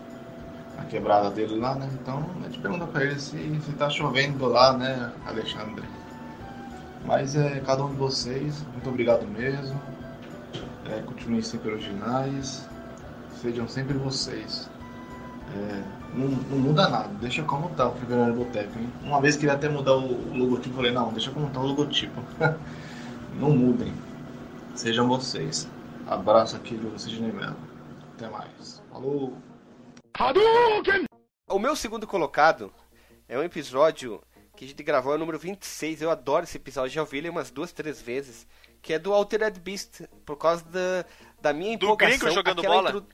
na 0.77 0.85
quebrada 0.85 1.29
dele 1.31 1.55
lá, 1.55 1.75
né? 1.75 1.89
Então 2.01 2.23
a 2.39 2.43
gente 2.43 2.59
pergunta 2.59 2.85
para 2.85 3.03
ele 3.03 3.19
se, 3.19 3.59
se 3.65 3.71
tá 3.73 3.89
chovendo 3.89 4.45
lá, 4.47 4.77
né, 4.77 5.11
Alexandre. 5.25 5.83
Mas 7.05 7.35
é 7.35 7.59
cada 7.61 7.83
um 7.83 7.89
de 7.89 7.95
vocês, 7.95 8.63
muito 8.73 8.89
obrigado 8.89 9.25
mesmo. 9.27 9.79
É, 10.85 11.01
continuem 11.01 11.41
sempre 11.41 11.71
originais, 11.71 12.67
sejam 13.41 13.67
sempre 13.67 13.97
vocês. 13.97 14.69
É, 15.55 15.83
não, 16.13 16.27
não, 16.27 16.57
muda 16.57 16.89
nada, 16.89 17.09
deixa 17.21 17.41
como 17.43 17.69
tá 17.69 17.87
o 17.87 17.95
Fliperama 17.95 18.33
Boteco, 18.33 18.77
hein? 18.77 18.89
Uma 19.03 19.21
vez 19.21 19.35
queria 19.35 19.53
até 19.53 19.69
mudar 19.69 19.95
o 19.95 20.37
logotipo, 20.37 20.75
falei, 20.75 20.91
não, 20.91 21.11
deixa 21.11 21.31
como 21.31 21.49
tá 21.49 21.59
o 21.59 21.67
logotipo. 21.67 22.21
não 23.39 23.51
mudem. 23.51 23.93
Sejam 24.75 25.07
vocês. 25.07 25.67
Abraço 26.07 26.55
aqui 26.55 26.75
do 26.75 26.97
Sidney 26.99 27.31
Mello. 27.31 27.55
Até 28.15 28.29
mais. 28.29 28.81
Falou! 28.91 29.33
O 31.49 31.59
meu 31.59 31.75
segundo 31.75 32.07
colocado 32.07 32.73
é 33.27 33.37
um 33.37 33.43
episódio 33.43 34.21
que 34.55 34.65
a 34.65 34.67
gente 34.67 34.81
gravou, 34.81 35.13
é 35.13 35.15
o 35.15 35.19
número 35.19 35.37
26. 35.37 36.01
Eu 36.01 36.09
adoro 36.09 36.43
esse 36.43 36.57
episódio, 36.57 36.91
já 36.91 37.01
ouvi 37.01 37.19
ele 37.19 37.29
umas 37.29 37.51
duas, 37.51 37.71
três 37.71 38.01
vezes. 38.01 38.47
Que 38.81 38.93
é 38.93 38.99
do 38.99 39.13
Altered 39.13 39.59
Beast, 39.59 40.01
por 40.25 40.37
causa 40.37 40.63
da, 40.65 41.05
da 41.39 41.53
minha 41.53 41.73
empolgação. 41.73 42.17
Do 42.17 42.19
gringo 42.19 42.35
jogando 42.35 42.63
bola? 42.63 42.89
Intro 42.89 43.07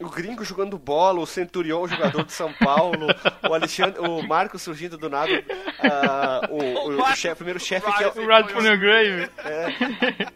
o 0.00 0.08
gringo 0.08 0.44
jogando 0.44 0.78
bola, 0.78 1.18
o 1.20 1.26
Centurion, 1.26 1.88
jogador 1.88 2.24
de 2.24 2.32
São 2.32 2.52
Paulo, 2.52 3.08
o 3.48 3.52
Alexandre, 3.52 4.00
o 4.00 4.22
Marcos 4.22 4.62
surgindo 4.62 4.96
do 4.96 5.10
nada, 5.10 5.32
uh, 5.32 6.54
o, 6.54 6.92
o, 6.92 7.02
o 7.02 7.16
chefe, 7.16 7.34
primeiro 7.34 7.58
chefe 7.58 7.92
que 7.92 8.04
é 8.04 8.06
o 8.06 8.12
Rod 8.12 8.46
Grave. 8.78 9.28
É, 9.38 10.30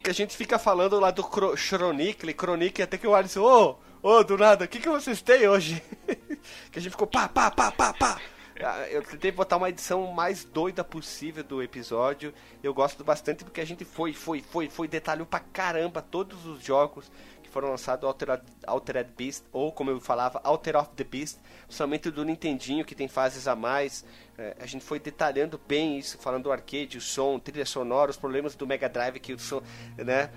que 0.00 0.10
a 0.10 0.14
gente 0.14 0.36
fica 0.36 0.60
falando 0.60 1.00
lá 1.00 1.10
do 1.10 1.22
Chronicle, 1.56 2.32
Chronicle, 2.32 2.84
até 2.84 2.96
que 2.96 3.06
o 3.06 3.14
Alisson, 3.16 3.40
ô, 3.40 3.70
oh, 3.70 3.91
ô, 4.02 4.22
do 4.24 4.36
nada, 4.36 4.64
o 4.64 4.68
que, 4.68 4.80
que 4.80 4.88
vocês 4.88 5.22
têm 5.22 5.48
hoje? 5.48 5.82
que 6.70 6.78
a 6.78 6.82
gente 6.82 6.90
ficou 6.90 7.06
pá, 7.06 7.28
pá, 7.28 7.50
pá, 7.50 7.70
pá, 7.70 7.92
pá. 7.92 8.20
Ah, 8.64 8.86
eu 8.90 9.02
tentei 9.02 9.32
botar 9.32 9.56
uma 9.56 9.68
edição 9.68 10.12
mais 10.12 10.44
doida 10.44 10.84
possível 10.84 11.42
do 11.42 11.62
episódio. 11.62 12.32
Eu 12.62 12.72
gosto 12.72 13.02
bastante 13.02 13.44
porque 13.44 13.60
a 13.60 13.64
gente 13.64 13.84
foi, 13.84 14.12
foi, 14.12 14.40
foi, 14.40 14.68
foi, 14.68 14.86
detalhou 14.86 15.26
pra 15.26 15.40
caramba 15.40 16.02
todos 16.02 16.46
os 16.46 16.62
jogos 16.62 17.10
foram 17.52 17.68
lançados 17.68 18.04
Altered, 18.04 18.42
Altered 18.66 19.10
Beast, 19.16 19.44
ou 19.52 19.70
como 19.70 19.90
eu 19.90 20.00
falava, 20.00 20.40
Alter 20.42 20.76
of 20.76 20.90
the 20.96 21.04
Beast, 21.04 21.38
somente 21.68 22.10
do 22.10 22.24
Nintendinho, 22.24 22.84
que 22.84 22.94
tem 22.94 23.06
fases 23.06 23.46
a 23.46 23.54
mais. 23.54 24.04
É, 24.38 24.56
a 24.60 24.66
gente 24.66 24.84
foi 24.84 24.98
detalhando 24.98 25.60
bem 25.68 25.98
isso, 25.98 26.16
falando 26.18 26.44
do 26.44 26.52
arcade, 26.52 26.96
o 26.96 27.00
som, 27.00 27.38
trilha 27.38 27.66
sonora, 27.66 28.10
os 28.10 28.16
problemas 28.16 28.54
do 28.54 28.66
Mega 28.66 28.88
Drive, 28.88 29.20
que 29.20 29.34
o 29.34 29.38
som, 29.38 29.62
né? 29.96 30.30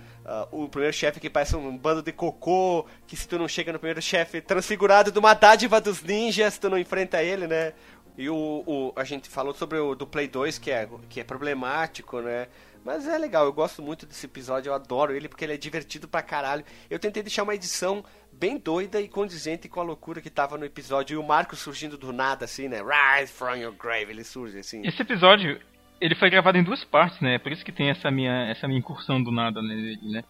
Uh, 0.51 0.63
o 0.63 0.69
primeiro 0.69 0.93
chefe 0.93 1.19
que 1.19 1.29
parece 1.29 1.55
um 1.55 1.77
bando 1.77 2.01
de 2.01 2.11
cocô, 2.11 2.85
que 3.07 3.15
se 3.15 3.27
tu 3.27 3.37
não 3.37 3.47
chega 3.47 3.71
no 3.71 3.79
primeiro 3.79 4.01
chefe 4.01 4.41
transfigurado 4.41 5.11
de 5.11 5.19
uma 5.19 5.33
dádiva 5.33 5.79
dos 5.79 6.01
ninjas, 6.01 6.57
tu 6.57 6.69
não 6.69 6.77
enfrenta 6.77 7.23
ele, 7.23 7.47
né? 7.47 7.73
E 8.17 8.29
o, 8.29 8.63
o, 8.65 8.93
a 8.95 9.03
gente 9.03 9.29
falou 9.29 9.53
sobre 9.53 9.77
o 9.77 9.93
do 9.93 10.07
Play 10.07 10.27
2, 10.27 10.57
que 10.57 10.71
é, 10.71 10.87
que 11.09 11.19
é 11.19 11.23
problemático, 11.23 12.21
né? 12.21 12.47
Mas 12.85 13.07
é 13.07 13.17
legal, 13.17 13.45
eu 13.45 13.51
gosto 13.51 13.81
muito 13.81 14.05
desse 14.05 14.27
episódio, 14.27 14.69
eu 14.69 14.73
adoro 14.75 15.15
ele 15.15 15.27
porque 15.27 15.43
ele 15.43 15.53
é 15.53 15.57
divertido 15.57 16.07
pra 16.07 16.21
caralho. 16.21 16.63
Eu 16.87 16.99
tentei 16.99 17.23
deixar 17.23 17.41
uma 17.41 17.55
edição 17.55 18.05
bem 18.31 18.59
doida 18.59 19.01
e 19.01 19.07
condizente 19.07 19.67
com 19.67 19.79
a 19.79 19.83
loucura 19.83 20.21
que 20.21 20.29
tava 20.29 20.55
no 20.55 20.65
episódio. 20.65 21.15
E 21.15 21.17
o 21.17 21.23
Marco 21.23 21.55
surgindo 21.55 21.97
do 21.97 22.13
nada, 22.13 22.45
assim, 22.45 22.67
né? 22.67 22.77
Rise 22.81 23.33
from 23.33 23.55
your 23.55 23.73
grave, 23.73 24.11
ele 24.11 24.23
surge 24.23 24.59
assim. 24.59 24.85
Esse 24.85 25.01
episódio, 25.01 25.59
ele 25.99 26.13
foi 26.13 26.29
gravado 26.29 26.59
em 26.59 26.63
duas 26.63 26.83
partes, 26.83 27.19
né? 27.21 27.39
Por 27.39 27.51
isso 27.51 27.65
que 27.65 27.71
tem 27.71 27.89
essa 27.89 28.11
minha, 28.11 28.51
essa 28.51 28.67
minha 28.67 28.79
incursão 28.79 29.21
do 29.21 29.31
nada 29.31 29.63
nele, 29.63 29.97
né? 30.03 30.23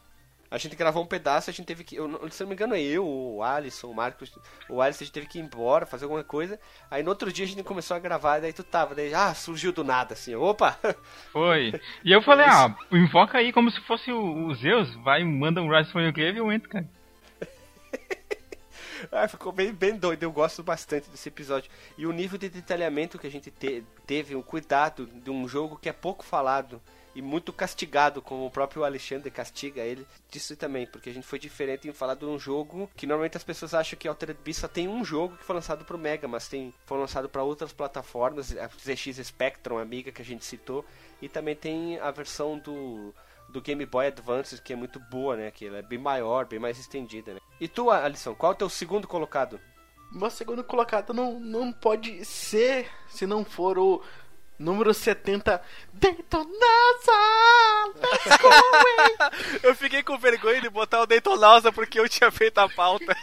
A 0.50 0.58
gente 0.58 0.76
gravou 0.76 1.04
um 1.04 1.08
pedaço, 1.08 1.50
a 1.50 1.54
gente 1.54 1.66
teve 1.66 1.84
que. 1.84 1.96
Eu, 1.96 2.30
se 2.30 2.42
não 2.42 2.50
me 2.50 2.54
engano, 2.54 2.76
é 2.76 2.82
eu, 2.82 3.06
o 3.06 3.42
Alisson, 3.42 3.88
o 3.88 3.96
Marcos, 3.96 4.32
o 4.70 4.80
Alisson, 4.80 5.04
a 5.04 5.06
gente 5.06 5.14
teve 5.14 5.28
que 5.28 5.40
ir 5.40 5.42
embora, 5.42 5.86
fazer 5.86 6.06
alguma 6.06 6.24
coisa. 6.24 6.60
Aí 6.90 7.02
no 7.02 7.10
outro 7.10 7.32
dia 7.32 7.46
a 7.46 7.48
gente 7.48 7.64
começou 7.64 7.98
a 7.98 8.00
gravar, 8.00 8.40
daí 8.40 8.54
tu 8.54 8.64
tava, 8.64 8.94
daí, 8.94 9.14
ah, 9.14 9.34
surgiu 9.34 9.72
do 9.72 9.84
nada, 9.84 10.14
assim, 10.14 10.36
opa! 10.36 10.78
Foi. 11.34 11.74
E 12.04 12.12
eu 12.12 12.22
falei, 12.22 12.46
ah, 12.46 12.76
invoca 12.92 13.40
aí 13.40 13.52
como 13.52 13.72
se 13.72 13.82
fosse 13.82 14.12
o, 14.12 14.48
o 14.48 14.56
Zeus, 14.56 14.94
vai, 15.04 15.24
manda 15.24 15.62
um 15.62 15.70
Rise 15.70 15.92
from 15.92 16.02
Your 16.02 16.14
Grave 16.14 16.38
e 16.38 16.40
eu 16.40 16.52
entro, 16.52 16.70
cara. 16.70 16.88
ah, 19.12 19.28
ficou 19.28 19.52
bem, 19.52 19.74
bem 19.74 19.98
doido, 19.98 20.24
eu 20.24 20.32
gosto 20.32 20.62
bastante 20.62 21.10
desse 21.10 21.28
episódio. 21.28 21.72
E 21.98 22.06
o 22.06 22.12
nível 22.12 22.38
de 22.38 22.50
detalhamento 22.50 23.18
que 23.18 23.26
a 23.26 23.32
gente 23.32 23.50
te, 23.50 23.84
teve, 24.06 24.36
o 24.36 24.44
cuidado 24.44 25.08
de 25.08 25.32
um 25.32 25.48
jogo 25.48 25.80
que 25.82 25.90
é 25.90 25.94
pouco 25.94 26.24
falado 26.24 26.80
e 27.16 27.22
muito 27.22 27.54
castigado, 27.54 28.22
como 28.22 28.46
o 28.46 28.52
próprio 28.52 28.84
Alexandre 28.84 29.32
castiga 29.32 29.82
ele 29.82 30.06
disso 30.30 30.56
também, 30.58 30.86
porque 30.86 31.10
a 31.10 31.14
gente 31.14 31.26
foi 31.26 31.40
diferente 31.40 31.88
em 31.88 31.94
falar 31.94 32.16
de 32.16 32.26
um 32.26 32.38
jogo 32.38 32.92
que 32.96 33.08
normalmente 33.08 33.38
as 33.38 33.44
pessoas 33.44 33.74
acham 33.74 33.98
que 33.98 34.08
Altered 34.08 34.38
Beast 34.44 34.60
só 34.60 34.68
tem 34.68 34.88
um 34.88 35.04
jogo 35.04 35.38
que 35.38 35.44
foi 35.46 35.56
lançado 35.56 35.86
pro 35.86 35.98
Mega, 35.98 36.28
mas 36.28 36.50
tem 36.50 36.74
foi 36.86 37.00
lançado 37.00 37.30
para 37.30 37.42
outras 37.42 37.72
plataformas, 37.72 38.56
a 38.58 38.68
ZX 38.68 39.26
Spectrum, 39.26 39.78
amiga 39.78 40.12
que 40.12 40.22
a 40.22 40.26
gente 40.26 40.44
citou, 40.44 40.86
e 41.22 41.30
também 41.30 41.56
tem 41.56 41.98
a 42.00 42.12
versão 42.12 42.60
do 42.60 43.14
do 43.48 43.62
Game 43.62 43.86
Boy 43.86 44.08
Advance, 44.08 44.62
que 44.62 44.74
é 44.74 44.76
muito 44.76 45.00
boa, 45.00 45.38
né? 45.38 45.52
Que 45.52 45.68
ela 45.68 45.78
é 45.78 45.82
bem 45.82 46.00
maior, 46.00 46.46
bem 46.46 46.60
mais 46.60 46.78
estendida, 46.78 47.34
né? 47.34 47.40
E 47.62 47.68
tu, 47.68 47.90
Alisson, 47.90 48.36
qual 48.36 48.52
é 48.52 48.56
o 48.56 48.58
teu 48.58 48.70
segundo 48.70 49.08
colocado? 49.08 49.60
Meu 50.12 50.30
segundo 50.30 50.64
colocado 50.64 51.14
não, 51.14 51.40
não 51.40 51.72
pode 51.72 52.24
ser 52.26 52.90
se 53.08 53.26
não 53.26 53.44
for 53.44 53.78
o 53.78 54.02
Número 54.58 54.94
70, 54.94 55.62
Daytonausa! 55.94 56.52
Let's 57.96 58.38
go, 58.42 58.50
Eu 59.68 59.76
fiquei 59.76 60.02
com 60.02 60.18
vergonha 60.18 60.62
de 60.62 60.70
botar 60.70 61.02
o 61.02 61.06
Daytonausa 61.06 61.72
porque 61.72 62.00
eu 62.00 62.08
tinha 62.08 62.32
feito 62.32 62.58
a 62.60 62.70
pauta. 62.70 63.16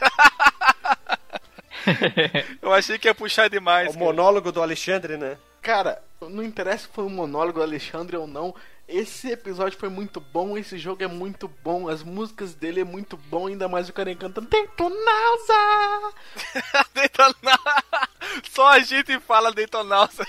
eu 2.60 2.72
achei 2.72 2.98
que 2.98 3.08
ia 3.08 3.14
puxar 3.14 3.48
demais. 3.48 3.88
O 3.88 3.92
cara. 3.92 4.04
monólogo 4.04 4.52
do 4.52 4.62
Alexandre, 4.62 5.16
né? 5.16 5.38
Cara, 5.62 6.02
não 6.20 6.42
interessa 6.42 6.84
se 6.84 6.92
foi 6.92 7.04
um 7.04 7.10
monólogo 7.10 7.60
do 7.60 7.62
Alexandre 7.62 8.16
ou 8.16 8.26
não, 8.26 8.54
esse 8.92 9.30
episódio 9.30 9.78
foi 9.78 9.88
muito 9.88 10.20
bom, 10.20 10.56
esse 10.58 10.76
jogo 10.76 11.02
é 11.02 11.06
muito 11.06 11.48
bom, 11.48 11.88
as 11.88 12.02
músicas 12.02 12.54
dele 12.54 12.80
é 12.80 12.84
muito 12.84 13.16
bom, 13.16 13.46
ainda 13.46 13.66
mais 13.68 13.88
o 13.88 13.92
cara 13.92 14.14
cantando 14.14 14.48
Detonausa! 14.48 16.12
Detonausa! 16.94 18.08
Só 18.50 18.68
a 18.68 18.78
gente 18.80 19.18
fala 19.20 19.50
Detonausa. 19.50 20.26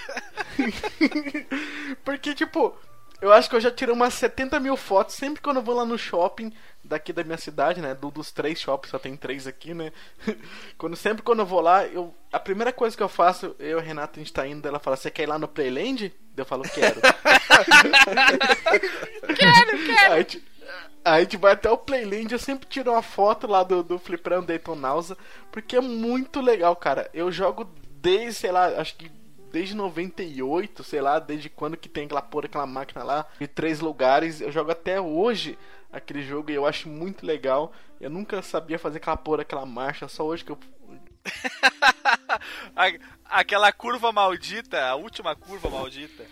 Porque, 2.05 2.33
tipo, 2.33 2.75
eu 3.23 3.31
acho 3.31 3.49
que 3.49 3.55
eu 3.55 3.61
já 3.61 3.71
tirei 3.71 3.95
umas 3.95 4.13
70 4.15 4.59
mil 4.59 4.75
fotos 4.75 5.15
sempre 5.15 5.41
quando 5.41 5.55
eu 5.57 5.63
vou 5.63 5.73
lá 5.73 5.85
no 5.85 5.97
shopping 5.97 6.51
daqui 6.83 7.13
da 7.13 7.23
minha 7.23 7.37
cidade, 7.37 7.79
né? 7.79 7.95
Do, 7.95 8.11
dos 8.11 8.33
três 8.33 8.59
shoppings, 8.59 8.91
só 8.91 8.99
tem 8.99 9.15
três 9.15 9.47
aqui, 9.47 9.73
né? 9.73 9.93
quando, 10.77 10.97
sempre 10.97 11.23
quando 11.23 11.39
eu 11.39 11.45
vou 11.45 11.61
lá, 11.61 11.85
eu, 11.85 12.13
a 12.33 12.39
primeira 12.39 12.73
coisa 12.73 12.97
que 12.97 13.01
eu 13.01 13.07
faço, 13.07 13.55
eu 13.57 13.77
e 13.77 13.81
a 13.81 13.81
Renata, 13.81 14.19
a 14.19 14.21
gente 14.21 14.33
tá 14.33 14.45
indo, 14.45 14.67
ela 14.67 14.77
fala, 14.77 14.97
você 14.97 15.09
quer 15.09 15.23
ir 15.23 15.27
lá 15.27 15.39
no 15.39 15.47
Playland? 15.47 16.13
Eu 16.35 16.43
falo, 16.43 16.63
quero. 16.63 16.99
quero, 19.37 19.85
quero. 19.85 20.01
Aí, 20.01 20.11
a 20.11 20.17
gente, 20.17 20.43
a 21.05 21.21
gente 21.21 21.37
vai 21.37 21.53
até 21.53 21.71
o 21.71 21.77
Playland, 21.77 22.29
eu 22.29 22.39
sempre 22.39 22.67
tiro 22.67 22.91
uma 22.91 23.01
foto 23.01 23.47
lá 23.47 23.63
do, 23.63 23.81
do 23.81 23.97
Fliperama 23.97 24.47
Daytonausa, 24.47 25.17
porque 25.49 25.77
é 25.77 25.81
muito 25.81 26.41
legal, 26.41 26.75
cara. 26.75 27.09
Eu 27.13 27.31
jogo 27.31 27.73
desde, 28.01 28.33
sei 28.33 28.51
lá, 28.51 28.65
acho 28.81 28.97
que 28.97 29.09
desde 29.53 29.75
98, 29.75 30.83
sei 30.83 30.99
lá, 30.99 31.19
desde 31.19 31.47
quando 31.47 31.77
que 31.77 31.87
tem 31.87 32.05
aquela 32.05 32.23
porra, 32.23 32.47
aquela 32.47 32.65
máquina 32.65 33.03
lá, 33.03 33.27
de 33.39 33.47
três 33.47 33.79
lugares. 33.79 34.41
Eu 34.41 34.51
jogo 34.51 34.71
até 34.71 34.99
hoje 34.99 35.59
aquele 35.91 36.23
jogo 36.23 36.49
e 36.49 36.55
eu 36.55 36.65
acho 36.65 36.89
muito 36.89 37.23
legal. 37.23 37.71
Eu 38.01 38.09
nunca 38.09 38.41
sabia 38.41 38.79
fazer 38.79 38.97
aquela 38.97 39.15
porra, 39.15 39.43
aquela 39.43 39.63
marcha, 39.63 40.07
só 40.07 40.25
hoje 40.25 40.43
que 40.43 40.51
eu. 40.51 40.57
aquela 43.25 43.71
curva 43.71 44.11
maldita, 44.11 44.83
a 44.83 44.95
última 44.95 45.35
curva 45.35 45.69
maldita. 45.69 46.25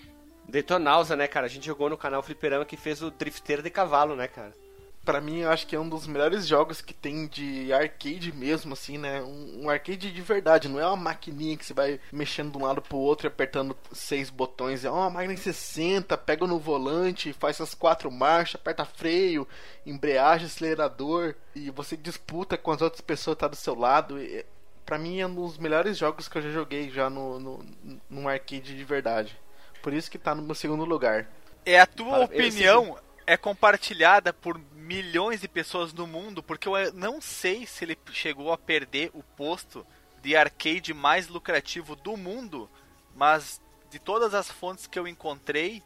Detonausa, 0.50 1.16
né, 1.16 1.28
cara? 1.28 1.46
A 1.46 1.50
gente 1.50 1.68
jogou 1.68 1.92
no 1.92 1.98
canal 1.98 2.24
Fliperama 2.24 2.66
que 2.66 2.76
fez 2.76 3.04
o 3.04 3.12
drifteiro 3.12 3.62
de 3.62 3.70
cavalo, 3.70 4.16
né, 4.16 4.28
cara? 4.28 4.56
Para 5.04 5.20
mim, 5.20 5.40
eu 5.40 5.50
acho 5.50 5.66
que 5.66 5.76
é 5.76 5.80
um 5.80 5.90
dos 5.90 6.06
melhores 6.06 6.46
jogos 6.46 6.80
que 6.80 6.94
tem 6.94 7.26
de 7.28 7.74
arcade 7.74 8.32
mesmo, 8.32 8.74
assim, 8.74 8.98
né? 8.98 9.22
Um, 9.22 9.64
um, 9.64 9.70
arcade 9.70 10.12
de 10.12 10.22
verdade, 10.22 10.70
não 10.70 10.80
é 10.80 10.86
uma 10.86 10.96
maquininha 10.96 11.58
que 11.58 11.66
você 11.66 11.74
vai 11.74 12.00
mexendo 12.12 12.52
de 12.52 12.58
um 12.58 12.66
lado 12.66 12.82
pro 12.82 12.98
outro 12.98 13.26
e 13.26 13.30
apertando 13.30 13.76
seis 13.92 14.30
botões. 14.30 14.86
É 14.86 14.92
uma 14.92 15.10
máquina 15.10 15.34
em 15.34 15.38
60, 15.38 16.16
pega 16.20 16.46
no 16.46 16.60
volante, 16.60 17.34
faz 17.34 17.60
as 17.60 17.74
quatro 17.74 18.12
marchas, 18.12 18.56
aperta 18.62 18.86
freio, 18.86 19.48
embreagem, 19.86 20.46
acelerador, 20.46 21.34
e 21.56 21.72
você 21.72 21.98
disputa 21.98 22.56
com 22.56 22.72
as 22.72 22.82
outras 22.82 23.02
pessoas 23.02 23.36
que 23.36 23.42
tá 23.42 23.48
do 23.48 23.56
seu 23.56 23.74
lado. 23.74 24.22
E, 24.22 24.46
pra 24.86 25.00
mim, 25.00 25.20
é 25.20 25.26
um 25.26 25.34
dos 25.34 25.58
melhores 25.58 25.98
jogos 25.98 26.28
que 26.28 26.38
eu 26.38 26.44
já 26.44 26.52
joguei 26.52 26.92
já 26.92 27.10
no, 27.10 27.40
no, 27.40 27.66
num 28.08 28.28
arcade 28.28 28.78
de 28.78 28.84
verdade. 28.84 29.36
Por 29.82 29.94
isso 29.94 30.12
que 30.12 30.20
tá 30.20 30.36
no 30.36 30.44
meu 30.44 30.54
segundo 30.54 30.86
lugar. 30.86 31.28
É 31.66 31.80
a 31.80 31.88
tua 31.88 32.26
opinião... 32.26 32.94
Esse 32.94 33.12
é 33.26 33.38
compartilhada 33.38 34.34
por 34.34 34.60
milhões 34.92 35.40
de 35.40 35.48
pessoas 35.48 35.94
no 35.94 36.06
mundo, 36.06 36.44
porque 36.44 36.68
eu 36.68 36.92
não 36.94 37.22
sei 37.22 37.66
se 37.66 37.86
ele 37.86 37.98
chegou 38.12 38.52
a 38.52 38.58
perder 38.58 39.10
o 39.14 39.24
posto 39.24 39.88
de 40.22 40.36
arcade 40.36 40.94
mais 40.94 41.30
lucrativo 41.30 41.96
do 41.96 42.18
mundo, 42.18 42.70
mas 43.16 43.62
de 43.90 43.98
todas 44.00 44.34
as 44.34 44.52
fontes 44.52 44.88
que 44.88 45.00
eu 45.00 45.08
encontrei, 45.08 45.82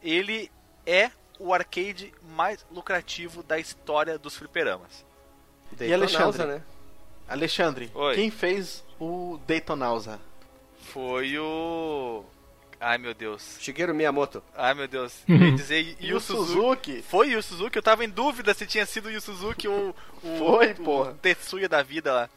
ele 0.00 0.48
é 0.86 1.10
o 1.40 1.52
arcade 1.52 2.14
mais 2.22 2.64
lucrativo 2.70 3.42
da 3.42 3.58
história 3.58 4.16
dos 4.16 4.36
fliperamas. 4.36 5.04
E 5.80 5.92
Alexandre, 5.92 6.44
né? 6.46 6.62
Alexandre, 7.26 7.90
Oi. 7.92 8.14
quem 8.14 8.30
fez 8.30 8.84
o 9.00 9.40
Daytonausa? 9.44 10.20
Foi 10.92 11.36
o 11.36 12.24
Ai 12.80 12.96
meu 12.96 13.12
Deus. 13.12 13.58
Shigeru 13.60 13.94
Miyamoto. 13.94 14.42
Ai 14.56 14.72
meu 14.72 14.88
Deus. 14.88 15.22
Eu 15.28 15.36
ia 15.36 15.52
dizer 15.52 15.96
Yu 16.00 16.18
Suzuki. 16.18 17.02
Foi 17.02 17.28
Yu 17.32 17.42
Suzuki? 17.42 17.76
Eu 17.76 17.82
tava 17.82 18.04
em 18.04 18.08
dúvida 18.08 18.54
se 18.54 18.66
tinha 18.66 18.86
sido 18.86 19.10
Yu 19.10 19.20
Suzuki 19.20 19.68
ou 19.68 19.94
o, 20.22 20.38
Foi, 20.38 20.72
porra. 20.72 21.10
o 21.10 21.14
Tetsuya 21.14 21.68
da 21.68 21.82
vida 21.82 22.12
lá. 22.12 22.30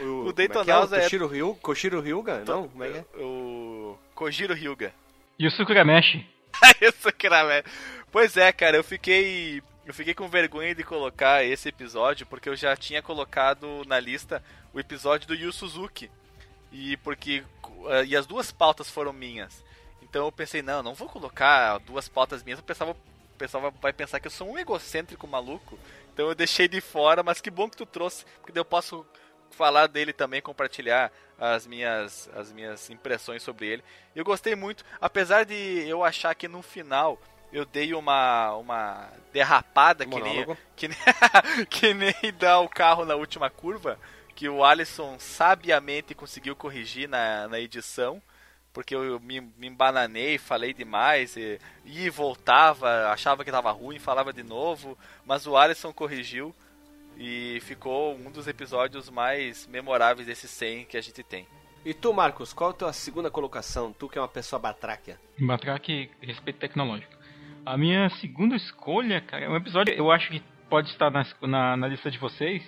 o, 0.00 0.26
o 0.26 0.32
Daytonausa 0.32 0.96
é, 0.96 0.98
é... 0.98 1.02
Koshiro, 1.04 1.26
Ryu, 1.28 1.54
Koshiro 1.62 2.00
Ryuga? 2.00 2.42
Não, 2.44 2.68
como 2.68 2.82
é 2.82 2.90
que 2.90 2.98
é? 2.98 3.04
O 3.22 3.96
Kojiro 4.16 4.52
Ryuga. 4.52 4.92
Yusuke 5.40 5.72
Rameshi. 5.72 6.26
Yusuke 6.82 7.28
Rameshi. 7.28 7.64
Pois 8.10 8.36
é, 8.36 8.50
cara, 8.50 8.76
eu 8.76 8.82
fiquei 8.82 9.62
eu 9.86 9.94
fiquei 9.94 10.12
com 10.12 10.28
vergonha 10.28 10.74
de 10.74 10.82
colocar 10.82 11.44
esse 11.44 11.68
episódio 11.68 12.26
porque 12.26 12.48
eu 12.48 12.56
já 12.56 12.76
tinha 12.76 13.00
colocado 13.00 13.82
na 13.86 14.00
lista 14.00 14.42
o 14.72 14.80
episódio 14.80 15.28
do 15.28 15.34
Yu 15.34 15.52
Suzuki. 15.52 16.10
E 16.72 16.96
porque 16.98 17.44
uh, 17.66 18.04
e 18.06 18.16
as 18.16 18.26
duas 18.26 18.50
pautas 18.50 18.88
foram 18.88 19.12
minhas. 19.12 19.64
Então 20.02 20.24
eu 20.24 20.32
pensei, 20.32 20.62
não, 20.62 20.82
não 20.82 20.94
vou 20.94 21.08
colocar 21.08 21.78
duas 21.78 22.08
pautas 22.08 22.42
minhas, 22.42 22.58
o 22.58 22.64
pessoal, 22.64 22.90
o 22.90 23.38
pessoal 23.38 23.72
vai 23.80 23.92
pensar 23.92 24.18
que 24.18 24.26
eu 24.26 24.30
sou 24.30 24.50
um 24.50 24.58
egocêntrico 24.58 25.26
maluco. 25.26 25.78
Então 26.12 26.28
eu 26.28 26.34
deixei 26.34 26.66
de 26.66 26.80
fora, 26.80 27.22
mas 27.22 27.40
que 27.40 27.50
bom 27.50 27.68
que 27.68 27.76
tu 27.76 27.86
trouxe, 27.86 28.24
porque 28.42 28.58
eu 28.58 28.64
posso 28.64 29.06
falar 29.50 29.86
dele 29.86 30.12
também, 30.12 30.42
compartilhar 30.42 31.12
as 31.38 31.66
minhas, 31.66 32.28
as 32.34 32.52
minhas 32.52 32.90
impressões 32.90 33.42
sobre 33.42 33.66
ele. 33.66 33.84
Eu 34.14 34.24
gostei 34.24 34.54
muito, 34.54 34.84
apesar 35.00 35.44
de 35.44 35.54
eu 35.88 36.04
achar 36.04 36.34
que 36.34 36.48
no 36.48 36.62
final 36.62 37.18
eu 37.52 37.64
dei 37.64 37.94
uma, 37.94 38.54
uma 38.56 39.08
derrapada 39.32 40.04
que 40.04 40.20
nem, 40.20 40.46
que 40.76 40.88
nem, 40.88 40.98
que 41.68 41.94
nem 41.94 42.32
dar 42.38 42.60
o 42.60 42.68
carro 42.68 43.04
na 43.04 43.14
última 43.14 43.48
curva 43.48 43.98
que 44.34 44.48
o 44.48 44.64
Alisson 44.64 45.18
sabiamente 45.18 46.14
conseguiu 46.14 46.56
corrigir 46.56 47.08
na, 47.08 47.48
na 47.48 47.60
edição. 47.60 48.22
porque 48.72 48.94
eu 48.94 49.18
me, 49.20 49.40
me 49.40 49.66
embananei, 49.66 50.38
falei 50.38 50.72
demais, 50.72 51.36
e, 51.36 51.58
e 51.84 52.08
voltava, 52.08 53.08
achava 53.08 53.44
que 53.44 53.50
tava 53.50 53.70
ruim, 53.72 53.98
falava 53.98 54.32
de 54.32 54.42
novo, 54.42 54.96
mas 55.26 55.46
o 55.46 55.56
Alisson 55.56 55.92
corrigiu 55.92 56.54
e 57.18 57.58
ficou 57.62 58.14
um 58.14 58.30
dos 58.30 58.46
episódios 58.46 59.10
mais 59.10 59.66
memoráveis 59.66 60.26
desse 60.26 60.48
100 60.48 60.86
que 60.86 60.96
a 60.96 61.00
gente 61.00 61.22
tem. 61.22 61.46
E 61.84 61.92
tu, 61.94 62.12
Marcos, 62.12 62.52
qual 62.52 62.70
a 62.70 62.74
tua 62.74 62.92
segunda 62.92 63.30
colocação? 63.30 63.92
Tu 63.92 64.08
que 64.08 64.18
é 64.18 64.20
uma 64.20 64.28
pessoa 64.28 64.60
batráquia. 64.60 65.18
Batraque 65.38 66.10
respeito 66.20 66.58
tecnológico. 66.58 67.12
A 67.64 67.76
minha 67.76 68.08
segunda 68.20 68.54
escolha, 68.56 69.20
cara, 69.20 69.44
é 69.44 69.48
um 69.48 69.56
episódio 69.56 69.92
eu 69.94 70.10
acho 70.10 70.30
que 70.30 70.42
pode 70.68 70.88
estar 70.90 71.10
na, 71.10 71.26
na, 71.42 71.76
na 71.76 71.88
lista 71.88 72.10
de 72.10 72.18
vocês, 72.18 72.62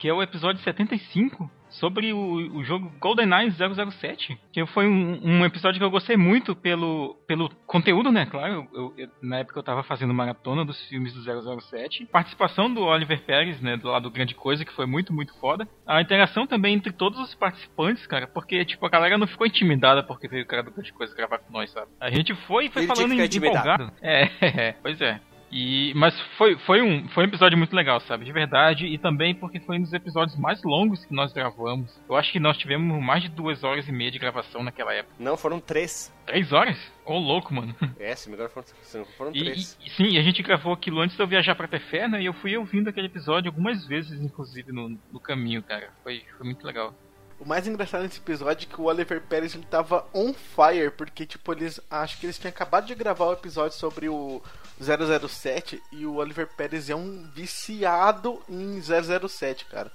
que 0.00 0.08
é 0.08 0.14
o 0.14 0.22
episódio 0.22 0.62
75, 0.62 1.48
sobre 1.68 2.10
o, 2.12 2.56
o 2.56 2.64
jogo 2.64 2.90
GoldenEye 2.98 3.50
007, 3.50 4.40
que 4.50 4.64
foi 4.66 4.88
um, 4.88 5.20
um, 5.22 5.44
episódio 5.44 5.78
que 5.78 5.84
eu 5.84 5.90
gostei 5.90 6.16
muito 6.16 6.56
pelo, 6.56 7.14
pelo 7.26 7.50
conteúdo, 7.66 8.10
né? 8.10 8.26
Claro, 8.26 8.66
eu, 8.72 8.94
eu, 8.96 9.08
na 9.22 9.38
época 9.38 9.58
eu 9.58 9.62
tava 9.62 9.82
fazendo 9.82 10.14
maratona 10.14 10.64
dos 10.64 10.82
filmes 10.88 11.12
do 11.12 11.60
007. 11.60 12.06
Participação 12.06 12.72
do 12.72 12.80
Oliver 12.82 13.20
Pérez, 13.22 13.60
né? 13.60 13.76
Do 13.76 13.88
lado 13.88 14.10
Grande 14.10 14.34
Coisa, 14.34 14.64
que 14.64 14.72
foi 14.72 14.86
muito, 14.86 15.12
muito 15.12 15.38
foda. 15.38 15.68
A 15.86 16.00
interação 16.00 16.46
também 16.46 16.74
entre 16.74 16.92
todos 16.92 17.20
os 17.20 17.34
participantes, 17.34 18.06
cara, 18.06 18.26
porque, 18.26 18.64
tipo, 18.64 18.84
a 18.86 18.90
galera 18.90 19.18
não 19.18 19.26
ficou 19.26 19.46
intimidada 19.46 20.02
porque 20.02 20.28
veio 20.28 20.44
o 20.44 20.48
cara 20.48 20.62
do 20.62 20.72
Grande 20.72 20.94
Coisa 20.94 21.14
gravar 21.14 21.38
com 21.38 21.52
nós, 21.52 21.70
sabe? 21.70 21.88
A 22.00 22.10
gente 22.10 22.34
foi 22.46 22.66
e 22.66 22.70
foi 22.70 22.82
Ele 22.82 22.94
falando 22.94 23.12
em 23.12 23.22
empolgado. 23.22 23.92
É, 24.02 24.30
é, 24.40 24.72
pois 24.80 25.00
é. 25.00 25.20
E, 25.50 25.92
mas 25.94 26.18
foi, 26.38 26.56
foi, 26.58 26.80
um, 26.80 27.08
foi 27.08 27.24
um 27.24 27.26
episódio 27.26 27.58
muito 27.58 27.74
legal, 27.74 28.00
sabe? 28.00 28.24
De 28.24 28.32
verdade. 28.32 28.86
E 28.86 28.96
também 28.98 29.34
porque 29.34 29.58
foi 29.60 29.78
um 29.78 29.82
dos 29.82 29.92
episódios 29.92 30.38
mais 30.38 30.62
longos 30.62 31.04
que 31.04 31.12
nós 31.12 31.32
gravamos. 31.32 32.00
Eu 32.08 32.16
acho 32.16 32.30
que 32.30 32.38
nós 32.38 32.56
tivemos 32.56 33.02
mais 33.02 33.22
de 33.22 33.28
duas 33.28 33.64
horas 33.64 33.88
e 33.88 33.92
meia 33.92 34.10
de 34.10 34.18
gravação 34.18 34.62
naquela 34.62 34.94
época. 34.94 35.14
Não, 35.18 35.36
foram 35.36 35.58
três. 35.58 36.12
Três 36.24 36.52
horas? 36.52 36.78
Ô, 37.04 37.14
oh, 37.14 37.18
louco, 37.18 37.52
mano. 37.52 37.74
É, 37.98 38.14
se 38.14 38.28
me 38.28 38.34
engano 38.34 38.50
foram, 38.50 39.04
foram 39.16 39.30
e, 39.34 39.40
três. 39.40 39.76
E, 39.84 39.90
sim, 39.90 40.16
a 40.16 40.22
gente 40.22 40.42
gravou 40.42 40.72
aquilo 40.72 41.00
antes 41.00 41.16
de 41.16 41.22
eu 41.22 41.26
viajar 41.26 41.54
pra 41.54 41.66
Tefé, 41.66 42.06
né? 42.06 42.22
E 42.22 42.26
eu 42.26 42.32
fui 42.34 42.56
ouvindo 42.56 42.88
aquele 42.88 43.08
episódio 43.08 43.50
algumas 43.50 43.84
vezes, 43.86 44.20
inclusive, 44.22 44.72
no, 44.72 44.96
no 45.12 45.20
caminho, 45.20 45.62
cara. 45.62 45.90
Foi, 46.02 46.22
foi 46.36 46.46
muito 46.46 46.64
legal. 46.64 46.94
O 47.40 47.48
mais 47.48 47.66
engraçado 47.66 48.02
nesse 48.02 48.18
episódio 48.18 48.66
é 48.70 48.74
que 48.74 48.80
o 48.80 48.84
Oliver 48.84 49.22
Pérez 49.22 49.54
ele 49.54 49.64
tava 49.64 50.06
on 50.14 50.34
fire, 50.34 50.90
porque, 50.90 51.24
tipo, 51.24 51.52
eles. 51.52 51.80
Acho 51.90 52.20
que 52.20 52.26
eles 52.26 52.38
tinham 52.38 52.50
acabado 52.50 52.86
de 52.86 52.94
gravar 52.94 53.24
o 53.24 53.32
episódio 53.32 53.76
sobre 53.78 54.10
o 54.10 54.42
007 54.80 55.82
e 55.92 56.06
o 56.06 56.16
Oliver 56.16 56.46
Pérez 56.46 56.88
é 56.88 56.96
um 56.96 57.28
viciado 57.34 58.42
em 58.48 58.80
007, 58.80 59.66
cara. 59.66 59.92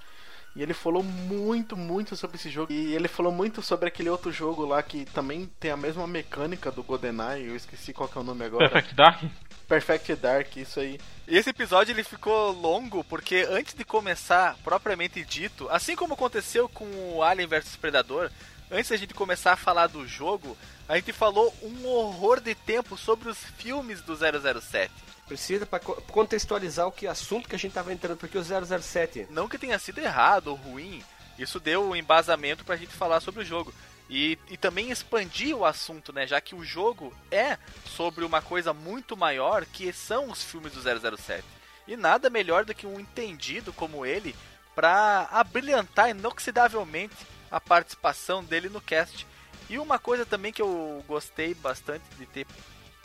E 0.56 0.64
ele 0.64 0.74
falou 0.74 1.04
muito, 1.04 1.76
muito 1.76 2.16
sobre 2.16 2.38
esse 2.38 2.50
jogo. 2.50 2.72
E 2.72 2.96
ele 2.96 3.10
falou 3.10 3.32
muito 3.32 3.62
sobre 3.62 3.90
aquele 3.90 4.10
outro 4.10 4.32
jogo 4.32 4.66
lá 4.66 4.82
que 4.82 5.04
também 5.06 5.52
tem 5.60 5.70
a 5.70 5.76
mesma 5.76 6.08
mecânica 6.08 6.72
do 6.72 6.82
GoldenEye. 6.82 7.48
Eu 7.48 7.56
esqueci 7.58 7.92
qual 7.92 8.10
é 8.16 8.20
o 8.20 8.24
nome 8.24 8.46
agora. 8.46 8.70
Perfect 8.70 8.96
Dark? 8.96 9.24
Perfect 9.68 10.16
Dark, 10.16 10.56
isso 10.56 10.80
aí. 10.80 10.98
E 11.28 11.38
esse 11.38 11.50
episódio 11.50 11.92
ele 11.92 12.04
ficou 12.04 12.54
longo 12.54 13.04
porque 13.04 13.46
antes 13.50 13.74
de 13.74 13.84
começar, 13.84 14.56
propriamente 14.64 15.26
dito, 15.26 15.68
assim 15.70 15.94
como 15.94 16.14
aconteceu 16.14 16.70
com 16.70 16.86
o 16.86 17.22
Alien 17.22 17.48
vs 17.48 17.76
Predador, 17.76 18.32
antes 18.72 18.90
da 18.90 18.98
gente 18.98 19.14
começar 19.14 19.54
a 19.54 19.58
falar 19.58 19.88
do 19.88 20.08
jogo, 20.08 20.58
a 20.88 20.96
gente 20.96 21.14
falou 21.14 21.54
um 21.62 21.88
horror 21.88 22.40
de 22.40 22.54
tempo 22.54 22.98
sobre 22.98 23.30
os 23.30 23.38
filmes 23.38 24.02
do 24.02 24.16
007. 24.16 24.92
Precisa 25.28 25.66
para 25.66 25.80
contextualizar 25.80 26.88
o 26.88 26.92
que 26.92 27.08
assunto 27.08 27.50
que 27.50 27.56
a 27.56 27.60
gente 27.60 27.74
tava 27.74 27.92
entrando, 27.92 28.18
porque 28.18 28.38
o 28.38 28.44
007. 28.44 29.28
Não 29.32 29.48
que 29.48 29.58
tenha 29.58 29.80
sido 29.80 30.00
errado 30.00 30.48
ou 30.48 30.56
ruim, 30.56 31.04
isso 31.38 31.60
deu 31.60 31.90
um 31.90 31.96
embasamento 31.96 32.64
pra 32.64 32.78
gente 32.78 32.94
falar 32.94 33.20
sobre 33.20 33.42
o 33.42 33.46
jogo. 33.46 33.74
E, 34.08 34.38
e 34.50 34.56
também 34.56 34.92
expandir 34.92 35.56
o 35.56 35.66
assunto, 35.66 36.14
né? 36.14 36.28
Já 36.28 36.40
que 36.40 36.54
o 36.54 36.64
jogo 36.64 37.12
é 37.32 37.58
sobre 37.86 38.24
uma 38.24 38.40
coisa 38.40 38.72
muito 38.72 39.18
maior 39.18 39.66
que 39.66 39.92
são 39.92 40.30
os 40.30 40.44
filmes 40.44 40.74
do 40.74 40.82
007. 41.18 41.44
E 41.88 41.98
nada 41.98 42.30
melhor 42.30 42.66
do 42.66 42.76
que 42.76 42.86
um 42.86 43.00
entendido 43.00 43.74
como 43.74 44.06
ele 44.06 44.36
para 44.76 45.28
abrilhantar 45.32 46.10
inoxidavelmente 46.10 47.16
a 47.56 47.62
participação 47.62 48.44
dele 48.44 48.68
no 48.68 48.82
cast. 48.82 49.26
E 49.70 49.80
uma 49.80 49.98
coisa 49.98 50.26
também 50.26 50.52
que 50.52 50.62
eu 50.62 51.02
gostei 51.08 51.54
bastante 51.54 52.04
de 52.18 52.26
ter 52.26 52.46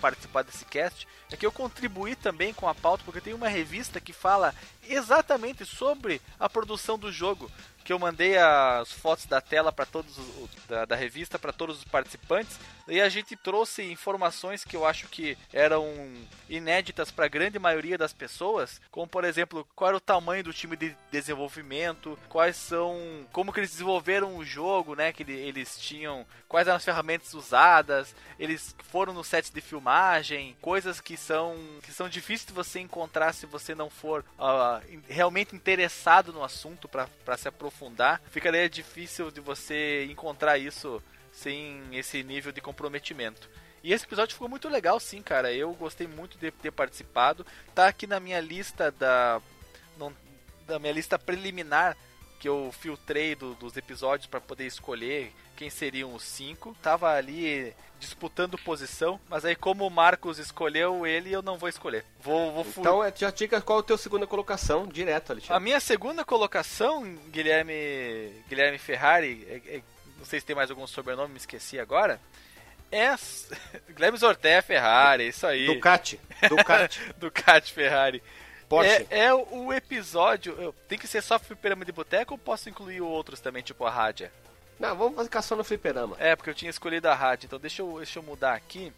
participar 0.00 0.42
desse 0.42 0.64
cast 0.64 1.06
é 1.30 1.36
que 1.36 1.46
eu 1.46 1.52
contribuí 1.52 2.16
também 2.16 2.52
com 2.52 2.66
a 2.66 2.74
pauta 2.74 3.04
porque 3.04 3.20
tem 3.20 3.32
uma 3.32 3.48
revista 3.48 4.00
que 4.00 4.12
fala 4.12 4.52
exatamente 4.94 5.64
sobre 5.64 6.20
a 6.38 6.48
produção 6.48 6.98
do 6.98 7.12
jogo 7.12 7.50
que 7.84 7.92
eu 7.92 7.98
mandei 7.98 8.36
as 8.36 8.92
fotos 8.92 9.24
da 9.26 9.40
tela 9.40 9.72
para 9.72 9.86
todos 9.86 10.16
da, 10.68 10.84
da 10.84 10.94
revista 10.94 11.38
para 11.38 11.52
todos 11.52 11.78
os 11.78 11.84
participantes 11.84 12.58
e 12.90 13.00
a 13.00 13.08
gente 13.08 13.36
trouxe 13.36 13.82
informações 13.82 14.64
que 14.64 14.76
eu 14.76 14.84
acho 14.84 15.08
que 15.08 15.38
eram 15.52 15.86
inéditas 16.48 17.10
para 17.10 17.26
a 17.26 17.28
grande 17.28 17.58
maioria 17.58 17.96
das 17.96 18.12
pessoas, 18.12 18.80
como 18.90 19.06
por 19.06 19.24
exemplo, 19.24 19.66
qual 19.76 19.88
era 19.88 19.96
o 19.96 20.00
tamanho 20.00 20.42
do 20.42 20.52
time 20.52 20.76
de 20.76 20.96
desenvolvimento, 21.10 22.18
quais 22.28 22.56
são, 22.56 23.26
como 23.32 23.52
que 23.52 23.60
eles 23.60 23.70
desenvolveram 23.70 24.36
o 24.36 24.44
jogo, 24.44 24.96
né, 24.96 25.12
que 25.12 25.22
eles 25.22 25.78
tinham, 25.78 26.26
quais 26.48 26.66
eram 26.66 26.76
as 26.76 26.84
ferramentas 26.84 27.32
usadas, 27.32 28.14
eles 28.38 28.74
foram 28.88 29.12
no 29.12 29.22
set 29.22 29.52
de 29.52 29.60
filmagem, 29.60 30.56
coisas 30.60 31.00
que 31.00 31.16
são 31.16 31.56
que 31.82 31.92
são 31.92 32.08
difíceis 32.08 32.46
de 32.46 32.52
você 32.52 32.80
encontrar 32.80 33.32
se 33.32 33.46
você 33.46 33.74
não 33.74 33.88
for 33.88 34.24
uh, 34.38 34.79
realmente 35.08 35.54
interessado 35.54 36.32
no 36.32 36.42
assunto 36.42 36.88
para 36.88 37.36
se 37.36 37.48
aprofundar. 37.48 38.20
Ficaria 38.30 38.68
difícil 38.68 39.30
de 39.30 39.40
você 39.40 40.06
encontrar 40.10 40.58
isso 40.58 41.02
sem 41.32 41.82
esse 41.92 42.22
nível 42.22 42.52
de 42.52 42.60
comprometimento. 42.60 43.48
E 43.82 43.92
esse 43.92 44.04
episódio 44.04 44.34
ficou 44.34 44.48
muito 44.48 44.68
legal, 44.68 45.00
sim, 45.00 45.22
cara. 45.22 45.52
Eu 45.52 45.72
gostei 45.72 46.06
muito 46.06 46.36
de 46.38 46.50
ter 46.50 46.70
participado. 46.70 47.46
Tá 47.74 47.86
aqui 47.86 48.06
na 48.06 48.20
minha 48.20 48.40
lista 48.40 48.90
da. 48.90 49.40
Não, 49.96 50.14
da 50.66 50.78
minha 50.78 50.92
lista 50.92 51.18
preliminar 51.18 51.96
que 52.40 52.48
eu 52.48 52.72
filtrei 52.72 53.34
do, 53.34 53.54
dos 53.54 53.76
episódios 53.76 54.26
para 54.26 54.40
poder 54.40 54.66
escolher 54.66 55.30
quem 55.54 55.68
seriam 55.68 56.14
os 56.14 56.22
cinco. 56.24 56.74
Tava 56.82 57.12
ali 57.12 57.72
disputando 58.00 58.56
posição, 58.56 59.20
mas 59.28 59.44
aí 59.44 59.54
como 59.54 59.86
o 59.86 59.90
Marcos 59.90 60.38
escolheu 60.38 61.06
ele, 61.06 61.30
eu 61.30 61.42
não 61.42 61.58
vou 61.58 61.68
escolher. 61.68 62.02
Vou, 62.18 62.50
vou 62.50 62.66
Então 62.78 63.04
é, 63.04 63.12
já 63.14 63.30
diga 63.30 63.60
qual 63.60 63.80
é 63.80 63.82
a 63.82 63.84
tua 63.84 63.98
segunda 63.98 64.26
colocação, 64.26 64.86
direto, 64.86 65.32
Alexandre. 65.32 65.54
A 65.54 65.60
minha 65.60 65.78
segunda 65.78 66.24
colocação, 66.24 67.04
Guilherme, 67.28 68.32
Guilherme 68.48 68.78
Ferrari, 68.78 69.46
é, 69.46 69.76
é, 69.76 69.82
não 70.18 70.24
sei 70.24 70.40
se 70.40 70.46
tem 70.46 70.56
mais 70.56 70.70
algum 70.70 70.86
sobrenome, 70.86 71.32
me 71.32 71.38
esqueci 71.38 71.78
agora. 71.78 72.18
É 72.90 73.14
Guilherme 73.92 74.16
Zorté 74.16 74.62
Ferrari, 74.62 75.28
isso 75.28 75.46
aí. 75.46 75.66
Ducati. 75.66 76.18
Ducati. 76.48 77.00
Ducati 77.20 77.70
Ferrari. 77.70 78.22
Porsche. 78.70 79.04
É, 79.10 79.24
é 79.24 79.34
o 79.34 79.72
episódio. 79.72 80.72
Tem 80.86 80.96
que 80.96 81.08
ser 81.08 81.20
só 81.22 81.40
fliperama 81.40 81.84
de 81.84 81.90
boteco 81.90 82.34
ou 82.34 82.38
posso 82.38 82.70
incluir 82.70 83.00
outros 83.00 83.40
também, 83.40 83.64
tipo 83.64 83.84
a 83.84 83.90
rádia? 83.90 84.32
Não, 84.78 84.96
vamos 84.96 85.24
ficar 85.24 85.42
só 85.42 85.56
no 85.56 85.64
fliperama. 85.64 86.16
É, 86.20 86.36
porque 86.36 86.50
eu 86.50 86.54
tinha 86.54 86.70
escolhido 86.70 87.08
a 87.08 87.14
rádio, 87.14 87.46
então 87.46 87.58
deixa 87.58 87.82
eu, 87.82 87.96
deixa 87.96 88.20
eu 88.20 88.22
mudar 88.22 88.54
aqui. 88.54 88.92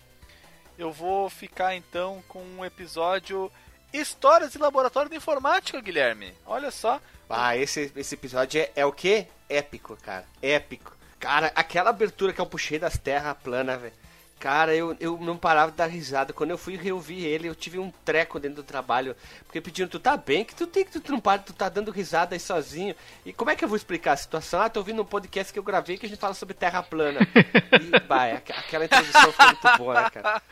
Eu 0.78 0.92
vou 0.92 1.30
ficar 1.30 1.74
então 1.74 2.22
com 2.28 2.42
um 2.42 2.62
episódio 2.62 3.50
Histórias 3.92 4.52
de 4.52 4.58
Laboratório 4.58 5.10
de 5.10 5.16
Informática, 5.16 5.80
Guilherme. 5.80 6.34
Olha 6.44 6.70
só. 6.70 7.00
Ah, 7.30 7.56
esse, 7.56 7.90
esse 7.96 8.14
episódio 8.14 8.60
é, 8.60 8.70
é 8.76 8.84
o 8.84 8.92
quê? 8.92 9.26
Épico, 9.48 9.96
cara. 9.96 10.26
Épico. 10.42 10.94
Cara, 11.18 11.50
aquela 11.54 11.88
abertura 11.88 12.34
que 12.34 12.40
eu 12.42 12.46
puxei 12.46 12.78
das 12.78 12.98
terras 12.98 13.36
planas, 13.42 13.80
velho. 13.80 13.94
Cara, 14.42 14.74
eu, 14.74 14.96
eu 14.98 15.16
não 15.20 15.36
parava 15.36 15.70
de 15.70 15.76
dar 15.76 15.86
risada. 15.86 16.32
Quando 16.32 16.50
eu 16.50 16.58
fui 16.58 16.76
reouvir 16.76 17.24
ele, 17.24 17.48
eu 17.48 17.54
tive 17.54 17.78
um 17.78 17.92
treco 18.04 18.40
dentro 18.40 18.56
do 18.56 18.64
trabalho. 18.64 19.14
Porque 19.44 19.60
pedindo, 19.60 19.88
tu 19.88 20.00
tá 20.00 20.16
bem? 20.16 20.44
Que 20.44 20.52
tu 20.52 20.66
tem 20.66 20.84
que 20.84 20.98
tu 20.98 21.12
não 21.12 21.20
para, 21.20 21.38
tu 21.38 21.52
tá 21.52 21.68
dando 21.68 21.92
risada 21.92 22.34
aí 22.34 22.40
sozinho. 22.40 22.92
E 23.24 23.32
como 23.32 23.52
é 23.52 23.54
que 23.54 23.64
eu 23.64 23.68
vou 23.68 23.76
explicar 23.76 24.14
a 24.14 24.16
situação? 24.16 24.60
Ah, 24.60 24.68
tô 24.68 24.80
ouvindo 24.80 25.00
um 25.00 25.04
podcast 25.04 25.52
que 25.52 25.60
eu 25.60 25.62
gravei 25.62 25.96
que 25.96 26.06
a 26.06 26.08
gente 26.08 26.18
fala 26.18 26.34
sobre 26.34 26.54
terra 26.54 26.82
plana. 26.82 27.20
e, 27.22 28.02
vai, 28.08 28.32
aquela 28.32 28.84
introdução 28.84 29.30
foi 29.30 29.46
muito 29.46 29.78
boa, 29.78 30.02
né, 30.02 30.10
cara? 30.10 30.42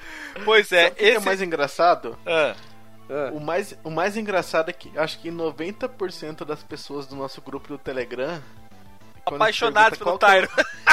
Pois 0.44 0.70
é, 0.70 0.84
Sabe 0.84 0.94
esse... 0.96 1.08
esse 1.08 1.16
é 1.16 1.18
o 1.18 1.24
mais 1.24 1.42
engraçado? 1.42 2.16
Ah. 2.24 2.54
Ah. 3.10 3.30
O, 3.32 3.40
mais, 3.40 3.76
o 3.82 3.90
mais 3.90 4.16
engraçado 4.16 4.68
é 4.68 4.72
que 4.72 4.96
acho 4.96 5.18
que 5.18 5.32
90% 5.32 6.44
das 6.44 6.62
pessoas 6.62 7.08
do 7.08 7.16
nosso 7.16 7.42
grupo 7.42 7.66
do 7.66 7.76
Telegram. 7.76 8.40
Apaixonados 9.26 9.98
pelo 9.98 10.16
Tyro. 10.16 10.48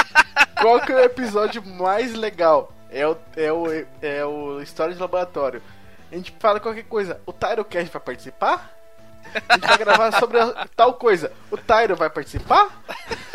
Qual 0.60 0.80
que 0.80 0.90
é 0.90 0.96
o 0.96 1.04
episódio 1.04 1.64
mais 1.64 2.12
legal? 2.12 2.72
É 2.90 3.06
o, 3.06 3.16
é 3.36 3.52
o, 3.52 3.66
é 4.02 4.24
o 4.24 4.60
História 4.60 4.94
de 4.94 5.00
Laboratório. 5.00 5.62
A 6.10 6.14
gente 6.14 6.34
fala 6.38 6.58
qualquer 6.58 6.84
coisa. 6.84 7.20
O 7.26 7.32
Tyro 7.32 7.64
quer 7.64 7.84
vai 7.84 8.00
participar? 8.00 8.74
A 9.48 9.54
gente 9.54 9.66
vai 9.66 9.78
gravar 9.78 10.12
sobre 10.12 10.38
tal 10.74 10.94
coisa. 10.94 11.32
O 11.50 11.56
Tyro 11.56 11.96
vai 11.96 12.08
participar? 12.08 12.82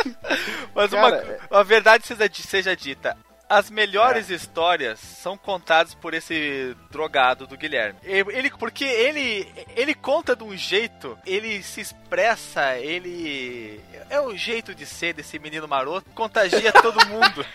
Mas 0.73 0.91
Cara, 0.91 1.39
uma, 1.49 1.59
a 1.59 1.63
verdade 1.63 2.07
seja, 2.07 2.29
seja 2.33 2.75
dita. 2.75 3.15
As 3.53 3.69
melhores 3.69 4.31
é. 4.31 4.33
histórias 4.33 4.99
são 4.99 5.37
contadas 5.37 5.93
por 5.93 6.13
esse 6.13 6.75
drogado 6.89 7.45
do 7.45 7.55
Guilherme. 7.55 7.99
Ele, 8.03 8.49
porque 8.51 8.83
ele, 8.83 9.47
ele 9.75 9.93
conta 9.93 10.35
de 10.35 10.43
um 10.43 10.57
jeito, 10.57 11.17
ele 11.25 11.61
se 11.61 11.79
expressa, 11.79 12.77
ele 12.77 13.79
é 14.09 14.19
o 14.19 14.35
jeito 14.35 14.73
de 14.73 14.85
ser 14.85 15.13
desse 15.13 15.37
menino 15.39 15.67
maroto, 15.67 16.09
contagia 16.11 16.71
todo 16.81 17.05
mundo. 17.07 17.45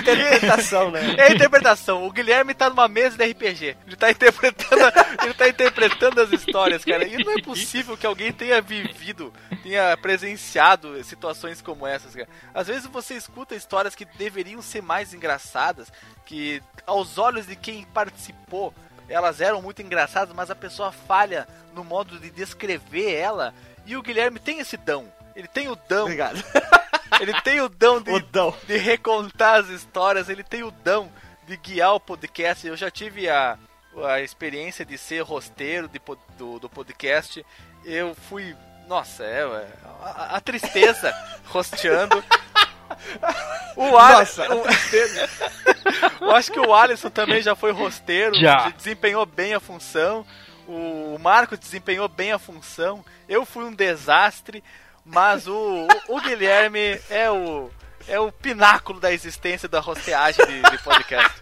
interpretação, 0.00 0.90
né? 0.90 1.14
É 1.16 1.22
a 1.24 1.32
interpretação. 1.32 2.06
O 2.06 2.10
Guilherme 2.10 2.54
tá 2.54 2.68
numa 2.68 2.88
mesa 2.88 3.16
de 3.16 3.30
RPG. 3.30 3.76
Ele 3.86 3.96
tá 3.96 4.10
interpretando, 4.10 4.82
ele 5.22 5.34
tá 5.34 5.48
interpretando 5.48 6.20
as 6.20 6.32
histórias, 6.32 6.84
cara. 6.84 7.06
E 7.06 7.22
não 7.22 7.32
é 7.32 7.42
possível 7.42 7.96
que 7.96 8.06
alguém 8.06 8.32
tenha 8.32 8.60
vivido, 8.60 9.32
tenha 9.62 9.96
presenciado 9.96 11.02
situações 11.04 11.60
como 11.62 11.86
essas, 11.86 12.14
cara. 12.14 12.28
Às 12.54 12.66
vezes 12.66 12.86
você 12.86 13.14
escuta 13.14 13.54
histórias 13.54 13.94
que 13.94 14.04
deveriam 14.04 14.62
ser 14.62 14.82
mais 14.90 15.14
engraçadas, 15.14 15.86
que 16.26 16.60
aos 16.84 17.16
olhos 17.16 17.46
de 17.46 17.54
quem 17.54 17.84
participou, 17.84 18.74
elas 19.08 19.40
eram 19.40 19.62
muito 19.62 19.80
engraçadas, 19.80 20.34
mas 20.34 20.50
a 20.50 20.54
pessoa 20.56 20.90
falha 20.90 21.46
no 21.72 21.84
modo 21.84 22.18
de 22.18 22.28
descrever 22.28 23.14
ela. 23.14 23.54
E 23.86 23.96
o 23.96 24.02
Guilherme 24.02 24.40
tem 24.40 24.58
esse 24.58 24.76
dom. 24.76 25.06
Ele 25.36 25.46
tem 25.46 25.68
o 25.68 25.76
dom. 25.88 26.02
Obrigado. 26.02 26.42
Ele 27.20 27.40
tem 27.42 27.60
o 27.60 27.68
dom 27.68 28.00
de, 28.00 28.10
o 28.10 28.18
dom. 28.18 28.52
de 28.66 28.76
recontar 28.78 29.60
as 29.60 29.68
histórias, 29.68 30.28
ele 30.28 30.44
tem 30.44 30.62
o 30.62 30.70
dom 30.70 31.10
de 31.46 31.56
guiar 31.56 31.94
o 31.94 32.00
podcast. 32.00 32.66
Eu 32.66 32.76
já 32.76 32.90
tive 32.90 33.28
a, 33.28 33.58
a 34.04 34.20
experiência 34.20 34.86
de 34.86 34.96
ser 34.96 35.20
rosteiro 35.20 35.88
de, 35.88 36.00
do, 36.38 36.58
do 36.58 36.68
podcast. 36.70 37.44
Eu 37.84 38.14
fui. 38.14 38.56
Nossa, 38.88 39.24
é, 39.24 39.40
é 39.40 39.68
a, 40.02 40.36
a 40.36 40.40
tristeza 40.40 41.12
rosteando. 41.46 42.24
O 43.76 43.96
Alisson. 43.96 44.42
Eu 46.20 46.30
acho 46.36 46.52
que 46.52 46.60
o 46.60 46.74
Alisson 46.74 47.10
também 47.10 47.40
já 47.42 47.54
foi 47.54 47.72
rosteiro, 47.72 48.34
já. 48.34 48.70
desempenhou 48.70 49.24
bem 49.24 49.54
a 49.54 49.60
função. 49.60 50.26
O 50.66 51.18
Marco 51.18 51.56
desempenhou 51.56 52.08
bem 52.08 52.32
a 52.32 52.38
função. 52.38 53.04
Eu 53.28 53.44
fui 53.44 53.64
um 53.64 53.72
desastre. 53.72 54.62
Mas 55.04 55.46
o, 55.46 55.88
o, 56.08 56.16
o, 56.16 56.20
Guilherme 56.20 57.00
é 57.08 57.30
o, 57.30 57.70
é 58.06 58.20
o 58.20 58.30
pináculo 58.30 59.00
da 59.00 59.12
existência 59.12 59.68
da 59.68 59.80
rosteagem 59.80 60.44
de, 60.46 60.62
de 60.62 60.78
podcast. 60.82 61.40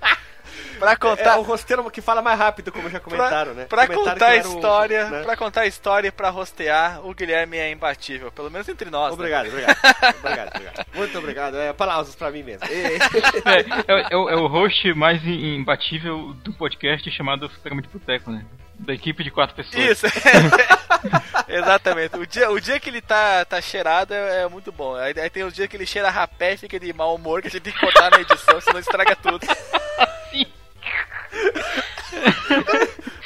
Pra 0.78 0.96
contar... 0.96 1.32
É, 1.32 1.34
é 1.34 1.36
o 1.36 1.42
rosteiro 1.42 1.90
que 1.90 2.00
fala 2.00 2.22
mais 2.22 2.38
rápido, 2.38 2.72
como 2.72 2.88
já 2.88 3.00
comentaram, 3.00 3.52
pra, 3.52 3.62
né? 3.62 3.66
Pra 3.66 3.86
contar 3.86 4.26
a 4.28 4.36
história, 4.36 5.06
um, 5.06 5.10
né? 5.10 5.22
pra 5.22 5.36
contar 5.36 5.60
a 5.62 5.66
história 5.66 6.09
e 6.09 6.12
pra 6.12 6.30
rostear, 6.30 7.05
o 7.06 7.14
Guilherme 7.14 7.56
é 7.56 7.70
imbatível, 7.70 8.30
pelo 8.32 8.50
menos 8.50 8.68
entre 8.68 8.90
nós. 8.90 9.12
Obrigado, 9.12 9.46
né? 9.46 9.50
obrigado. 9.50 9.76
obrigado, 10.18 10.48
obrigado. 10.55 10.86
Muito 10.94 11.18
obrigado. 11.18 11.56
É, 11.56 11.68
aplausos 11.68 12.14
pra 12.14 12.30
mim 12.30 12.42
mesmo. 12.42 12.66
é, 12.66 13.60
é, 13.92 14.12
é, 14.12 14.16
o 14.16 14.46
host 14.46 14.92
mais 14.94 15.24
imbatível 15.24 16.34
do 16.44 16.52
podcast 16.52 17.10
chamado 17.10 17.48
de 17.48 17.88
Boteco, 17.88 18.30
né? 18.30 18.44
Da 18.78 18.94
equipe 18.94 19.24
de 19.24 19.30
quatro 19.30 19.56
pessoas. 19.56 19.84
Isso. 19.84 20.06
Exatamente. 21.48 22.16
O 22.16 22.26
dia, 22.26 22.50
o 22.50 22.60
dia 22.60 22.78
que 22.78 22.90
ele 22.90 23.00
tá, 23.00 23.44
tá 23.44 23.60
cheirado 23.60 24.14
é, 24.14 24.42
é 24.42 24.48
muito 24.48 24.70
bom. 24.70 24.94
Aí, 24.94 25.14
aí, 25.18 25.30
tem 25.30 25.44
o 25.44 25.50
dia 25.50 25.66
que 25.66 25.76
ele 25.76 25.86
cheira 25.86 26.10
rapé 26.10 26.55
e 26.55 26.59
fica 26.59 26.78
de 26.78 26.92
mau 26.92 27.14
humor, 27.14 27.40
que 27.40 27.48
a 27.48 27.50
gente 27.50 27.62
tem 27.62 27.72
que 27.72 27.80
cortar 27.80 28.10
na 28.10 28.20
edição, 28.20 28.60
senão 28.60 28.78
estraga 28.78 29.16
tudo. 29.16 29.46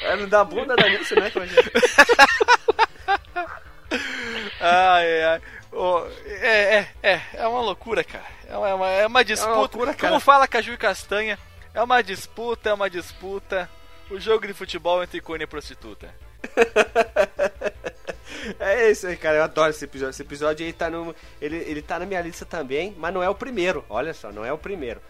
É, 0.02 0.16
não 0.16 0.28
dá 0.28 0.44
bunda 0.44 0.74
da 0.74 0.88
nisso, 0.88 1.14
né? 1.14 1.30
ai, 4.60 5.22
ai. 5.22 5.40
Oh, 5.70 6.04
é, 6.26 6.76
é, 6.76 6.88
é, 7.02 7.20
é 7.34 7.46
uma 7.46 7.62
loucura, 7.62 8.04
cara. 8.04 8.24
É 8.48 8.56
uma, 8.56 8.68
é 8.68 8.74
uma, 8.74 8.88
é 8.88 9.06
uma 9.06 9.24
disputa. 9.24 9.50
É 9.50 9.54
uma 9.54 9.60
loucura, 9.60 9.94
Como 9.94 10.20
fala 10.20 10.46
Caju 10.46 10.72
e 10.72 10.76
Castanha, 10.76 11.38
é 11.72 11.82
uma 11.82 12.02
disputa, 12.02 12.70
é 12.70 12.74
uma 12.74 12.90
disputa. 12.90 13.70
O 14.10 14.20
jogo 14.20 14.46
de 14.46 14.52
futebol 14.52 15.02
entre 15.02 15.20
corno 15.20 15.44
e 15.44 15.46
prostituta. 15.46 16.14
é 18.60 18.90
isso 18.90 19.06
aí, 19.06 19.16
cara. 19.16 19.38
Eu 19.38 19.44
adoro 19.44 19.70
esse 19.70 19.84
episódio. 19.84 20.10
Esse 20.10 20.22
episódio 20.22 20.66
aí 20.66 20.72
tá 20.72 20.90
no. 20.90 21.14
Ele, 21.40 21.56
ele 21.56 21.80
tá 21.80 21.98
na 21.98 22.04
minha 22.04 22.20
lista 22.20 22.44
também, 22.44 22.94
mas 22.98 23.14
não 23.14 23.22
é 23.22 23.30
o 23.30 23.34
primeiro. 23.34 23.82
Olha 23.88 24.12
só, 24.12 24.30
não 24.30 24.44
é 24.44 24.52
o 24.52 24.58
primeiro. 24.58 25.00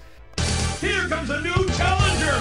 Here 0.82 1.08
comes 1.08 1.30
a 1.30 1.40
new 1.40 1.54
challenger! 1.76 2.34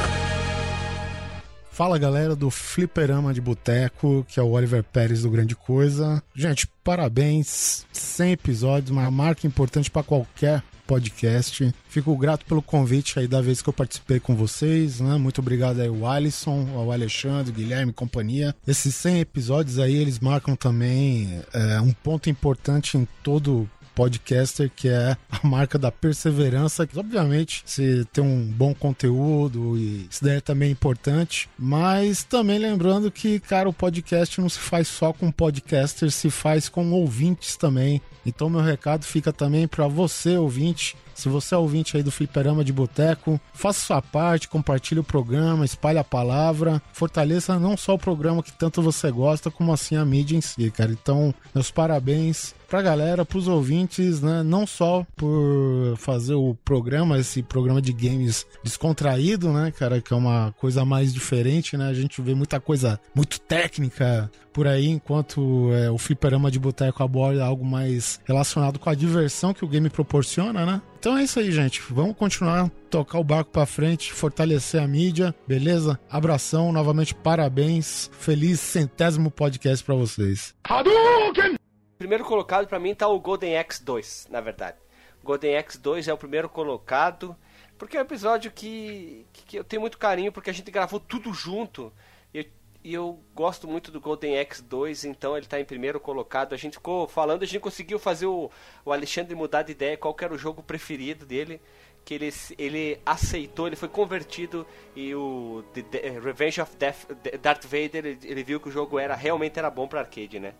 Fala 1.71 1.99
galera 1.99 2.35
do 2.35 2.49
Fliperama 2.49 3.31
de 3.35 3.39
Boteco, 3.39 4.25
que 4.27 4.39
é 4.39 4.43
o 4.43 4.49
Oliver 4.49 4.83
Pérez 4.83 5.21
do 5.21 5.29
Grande 5.29 5.55
Coisa. 5.55 6.23
Gente, 6.33 6.67
parabéns, 6.83 7.85
100 7.93 8.31
episódios, 8.31 8.89
uma 8.89 9.11
marca 9.11 9.45
importante 9.45 9.91
para 9.91 10.01
qualquer 10.01 10.63
podcast. 10.87 11.71
Fico 11.87 12.17
grato 12.17 12.43
pelo 12.45 12.63
convite 12.63 13.19
aí 13.19 13.27
da 13.27 13.41
vez 13.41 13.61
que 13.61 13.69
eu 13.69 13.73
participei 13.73 14.19
com 14.19 14.35
vocês, 14.35 14.99
né? 14.99 15.17
Muito 15.17 15.39
obrigado 15.39 15.79
aí 15.79 15.87
ao 15.87 16.07
Alisson, 16.07 16.67
ao 16.75 16.91
Alexandre, 16.91 17.53
Guilherme 17.53 17.91
e 17.91 17.95
companhia. 17.95 18.55
Esses 18.67 18.95
100 18.95 19.19
episódios 19.19 19.77
aí, 19.77 19.95
eles 19.95 20.19
marcam 20.19 20.55
também 20.55 21.41
é, 21.53 21.79
um 21.79 21.93
ponto 21.93 22.27
importante 22.27 22.97
em 22.97 23.07
todo 23.21 23.69
podcaster, 23.95 24.71
que 24.75 24.87
é 24.87 25.17
a 25.29 25.47
marca 25.47 25.77
da 25.77 25.91
perseverança, 25.91 26.85
que 26.87 26.97
obviamente 26.97 27.63
se 27.65 28.05
tem 28.11 28.23
um 28.23 28.45
bom 28.45 28.73
conteúdo 28.73 29.77
e 29.77 30.07
isso 30.09 30.23
daí 30.23 30.37
é 30.37 30.41
também 30.41 30.71
importante, 30.71 31.49
mas 31.57 32.23
também 32.23 32.57
lembrando 32.57 33.11
que, 33.11 33.39
cara, 33.39 33.69
o 33.69 33.73
podcast 33.73 34.39
não 34.39 34.49
se 34.49 34.59
faz 34.59 34.87
só 34.87 35.13
com 35.13 35.31
podcasters, 35.31 36.15
se 36.15 36.29
faz 36.29 36.69
com 36.69 36.91
ouvintes 36.91 37.55
também. 37.55 38.01
Então 38.25 38.49
meu 38.49 38.61
recado 38.61 39.03
fica 39.03 39.33
também 39.33 39.67
para 39.67 39.87
você, 39.87 40.37
ouvinte, 40.37 40.95
se 41.21 41.29
você 41.29 41.53
é 41.53 41.57
ouvinte 41.57 41.95
aí 41.95 42.01
do 42.01 42.11
Fliperama 42.11 42.63
de 42.63 42.73
Boteco, 42.73 43.39
faça 43.53 43.85
sua 43.85 44.01
parte, 44.01 44.47
compartilhe 44.47 44.99
o 44.99 45.03
programa, 45.03 45.63
espalhe 45.63 45.99
a 45.99 46.03
palavra, 46.03 46.81
fortaleça 46.93 47.59
não 47.59 47.77
só 47.77 47.93
o 47.93 47.99
programa 47.99 48.41
que 48.41 48.51
tanto 48.51 48.81
você 48.81 49.11
gosta, 49.11 49.51
como 49.51 49.71
assim 49.71 49.95
a 49.95 50.03
mídia 50.03 50.35
em 50.35 50.41
si, 50.41 50.71
cara. 50.71 50.91
Então, 50.91 51.33
meus 51.53 51.69
parabéns 51.69 52.55
pra 52.67 52.81
galera, 52.81 53.25
pros 53.25 53.49
ouvintes, 53.49 54.21
né? 54.21 54.41
Não 54.43 54.65
só 54.65 55.05
por 55.15 55.95
fazer 55.97 56.35
o 56.35 56.55
programa, 56.63 57.19
esse 57.19 57.43
programa 57.43 57.81
de 57.81 57.91
games 57.91 58.47
descontraído, 58.63 59.51
né, 59.51 59.71
cara? 59.71 60.01
Que 60.01 60.13
é 60.13 60.15
uma 60.15 60.55
coisa 60.57 60.85
mais 60.85 61.13
diferente, 61.13 61.75
né? 61.75 61.87
A 61.87 61.93
gente 61.93 62.21
vê 62.21 62.33
muita 62.33 62.61
coisa 62.61 62.97
muito 63.13 63.41
técnica 63.41 64.31
por 64.53 64.67
aí, 64.67 64.87
enquanto 64.87 65.71
é, 65.73 65.89
o 65.89 65.97
fliperama 65.97 66.51
de 66.51 66.59
boteco 66.59 67.03
aborda 67.03 67.45
algo 67.45 67.65
mais 67.65 68.19
relacionado 68.25 68.79
com 68.79 68.89
a 68.89 68.95
diversão 68.95 69.53
que 69.53 69.65
o 69.65 69.67
game 69.67 69.89
proporciona, 69.89 70.65
né? 70.65 70.81
Então 70.99 71.17
é 71.17 71.23
isso 71.23 71.39
aí, 71.39 71.51
gente. 71.51 71.81
Vamos 71.89 72.15
continuar 72.15 72.69
tocar 72.89 73.17
o 73.19 73.23
barco 73.23 73.51
para 73.51 73.65
frente, 73.65 74.13
fortalecer 74.13 74.81
a 74.81 74.87
mídia, 74.87 75.33
beleza? 75.47 75.99
Abração, 76.09 76.71
novamente 76.71 77.15
parabéns. 77.15 78.09
Feliz 78.13 78.59
centésimo 78.59 79.31
podcast 79.31 79.83
para 79.83 79.95
vocês. 79.95 80.53
Hadouken! 80.63 81.55
primeiro 82.01 82.25
colocado 82.25 82.67
para 82.67 82.79
mim 82.79 82.95
tá 82.95 83.07
o 83.07 83.19
Golden 83.19 83.53
X2, 83.63 84.27
na 84.31 84.41
verdade. 84.41 84.75
Golden 85.23 85.55
X2 85.61 86.07
é 86.07 86.13
o 86.13 86.17
primeiro 86.17 86.49
colocado, 86.49 87.35
porque 87.77 87.95
é 87.95 87.99
um 87.99 88.03
episódio 88.03 88.51
que, 88.51 89.25
que 89.31 89.57
eu 89.57 89.63
tenho 89.63 89.81
muito 89.81 89.99
carinho, 89.99 90.31
porque 90.31 90.49
a 90.49 90.53
gente 90.53 90.71
gravou 90.71 90.99
tudo 90.99 91.31
junto. 91.31 91.93
E, 92.33 92.47
e 92.83 92.93
eu 92.93 93.19
gosto 93.35 93.67
muito 93.67 93.91
do 93.91 94.01
Golden 94.01 94.33
X2, 94.45 95.09
então 95.09 95.35
ele 95.37 95.45
está 95.45 95.59
em 95.59 95.65
primeiro 95.65 95.99
colocado. 95.99 96.53
A 96.53 96.57
gente 96.57 96.73
ficou 96.73 97.07
falando, 97.07 97.43
a 97.43 97.45
gente 97.45 97.59
conseguiu 97.59 97.99
fazer 97.99 98.25
o, 98.25 98.49
o 98.83 98.91
Alexandre 98.91 99.35
mudar 99.35 99.63
de 99.63 99.71
ideia 99.71 99.97
qual 99.97 100.15
era 100.19 100.33
o 100.33 100.37
jogo 100.37 100.63
preferido 100.63 101.25
dele 101.25 101.61
que 102.03 102.15
ele, 102.15 102.33
ele 102.57 102.99
aceitou, 103.05 103.67
ele 103.67 103.75
foi 103.75 103.87
convertido 103.87 104.65
e 104.95 105.13
o 105.13 105.63
The, 105.73 105.81
The 105.83 106.19
Revenge 106.19 106.61
of 106.61 106.75
Death, 106.75 107.05
Darth 107.41 107.63
Vader, 107.63 108.05
ele, 108.05 108.19
ele, 108.23 108.43
viu 108.43 108.59
que 108.59 108.69
o 108.69 108.71
jogo 108.71 108.97
era 108.99 109.15
realmente 109.15 109.59
era 109.59 109.69
bom 109.69 109.87
para 109.87 109.99
arcade, 110.01 110.39
né? 110.39 110.53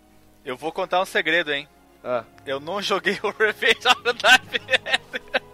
Eu 0.45 0.55
vou 0.55 0.71
contar 0.71 1.01
um 1.01 1.05
segredo, 1.05 1.51
hein? 1.51 1.67
Ah. 2.03 2.23
Eu 2.45 2.59
não 2.59 2.81
joguei 2.81 3.17
o 3.23 3.29
Revenge 3.37 3.87
of 3.87 4.03
Darth 4.21 4.53
E 4.55 5.50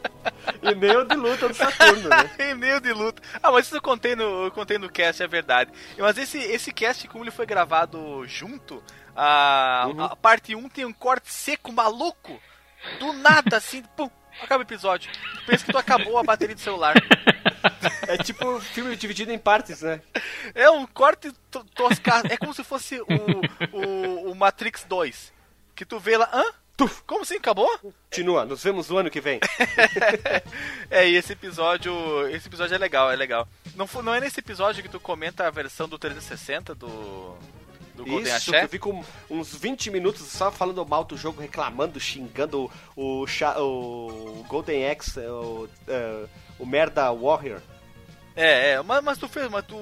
nem 0.75 0.97
o 0.97 1.05
de 1.05 1.15
luta 1.15 1.47
do 1.47 1.53
Saturno, 1.53 2.09
né? 2.09 2.29
e 2.39 2.73
o 2.73 2.79
de 2.81 2.93
luta. 2.93 3.21
Ah, 3.41 3.51
mas 3.51 3.65
isso 3.65 3.77
eu 3.77 3.81
contei 3.81 4.15
no, 4.15 4.45
eu 4.45 4.51
contei 4.51 4.77
no 4.77 4.89
cast, 4.89 5.21
é 5.21 5.27
verdade. 5.27 5.71
Mas 5.97 6.17
esse, 6.17 6.37
esse 6.37 6.71
cast, 6.71 7.07
como 7.07 7.23
ele 7.23 7.31
foi 7.31 7.45
gravado 7.45 8.25
junto, 8.27 8.83
a, 9.15 9.85
uhum. 9.87 10.03
a 10.03 10.15
parte 10.15 10.55
1 10.55 10.69
tem 10.69 10.85
um 10.85 10.93
corte 10.93 11.31
seco 11.31 11.71
maluco. 11.71 12.39
Do 12.99 13.13
nada, 13.13 13.57
assim, 13.57 13.83
pum, 13.97 14.09
acaba 14.41 14.63
o 14.63 14.67
episódio. 14.67 15.11
Pensa 15.45 15.65
que 15.65 15.71
tu 15.71 15.77
acabou 15.77 16.17
a 16.17 16.23
bateria 16.23 16.55
do 16.55 16.61
celular. 16.61 16.95
É 18.07 18.17
tipo 18.17 18.59
filme 18.61 18.95
dividido 18.95 19.31
em 19.31 19.39
partes, 19.39 19.81
né? 19.81 20.01
É 20.53 20.69
um 20.69 20.85
corte 20.85 21.31
toscado. 21.75 22.31
É 22.31 22.37
como 22.37 22.53
se 22.53 22.63
fosse 22.63 22.99
o, 23.01 23.05
o, 23.73 24.31
o, 24.31 24.35
Matrix 24.35 24.85
2. 24.85 25.33
Que 25.75 25.85
tu 25.85 25.99
vê 25.99 26.17
lá. 26.17 26.29
Hã? 26.31 26.43
Tuf, 26.77 27.01
como 27.07 27.23
assim? 27.23 27.37
Acabou? 27.37 27.67
Continua, 27.79 28.45
nos 28.45 28.63
vemos 28.63 28.87
no 28.87 28.97
ano 28.97 29.09
que 29.09 29.19
vem. 29.19 29.39
é, 30.91 31.09
e 31.09 31.15
esse 31.15 31.33
episódio. 31.33 31.91
Esse 32.29 32.47
episódio 32.47 32.75
é 32.75 32.77
legal, 32.77 33.11
é 33.11 33.15
legal. 33.15 33.47
Não, 33.75 33.89
não 34.03 34.13
é 34.13 34.21
nesse 34.21 34.39
episódio 34.39 34.83
que 34.83 34.89
tu 34.89 34.99
comenta 34.99 35.47
a 35.47 35.49
versão 35.49 35.89
do 35.89 35.97
360 35.97 36.75
do. 36.75 37.35
Do 37.95 38.05
Golden 38.05 38.31
Isso, 38.31 38.51
Axé? 38.51 38.63
eu 38.63 38.69
fico 38.69 39.03
uns 39.27 39.55
20 39.55 39.89
minutos 39.89 40.21
só 40.27 40.51
falando 40.51 40.85
mal 40.85 41.03
do 41.03 41.17
jogo, 41.17 41.41
reclamando, 41.41 41.99
xingando 41.99 42.71
o, 42.95 43.25
o, 43.25 44.37
o 44.39 44.45
Golden 44.47 44.87
Axe, 44.87 45.19
o, 45.21 45.67
eh, 45.87 46.25
o 46.59 46.65
merda 46.67 47.11
Warrior. 47.11 47.59
É, 48.35 48.73
é, 48.73 48.81
mas, 48.83 49.03
mas 49.03 49.17
tu 49.17 49.27
fez, 49.27 49.49
mas 49.49 49.65
tu. 49.65 49.75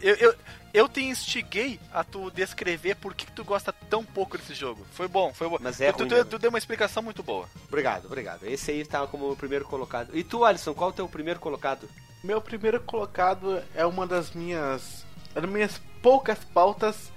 Eu, 0.00 0.14
eu, 0.14 0.34
eu 0.72 0.88
te 0.88 1.02
instiguei 1.02 1.78
a 1.92 2.02
tu 2.02 2.30
descrever 2.30 2.96
por 2.96 3.14
que, 3.14 3.26
que 3.26 3.32
tu 3.32 3.44
gosta 3.44 3.72
tão 3.72 4.04
pouco 4.04 4.38
desse 4.38 4.54
jogo. 4.54 4.86
Foi 4.92 5.06
bom, 5.06 5.32
foi 5.32 5.48
bom. 5.48 5.58
Mas 5.60 5.80
é 5.80 5.92
tu, 5.92 6.00
ruim 6.00 6.08
tu, 6.08 6.24
tu 6.24 6.38
deu 6.38 6.50
uma 6.50 6.58
explicação 6.58 7.02
muito 7.02 7.22
boa. 7.22 7.48
Obrigado, 7.68 8.06
obrigado. 8.06 8.44
Esse 8.44 8.70
aí 8.70 8.84
tava 8.84 9.06
como 9.06 9.30
o 9.30 9.36
primeiro 9.36 9.64
colocado. 9.64 10.16
E 10.16 10.24
tu, 10.24 10.44
Alisson, 10.44 10.74
qual 10.74 10.90
é 10.90 10.92
o 10.92 10.96
teu 10.96 11.08
primeiro 11.08 11.40
colocado? 11.40 11.88
Meu 12.24 12.40
primeiro 12.40 12.80
colocado 12.80 13.62
é 13.74 13.84
uma 13.84 14.06
das 14.06 14.30
minhas, 14.32 15.04
das 15.34 15.44
minhas 15.44 15.80
poucas 16.00 16.38
pautas, 16.38 17.12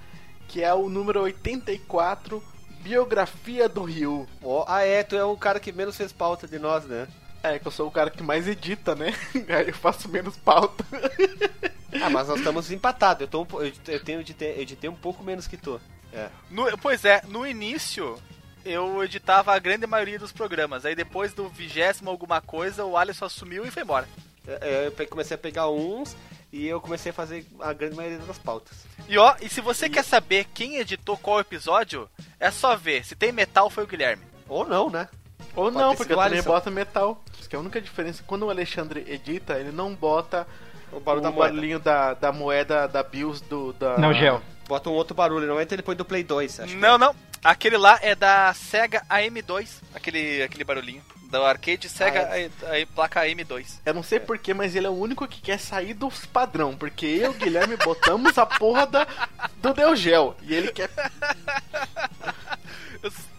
que 0.48 0.62
é 0.62 0.74
o 0.74 0.90
número 0.90 1.22
84, 1.22 2.44
Biografia 2.82 3.70
do 3.70 3.84
Ryu. 3.84 4.28
Ó, 4.44 4.66
ah, 4.68 4.84
é, 4.84 5.04
tu 5.04 5.16
é 5.16 5.24
o 5.24 5.38
cara 5.38 5.60
que 5.60 5.72
menos 5.72 5.96
fez 5.96 6.12
pauta 6.12 6.48
de 6.48 6.60
nós, 6.60 6.86
né? 6.86 7.08
É, 7.54 7.60
que 7.60 7.68
eu 7.68 7.72
sou 7.72 7.88
o 7.88 7.92
cara 7.92 8.10
que 8.10 8.24
mais 8.24 8.48
edita, 8.48 8.96
né? 8.96 9.14
Aí 9.50 9.68
eu 9.68 9.74
faço 9.74 10.10
menos 10.10 10.36
pauta. 10.38 10.84
Ah, 12.02 12.10
mas 12.10 12.28
nós 12.28 12.40
estamos 12.40 12.70
empatados. 12.72 13.22
Eu, 13.22 13.28
tô 13.28 13.48
eu, 13.64 13.72
eu 13.88 14.04
tenho 14.04 14.20
editei, 14.20 14.60
editei 14.60 14.90
um 14.90 14.96
pouco 14.96 15.24
menos 15.24 15.48
que 15.48 15.56
tu. 15.56 15.80
É. 16.12 16.28
No- 16.52 16.78
pois 16.78 17.06
é, 17.06 17.22
no 17.26 17.48
início 17.48 18.20
eu 18.66 19.02
editava 19.02 19.54
a 19.54 19.60
grande 19.60 19.88
maioria 19.88 20.20
dos 20.20 20.34
programas. 20.34 20.86
Aí 20.86 20.94
depois 20.94 21.32
do 21.34 21.48
vigésimo 21.48 22.10
alguma 22.10 22.42
coisa, 22.42 22.84
o 22.84 22.98
Alisson 22.98 23.24
assumiu 23.26 23.66
e 23.66 23.72
foi 23.72 23.84
embora. 23.84 24.10
É, 24.46 24.88
Eu 24.88 24.92
pe- 24.92 25.06
comecei 25.06 25.36
a 25.36 25.38
pegar 25.38 25.70
uns 25.70 26.18
e 26.52 26.68
eu 26.68 26.82
comecei 26.82 27.12
a 27.12 27.14
fazer 27.14 27.46
a 27.62 27.72
grande 27.72 27.96
maioria 27.96 28.20
das 28.20 28.38
pautas. 28.40 28.86
E 29.08 29.18
ó, 29.18 29.34
e 29.42 29.48
se 29.48 29.62
você 29.62 29.88
quer 29.90 30.04
saber 30.04 30.48
quem 30.54 30.76
editou 30.76 31.18
qual 31.18 31.40
episódio, 31.40 32.10
é 32.42 32.52
só 32.52 32.76
ver. 32.76 33.06
Se 33.06 33.16
tem 33.16 33.32
metal, 33.32 33.70
foi 33.70 33.86
o 33.86 33.88
Guilherme. 33.88 34.24
Ou 34.50 34.66
não, 34.68 34.90
né? 34.90 35.08
Ou 35.56 35.66
Pode 35.72 35.78
não, 35.78 35.96
porque 35.96 36.14
também 36.14 36.26
Alisson. 36.40 36.50
boto 36.50 36.72
metal. 36.72 37.24
Isso 37.40 37.50
que 37.50 37.56
é 37.56 37.58
a 37.58 37.62
única 37.62 37.80
diferença. 37.82 38.24
Quando 38.28 38.44
o 38.46 38.50
Alexandre 38.50 39.06
edita, 39.08 39.54
ele 39.60 39.72
não 39.72 39.94
bota 39.96 40.46
O 40.92 41.00
barulho 41.00 41.22
o 41.22 41.24
da 41.24 41.32
moeda. 41.32 41.54
barulhinho 41.54 41.80
da, 41.80 42.14
da 42.14 42.32
moeda 42.32 42.88
da 42.88 43.02
BIOS 43.04 43.42
do. 43.42 43.74
Da... 43.74 43.98
Não, 43.98 44.14
gel. 44.14 44.42
Bota 44.68 44.90
um 44.90 44.94
outro 44.94 45.16
barulho, 45.16 45.42
normalmente 45.46 45.74
ele 45.74 45.82
põe 45.84 45.96
do 45.96 46.04
Play 46.04 46.24
2. 46.24 46.60
Acho 46.62 46.74
que 46.74 46.80
Não, 46.80 46.98
não. 46.98 47.16
Aquele 47.44 47.78
lá 47.78 48.00
é 48.02 48.16
da 48.16 48.52
Sega 48.56 49.04
AM2. 49.10 49.82
Aquele, 49.94 50.42
aquele 50.42 50.64
barulhinho. 50.64 51.04
Da 51.30 51.48
arcade 51.48 51.90
Sega 51.90 52.22
Ah, 52.22 52.70
a, 52.70 52.82
a- 52.82 52.88
placa 52.94 53.22
AM2. 53.22 53.80
Eu 53.86 53.94
não 53.94 54.04
sei 54.04 54.20
porquê, 54.20 54.54
mas 54.54 54.76
ele 54.76 54.88
é 54.88 54.90
o 54.90 54.94
único 54.94 55.28
que 55.28 55.42
quer 55.42 55.60
sair 55.60 55.94
dos 55.94 56.26
padrão. 56.26 56.76
Porque 56.78 57.06
eu 57.06 57.32
e 57.32 57.36
o 57.36 57.38
Guilherme 57.38 57.76
botamos 57.78 58.38
a 58.38 58.46
porra 58.46 58.86
da, 58.88 59.08
do 59.58 59.74
Deu 59.74 59.96
Gel. 59.96 60.36
E 60.44 60.54
ele 60.54 60.72
quer. 60.72 60.90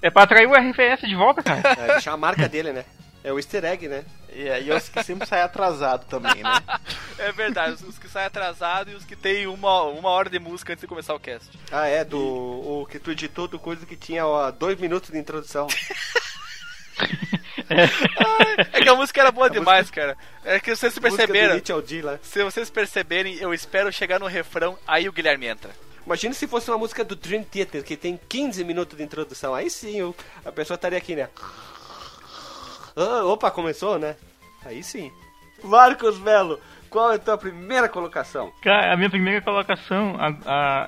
É 0.02 0.10
pra 0.10 0.22
atrair 0.24 0.46
o 0.46 0.54
RFS 0.54 1.00
de 1.08 1.14
volta, 1.14 1.42
cara. 1.42 1.60
É, 1.80 1.92
deixar 1.94 2.12
a 2.12 2.16
marca 2.16 2.48
dele, 2.48 2.72
né? 2.72 2.84
É 3.24 3.32
o 3.32 3.38
easter 3.38 3.64
egg, 3.64 3.88
né? 3.88 4.04
E 4.32 4.48
aí 4.48 4.68
eu 4.68 4.80
que 4.80 5.02
sempre 5.02 5.26
sai 5.26 5.42
atrasado 5.42 6.04
também, 6.06 6.42
né? 6.42 6.62
É 7.18 7.32
verdade, 7.32 7.72
os, 7.72 7.80
os 7.82 7.98
que 7.98 8.08
saem 8.10 8.26
atrasados 8.26 8.92
e 8.92 8.96
os 8.96 9.02
que 9.02 9.16
tem 9.16 9.46
uma, 9.46 9.84
uma 9.84 10.10
hora 10.10 10.28
de 10.28 10.38
música 10.38 10.74
antes 10.74 10.82
de 10.82 10.86
começar 10.86 11.14
o 11.14 11.18
cast. 11.18 11.48
Ah, 11.72 11.86
é, 11.86 12.04
do. 12.04 12.18
O 12.20 12.86
que 12.86 12.98
tu 12.98 13.10
editou 13.10 13.48
do 13.48 13.58
coisa 13.58 13.86
que 13.86 13.96
tinha 13.96 14.26
ó, 14.26 14.50
dois 14.50 14.78
minutos 14.78 15.10
de 15.10 15.18
introdução. 15.18 15.66
É 18.72 18.80
que 18.80 18.88
a 18.88 18.94
música 18.94 19.20
era 19.20 19.32
boa 19.32 19.50
demais, 19.50 19.90
cara. 19.90 20.16
É 20.44 20.60
que 20.60 20.74
vocês 20.74 20.94
Música 20.94 21.10
perceberam. 21.10 21.60
Lá. 22.02 22.18
Se 22.22 22.42
vocês 22.44 22.70
perceberem, 22.70 23.36
eu 23.36 23.52
espero 23.52 23.92
chegar 23.92 24.20
no 24.20 24.26
refrão, 24.26 24.78
aí 24.86 25.08
o 25.08 25.12
Guilherme 25.12 25.46
entra. 25.46 25.70
Imagina 26.06 26.32
se 26.32 26.46
fosse 26.46 26.70
uma 26.70 26.78
música 26.78 27.02
do 27.02 27.16
Dream 27.16 27.42
Theater, 27.42 27.82
que 27.82 27.96
tem 27.96 28.18
15 28.28 28.62
minutos 28.62 28.96
de 28.96 29.02
introdução. 29.02 29.54
Aí 29.54 29.68
sim, 29.68 30.14
a 30.44 30.52
pessoa 30.52 30.76
estaria 30.76 30.98
aqui, 30.98 31.16
né? 31.16 31.28
Ah, 32.94 33.24
opa, 33.24 33.50
começou, 33.50 33.98
né? 33.98 34.16
Aí 34.64 34.82
sim. 34.82 35.10
Marcos 35.62 36.18
Melo, 36.20 36.60
qual 36.86 37.12
é 37.12 37.16
a 37.16 37.18
tua 37.18 37.36
primeira 37.36 37.88
colocação? 37.88 38.52
Cara, 38.62 38.92
a 38.92 38.96
minha 38.96 39.10
primeira 39.10 39.40
colocação 39.40 40.16
a- 40.18 40.36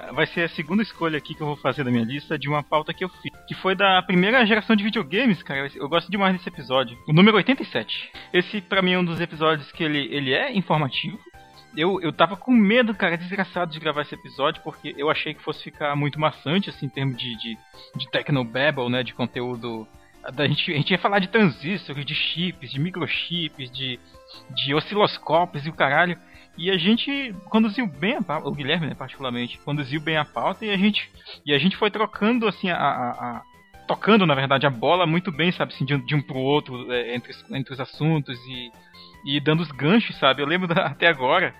a- 0.08 0.12
vai 0.12 0.26
ser 0.26 0.42
a 0.42 0.48
segunda 0.48 0.82
escolha 0.82 1.18
aqui 1.18 1.34
que 1.34 1.40
eu 1.40 1.46
vou 1.46 1.56
fazer 1.56 1.84
da 1.84 1.90
minha 1.90 2.04
lista 2.04 2.38
de 2.38 2.48
uma 2.48 2.62
pauta 2.62 2.94
que 2.94 3.04
eu 3.04 3.08
fiz, 3.08 3.32
que 3.46 3.54
foi 3.56 3.74
da 3.74 4.00
primeira 4.02 4.44
geração 4.46 4.74
de 4.76 4.84
videogames, 4.84 5.42
cara. 5.42 5.70
Eu 5.74 5.88
gosto 5.88 6.10
demais 6.10 6.36
desse 6.36 6.48
episódio. 6.48 6.96
O 7.06 7.12
número 7.12 7.36
87. 7.36 8.10
Esse, 8.32 8.60
pra 8.60 8.82
mim, 8.82 8.92
é 8.92 8.98
um 8.98 9.04
dos 9.04 9.20
episódios 9.20 9.70
que 9.72 9.82
ele, 9.84 10.08
ele 10.14 10.32
é 10.32 10.52
informativo. 10.56 11.18
Eu, 11.76 12.00
eu 12.00 12.12
tava 12.12 12.36
com 12.36 12.50
medo, 12.50 12.94
cara, 12.94 13.16
desgraçado 13.16 13.70
de 13.70 13.78
gravar 13.78 14.02
esse 14.02 14.14
episódio, 14.14 14.62
porque 14.62 14.94
eu 14.96 15.10
achei 15.10 15.34
que 15.34 15.42
fosse 15.42 15.62
ficar 15.62 15.94
muito 15.94 16.18
maçante, 16.18 16.70
assim, 16.70 16.86
em 16.86 16.88
termos 16.88 17.16
de, 17.18 17.36
de, 17.36 17.58
de 17.96 18.10
Technobabble, 18.10 18.88
né, 18.88 19.02
de 19.02 19.12
conteúdo... 19.14 19.86
Da 20.34 20.46
gente, 20.46 20.72
a 20.72 20.76
gente 20.76 20.90
ia 20.90 20.98
falar 20.98 21.20
de 21.20 21.28
transistores, 21.28 22.04
de 22.04 22.14
chips, 22.14 22.70
de 22.72 22.80
microchips, 22.80 23.70
de, 23.70 23.98
de 24.54 24.74
osciloscópios 24.74 25.66
e 25.66 25.70
o 25.70 25.74
caralho. 25.74 26.18
E 26.56 26.70
a 26.70 26.76
gente 26.76 27.32
conduziu 27.50 27.86
bem 27.86 28.16
a 28.16 28.22
pauta, 28.22 28.48
o 28.48 28.52
Guilherme, 28.52 28.88
né, 28.88 28.94
particularmente, 28.94 29.58
conduziu 29.58 30.00
bem 30.00 30.16
a 30.16 30.24
pauta 30.24 30.64
e 30.64 30.70
a 30.70 30.76
gente, 30.76 31.08
e 31.46 31.54
a 31.54 31.58
gente 31.58 31.76
foi 31.76 31.88
trocando, 31.90 32.48
assim, 32.48 32.68
a, 32.68 32.76
a- 32.76 33.10
a- 33.10 33.42
tocando, 33.86 34.26
na 34.26 34.34
verdade, 34.34 34.66
a 34.66 34.70
bola 34.70 35.06
muito 35.06 35.30
bem, 35.30 35.52
sabe, 35.52 35.72
assim, 35.72 35.84
de 35.84 35.94
um, 35.94 36.04
de 36.04 36.14
um 36.16 36.20
pro 36.20 36.36
outro, 36.36 36.92
é, 36.92 37.14
entre, 37.14 37.32
entre 37.52 37.72
os 37.72 37.78
assuntos 37.80 38.36
e, 38.46 38.70
e 39.24 39.40
dando 39.40 39.60
os 39.62 39.70
ganchos, 39.70 40.18
sabe. 40.18 40.42
Eu 40.42 40.46
lembro 40.46 40.66
da- 40.66 40.86
até 40.86 41.06
agora 41.06 41.54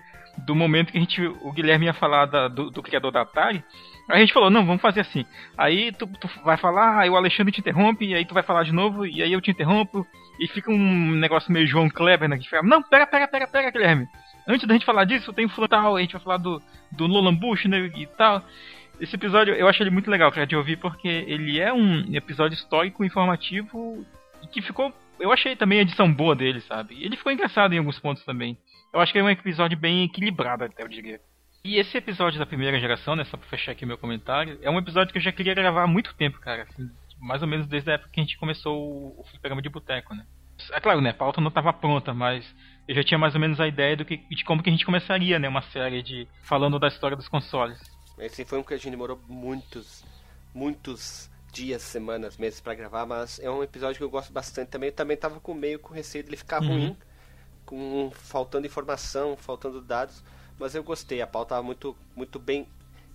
do 0.46 0.54
momento 0.54 0.90
que 0.92 0.98
a 0.98 1.00
gente, 1.00 1.20
o 1.24 1.52
Guilherme 1.52 1.86
ia 1.86 1.94
falar 1.94 2.26
da- 2.26 2.48
do, 2.48 2.68
do 2.70 2.82
criador 2.82 3.12
da 3.12 3.22
Atari. 3.22 3.62
A 4.08 4.18
gente 4.18 4.32
falou, 4.32 4.48
não, 4.48 4.64
vamos 4.64 4.80
fazer 4.80 5.00
assim. 5.00 5.26
Aí 5.56 5.92
tu, 5.92 6.06
tu 6.18 6.28
vai 6.42 6.56
falar, 6.56 6.98
aí 6.98 7.10
o 7.10 7.16
Alexandre 7.16 7.52
te 7.52 7.60
interrompe, 7.60 8.06
e 8.06 8.14
aí 8.14 8.24
tu 8.24 8.32
vai 8.32 8.42
falar 8.42 8.62
de 8.62 8.72
novo, 8.72 9.04
e 9.04 9.22
aí 9.22 9.32
eu 9.32 9.40
te 9.40 9.50
interrompo, 9.50 10.06
e 10.40 10.48
fica 10.48 10.70
um 10.70 11.10
negócio 11.12 11.52
meio 11.52 11.66
João 11.66 11.90
Kleber, 11.90 12.28
né? 12.28 12.38
Que 12.38 12.44
fica, 12.44 12.62
não, 12.62 12.82
pera, 12.82 13.06
pera, 13.06 13.28
pera, 13.28 13.46
pera, 13.46 13.70
Guilherme. 13.70 14.06
Antes 14.46 14.66
da 14.66 14.72
gente 14.72 14.86
falar 14.86 15.04
disso, 15.04 15.32
tem 15.34 15.44
o 15.44 15.48
fulano 15.50 15.68
tal, 15.68 15.96
a 15.96 16.00
gente 16.00 16.12
vai 16.12 16.22
falar 16.22 16.38
do, 16.38 16.62
do 16.90 17.06
Nolan 17.06 17.34
Bush, 17.34 17.66
né, 17.66 17.90
e 17.94 18.06
tal. 18.06 18.42
Esse 18.98 19.14
episódio 19.14 19.54
eu 19.54 19.68
acho 19.68 19.82
ele 19.82 19.90
muito 19.90 20.10
legal, 20.10 20.32
cara, 20.32 20.46
de 20.46 20.56
ouvir, 20.56 20.78
porque 20.78 21.06
ele 21.06 21.60
é 21.60 21.72
um 21.72 22.14
episódio 22.14 22.54
histórico, 22.54 23.04
informativo, 23.04 24.04
que 24.50 24.62
ficou. 24.62 24.92
Eu 25.20 25.30
achei 25.30 25.54
também 25.54 25.80
a 25.80 25.82
edição 25.82 26.10
boa 26.12 26.34
dele, 26.34 26.60
sabe? 26.62 26.96
Ele 27.04 27.16
ficou 27.16 27.30
engraçado 27.30 27.74
em 27.74 27.78
alguns 27.78 27.98
pontos 27.98 28.24
também. 28.24 28.56
Eu 28.92 29.00
acho 29.00 29.12
que 29.12 29.18
é 29.18 29.22
um 29.22 29.28
episódio 29.28 29.76
bem 29.76 30.04
equilibrado, 30.04 30.64
até 30.64 30.82
eu 30.82 30.88
diria. 30.88 31.20
E 31.68 31.76
esse 31.78 31.98
episódio 31.98 32.38
da 32.38 32.46
primeira 32.46 32.80
geração, 32.80 33.14
né, 33.14 33.24
só 33.26 33.36
pra 33.36 33.46
fechar 33.46 33.72
aqui 33.72 33.84
meu 33.84 33.98
comentário, 33.98 34.58
é 34.62 34.70
um 34.70 34.78
episódio 34.78 35.12
que 35.12 35.18
eu 35.18 35.22
já 35.22 35.30
queria 35.30 35.52
gravar 35.52 35.82
há 35.82 35.86
muito 35.86 36.14
tempo, 36.14 36.38
cara. 36.40 36.62
assim, 36.62 36.88
mais 37.20 37.42
ou 37.42 37.48
menos 37.48 37.66
desde 37.66 37.90
a 37.90 37.94
época 37.94 38.10
que 38.10 38.20
a 38.20 38.22
gente 38.22 38.38
começou 38.38 38.74
o, 38.90 39.20
o 39.20 39.24
fliperama 39.24 39.60
de 39.60 39.68
boteco, 39.68 40.14
né. 40.14 40.24
É 40.72 40.80
claro, 40.80 41.02
né, 41.02 41.10
a 41.10 41.14
pauta 41.14 41.42
não 41.42 41.48
estava 41.48 41.70
pronta, 41.72 42.14
mas 42.14 42.42
eu 42.88 42.94
já 42.94 43.04
tinha 43.04 43.18
mais 43.18 43.34
ou 43.34 43.40
menos 43.40 43.60
a 43.60 43.68
ideia 43.68 43.94
do 43.98 44.04
que, 44.06 44.16
de 44.16 44.44
como 44.44 44.62
que 44.62 44.70
a 44.70 44.72
gente 44.72 44.86
começaria, 44.86 45.38
né, 45.38 45.46
uma 45.46 45.60
série 45.60 46.02
de 46.02 46.26
falando 46.42 46.78
da 46.78 46.88
história 46.88 47.14
dos 47.16 47.28
consoles. 47.28 47.78
Esse 48.18 48.46
foi 48.46 48.58
um 48.58 48.62
que 48.62 48.72
a 48.72 48.76
gente 48.78 48.90
demorou 48.90 49.20
muitos, 49.28 50.02
muitos 50.54 51.30
dias, 51.52 51.82
semanas, 51.82 52.38
meses 52.38 52.60
pra 52.60 52.74
gravar, 52.74 53.04
mas 53.04 53.38
é 53.40 53.50
um 53.50 53.62
episódio 53.62 53.98
que 53.98 54.04
eu 54.04 54.10
gosto 54.10 54.32
bastante 54.32 54.68
também. 54.70 54.88
Eu 54.88 54.94
também 54.94 55.18
tava 55.18 55.38
com 55.38 55.52
meio 55.52 55.78
com 55.78 55.92
receio 55.92 56.24
dele 56.24 56.36
ficar 56.38 56.62
Uhum. 56.62 56.68
ruim, 56.68 56.96
com 57.66 58.10
faltando 58.12 58.66
informação, 58.66 59.36
faltando 59.36 59.80
dados, 59.80 60.24
mas 60.58 60.74
eu 60.74 60.82
gostei. 60.82 61.20
A 61.22 61.26
pauta 61.26 61.50
tava 61.50 61.62
muito, 61.62 61.96
muito 62.16 62.38
bem 62.38 62.66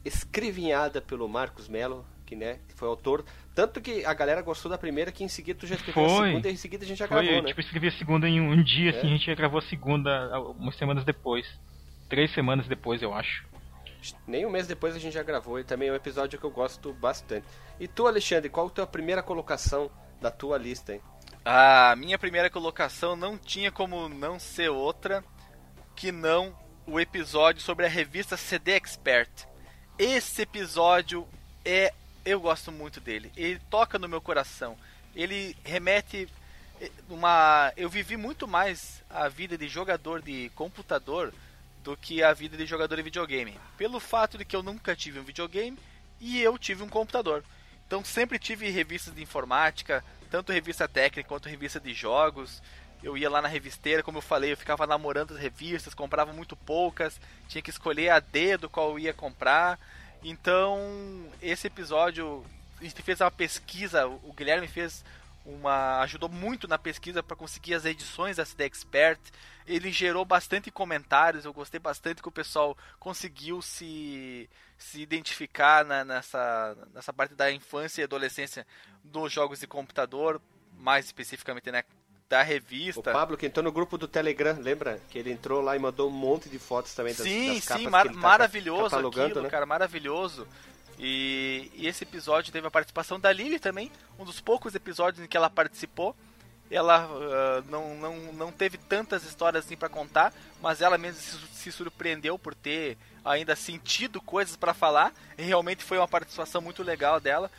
escrevinhada 0.03 1.01
pelo 1.01 1.27
Marcos 1.27 1.67
Melo, 1.67 2.05
que 2.25 2.35
né, 2.35 2.59
que 2.67 2.73
foi 2.75 2.87
autor. 2.87 3.23
Tanto 3.55 3.79
que 3.81 4.05
a 4.05 4.13
galera 4.13 4.41
gostou 4.41 4.69
da 4.69 4.77
primeira, 4.77 5.11
que 5.11 5.23
em 5.23 5.27
seguida 5.27 5.59
tu 5.59 5.67
já 5.67 5.75
escreveu 5.75 6.05
a 6.05 6.09
Foi. 6.09 6.27
segunda 6.29 6.49
e 6.49 6.53
em 6.53 6.57
seguida 6.57 6.83
a 6.83 6.87
gente 6.87 6.97
já 6.97 7.07
Foi, 7.07 7.17
gravou, 7.17 7.33
eu, 7.35 7.41
né? 7.43 7.47
tipo, 7.49 7.61
escrevi 7.61 7.87
a 7.87 7.91
segunda 7.91 8.27
em 8.27 8.41
um, 8.41 8.63
dia, 8.63 8.89
assim, 8.91 9.01
É. 9.07 9.09
a 9.09 9.13
gente 9.13 9.25
já 9.25 9.35
gravou 9.35 9.59
a 9.59 9.61
segunda 9.63 10.39
umas 10.57 10.75
semanas 10.77 11.03
depois. 11.05 11.45
Três 12.09 12.33
semanas 12.33 12.67
depois, 12.67 13.01
eu 13.01 13.13
acho. 13.13 13.45
Nem 14.27 14.45
um 14.45 14.49
mês 14.49 14.67
depois 14.67 14.95
a 14.95 14.99
gente 14.99 15.13
já 15.13 15.23
gravou 15.23 15.59
e 15.59 15.63
também 15.63 15.87
é 15.89 15.91
um 15.91 15.95
episódio 15.95 16.37
que 16.37 16.45
eu 16.45 16.51
gosto 16.51 16.91
bastante. 16.93 17.45
E 17.79 17.87
tu, 17.87 18.05
Alexandre, 18.05 18.49
qual 18.49 18.67
a 18.67 18.69
tua 18.69 18.87
primeira 18.87 19.23
colocação 19.23 19.89
da 20.21 20.29
tua 20.29 20.57
lista, 20.57 20.93
hein? 20.93 21.01
A 21.45 21.95
minha 21.97 22.17
primeira 22.17 22.49
colocação 22.49 23.15
não 23.15 23.37
tinha 23.37 23.71
como 23.71 24.09
não 24.09 24.39
ser 24.39 24.69
outra 24.69 25.23
que 25.95 26.11
não 26.11 26.53
o 26.85 26.99
episódio 26.99 27.61
sobre 27.61 27.85
a 27.85 27.89
revista 27.89 28.35
CD 28.35 28.71
Expert. 28.73 29.29
Esse 29.97 30.41
episódio 30.41 31.27
é. 31.63 31.93
Eu 32.25 32.39
gosto 32.39 32.71
muito 32.71 33.01
dele. 33.01 33.31
Ele 33.35 33.59
toca 33.69 33.99
no 33.99 34.07
meu 34.07 34.21
coração. 34.21 34.77
Ele 35.15 35.55
remete 35.63 36.29
eh, 36.79 36.91
uma. 37.09 37.73
Eu 37.75 37.89
vivi 37.89 38.15
muito 38.15 38.47
mais 38.47 39.03
a 39.09 39.27
vida 39.27 39.57
de 39.57 39.67
jogador 39.67 40.21
de 40.21 40.49
computador 40.55 41.33
do 41.83 41.97
que 41.97 42.23
a 42.23 42.33
vida 42.33 42.55
de 42.55 42.65
jogador 42.65 42.95
de 42.95 43.01
videogame. 43.01 43.59
Pelo 43.77 43.99
fato 43.99 44.37
de 44.37 44.45
que 44.45 44.55
eu 44.55 44.63
nunca 44.63 44.95
tive 44.95 45.19
um 45.19 45.23
videogame 45.23 45.77
e 46.19 46.41
eu 46.41 46.57
tive 46.57 46.81
um 46.81 46.89
computador. 46.89 47.43
Então 47.85 48.03
sempre 48.03 48.39
tive 48.39 48.69
revistas 48.69 49.13
de 49.13 49.21
informática, 49.21 50.03
tanto 50.31 50.53
revista 50.53 50.87
técnica 50.87 51.27
quanto 51.27 51.49
revista 51.49 51.79
de 51.79 51.93
jogos. 51.93 52.61
Eu 53.03 53.17
ia 53.17 53.29
lá 53.29 53.41
na 53.41 53.49
revisteira, 53.49 54.01
como 54.01 54.19
eu 54.19 54.21
falei, 54.21 54.53
eu 54.53 54.57
ficava 54.57 54.87
namorando 54.87 55.33
as 55.33 55.39
revistas, 55.39 55.93
comprava 55.93 56.31
muito 56.31 56.55
poucas, 56.55 57.19
tinha 57.49 57.61
que 57.61 57.69
escolher 57.69 58.09
a 58.09 58.19
dedo 58.19 58.69
qual 58.69 58.91
eu 58.91 58.99
ia 58.99 59.13
comprar. 59.13 59.77
Então, 60.23 60.79
esse 61.41 61.67
episódio, 61.67 62.45
a 62.79 62.83
gente 62.83 63.01
fez 63.01 63.19
uma 63.19 63.29
pesquisa, 63.29 64.07
o 64.07 64.33
Guilherme 64.33 64.67
fez 64.67 65.03
uma 65.45 65.99
ajudou 65.99 66.29
muito 66.29 66.67
na 66.67 66.77
pesquisa 66.77 67.21
para 67.21 67.35
conseguir 67.35 67.73
as 67.73 67.85
edições 67.85 68.37
da 68.37 68.45
CD 68.45 68.63
Expert. 68.63 69.19
Ele 69.67 69.91
gerou 69.91 70.23
bastante 70.23 70.71
comentários, 70.71 71.45
eu 71.45 71.53
gostei 71.53 71.79
bastante 71.79 72.21
que 72.21 72.27
o 72.27 72.31
pessoal 72.31 72.77
conseguiu 72.99 73.61
se, 73.61 74.49
se 74.77 75.01
identificar 75.01 75.83
na, 75.83 76.05
nessa, 76.05 76.77
nessa 76.93 77.11
parte 77.11 77.35
da 77.35 77.51
infância 77.51 78.01
e 78.01 78.03
adolescência 78.05 78.65
dos 79.03 79.31
jogos 79.31 79.59
de 79.59 79.67
computador, 79.67 80.41
mais 80.77 81.05
especificamente 81.05 81.71
né, 81.71 81.83
da 82.29 82.41
revista. 82.41 82.99
O 82.99 83.03
Pablo 83.03 83.37
que 83.37 83.45
entrou 83.45 83.63
no 83.63 83.71
grupo 83.71 83.97
do 83.97 84.07
Telegram, 84.07 84.57
lembra? 84.59 84.99
Que 85.09 85.19
ele 85.19 85.31
entrou 85.31 85.61
lá 85.61 85.75
e 85.75 85.79
mandou 85.79 86.09
um 86.09 86.11
monte 86.11 86.49
de 86.49 86.59
fotos 86.59 86.93
também 86.93 87.13
das, 87.13 87.23
sim, 87.25 87.55
das 87.55 87.63
Sim, 87.63 87.87
mar 87.87 88.07
tá 88.07 88.13
maravilhoso 88.13 88.95
aquilo, 88.95 89.41
né? 89.41 89.49
cara, 89.49 89.65
maravilhoso. 89.65 90.47
E, 90.99 91.71
e, 91.75 91.87
esse 91.87 92.03
episódio 92.03 92.51
teve 92.51 92.67
a 92.67 92.71
participação 92.71 93.19
da 93.19 93.31
Lily 93.31 93.59
também, 93.59 93.91
um 94.17 94.23
dos 94.23 94.39
poucos 94.39 94.75
episódios 94.75 95.23
em 95.23 95.27
que 95.27 95.37
ela 95.37 95.49
participou. 95.49 96.15
Ela 96.71 97.07
uh, 97.07 97.69
não, 97.69 97.95
não, 97.97 98.33
não 98.33 98.51
teve 98.51 98.77
tantas 98.77 99.23
histórias 99.23 99.65
assim 99.65 99.75
para 99.75 99.89
contar, 99.89 100.33
mas 100.61 100.81
ela 100.81 100.97
mesma 100.97 101.19
se, 101.19 101.37
se, 101.51 101.71
surpreendeu 101.71 102.39
por 102.39 102.55
ter 102.55 102.97
ainda 103.23 103.55
sentido 103.55 104.21
coisas 104.21 104.55
para 104.55 104.73
falar. 104.73 105.13
E 105.37 105.43
realmente 105.43 105.83
foi 105.83 105.97
uma 105.97 106.07
participação 106.07 106.61
muito 106.61 106.81
legal 106.81 107.19
dela. 107.19 107.51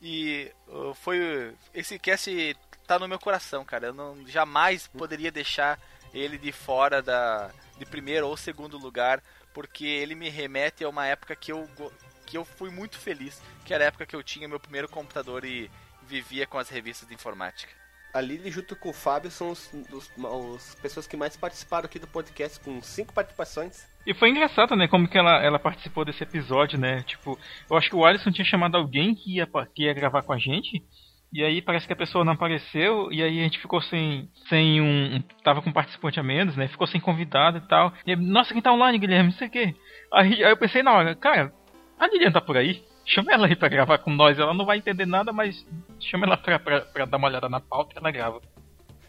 E 0.00 0.50
uh, 0.68 0.94
foi 0.94 1.52
esse 1.74 1.98
cast 1.98 2.56
tá 2.88 2.98
no 2.98 3.06
meu 3.06 3.18
coração, 3.18 3.64
cara. 3.64 3.88
Eu 3.88 3.94
não 3.94 4.26
jamais 4.26 4.86
poderia 4.88 5.30
deixar 5.30 5.78
ele 6.12 6.38
de 6.38 6.50
fora 6.50 7.02
da 7.02 7.50
de 7.78 7.84
primeiro 7.84 8.26
ou 8.26 8.36
segundo 8.36 8.76
lugar, 8.76 9.22
porque 9.54 9.84
ele 9.86 10.16
me 10.16 10.28
remete 10.28 10.82
a 10.82 10.88
uma 10.88 11.06
época 11.06 11.36
que 11.36 11.52
eu 11.52 11.68
que 12.26 12.36
eu 12.36 12.44
fui 12.44 12.70
muito 12.70 12.98
feliz, 12.98 13.40
que 13.64 13.72
era 13.72 13.84
a 13.84 13.86
época 13.86 14.04
que 14.04 14.16
eu 14.16 14.22
tinha 14.22 14.48
meu 14.48 14.58
primeiro 14.58 14.88
computador 14.88 15.44
e 15.44 15.70
vivia 16.02 16.46
com 16.46 16.58
as 16.58 16.68
revistas 16.68 17.08
de 17.08 17.14
informática. 17.14 17.72
A 18.12 18.20
Lili 18.20 18.50
junto 18.50 18.74
com 18.74 18.88
o 18.88 18.92
Fábio 18.92 19.30
são 19.30 19.50
os, 19.50 19.70
os, 19.92 20.10
os, 20.16 20.74
pessoas 20.76 21.06
que 21.06 21.16
mais 21.16 21.36
participaram 21.36 21.84
aqui 21.84 21.98
do 21.98 22.06
podcast, 22.06 22.58
com 22.60 22.82
cinco 22.82 23.12
participações. 23.12 23.86
E 24.06 24.14
foi 24.14 24.30
engraçado, 24.30 24.74
né, 24.74 24.88
como 24.88 25.06
que 25.06 25.18
ela, 25.18 25.42
ela 25.42 25.58
participou 25.58 26.04
desse 26.06 26.22
episódio, 26.22 26.78
né? 26.78 27.02
Tipo, 27.02 27.38
eu 27.70 27.76
acho 27.76 27.90
que 27.90 27.96
o 27.96 28.04
Alisson 28.04 28.30
tinha 28.30 28.46
chamado 28.46 28.76
alguém 28.76 29.14
que 29.14 29.36
ia, 29.36 29.46
que 29.74 29.84
ia 29.84 29.92
gravar 29.92 30.22
com 30.22 30.32
a 30.32 30.38
gente. 30.38 30.82
E 31.32 31.44
aí 31.44 31.60
parece 31.60 31.86
que 31.86 31.92
a 31.92 31.96
pessoa 31.96 32.24
não 32.24 32.32
apareceu, 32.32 33.12
e 33.12 33.22
aí 33.22 33.40
a 33.40 33.42
gente 33.42 33.58
ficou 33.58 33.82
sem, 33.82 34.30
sem 34.48 34.80
um. 34.80 35.22
Tava 35.44 35.60
com 35.60 35.68
um 35.68 35.72
participante 35.72 36.18
a 36.18 36.22
menos, 36.22 36.56
né? 36.56 36.68
Ficou 36.68 36.86
sem 36.86 37.00
convidado 37.00 37.58
e 37.58 37.60
tal. 37.68 37.92
E, 38.06 38.16
Nossa, 38.16 38.52
quem 38.52 38.62
tá 38.62 38.72
online, 38.72 38.98
Guilherme? 38.98 39.30
Não 39.30 39.36
sei 39.36 39.48
o 39.48 39.50
quê. 39.50 39.74
Aí, 40.12 40.42
aí 40.42 40.50
eu 40.50 40.56
pensei, 40.56 40.82
na 40.82 40.92
hora, 40.92 41.14
cara, 41.14 41.52
a 41.98 42.06
Lilian 42.06 42.32
tá 42.32 42.40
por 42.40 42.56
aí. 42.56 42.82
Chama 43.04 43.32
ela 43.32 43.46
aí 43.46 43.56
pra 43.56 43.68
gravar 43.68 43.98
com 43.98 44.10
nós. 44.10 44.38
Ela 44.38 44.54
não 44.54 44.64
vai 44.64 44.78
entender 44.78 45.06
nada, 45.06 45.32
mas 45.32 45.66
chama 46.00 46.26
ela 46.26 46.36
pra, 46.36 46.58
pra, 46.58 46.80
pra 46.80 47.04
dar 47.04 47.16
uma 47.18 47.28
olhada 47.28 47.48
na 47.48 47.60
pauta 47.60 47.94
e 47.94 47.98
ela 47.98 48.10
grava. 48.10 48.40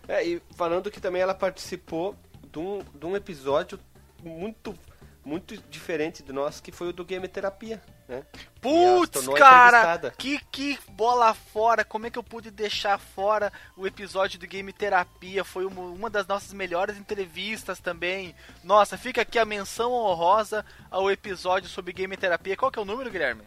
É, 0.08 0.26
e 0.26 0.41
falando 0.58 0.91
que 0.91 1.00
também 1.00 1.22
ela 1.22 1.36
participou 1.36 2.16
de 2.52 2.60
um, 2.60 2.80
de 2.80 3.06
um 3.06 3.16
episódio 3.16 3.80
muito 4.24 4.76
muito 5.24 5.56
diferente 5.70 6.24
do 6.24 6.34
nosso, 6.34 6.64
que 6.64 6.72
foi 6.72 6.90
o 6.90 6.94
do 6.94 7.06
Game 7.06 7.28
Terapia, 7.28 7.82
né? 8.10 8.23
Putz, 8.60 9.27
cara! 9.38 10.11
Que, 10.18 10.40
que 10.52 10.80
bola 10.90 11.34
fora! 11.34 11.86
Como 11.86 12.07
é 12.07 12.10
que 12.10 12.18
eu 12.18 12.23
pude 12.23 12.49
deixar 12.49 12.98
fora 12.98 13.53
o 13.77 13.86
episódio 13.86 14.40
do 14.40 14.48
Game 14.48 14.73
Terapia? 14.73 15.44
Foi 15.44 15.64
uma, 15.64 15.81
uma 15.81 16.10
das 16.10 16.26
nossas 16.26 16.52
melhores 16.52 16.98
entrevistas 16.98 17.80
também. 17.80 18.36
Nossa, 18.64 18.98
fica 18.98 19.22
aqui 19.22 19.38
a 19.38 19.45
menção 19.45 19.94
honrosa 19.94 20.65
ao 20.90 21.11
episódio 21.11 21.69
sobre 21.69 21.94
Game 21.94 22.18
Terapia. 22.18 22.57
Qual 22.57 22.72
que 22.72 22.80
é 22.80 22.81
o 22.81 22.86
número, 22.86 23.11
Guilherme? 23.11 23.44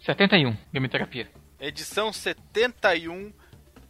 71, 0.00 0.56
Game 0.72 0.88
Terapia. 0.88 1.28
Edição 1.58 2.12
71. 2.12 3.32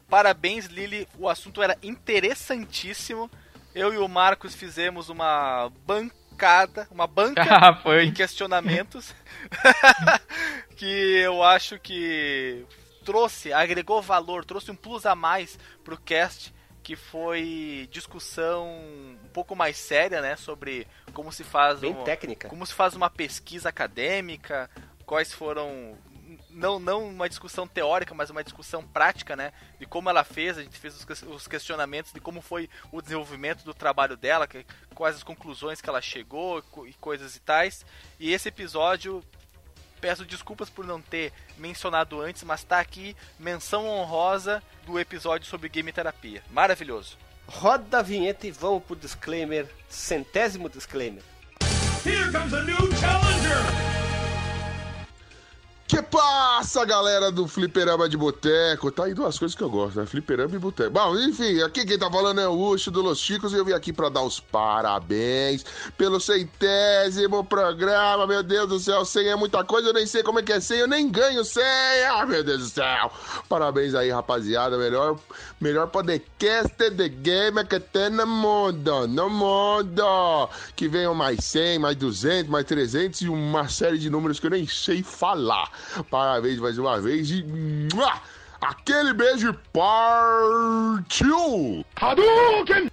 Parabéns, 0.09 0.66
Lili. 0.66 1.06
O 1.18 1.28
assunto 1.28 1.62
era 1.62 1.76
interessantíssimo. 1.82 3.30
Eu 3.74 3.92
e 3.92 3.98
o 3.98 4.09
Marcos 4.09 4.55
fizemos 4.55 5.09
uma 5.09 5.70
banca 5.84 6.14
bancada, 6.35 6.89
uma 6.90 7.06
banca 7.06 7.43
ah, 7.48 8.02
em 8.02 8.12
questionamentos 8.12 9.15
que 10.77 11.19
eu 11.19 11.43
acho 11.43 11.78
que 11.78 12.66
trouxe, 13.05 13.52
agregou 13.52 14.02
valor, 14.02 14.44
trouxe 14.44 14.70
um 14.70 14.77
plus 14.77 15.06
a 15.06 15.15
mais 15.15 15.59
pro 15.85 15.97
cast, 15.97 16.52
que 16.82 16.97
foi 16.97 17.89
discussão 17.90 18.66
um 18.69 19.28
pouco 19.32 19.55
mais 19.55 19.77
séria, 19.77 20.20
né, 20.20 20.36
sobre 20.36 20.86
como 21.12 21.32
se 21.32 21.44
faz 21.44 21.81
Bem 21.81 21.93
um, 21.93 22.05
técnica. 22.05 22.48
como 22.48 22.66
se 22.66 22.74
faz 22.74 22.94
uma 22.94 23.09
pesquisa 23.09 23.69
acadêmica, 23.69 24.69
quais 25.06 25.32
foram 25.32 25.97
não, 26.55 26.78
não 26.78 27.09
uma 27.09 27.28
discussão 27.28 27.66
teórica, 27.66 28.14
mas 28.14 28.31
uma 28.31 28.44
discussão 28.44 28.82
prática, 28.82 29.36
né? 29.36 29.52
De 29.78 29.86
como 29.86 30.09
ela 30.09 30.24
fez, 30.24 30.56
a 30.56 30.62
gente 30.62 30.78
fez 30.78 31.05
os 31.22 31.48
questionamentos 31.48 32.12
de 32.12 32.20
como 32.20 32.40
foi 32.40 32.70
o 32.93 33.02
desenvolvimento 33.02 33.64
do 33.64 33.74
trabalho 33.74 34.16
dela, 34.16 34.47
que, 34.47 34.64
quais 34.94 35.16
as 35.16 35.22
conclusões 35.22 35.81
que 35.81 35.89
ela 35.89 36.01
chegou 36.01 36.62
e 36.86 36.94
coisas 36.94 37.36
e 37.36 37.40
tais. 37.40 37.85
E 38.18 38.32
esse 38.32 38.48
episódio, 38.48 39.22
peço 40.01 40.24
desculpas 40.24 40.70
por 40.70 40.86
não 40.86 41.01
ter 41.01 41.32
mencionado 41.59 42.20
antes, 42.20 42.43
mas 42.44 42.64
tá 42.64 42.78
aqui 42.78 43.16
menção 43.39 43.86
honrosa 43.86 44.62
do 44.86 44.98
episódio 44.98 45.48
sobre 45.48 45.68
game 45.68 45.93
terapia. 45.93 46.43
Maravilhoso. 46.51 47.18
Roda 47.47 47.98
a 47.98 48.02
vinheta 48.02 48.47
e 48.47 48.51
vamos 48.51 48.85
pro 48.85 48.97
disclaimer, 48.97 49.68
centésimo 49.89 50.68
disclaimer. 50.68 51.22
Here 52.05 52.31
comes 52.31 52.52
a 52.52 52.62
new 52.62 52.76
challenger! 52.97 54.03
Que 55.86 56.01
passa, 56.01 56.82
galera 56.86 57.31
do 57.31 57.47
Fliperama 57.47 58.09
de 58.09 58.16
Boteco? 58.16 58.90
Tá 58.90 59.05
aí 59.05 59.12
duas 59.12 59.39
coisas 59.39 59.55
que 59.55 59.62
eu 59.62 59.69
gosto, 59.69 60.01
né? 60.01 60.06
Fliperama 60.06 60.56
e 60.56 60.59
Boteco. 60.59 60.90
Bom, 60.90 61.15
enfim, 61.19 61.61
aqui 61.61 61.85
quem 61.85 61.98
tá 61.98 62.11
falando 62.11 62.40
é 62.40 62.48
o 62.48 62.59
Ucho 62.59 62.90
do 62.90 63.02
Los 63.02 63.19
Chicos 63.19 63.52
e 63.52 63.56
eu 63.56 63.65
vim 63.66 63.74
aqui 63.74 63.93
pra 63.93 64.09
dar 64.09 64.23
os 64.23 64.40
parabéns 64.40 65.62
pelo 65.98 66.19
centésimo 66.19 67.44
programa. 67.44 68.27
Meu 68.27 68.43
Deus 68.43 68.66
do 68.66 68.81
céu, 68.81 69.05
100 69.05 69.28
é 69.28 69.36
muita 69.36 69.62
coisa, 69.62 69.90
eu 69.90 69.93
nem 69.93 70.06
sei 70.06 70.23
como 70.23 70.39
é 70.39 70.43
que 70.43 70.55
é 70.55 70.61
100, 70.61 70.78
eu 70.78 70.89
nem 70.89 71.11
ganho 71.11 71.44
100. 71.44 71.62
Ah, 72.11 72.24
meu 72.24 72.43
Deus 72.43 72.61
do 72.61 72.69
céu. 72.69 73.12
Parabéns 73.47 73.94
aí, 73.94 74.11
rapaziada. 74.11 74.78
Melhor, 74.78 75.19
melhor 75.61 75.89
podcast 75.89 76.90
de 76.90 77.09
game 77.11 77.62
que 77.66 77.78
tem 77.78 78.09
no 78.09 78.27
mundo. 78.27 79.06
No 79.06 79.28
mundo. 79.28 80.48
Que 80.74 80.89
venham 80.89 81.15
mais 81.15 81.44
100, 81.44 81.78
mais 81.78 81.97
200, 81.97 82.51
mais 82.51 82.65
300 82.65 83.20
e 83.20 83.28
uma 83.28 83.69
série 83.69 83.98
de 83.98 84.09
números 84.09 84.40
que 84.40 84.47
eu 84.47 84.51
nem 84.51 84.66
sei 84.66 85.02
falar. 85.02 85.73
Parabéns 86.10 86.59
mais 86.59 86.78
uma 86.78 87.01
vez 87.01 87.30
e. 87.30 87.44
Aquele 88.60 89.12
beijo 89.12 89.55
partiu! 89.72 91.05
Hadouken! 91.96 92.90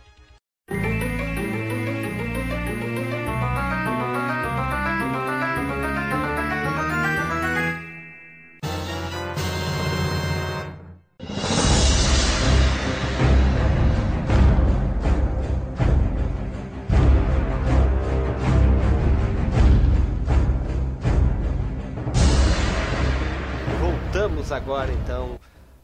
Agora 24.61 24.91
então. 24.93 25.39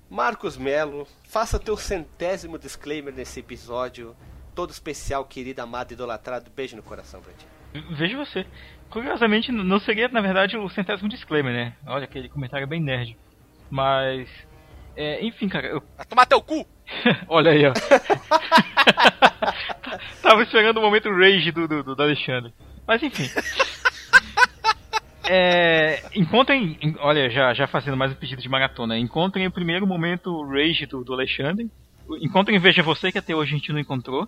Marcos 0.10 0.56
Melo, 0.56 1.06
faça 1.28 1.60
teu 1.60 1.76
centésimo 1.76 2.58
disclaimer 2.58 3.14
nesse 3.14 3.42
episódio 3.42 4.16
todo 4.56 4.72
especial, 4.72 5.26
querido, 5.26 5.62
amado, 5.62 5.92
idolatrado. 5.92 6.50
Beijo 6.56 6.76
no 6.76 6.84
coração 6.84 7.22
pra 7.22 7.34
ti. 7.34 7.46
Veja 7.98 8.18
você. 8.18 8.46
Curiosamente, 8.90 9.52
não 9.52 9.80
seria, 9.80 10.08
na 10.08 10.22
verdade, 10.22 10.56
o 10.58 10.70
centésimo 10.70 11.10
disclaimer, 11.10 11.54
né? 11.54 11.74
Olha, 11.86 12.06
aquele 12.06 12.30
comentário 12.30 12.66
bem 12.68 12.82
nerd. 12.82 13.18
Mas. 13.70 14.30
É, 14.96 15.24
enfim, 15.26 15.50
cara. 15.50 15.68
Eu... 15.68 15.84
Vai 15.98 16.06
tomar 16.06 16.26
teu 16.26 16.42
cu! 16.42 16.66
Olha 17.28 17.52
aí, 17.52 17.66
ó. 17.66 17.74
Tava 20.22 20.44
esperando 20.44 20.78
o 20.78 20.82
momento 20.82 21.12
rage 21.12 21.52
do, 21.52 21.68
do, 21.68 21.96
do 21.96 22.02
Alexandre. 22.02 22.54
Mas 22.88 23.04
enfim. 23.04 23.30
É, 25.30 26.04
encontrem, 26.16 26.78
olha, 27.00 27.30
já, 27.30 27.54
já 27.54 27.68
fazendo 27.68 27.98
mais 27.98 28.12
um 28.12 28.16
pedido 28.16 28.42
de 28.42 28.48
maratona, 28.48 28.98
encontrem 28.98 29.46
o 29.46 29.52
primeiro 29.52 29.86
momento 29.86 30.44
rage 30.44 30.86
do, 30.86 31.04
do 31.04 31.14
Alexandre. 31.14 31.70
Encontrem 32.22 32.58
Veja 32.60 32.82
Você, 32.82 33.12
que 33.12 33.18
até 33.18 33.36
hoje 33.36 33.54
a 33.54 33.58
gente 33.58 33.74
não 33.74 33.80
encontrou. 33.80 34.28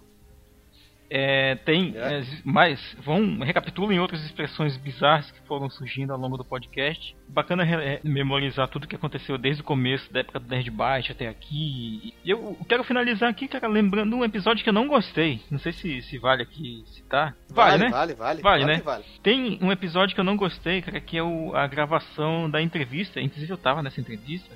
É, 1.09 1.55
tem 1.55 1.93
é. 1.95 2.23
mais. 2.43 2.79
Vão 2.99 3.39
recapitulem 3.39 3.99
outras 3.99 4.23
expressões 4.23 4.77
bizarras 4.77 5.31
que 5.31 5.39
foram 5.47 5.69
surgindo 5.69 6.13
ao 6.13 6.19
longo 6.19 6.37
do 6.37 6.45
podcast. 6.45 7.15
Bacana 7.27 7.63
é, 7.63 7.99
memorizar 8.03 8.67
tudo 8.67 8.87
que 8.87 8.95
aconteceu 8.95 9.37
desde 9.37 9.61
o 9.61 9.65
começo 9.65 10.11
da 10.13 10.19
época 10.19 10.39
do 10.39 10.47
Nerd 10.47 10.69
Byte 10.69 11.11
até 11.11 11.27
aqui. 11.27 12.13
E 12.23 12.29
eu 12.29 12.55
quero 12.67 12.83
finalizar 12.83 13.29
aqui, 13.29 13.47
cara, 13.47 13.67
lembrando 13.67 14.15
um 14.15 14.23
episódio 14.23 14.63
que 14.63 14.69
eu 14.69 14.73
não 14.73 14.87
gostei. 14.87 15.41
Não 15.49 15.57
sei 15.57 15.71
se, 15.71 16.01
se 16.03 16.17
vale 16.19 16.43
aqui 16.43 16.83
citar. 16.87 17.35
Vale, 17.49 17.71
vale 17.71 17.83
né? 17.83 17.89
Vale, 17.89 18.13
vale. 18.13 18.41
Vale, 18.41 18.65
né? 18.65 18.81
Vale. 18.81 19.03
Tem 19.23 19.57
um 19.61 19.71
episódio 19.71 20.13
que 20.13 20.21
eu 20.21 20.25
não 20.25 20.37
gostei, 20.37 20.81
cara, 20.81 20.99
que 20.99 21.17
é 21.17 21.23
o, 21.23 21.55
a 21.55 21.65
gravação 21.65 22.49
da 22.49 22.61
entrevista. 22.61 23.19
Inclusive 23.19 23.51
eu 23.51 23.57
tava 23.57 23.81
nessa 23.81 23.99
entrevista 23.99 24.55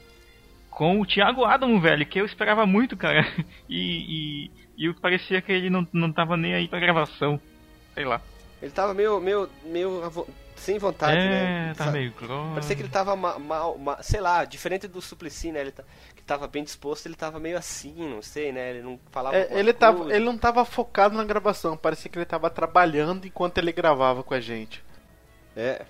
com 0.74 1.00
o 1.00 1.06
Thiago 1.06 1.46
Adam, 1.46 1.80
velho, 1.80 2.06
que 2.06 2.20
eu 2.20 2.26
esperava 2.26 2.66
muito, 2.66 2.98
cara. 2.98 3.26
E, 3.70 4.50
e, 4.50 4.52
e 4.78 4.92
parecia 4.94 5.42
que 5.42 5.52
ele 5.52 5.70
não, 5.70 5.88
não 5.94 6.12
tava 6.12 6.36
nem 6.36 6.54
aí 6.54 6.68
pra 6.68 6.80
gravação. 6.80 7.40
Sei 7.94 8.06
lá. 8.06 8.22
Ele 8.62 8.72
tava 8.72 8.94
meio, 8.94 9.20
meio, 9.20 9.50
meio 9.66 10.02
sem 10.56 10.78
vontade, 10.80 11.18
é, 11.18 11.30
né? 11.30 11.74
tá 11.78 11.92
meio 11.92 12.14
grosso. 12.14 12.54
Parecia 12.54 12.76
que 12.76 12.82
ele 12.82 12.90
tava 12.90 13.16
mal, 13.16 13.40
mal, 13.40 13.78
mal, 13.78 13.98
sei 14.02 14.22
lá, 14.22 14.46
diferente 14.46 14.88
do 14.88 15.02
Suplicy, 15.02 15.52
né? 15.52 15.60
Ele 15.60 15.72
tá, 15.72 15.84
que 16.16 16.24
tava 16.24 16.48
bem 16.48 16.64
disposto, 16.64 17.06
ele 17.06 17.16
tava 17.16 17.40
meio 17.40 17.58
assim, 17.58 17.94
não 18.10 18.22
sei, 18.22 18.52
né? 18.52 18.70
Ele 18.70 18.82
não 18.82 19.00
falava 19.12 19.36
é, 19.36 19.50
ele, 19.52 19.74
tava, 19.74 20.14
ele 20.14 20.24
não 20.24 20.38
tava 20.38 20.64
focado 20.64 21.16
na 21.18 21.26
gravação, 21.26 21.76
parecia 21.76 22.10
que 22.10 22.18
ele 22.18 22.26
tava 22.26 22.50
trabalhando 22.50 23.28
enquanto 23.28 23.58
ele 23.58 23.74
gravava 23.74 24.24
com 24.24 24.34
a 24.34 24.40
gente. 24.40 24.84
É, 25.56 25.86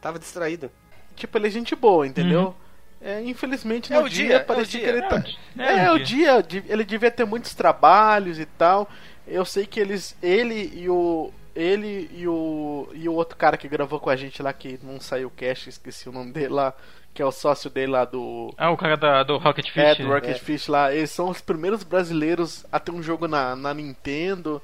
tava 0.00 0.18
distraído. 0.18 0.70
Tipo, 1.14 1.36
ele 1.38 1.48
é 1.48 1.50
gente 1.50 1.76
boa, 1.76 2.06
entendeu? 2.06 2.46
Uhum. 2.48 2.54
É, 3.00 3.22
infelizmente 3.22 3.92
no 3.92 4.06
é 4.06 4.08
dia, 4.08 4.26
dia 4.26 4.40
parecia 4.40 4.80
que 4.80 4.86
ele 4.86 5.02
tá. 5.02 5.22
É, 5.58 5.84
é, 5.84 5.92
o 5.92 5.98
dia. 5.98 6.44
Ele 6.68 6.84
devia 6.84 7.10
ter 7.10 7.24
muitos 7.24 7.54
trabalhos 7.54 8.38
e 8.38 8.46
tal. 8.46 8.88
Eu 9.26 9.44
sei 9.44 9.66
que 9.66 9.78
eles. 9.78 10.16
Ele 10.22 10.72
e 10.74 10.88
o. 10.88 11.32
Ele 11.54 12.10
e 12.14 12.26
o. 12.26 12.88
E 12.94 13.08
o 13.08 13.12
outro 13.12 13.36
cara 13.36 13.56
que 13.56 13.68
gravou 13.68 14.00
com 14.00 14.10
a 14.10 14.16
gente 14.16 14.42
lá, 14.42 14.52
que 14.52 14.78
não 14.82 15.00
saiu 15.00 15.28
o 15.28 15.30
cast, 15.30 15.68
esqueci 15.68 16.08
o 16.08 16.12
nome 16.12 16.32
dele 16.32 16.48
lá, 16.48 16.74
que 17.12 17.20
é 17.20 17.24
o 17.24 17.32
sócio 17.32 17.68
dele 17.68 17.92
lá 17.92 18.04
do. 18.04 18.52
Ah, 18.56 18.70
o 18.70 18.76
cara 18.76 18.96
da, 18.96 19.22
do 19.22 19.36
Rocket 19.36 19.70
Fish. 19.70 19.82
É, 19.82 19.94
do 19.94 20.08
Rocket 20.08 20.36
é. 20.36 20.38
Fish 20.38 20.68
lá. 20.68 20.94
Eles 20.94 21.10
são 21.10 21.28
os 21.28 21.40
primeiros 21.40 21.82
brasileiros 21.82 22.64
a 22.72 22.80
ter 22.80 22.92
um 22.92 23.02
jogo 23.02 23.28
na, 23.28 23.54
na 23.54 23.74
Nintendo. 23.74 24.62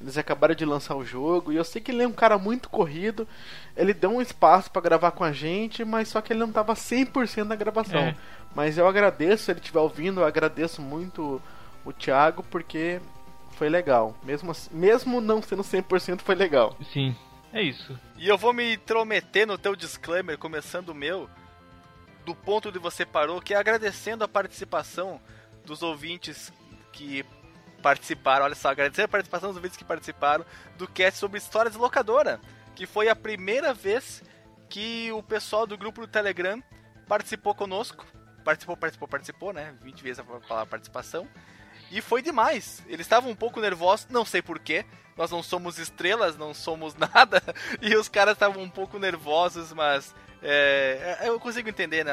Eles 0.00 0.18
acabaram 0.18 0.54
de 0.54 0.64
lançar 0.64 0.96
o 0.96 1.04
jogo 1.04 1.52
e 1.52 1.56
eu 1.56 1.64
sei 1.64 1.80
que 1.80 1.90
ele 1.90 2.02
é 2.02 2.08
um 2.08 2.12
cara 2.12 2.36
muito 2.36 2.68
corrido. 2.68 3.26
Ele 3.76 3.94
deu 3.94 4.10
um 4.10 4.20
espaço 4.20 4.70
para 4.70 4.82
gravar 4.82 5.12
com 5.12 5.24
a 5.24 5.32
gente, 5.32 5.84
mas 5.84 6.08
só 6.08 6.20
que 6.20 6.32
ele 6.32 6.40
não 6.40 6.52
tava 6.52 6.74
100% 6.74 7.44
na 7.44 7.56
gravação. 7.56 8.00
É. 8.00 8.16
Mas 8.54 8.76
eu 8.76 8.86
agradeço, 8.86 9.44
se 9.44 9.50
ele 9.50 9.60
estiver 9.60 9.80
ouvindo, 9.80 10.20
eu 10.20 10.26
agradeço 10.26 10.82
muito 10.82 11.40
o 11.84 11.92
Thiago 11.92 12.42
porque 12.50 13.00
foi 13.52 13.68
legal. 13.68 14.16
Mesmo 14.22 14.50
assim, 14.50 14.70
mesmo 14.74 15.20
não 15.20 15.40
sendo 15.40 15.62
100% 15.62 16.20
foi 16.22 16.34
legal. 16.34 16.76
Sim. 16.92 17.14
É 17.52 17.62
isso. 17.62 17.98
E 18.16 18.28
eu 18.28 18.36
vou 18.36 18.52
me 18.52 18.74
intrometer 18.74 19.46
no 19.46 19.56
teu 19.56 19.76
disclaimer, 19.76 20.36
começando 20.36 20.88
o 20.88 20.94
meu, 20.94 21.30
do 22.24 22.34
ponto 22.34 22.72
de 22.72 22.80
você 22.80 23.06
parou, 23.06 23.40
que 23.40 23.54
é 23.54 23.56
agradecendo 23.56 24.24
a 24.24 24.28
participação 24.28 25.20
dos 25.64 25.82
ouvintes 25.82 26.52
que 26.92 27.24
participaram, 27.84 28.46
olha 28.46 28.54
só, 28.54 28.70
agradecer 28.70 29.02
a 29.02 29.08
participação 29.08 29.50
dos 29.50 29.58
ouvintes 29.58 29.76
que 29.76 29.84
participaram 29.84 30.42
do 30.78 30.88
cast 30.88 31.20
sobre 31.20 31.36
histórias 31.36 31.74
de 31.74 31.78
locadora, 31.78 32.40
que 32.74 32.86
foi 32.86 33.10
a 33.10 33.14
primeira 33.14 33.74
vez 33.74 34.22
que 34.70 35.12
o 35.12 35.22
pessoal 35.22 35.66
do 35.66 35.76
grupo 35.76 36.00
do 36.00 36.06
Telegram 36.06 36.62
participou 37.06 37.54
conosco. 37.54 38.06
Participou, 38.42 38.74
participou, 38.74 39.06
participou, 39.06 39.52
né? 39.52 39.74
20 39.82 40.02
vezes 40.02 40.18
a 40.18 40.24
palavra 40.24 40.64
participação. 40.64 41.28
E 41.90 42.00
foi 42.00 42.22
demais. 42.22 42.82
Eles 42.86 43.04
estavam 43.04 43.30
um 43.30 43.36
pouco 43.36 43.60
nervosos, 43.60 44.06
não 44.08 44.24
sei 44.24 44.40
porquê. 44.40 44.86
Nós 45.14 45.30
não 45.30 45.42
somos 45.42 45.78
estrelas, 45.78 46.38
não 46.38 46.54
somos 46.54 46.94
nada. 46.96 47.42
E 47.82 47.94
os 47.96 48.08
caras 48.08 48.32
estavam 48.32 48.62
um 48.62 48.70
pouco 48.70 48.98
nervosos, 48.98 49.74
mas 49.74 50.14
é, 50.46 51.16
é, 51.22 51.28
eu 51.28 51.40
consigo 51.40 51.68
entender, 51.70 52.04
né? 52.04 52.12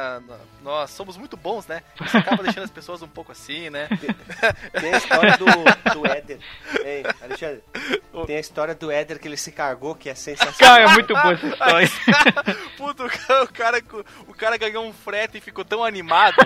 Nós 0.64 0.92
somos 0.92 1.18
muito 1.18 1.36
bons, 1.36 1.68
né? 1.68 1.84
Isso 2.04 2.16
acaba 2.18 2.42
deixando 2.42 2.64
as 2.64 2.72
pessoas 2.72 3.02
um 3.02 3.08
pouco 3.08 3.34
assim, 3.34 3.70
né? 3.70 3.90
Tem, 4.00 4.82
tem 4.82 4.94
a 4.94 4.98
história 4.98 5.38
do, 5.38 5.46
do 5.94 6.08
Éder. 6.08 6.40
Ei, 6.80 7.04
Alexandre, 7.22 7.62
tem 8.26 8.38
a 8.38 8.40
história 8.40 8.74
do 8.74 8.90
Éder 8.90 9.20
que 9.20 9.28
ele 9.28 9.36
se 9.36 9.52
cargou, 9.52 9.96
que 9.96 10.10
é 10.10 10.16
sensacional. 10.16 10.78
Cara, 10.78 10.84
é 10.84 10.94
muito 10.94 11.14
boa 11.14 11.34
essa 11.34 11.48
história. 11.48 12.58
Puta, 12.78 13.06
o 13.06 13.48
cara, 13.52 13.84
o 14.28 14.34
cara 14.34 14.58
ganhou 14.58 14.86
um 14.86 14.94
frete 14.94 15.38
e 15.38 15.42
ficou 15.42 15.66
tão 15.66 15.84
animado 15.84 16.38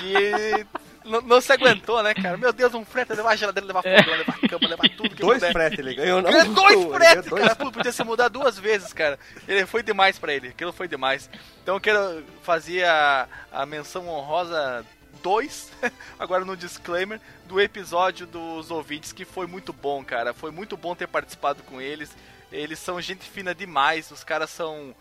que 0.00 0.66
não, 1.08 1.20
não, 1.22 1.40
se 1.40 1.52
aguentou, 1.52 2.02
né, 2.02 2.14
cara? 2.14 2.36
Meu 2.36 2.52
Deus, 2.52 2.74
um 2.74 2.84
frete, 2.84 3.12
levar 3.12 3.32
a 3.32 3.36
geladeira, 3.36 3.66
levar 3.66 3.82
fogão, 3.82 4.14
é. 4.14 4.16
levar 4.16 4.38
cama, 4.40 4.68
levar 4.68 4.88
tudo 4.90 5.14
que 5.14 5.22
Dois 5.22 5.42
fretes 5.44 5.78
ele 5.78 5.94
ganhou, 5.94 6.22
não? 6.22 6.30
Ganhou 6.30 6.54
dois 6.54 6.84
fretes, 6.84 7.30
cara. 7.30 7.54
Dois... 7.54 7.72
Podia 7.72 7.92
se 7.92 8.04
mudar 8.04 8.28
duas 8.28 8.58
vezes, 8.58 8.92
cara. 8.92 9.18
Ele 9.46 9.66
foi 9.66 9.82
demais 9.82 10.18
pra 10.18 10.32
ele. 10.32 10.48
Aquilo 10.48 10.72
foi 10.72 10.86
demais. 10.86 11.28
Então 11.62 11.76
eu 11.76 11.80
quero 11.80 12.22
fazer 12.42 12.84
a, 12.84 13.28
a 13.50 13.66
menção 13.66 14.08
honrosa 14.08 14.84
2, 15.22 15.72
agora 16.18 16.44
no 16.44 16.56
disclaimer, 16.56 17.20
do 17.46 17.60
episódio 17.60 18.26
dos 18.26 18.70
ouvintes, 18.70 19.12
que 19.12 19.24
foi 19.24 19.46
muito 19.46 19.72
bom, 19.72 20.04
cara. 20.04 20.32
Foi 20.32 20.50
muito 20.50 20.76
bom 20.76 20.94
ter 20.94 21.08
participado 21.08 21.62
com 21.62 21.80
eles. 21.80 22.14
Eles 22.50 22.78
são 22.78 23.00
gente 23.00 23.28
fina 23.28 23.54
demais, 23.54 24.10
os 24.10 24.24
caras 24.24 24.50
são. 24.50 24.94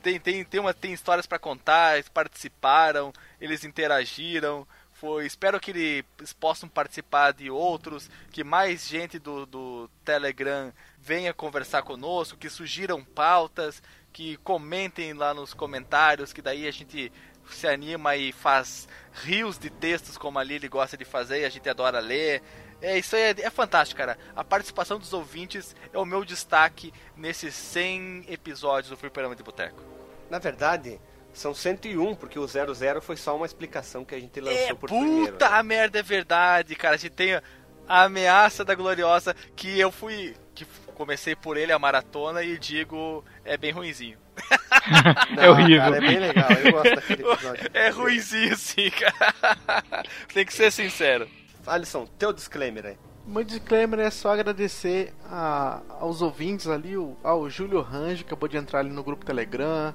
Tem, 0.00 0.20
tem, 0.20 0.44
tem, 0.44 0.60
uma, 0.60 0.72
tem 0.72 0.92
histórias 0.92 1.26
para 1.26 1.40
contar, 1.40 1.94
eles 1.94 2.08
participaram, 2.08 3.12
eles 3.40 3.64
interagiram 3.64 4.66
foi. 5.02 5.26
Espero 5.26 5.58
que 5.58 5.72
eles 5.72 6.32
possam 6.32 6.68
participar 6.68 7.32
de 7.32 7.50
outros, 7.50 8.08
que 8.30 8.44
mais 8.44 8.86
gente 8.86 9.18
do, 9.18 9.44
do 9.44 9.90
Telegram 10.04 10.72
venha 10.96 11.34
conversar 11.34 11.82
conosco, 11.82 12.38
que 12.38 12.48
sugiram 12.48 13.02
pautas, 13.02 13.82
que 14.12 14.36
comentem 14.44 15.12
lá 15.12 15.34
nos 15.34 15.52
comentários, 15.52 16.32
que 16.32 16.40
daí 16.40 16.68
a 16.68 16.70
gente 16.70 17.10
se 17.50 17.66
anima 17.66 18.14
e 18.14 18.30
faz 18.30 18.88
rios 19.24 19.58
de 19.58 19.70
textos 19.70 20.16
como 20.16 20.38
a 20.38 20.44
Lili 20.44 20.68
gosta 20.68 20.96
de 20.96 21.04
fazer 21.04 21.40
e 21.40 21.44
a 21.44 21.50
gente 21.50 21.68
adora 21.68 21.98
ler. 21.98 22.40
É, 22.80 22.96
isso 22.96 23.16
é, 23.16 23.30
é 23.30 23.50
fantástico, 23.50 23.98
cara. 23.98 24.16
A 24.36 24.44
participação 24.44 25.00
dos 25.00 25.12
ouvintes 25.12 25.74
é 25.92 25.98
o 25.98 26.04
meu 26.04 26.24
destaque 26.24 26.94
nesses 27.16 27.56
100 27.56 28.26
episódios 28.28 28.90
do 28.90 28.96
Fliperama 28.96 29.34
de 29.34 29.42
Boteco. 29.42 29.82
Na 30.30 30.38
verdade, 30.38 31.00
são 31.32 31.54
101, 31.54 32.14
porque 32.14 32.38
o 32.38 32.46
00 32.46 33.00
foi 33.00 33.16
só 33.16 33.36
uma 33.36 33.46
explicação 33.46 34.04
que 34.04 34.14
a 34.14 34.20
gente 34.20 34.40
lançou 34.40 34.60
é, 34.60 34.74
por 34.74 34.88
puta 34.88 35.00
primeiro. 35.00 35.32
Puta 35.32 35.50
né? 35.50 35.62
merda, 35.62 35.98
é 35.98 36.02
verdade, 36.02 36.74
cara. 36.76 36.94
A 36.94 36.98
gente 36.98 37.12
tem 37.12 37.34
a 37.34 38.04
ameaça 38.04 38.64
da 38.64 38.74
Gloriosa, 38.74 39.34
que 39.56 39.78
eu 39.78 39.90
fui. 39.90 40.34
que 40.54 40.66
comecei 40.94 41.34
por 41.34 41.56
ele 41.56 41.72
a 41.72 41.78
maratona 41.78 42.42
e 42.42 42.58
digo, 42.58 43.24
é 43.44 43.56
bem 43.56 43.72
ruinzinho. 43.72 44.18
Não, 45.34 45.42
é 45.42 45.50
horrível. 45.50 45.78
Cara, 45.78 45.96
é 45.96 46.00
bem 46.00 46.18
legal, 46.18 46.50
eu 46.52 46.72
gosto 46.72 46.94
daquele 46.94 47.22
episódio. 47.22 47.70
É 47.74 47.88
ruinzinho 47.88 48.56
sim, 48.56 48.90
cara. 48.90 50.04
tem 50.32 50.44
que 50.44 50.52
ser 50.52 50.70
sincero. 50.70 51.28
Alisson, 51.66 52.06
teu 52.18 52.32
disclaimer 52.32 52.86
aí. 52.86 52.96
Meu 53.26 53.44
disclaimer 53.44 54.00
é 54.00 54.10
só 54.10 54.32
agradecer 54.32 55.14
a, 55.24 55.80
aos 56.00 56.22
ouvintes 56.22 56.66
ali, 56.66 56.94
ao 57.22 57.48
Júlio 57.48 57.80
Range, 57.80 58.24
que 58.24 58.28
acabou 58.28 58.48
de 58.48 58.56
entrar 58.56 58.80
ali 58.80 58.90
no 58.90 59.04
grupo 59.04 59.24
Telegram, 59.24 59.94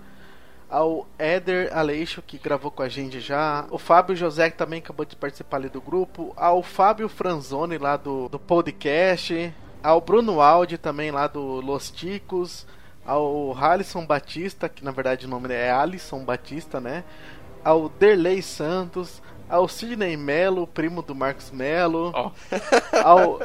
ao 0.69 1.07
Éder 1.18 1.76
Aleixo, 1.76 2.22
que 2.22 2.38
gravou 2.38 2.69
com 2.69 2.84
a 2.84 2.89
gente 2.89 3.19
já, 3.19 3.65
o 3.72 3.77
Fábio 3.77 4.15
José, 4.15 4.49
que 4.49 4.57
também 4.57 4.80
acabou 4.80 5.06
de 5.06 5.15
participar 5.15 5.57
ali 5.57 5.69
do 5.69 5.81
grupo, 5.81 6.34
ao 6.35 6.61
Fábio 6.61 7.07
Franzoni 7.07 7.77
lá 7.77 7.95
do, 7.95 8.27
do 8.27 8.38
podcast, 8.38 9.53
ao 9.81 10.02
Bruno 10.02 10.41
Aldi 10.41 10.77
também 10.77 11.11
lá 11.11 11.27
do 11.27 11.61
Los 11.61 11.89
Ticos, 11.89 12.68
ao 13.06 13.57
Alisson 13.57 14.06
Batista, 14.06 14.68
que 14.68 14.84
na 14.84 14.91
verdade 14.91 15.26
o 15.26 15.30
nome 15.30 15.53
é 15.53 15.72
Alisson 15.72 16.26
Batista, 16.26 16.81
né? 16.81 17.06
Ao 17.64 17.88
Derlei 17.88 18.41
Santos, 18.41 19.22
ao 19.49 19.67
Sidney 19.67 20.17
Melo, 20.17 20.67
primo 20.67 21.01
do 21.01 21.15
Marcos 21.15 21.51
Melo, 21.51 22.11
oh. 22.13 22.31
ao, 23.03 23.39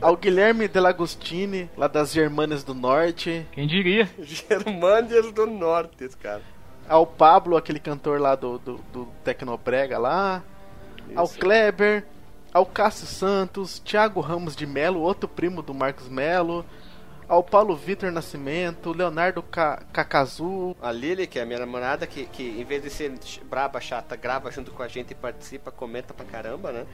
ao 0.00 0.16
Guilherme 0.16 0.68
Delagostini, 0.68 1.70
lá 1.76 1.88
das 1.88 2.12
Germânias 2.12 2.62
do 2.62 2.74
Norte. 2.74 3.46
Quem 3.52 3.66
diria? 3.66 4.08
Germânias 4.20 5.32
do 5.32 5.46
Norte, 5.46 6.08
cara. 6.20 6.42
Ao 6.88 7.06
Pablo, 7.06 7.56
aquele 7.56 7.78
cantor 7.78 8.20
lá 8.20 8.34
do, 8.34 8.58
do, 8.58 8.80
do 8.92 9.08
Tecnobrega 9.24 9.98
lá. 9.98 10.42
Isso. 11.08 11.18
Ao 11.18 11.28
Kleber, 11.28 12.04
ao 12.52 12.66
Cássio 12.66 13.06
Santos, 13.06 13.78
Thiago 13.78 14.20
Ramos 14.20 14.54
de 14.54 14.66
Melo, 14.66 15.00
outro 15.00 15.28
primo 15.28 15.62
do 15.62 15.72
Marcos 15.72 16.08
Melo 16.08 16.64
ao 17.28 17.42
Paulo 17.42 17.74
Vitor 17.76 18.10
Nascimento, 18.10 18.92
Leonardo 18.92 19.42
Cacazu. 19.42 20.76
A 20.80 20.92
Lili, 20.92 21.26
que 21.26 21.38
é 21.38 21.42
a 21.42 21.46
minha 21.46 21.60
namorada, 21.60 22.06
que, 22.06 22.26
que 22.26 22.42
em 22.42 22.64
vez 22.64 22.82
de 22.82 22.90
ser 22.90 23.12
braba, 23.48 23.80
chata, 23.80 24.16
grava 24.16 24.50
junto 24.50 24.70
com 24.70 24.82
a 24.82 24.88
gente 24.88 25.12
e 25.12 25.14
participa, 25.14 25.70
comenta 25.70 26.12
pra 26.12 26.24
caramba, 26.26 26.72
né? 26.72 26.86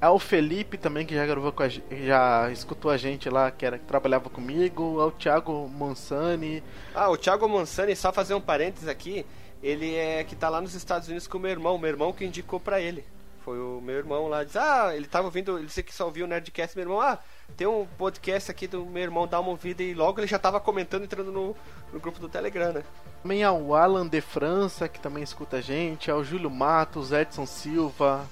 Ao 0.00 0.18
Felipe 0.18 0.76
também, 0.76 1.06
que 1.06 1.14
já 1.14 1.24
gravou 1.24 1.50
com 1.50 1.62
a 1.62 1.68
já 1.68 2.50
escutou 2.52 2.90
a 2.90 2.96
gente 2.96 3.30
lá, 3.30 3.50
que, 3.50 3.64
era, 3.64 3.78
que 3.78 3.86
trabalhava 3.86 4.28
comigo. 4.28 5.00
Ao 5.00 5.10
Thiago 5.10 5.66
Monsani. 5.68 6.62
Ah, 6.94 7.08
o 7.08 7.16
Thiago 7.16 7.48
Monsani, 7.48 7.96
só 7.96 8.12
fazer 8.12 8.34
um 8.34 8.40
parênteses 8.40 8.88
aqui, 8.88 9.24
ele 9.62 9.94
é 9.94 10.22
que 10.24 10.36
tá 10.36 10.50
lá 10.50 10.60
nos 10.60 10.74
Estados 10.74 11.08
Unidos 11.08 11.26
com 11.26 11.38
o 11.38 11.40
meu 11.40 11.50
irmão, 11.50 11.78
meu 11.78 11.88
irmão 11.88 12.12
que 12.12 12.24
indicou 12.24 12.60
pra 12.60 12.80
ele. 12.80 13.04
Foi 13.44 13.58
o 13.58 13.78
meu 13.78 13.96
irmão 13.96 14.26
lá. 14.26 14.42
Diz, 14.42 14.56
ah, 14.56 14.96
ele 14.96 15.06
tava 15.06 15.26
ouvindo, 15.26 15.58
ele 15.58 15.66
disse 15.66 15.82
que 15.82 15.94
só 15.94 16.06
ouviu 16.06 16.24
o 16.24 16.28
Nerdcast. 16.28 16.74
Meu 16.74 16.84
irmão, 16.84 17.00
ah, 17.00 17.18
tem 17.58 17.66
um 17.66 17.86
podcast 17.98 18.50
aqui 18.50 18.66
do 18.66 18.86
meu 18.86 19.02
irmão, 19.02 19.26
dá 19.26 19.38
uma 19.38 19.50
ouvida. 19.50 19.82
E 19.82 19.92
logo 19.92 20.18
ele 20.18 20.26
já 20.26 20.38
tava 20.38 20.58
comentando, 20.58 21.04
entrando 21.04 21.30
no, 21.30 21.54
no 21.92 22.00
grupo 22.00 22.18
do 22.18 22.26
Telegram, 22.26 22.72
né? 22.72 22.82
Também 23.22 23.44
ao 23.44 23.74
Alan 23.74 24.08
de 24.08 24.22
França, 24.22 24.88
que 24.88 24.98
também 24.98 25.22
escuta 25.22 25.58
a 25.58 25.60
gente. 25.60 26.10
Ao 26.10 26.24
Júlio 26.24 26.50
Matos, 26.50 27.12
Edson 27.12 27.44
Silva. 27.44 28.26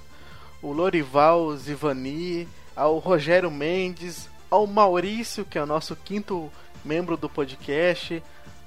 O 0.63 0.71
Lorival 0.71 1.55
Zivani. 1.57 2.49
Ao 2.75 2.97
Rogério 2.97 3.51
Mendes. 3.51 4.27
Ao 4.49 4.65
Maurício, 4.65 5.45
que 5.45 5.59
é 5.59 5.61
o 5.61 5.67
nosso 5.67 5.95
quinto 5.95 6.51
membro 6.83 7.15
do 7.15 7.29
podcast. 7.29 8.23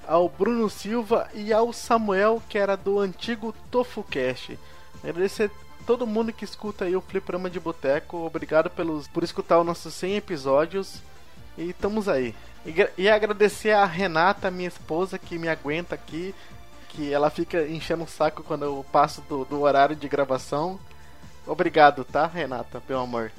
Ao 0.07 0.29
Bruno 0.29 0.69
Silva 0.69 1.27
e 1.33 1.51
ao 1.51 1.73
Samuel, 1.73 2.41
que 2.47 2.57
era 2.57 2.77
do 2.77 2.99
antigo 2.99 3.53
TofuCast. 3.69 4.57
Agradecer 5.03 5.51
todo 5.87 6.05
mundo 6.05 6.33
que 6.33 6.43
escuta 6.43 6.83
aí 6.83 6.97
o 6.97 7.01
Fliperama 7.01 7.49
de 7.49 7.61
Boteco. 7.61 8.17
Obrigado 8.17 8.69
pelos, 8.69 9.07
por 9.07 9.23
escutar 9.23 9.57
os 9.57 9.65
nossos 9.65 9.93
100 9.93 10.17
episódios. 10.17 11.01
E 11.57 11.69
estamos 11.69 12.09
aí. 12.09 12.35
E, 12.65 13.03
e, 13.03 13.09
agradecer 13.09 13.71
a 13.71 13.85
Renata, 13.85 14.51
minha 14.51 14.67
esposa, 14.67 15.17
que 15.17 15.39
me 15.39 15.47
aguenta 15.47 15.95
aqui. 15.95 16.35
Que 16.89 17.13
ela 17.13 17.29
fica 17.29 17.65
enchendo 17.65 18.03
o 18.03 18.07
saco 18.07 18.43
quando 18.43 18.65
eu 18.65 18.85
passo 18.91 19.21
do, 19.21 19.45
do 19.45 19.61
horário 19.61 19.95
de 19.95 20.09
gravação. 20.09 20.77
Obrigado, 21.45 22.03
tá, 22.03 22.27
Renata, 22.27 22.83
meu 22.87 22.99
amor. 22.99 23.31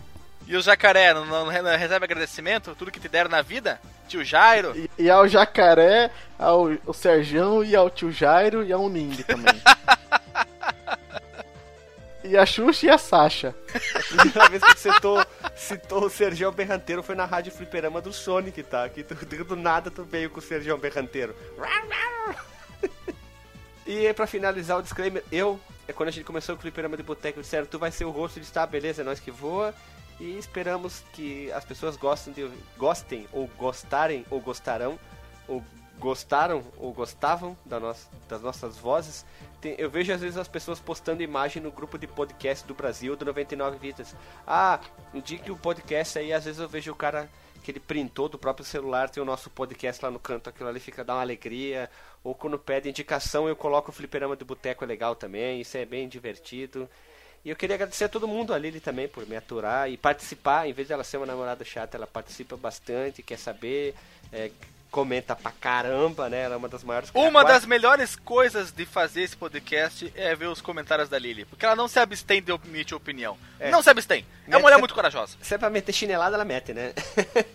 E 0.46 0.56
o 0.56 0.62
jacaré, 0.62 1.12
não, 1.12 1.26
não, 1.26 1.44
não 1.44 1.76
recebe 1.76 2.06
agradecimento? 2.06 2.74
Tudo 2.74 2.90
que 2.90 2.98
te 2.98 3.08
deram 3.10 3.28
na 3.28 3.42
vida? 3.42 3.78
Tio 4.08 4.24
Jairo? 4.24 4.72
E, 4.74 4.90
e 4.98 5.10
ao 5.10 5.28
jacaré, 5.28 6.10
ao, 6.38 6.70
ao 6.86 6.94
Serjão 6.94 7.62
e 7.62 7.76
ao 7.76 7.90
tio 7.90 8.10
Jairo 8.10 8.64
e 8.64 8.72
ao 8.72 8.88
Ning 8.88 9.14
também. 9.24 9.60
E 12.28 12.36
a 12.36 12.44
Xuxa 12.44 12.84
e 12.84 12.90
a 12.90 12.98
Sasha. 12.98 13.54
A 13.94 14.00
primeira 14.02 14.48
vez 14.50 14.62
que 14.62 14.78
citou, 14.78 15.24
citou 15.56 16.04
o 16.04 16.10
Sergião 16.10 16.52
Berranteiro 16.52 17.02
foi 17.02 17.14
na 17.14 17.24
rádio 17.24 17.50
fliperama 17.50 18.02
do 18.02 18.12
Sonic, 18.12 18.62
tá? 18.62 18.86
Que 18.86 19.02
tu, 19.02 19.14
do 19.44 19.56
nada 19.56 19.90
tu 19.90 20.04
veio 20.04 20.28
com 20.28 20.38
o 20.38 20.42
Sergião 20.42 20.78
Berranteiro. 20.78 21.34
E 23.86 24.12
pra 24.12 24.26
finalizar 24.26 24.78
o 24.78 24.82
disclaimer, 24.82 25.24
eu, 25.32 25.58
é 25.88 25.94
quando 25.94 26.10
a 26.10 26.12
gente 26.12 26.24
começou 26.24 26.54
o 26.54 26.58
fliperama 26.58 26.94
de 26.94 27.02
boteco, 27.02 27.40
disseram, 27.40 27.64
tu 27.64 27.78
vai 27.78 27.90
ser 27.90 28.04
o 28.04 28.10
rosto 28.10 28.38
de 28.38 28.44
estar, 28.44 28.66
beleza, 28.66 29.00
é 29.00 29.04
nós 29.04 29.18
que 29.18 29.30
voa. 29.30 29.74
E 30.20 30.36
esperamos 30.36 31.02
que 31.14 31.50
as 31.52 31.64
pessoas 31.64 31.96
gostem, 31.96 32.34
de, 32.34 32.50
gostem 32.76 33.26
ou 33.32 33.48
gostarem 33.56 34.26
ou 34.30 34.38
gostarão 34.38 34.98
ou 35.48 35.64
gostaram 35.98 36.62
ou 36.76 36.92
gostavam 36.92 37.56
da 37.64 37.80
nossa, 37.80 38.06
das 38.28 38.42
nossas 38.42 38.76
vozes. 38.76 39.24
Tem, 39.60 39.74
eu 39.76 39.90
vejo 39.90 40.12
às 40.12 40.20
vezes 40.20 40.36
as 40.36 40.46
pessoas 40.46 40.78
postando 40.78 41.22
imagem 41.22 41.62
no 41.62 41.70
grupo 41.70 41.98
de 41.98 42.06
podcast 42.06 42.66
do 42.66 42.74
Brasil 42.74 43.16
do 43.16 43.24
99 43.24 43.78
Vidas. 43.78 44.14
Ah, 44.46 44.80
indique 45.12 45.50
o 45.50 45.56
podcast 45.56 46.18
aí, 46.18 46.32
às 46.32 46.44
vezes 46.44 46.60
eu 46.60 46.68
vejo 46.68 46.92
o 46.92 46.96
cara 46.96 47.28
que 47.62 47.72
ele 47.72 47.80
printou 47.80 48.28
do 48.28 48.38
próprio 48.38 48.64
celular, 48.64 49.10
tem 49.10 49.22
o 49.22 49.26
nosso 49.26 49.50
podcast 49.50 50.04
lá 50.04 50.10
no 50.10 50.18
canto, 50.18 50.48
aquilo 50.48 50.68
ali 50.68 50.80
fica 50.80 51.04
dá 51.04 51.14
uma 51.14 51.22
alegria. 51.22 51.90
Ou 52.22 52.34
quando 52.34 52.58
pede 52.58 52.88
indicação, 52.88 53.48
eu 53.48 53.56
coloco 53.56 53.90
o 53.90 53.92
fliperama 53.92 54.36
do 54.36 54.44
Boteco 54.44 54.84
é 54.84 54.86
legal 54.86 55.14
também, 55.14 55.60
isso 55.60 55.76
é 55.76 55.84
bem 55.84 56.08
divertido. 56.08 56.88
E 57.44 57.50
eu 57.50 57.56
queria 57.56 57.74
agradecer 57.76 58.04
a 58.04 58.08
todo 58.08 58.26
mundo, 58.26 58.52
a 58.52 58.58
Lili 58.58 58.80
também, 58.80 59.08
por 59.08 59.26
me 59.26 59.36
aturar 59.36 59.90
e 59.90 59.96
participar. 59.96 60.68
Em 60.68 60.72
vez 60.72 60.88
dela 60.88 61.04
ser 61.04 61.16
uma 61.16 61.26
namorada 61.26 61.64
chata, 61.64 61.96
ela 61.96 62.06
participa 62.06 62.56
bastante, 62.56 63.22
quer 63.22 63.38
saber, 63.38 63.94
é, 64.32 64.50
comenta 64.90 65.36
pra 65.36 65.50
caramba, 65.50 66.28
né? 66.28 66.42
Ela 66.42 66.54
é 66.54 66.56
uma 66.56 66.68
das 66.68 66.82
maiores. 66.82 67.10
Uma 67.14 67.44
das 67.44 67.64
melhores 67.64 68.16
coisas 68.16 68.72
de 68.72 68.86
fazer 68.86 69.22
esse 69.22 69.36
podcast 69.36 70.12
é 70.14 70.34
ver 70.34 70.46
os 70.46 70.60
comentários 70.60 71.08
da 71.08 71.18
Lily. 71.18 71.44
Porque 71.44 71.64
ela 71.64 71.76
não 71.76 71.88
se 71.88 71.98
abstém 71.98 72.42
de 72.42 72.52
emitir 72.52 72.96
opinião. 72.96 73.36
É. 73.58 73.70
Não 73.70 73.82
se 73.82 73.90
abstém. 73.90 74.24
Mete, 74.46 74.54
é 74.54 74.56
uma 74.56 74.62
mulher 74.62 74.78
muito 74.78 74.94
corajosa. 74.94 75.36
Se 75.42 75.54
é 75.54 75.58
pra 75.58 75.70
meter 75.70 75.92
chinelada, 75.92 76.36
ela 76.36 76.44
mete, 76.44 76.72
né? 76.72 76.92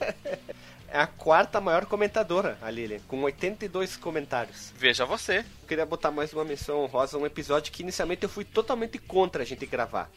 é 0.87 0.99
a 0.99 1.07
quarta 1.07 1.59
maior 1.59 1.85
comentadora, 1.85 2.57
a 2.61 2.69
Lily, 2.69 3.01
com 3.07 3.21
82 3.23 3.97
comentários. 3.97 4.71
Veja 4.77 5.05
você. 5.05 5.39
Eu 5.39 5.67
queria 5.67 5.85
botar 5.85 6.11
mais 6.11 6.31
uma 6.33 6.43
menção 6.43 6.81
honrosa, 6.81 7.17
um 7.17 7.25
episódio 7.25 7.71
que 7.71 7.81
inicialmente 7.81 8.23
eu 8.23 8.29
fui 8.29 8.45
totalmente 8.45 8.97
contra 8.99 9.41
a 9.41 9.45
gente 9.45 9.65
gravar. 9.65 10.09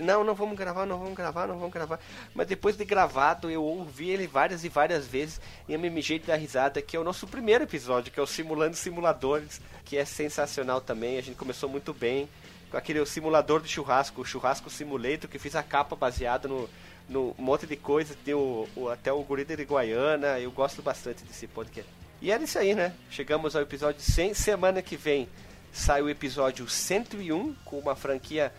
Não, 0.00 0.24
não 0.24 0.34
vamos 0.34 0.56
gravar, 0.56 0.86
não 0.86 0.98
vamos 0.98 1.14
gravar, 1.14 1.46
não 1.46 1.58
vamos 1.58 1.72
gravar. 1.72 2.00
Mas 2.34 2.46
depois 2.46 2.76
de 2.76 2.84
gravado, 2.84 3.50
eu 3.50 3.62
ouvi 3.62 4.10
ele 4.10 4.26
várias 4.26 4.64
e 4.64 4.68
várias 4.68 5.06
vezes 5.06 5.40
e 5.68 5.72
eu 5.74 5.78
me 5.78 6.04
da 6.26 6.36
risada, 6.36 6.82
que 6.82 6.96
é 6.96 7.00
o 7.00 7.04
nosso 7.04 7.26
primeiro 7.26 7.64
episódio, 7.64 8.12
que 8.12 8.18
é 8.18 8.22
o 8.22 8.26
Simulando 8.26 8.76
Simuladores, 8.76 9.60
que 9.84 9.96
é 9.96 10.04
sensacional 10.04 10.80
também. 10.80 11.18
A 11.18 11.22
gente 11.22 11.36
começou 11.36 11.68
muito 11.68 11.92
bem 11.92 12.28
com 12.70 12.76
aquele 12.76 13.04
simulador 13.06 13.60
de 13.60 13.68
churrasco, 13.68 14.22
o 14.22 14.24
Churrasco 14.24 14.68
Simulator, 14.68 15.30
que 15.30 15.38
fiz 15.38 15.54
a 15.54 15.62
capa 15.62 15.94
baseada 15.94 16.48
no, 16.48 16.68
no 17.08 17.34
monte 17.38 17.66
de 17.66 17.76
coisa, 17.76 18.16
tem 18.24 18.34
o, 18.34 18.66
até 18.92 19.12
o 19.12 19.22
Gorila 19.22 19.56
de 19.56 19.64
Guaiana, 19.64 20.40
eu 20.40 20.50
gosto 20.50 20.82
bastante 20.82 21.22
desse 21.24 21.46
podcast. 21.46 21.90
E 22.20 22.32
era 22.32 22.42
isso 22.42 22.58
aí, 22.58 22.74
né? 22.74 22.92
Chegamos 23.10 23.54
ao 23.54 23.62
episódio 23.62 24.00
100, 24.00 24.34
semana 24.34 24.82
que 24.82 24.96
vem 24.96 25.28
sai 25.74 26.00
o 26.02 26.08
episódio 26.08 26.68
101, 26.68 27.54
com 27.64 27.78
uma 27.78 27.96
franquia 27.96 28.52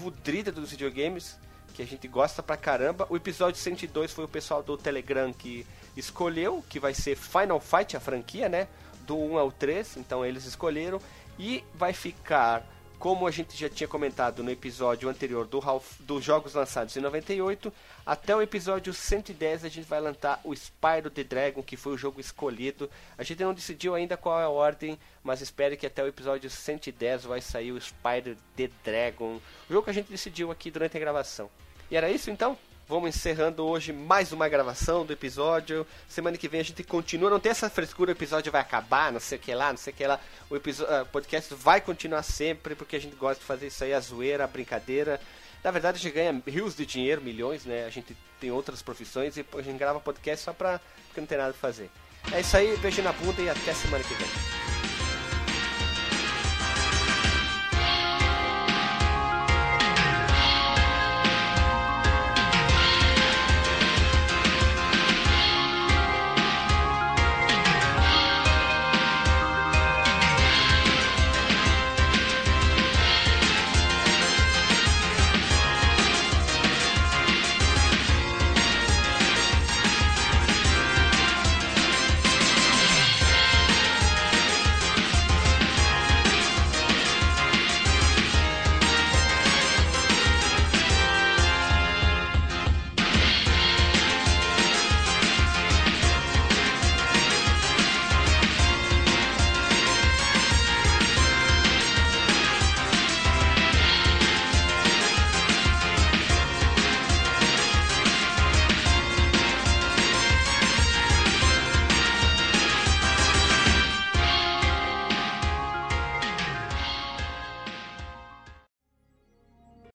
fudrida 0.00 0.52
dos 0.52 0.70
videogames, 0.70 1.38
que 1.74 1.82
a 1.82 1.86
gente 1.86 2.06
gosta 2.06 2.42
pra 2.42 2.56
caramba. 2.56 3.06
O 3.08 3.16
episódio 3.16 3.60
102 3.60 4.12
foi 4.12 4.24
o 4.24 4.28
pessoal 4.28 4.62
do 4.62 4.76
Telegram 4.76 5.32
que 5.32 5.66
escolheu, 5.96 6.64
que 6.68 6.78
vai 6.78 6.94
ser 6.94 7.16
Final 7.16 7.60
Fight, 7.60 7.96
a 7.96 8.00
franquia, 8.00 8.48
né? 8.48 8.68
Do 9.06 9.16
1 9.16 9.38
ao 9.38 9.52
3, 9.52 9.96
então 9.98 10.24
eles 10.24 10.44
escolheram. 10.44 11.00
E 11.38 11.62
vai 11.74 11.92
ficar 11.92 12.66
como 12.98 13.26
a 13.26 13.30
gente 13.30 13.56
já 13.56 13.68
tinha 13.68 13.86
comentado 13.86 14.42
no 14.42 14.50
episódio 14.50 15.08
anterior 15.08 15.46
do 15.46 15.60
dos 16.00 16.24
jogos 16.24 16.54
lançados 16.54 16.96
em 16.96 17.00
98, 17.00 17.72
até 18.04 18.34
o 18.34 18.42
episódio 18.42 18.92
110 18.94 19.64
a 19.64 19.68
gente 19.68 19.86
vai 19.86 20.00
lançar 20.00 20.40
o 20.44 20.54
Spyro 20.54 21.10
the 21.10 21.24
Dragon, 21.24 21.62
que 21.62 21.76
foi 21.76 21.92
o 21.94 21.98
jogo 21.98 22.20
escolhido. 22.20 22.90
A 23.18 23.22
gente 23.22 23.42
não 23.42 23.52
decidiu 23.52 23.94
ainda 23.94 24.16
qual 24.16 24.40
é 24.40 24.44
a 24.44 24.48
ordem, 24.48 24.98
mas 25.22 25.40
espere 25.40 25.76
que 25.76 25.86
até 25.86 26.02
o 26.02 26.06
episódio 26.06 26.48
110 26.48 27.24
vai 27.24 27.40
sair 27.40 27.72
o 27.72 27.80
Spyro 27.80 28.36
the 28.56 28.70
Dragon, 28.84 29.40
o 29.68 29.72
jogo 29.72 29.84
que 29.84 29.90
a 29.90 29.94
gente 29.94 30.10
decidiu 30.10 30.50
aqui 30.50 30.70
durante 30.70 30.96
a 30.96 31.00
gravação. 31.00 31.50
E 31.90 31.96
era 31.96 32.10
isso 32.10 32.30
então? 32.30 32.56
Vamos 32.88 33.16
encerrando 33.16 33.66
hoje 33.66 33.92
mais 33.92 34.30
uma 34.30 34.48
gravação 34.48 35.04
do 35.04 35.12
episódio. 35.12 35.84
Semana 36.08 36.38
que 36.38 36.46
vem 36.46 36.60
a 36.60 36.64
gente 36.64 36.84
continua. 36.84 37.28
Não 37.28 37.40
tem 37.40 37.50
essa 37.50 37.68
frescura, 37.68 38.10
o 38.10 38.12
episódio 38.12 38.52
vai 38.52 38.60
acabar, 38.60 39.10
não 39.10 39.18
sei 39.18 39.38
o 39.38 39.40
que 39.40 39.52
lá, 39.52 39.70
não 39.70 39.76
sei 39.76 39.92
o 39.92 39.96
que 39.96 40.06
lá. 40.06 40.20
O 40.48 40.54
episódio, 40.54 41.02
uh, 41.02 41.06
podcast 41.06 41.52
vai 41.52 41.80
continuar 41.80 42.22
sempre, 42.22 42.76
porque 42.76 42.94
a 42.94 43.00
gente 43.00 43.16
gosta 43.16 43.40
de 43.40 43.44
fazer 43.44 43.66
isso 43.66 43.82
aí, 43.82 43.92
a 43.92 43.98
zoeira, 43.98 44.44
a 44.44 44.46
brincadeira. 44.46 45.20
Na 45.64 45.72
verdade, 45.72 45.98
a 45.98 46.00
gente 46.00 46.14
ganha 46.14 46.42
rios 46.46 46.76
de 46.76 46.86
dinheiro, 46.86 47.20
milhões, 47.20 47.64
né? 47.64 47.86
A 47.86 47.90
gente 47.90 48.16
tem 48.40 48.52
outras 48.52 48.82
profissões 48.82 49.36
e 49.36 49.44
a 49.52 49.62
gente 49.62 49.78
grava 49.78 49.98
podcast 49.98 50.44
só 50.44 50.52
pra. 50.52 50.80
porque 51.08 51.20
não 51.20 51.26
tem 51.26 51.38
nada 51.38 51.50
pra 51.54 51.60
fazer. 51.60 51.90
É 52.30 52.40
isso 52.40 52.56
aí, 52.56 52.76
beijo 52.76 53.02
na 53.02 53.12
bunda 53.12 53.42
e 53.42 53.50
até 53.50 53.74
semana 53.74 54.04
que 54.04 54.14
vem. 54.14 54.65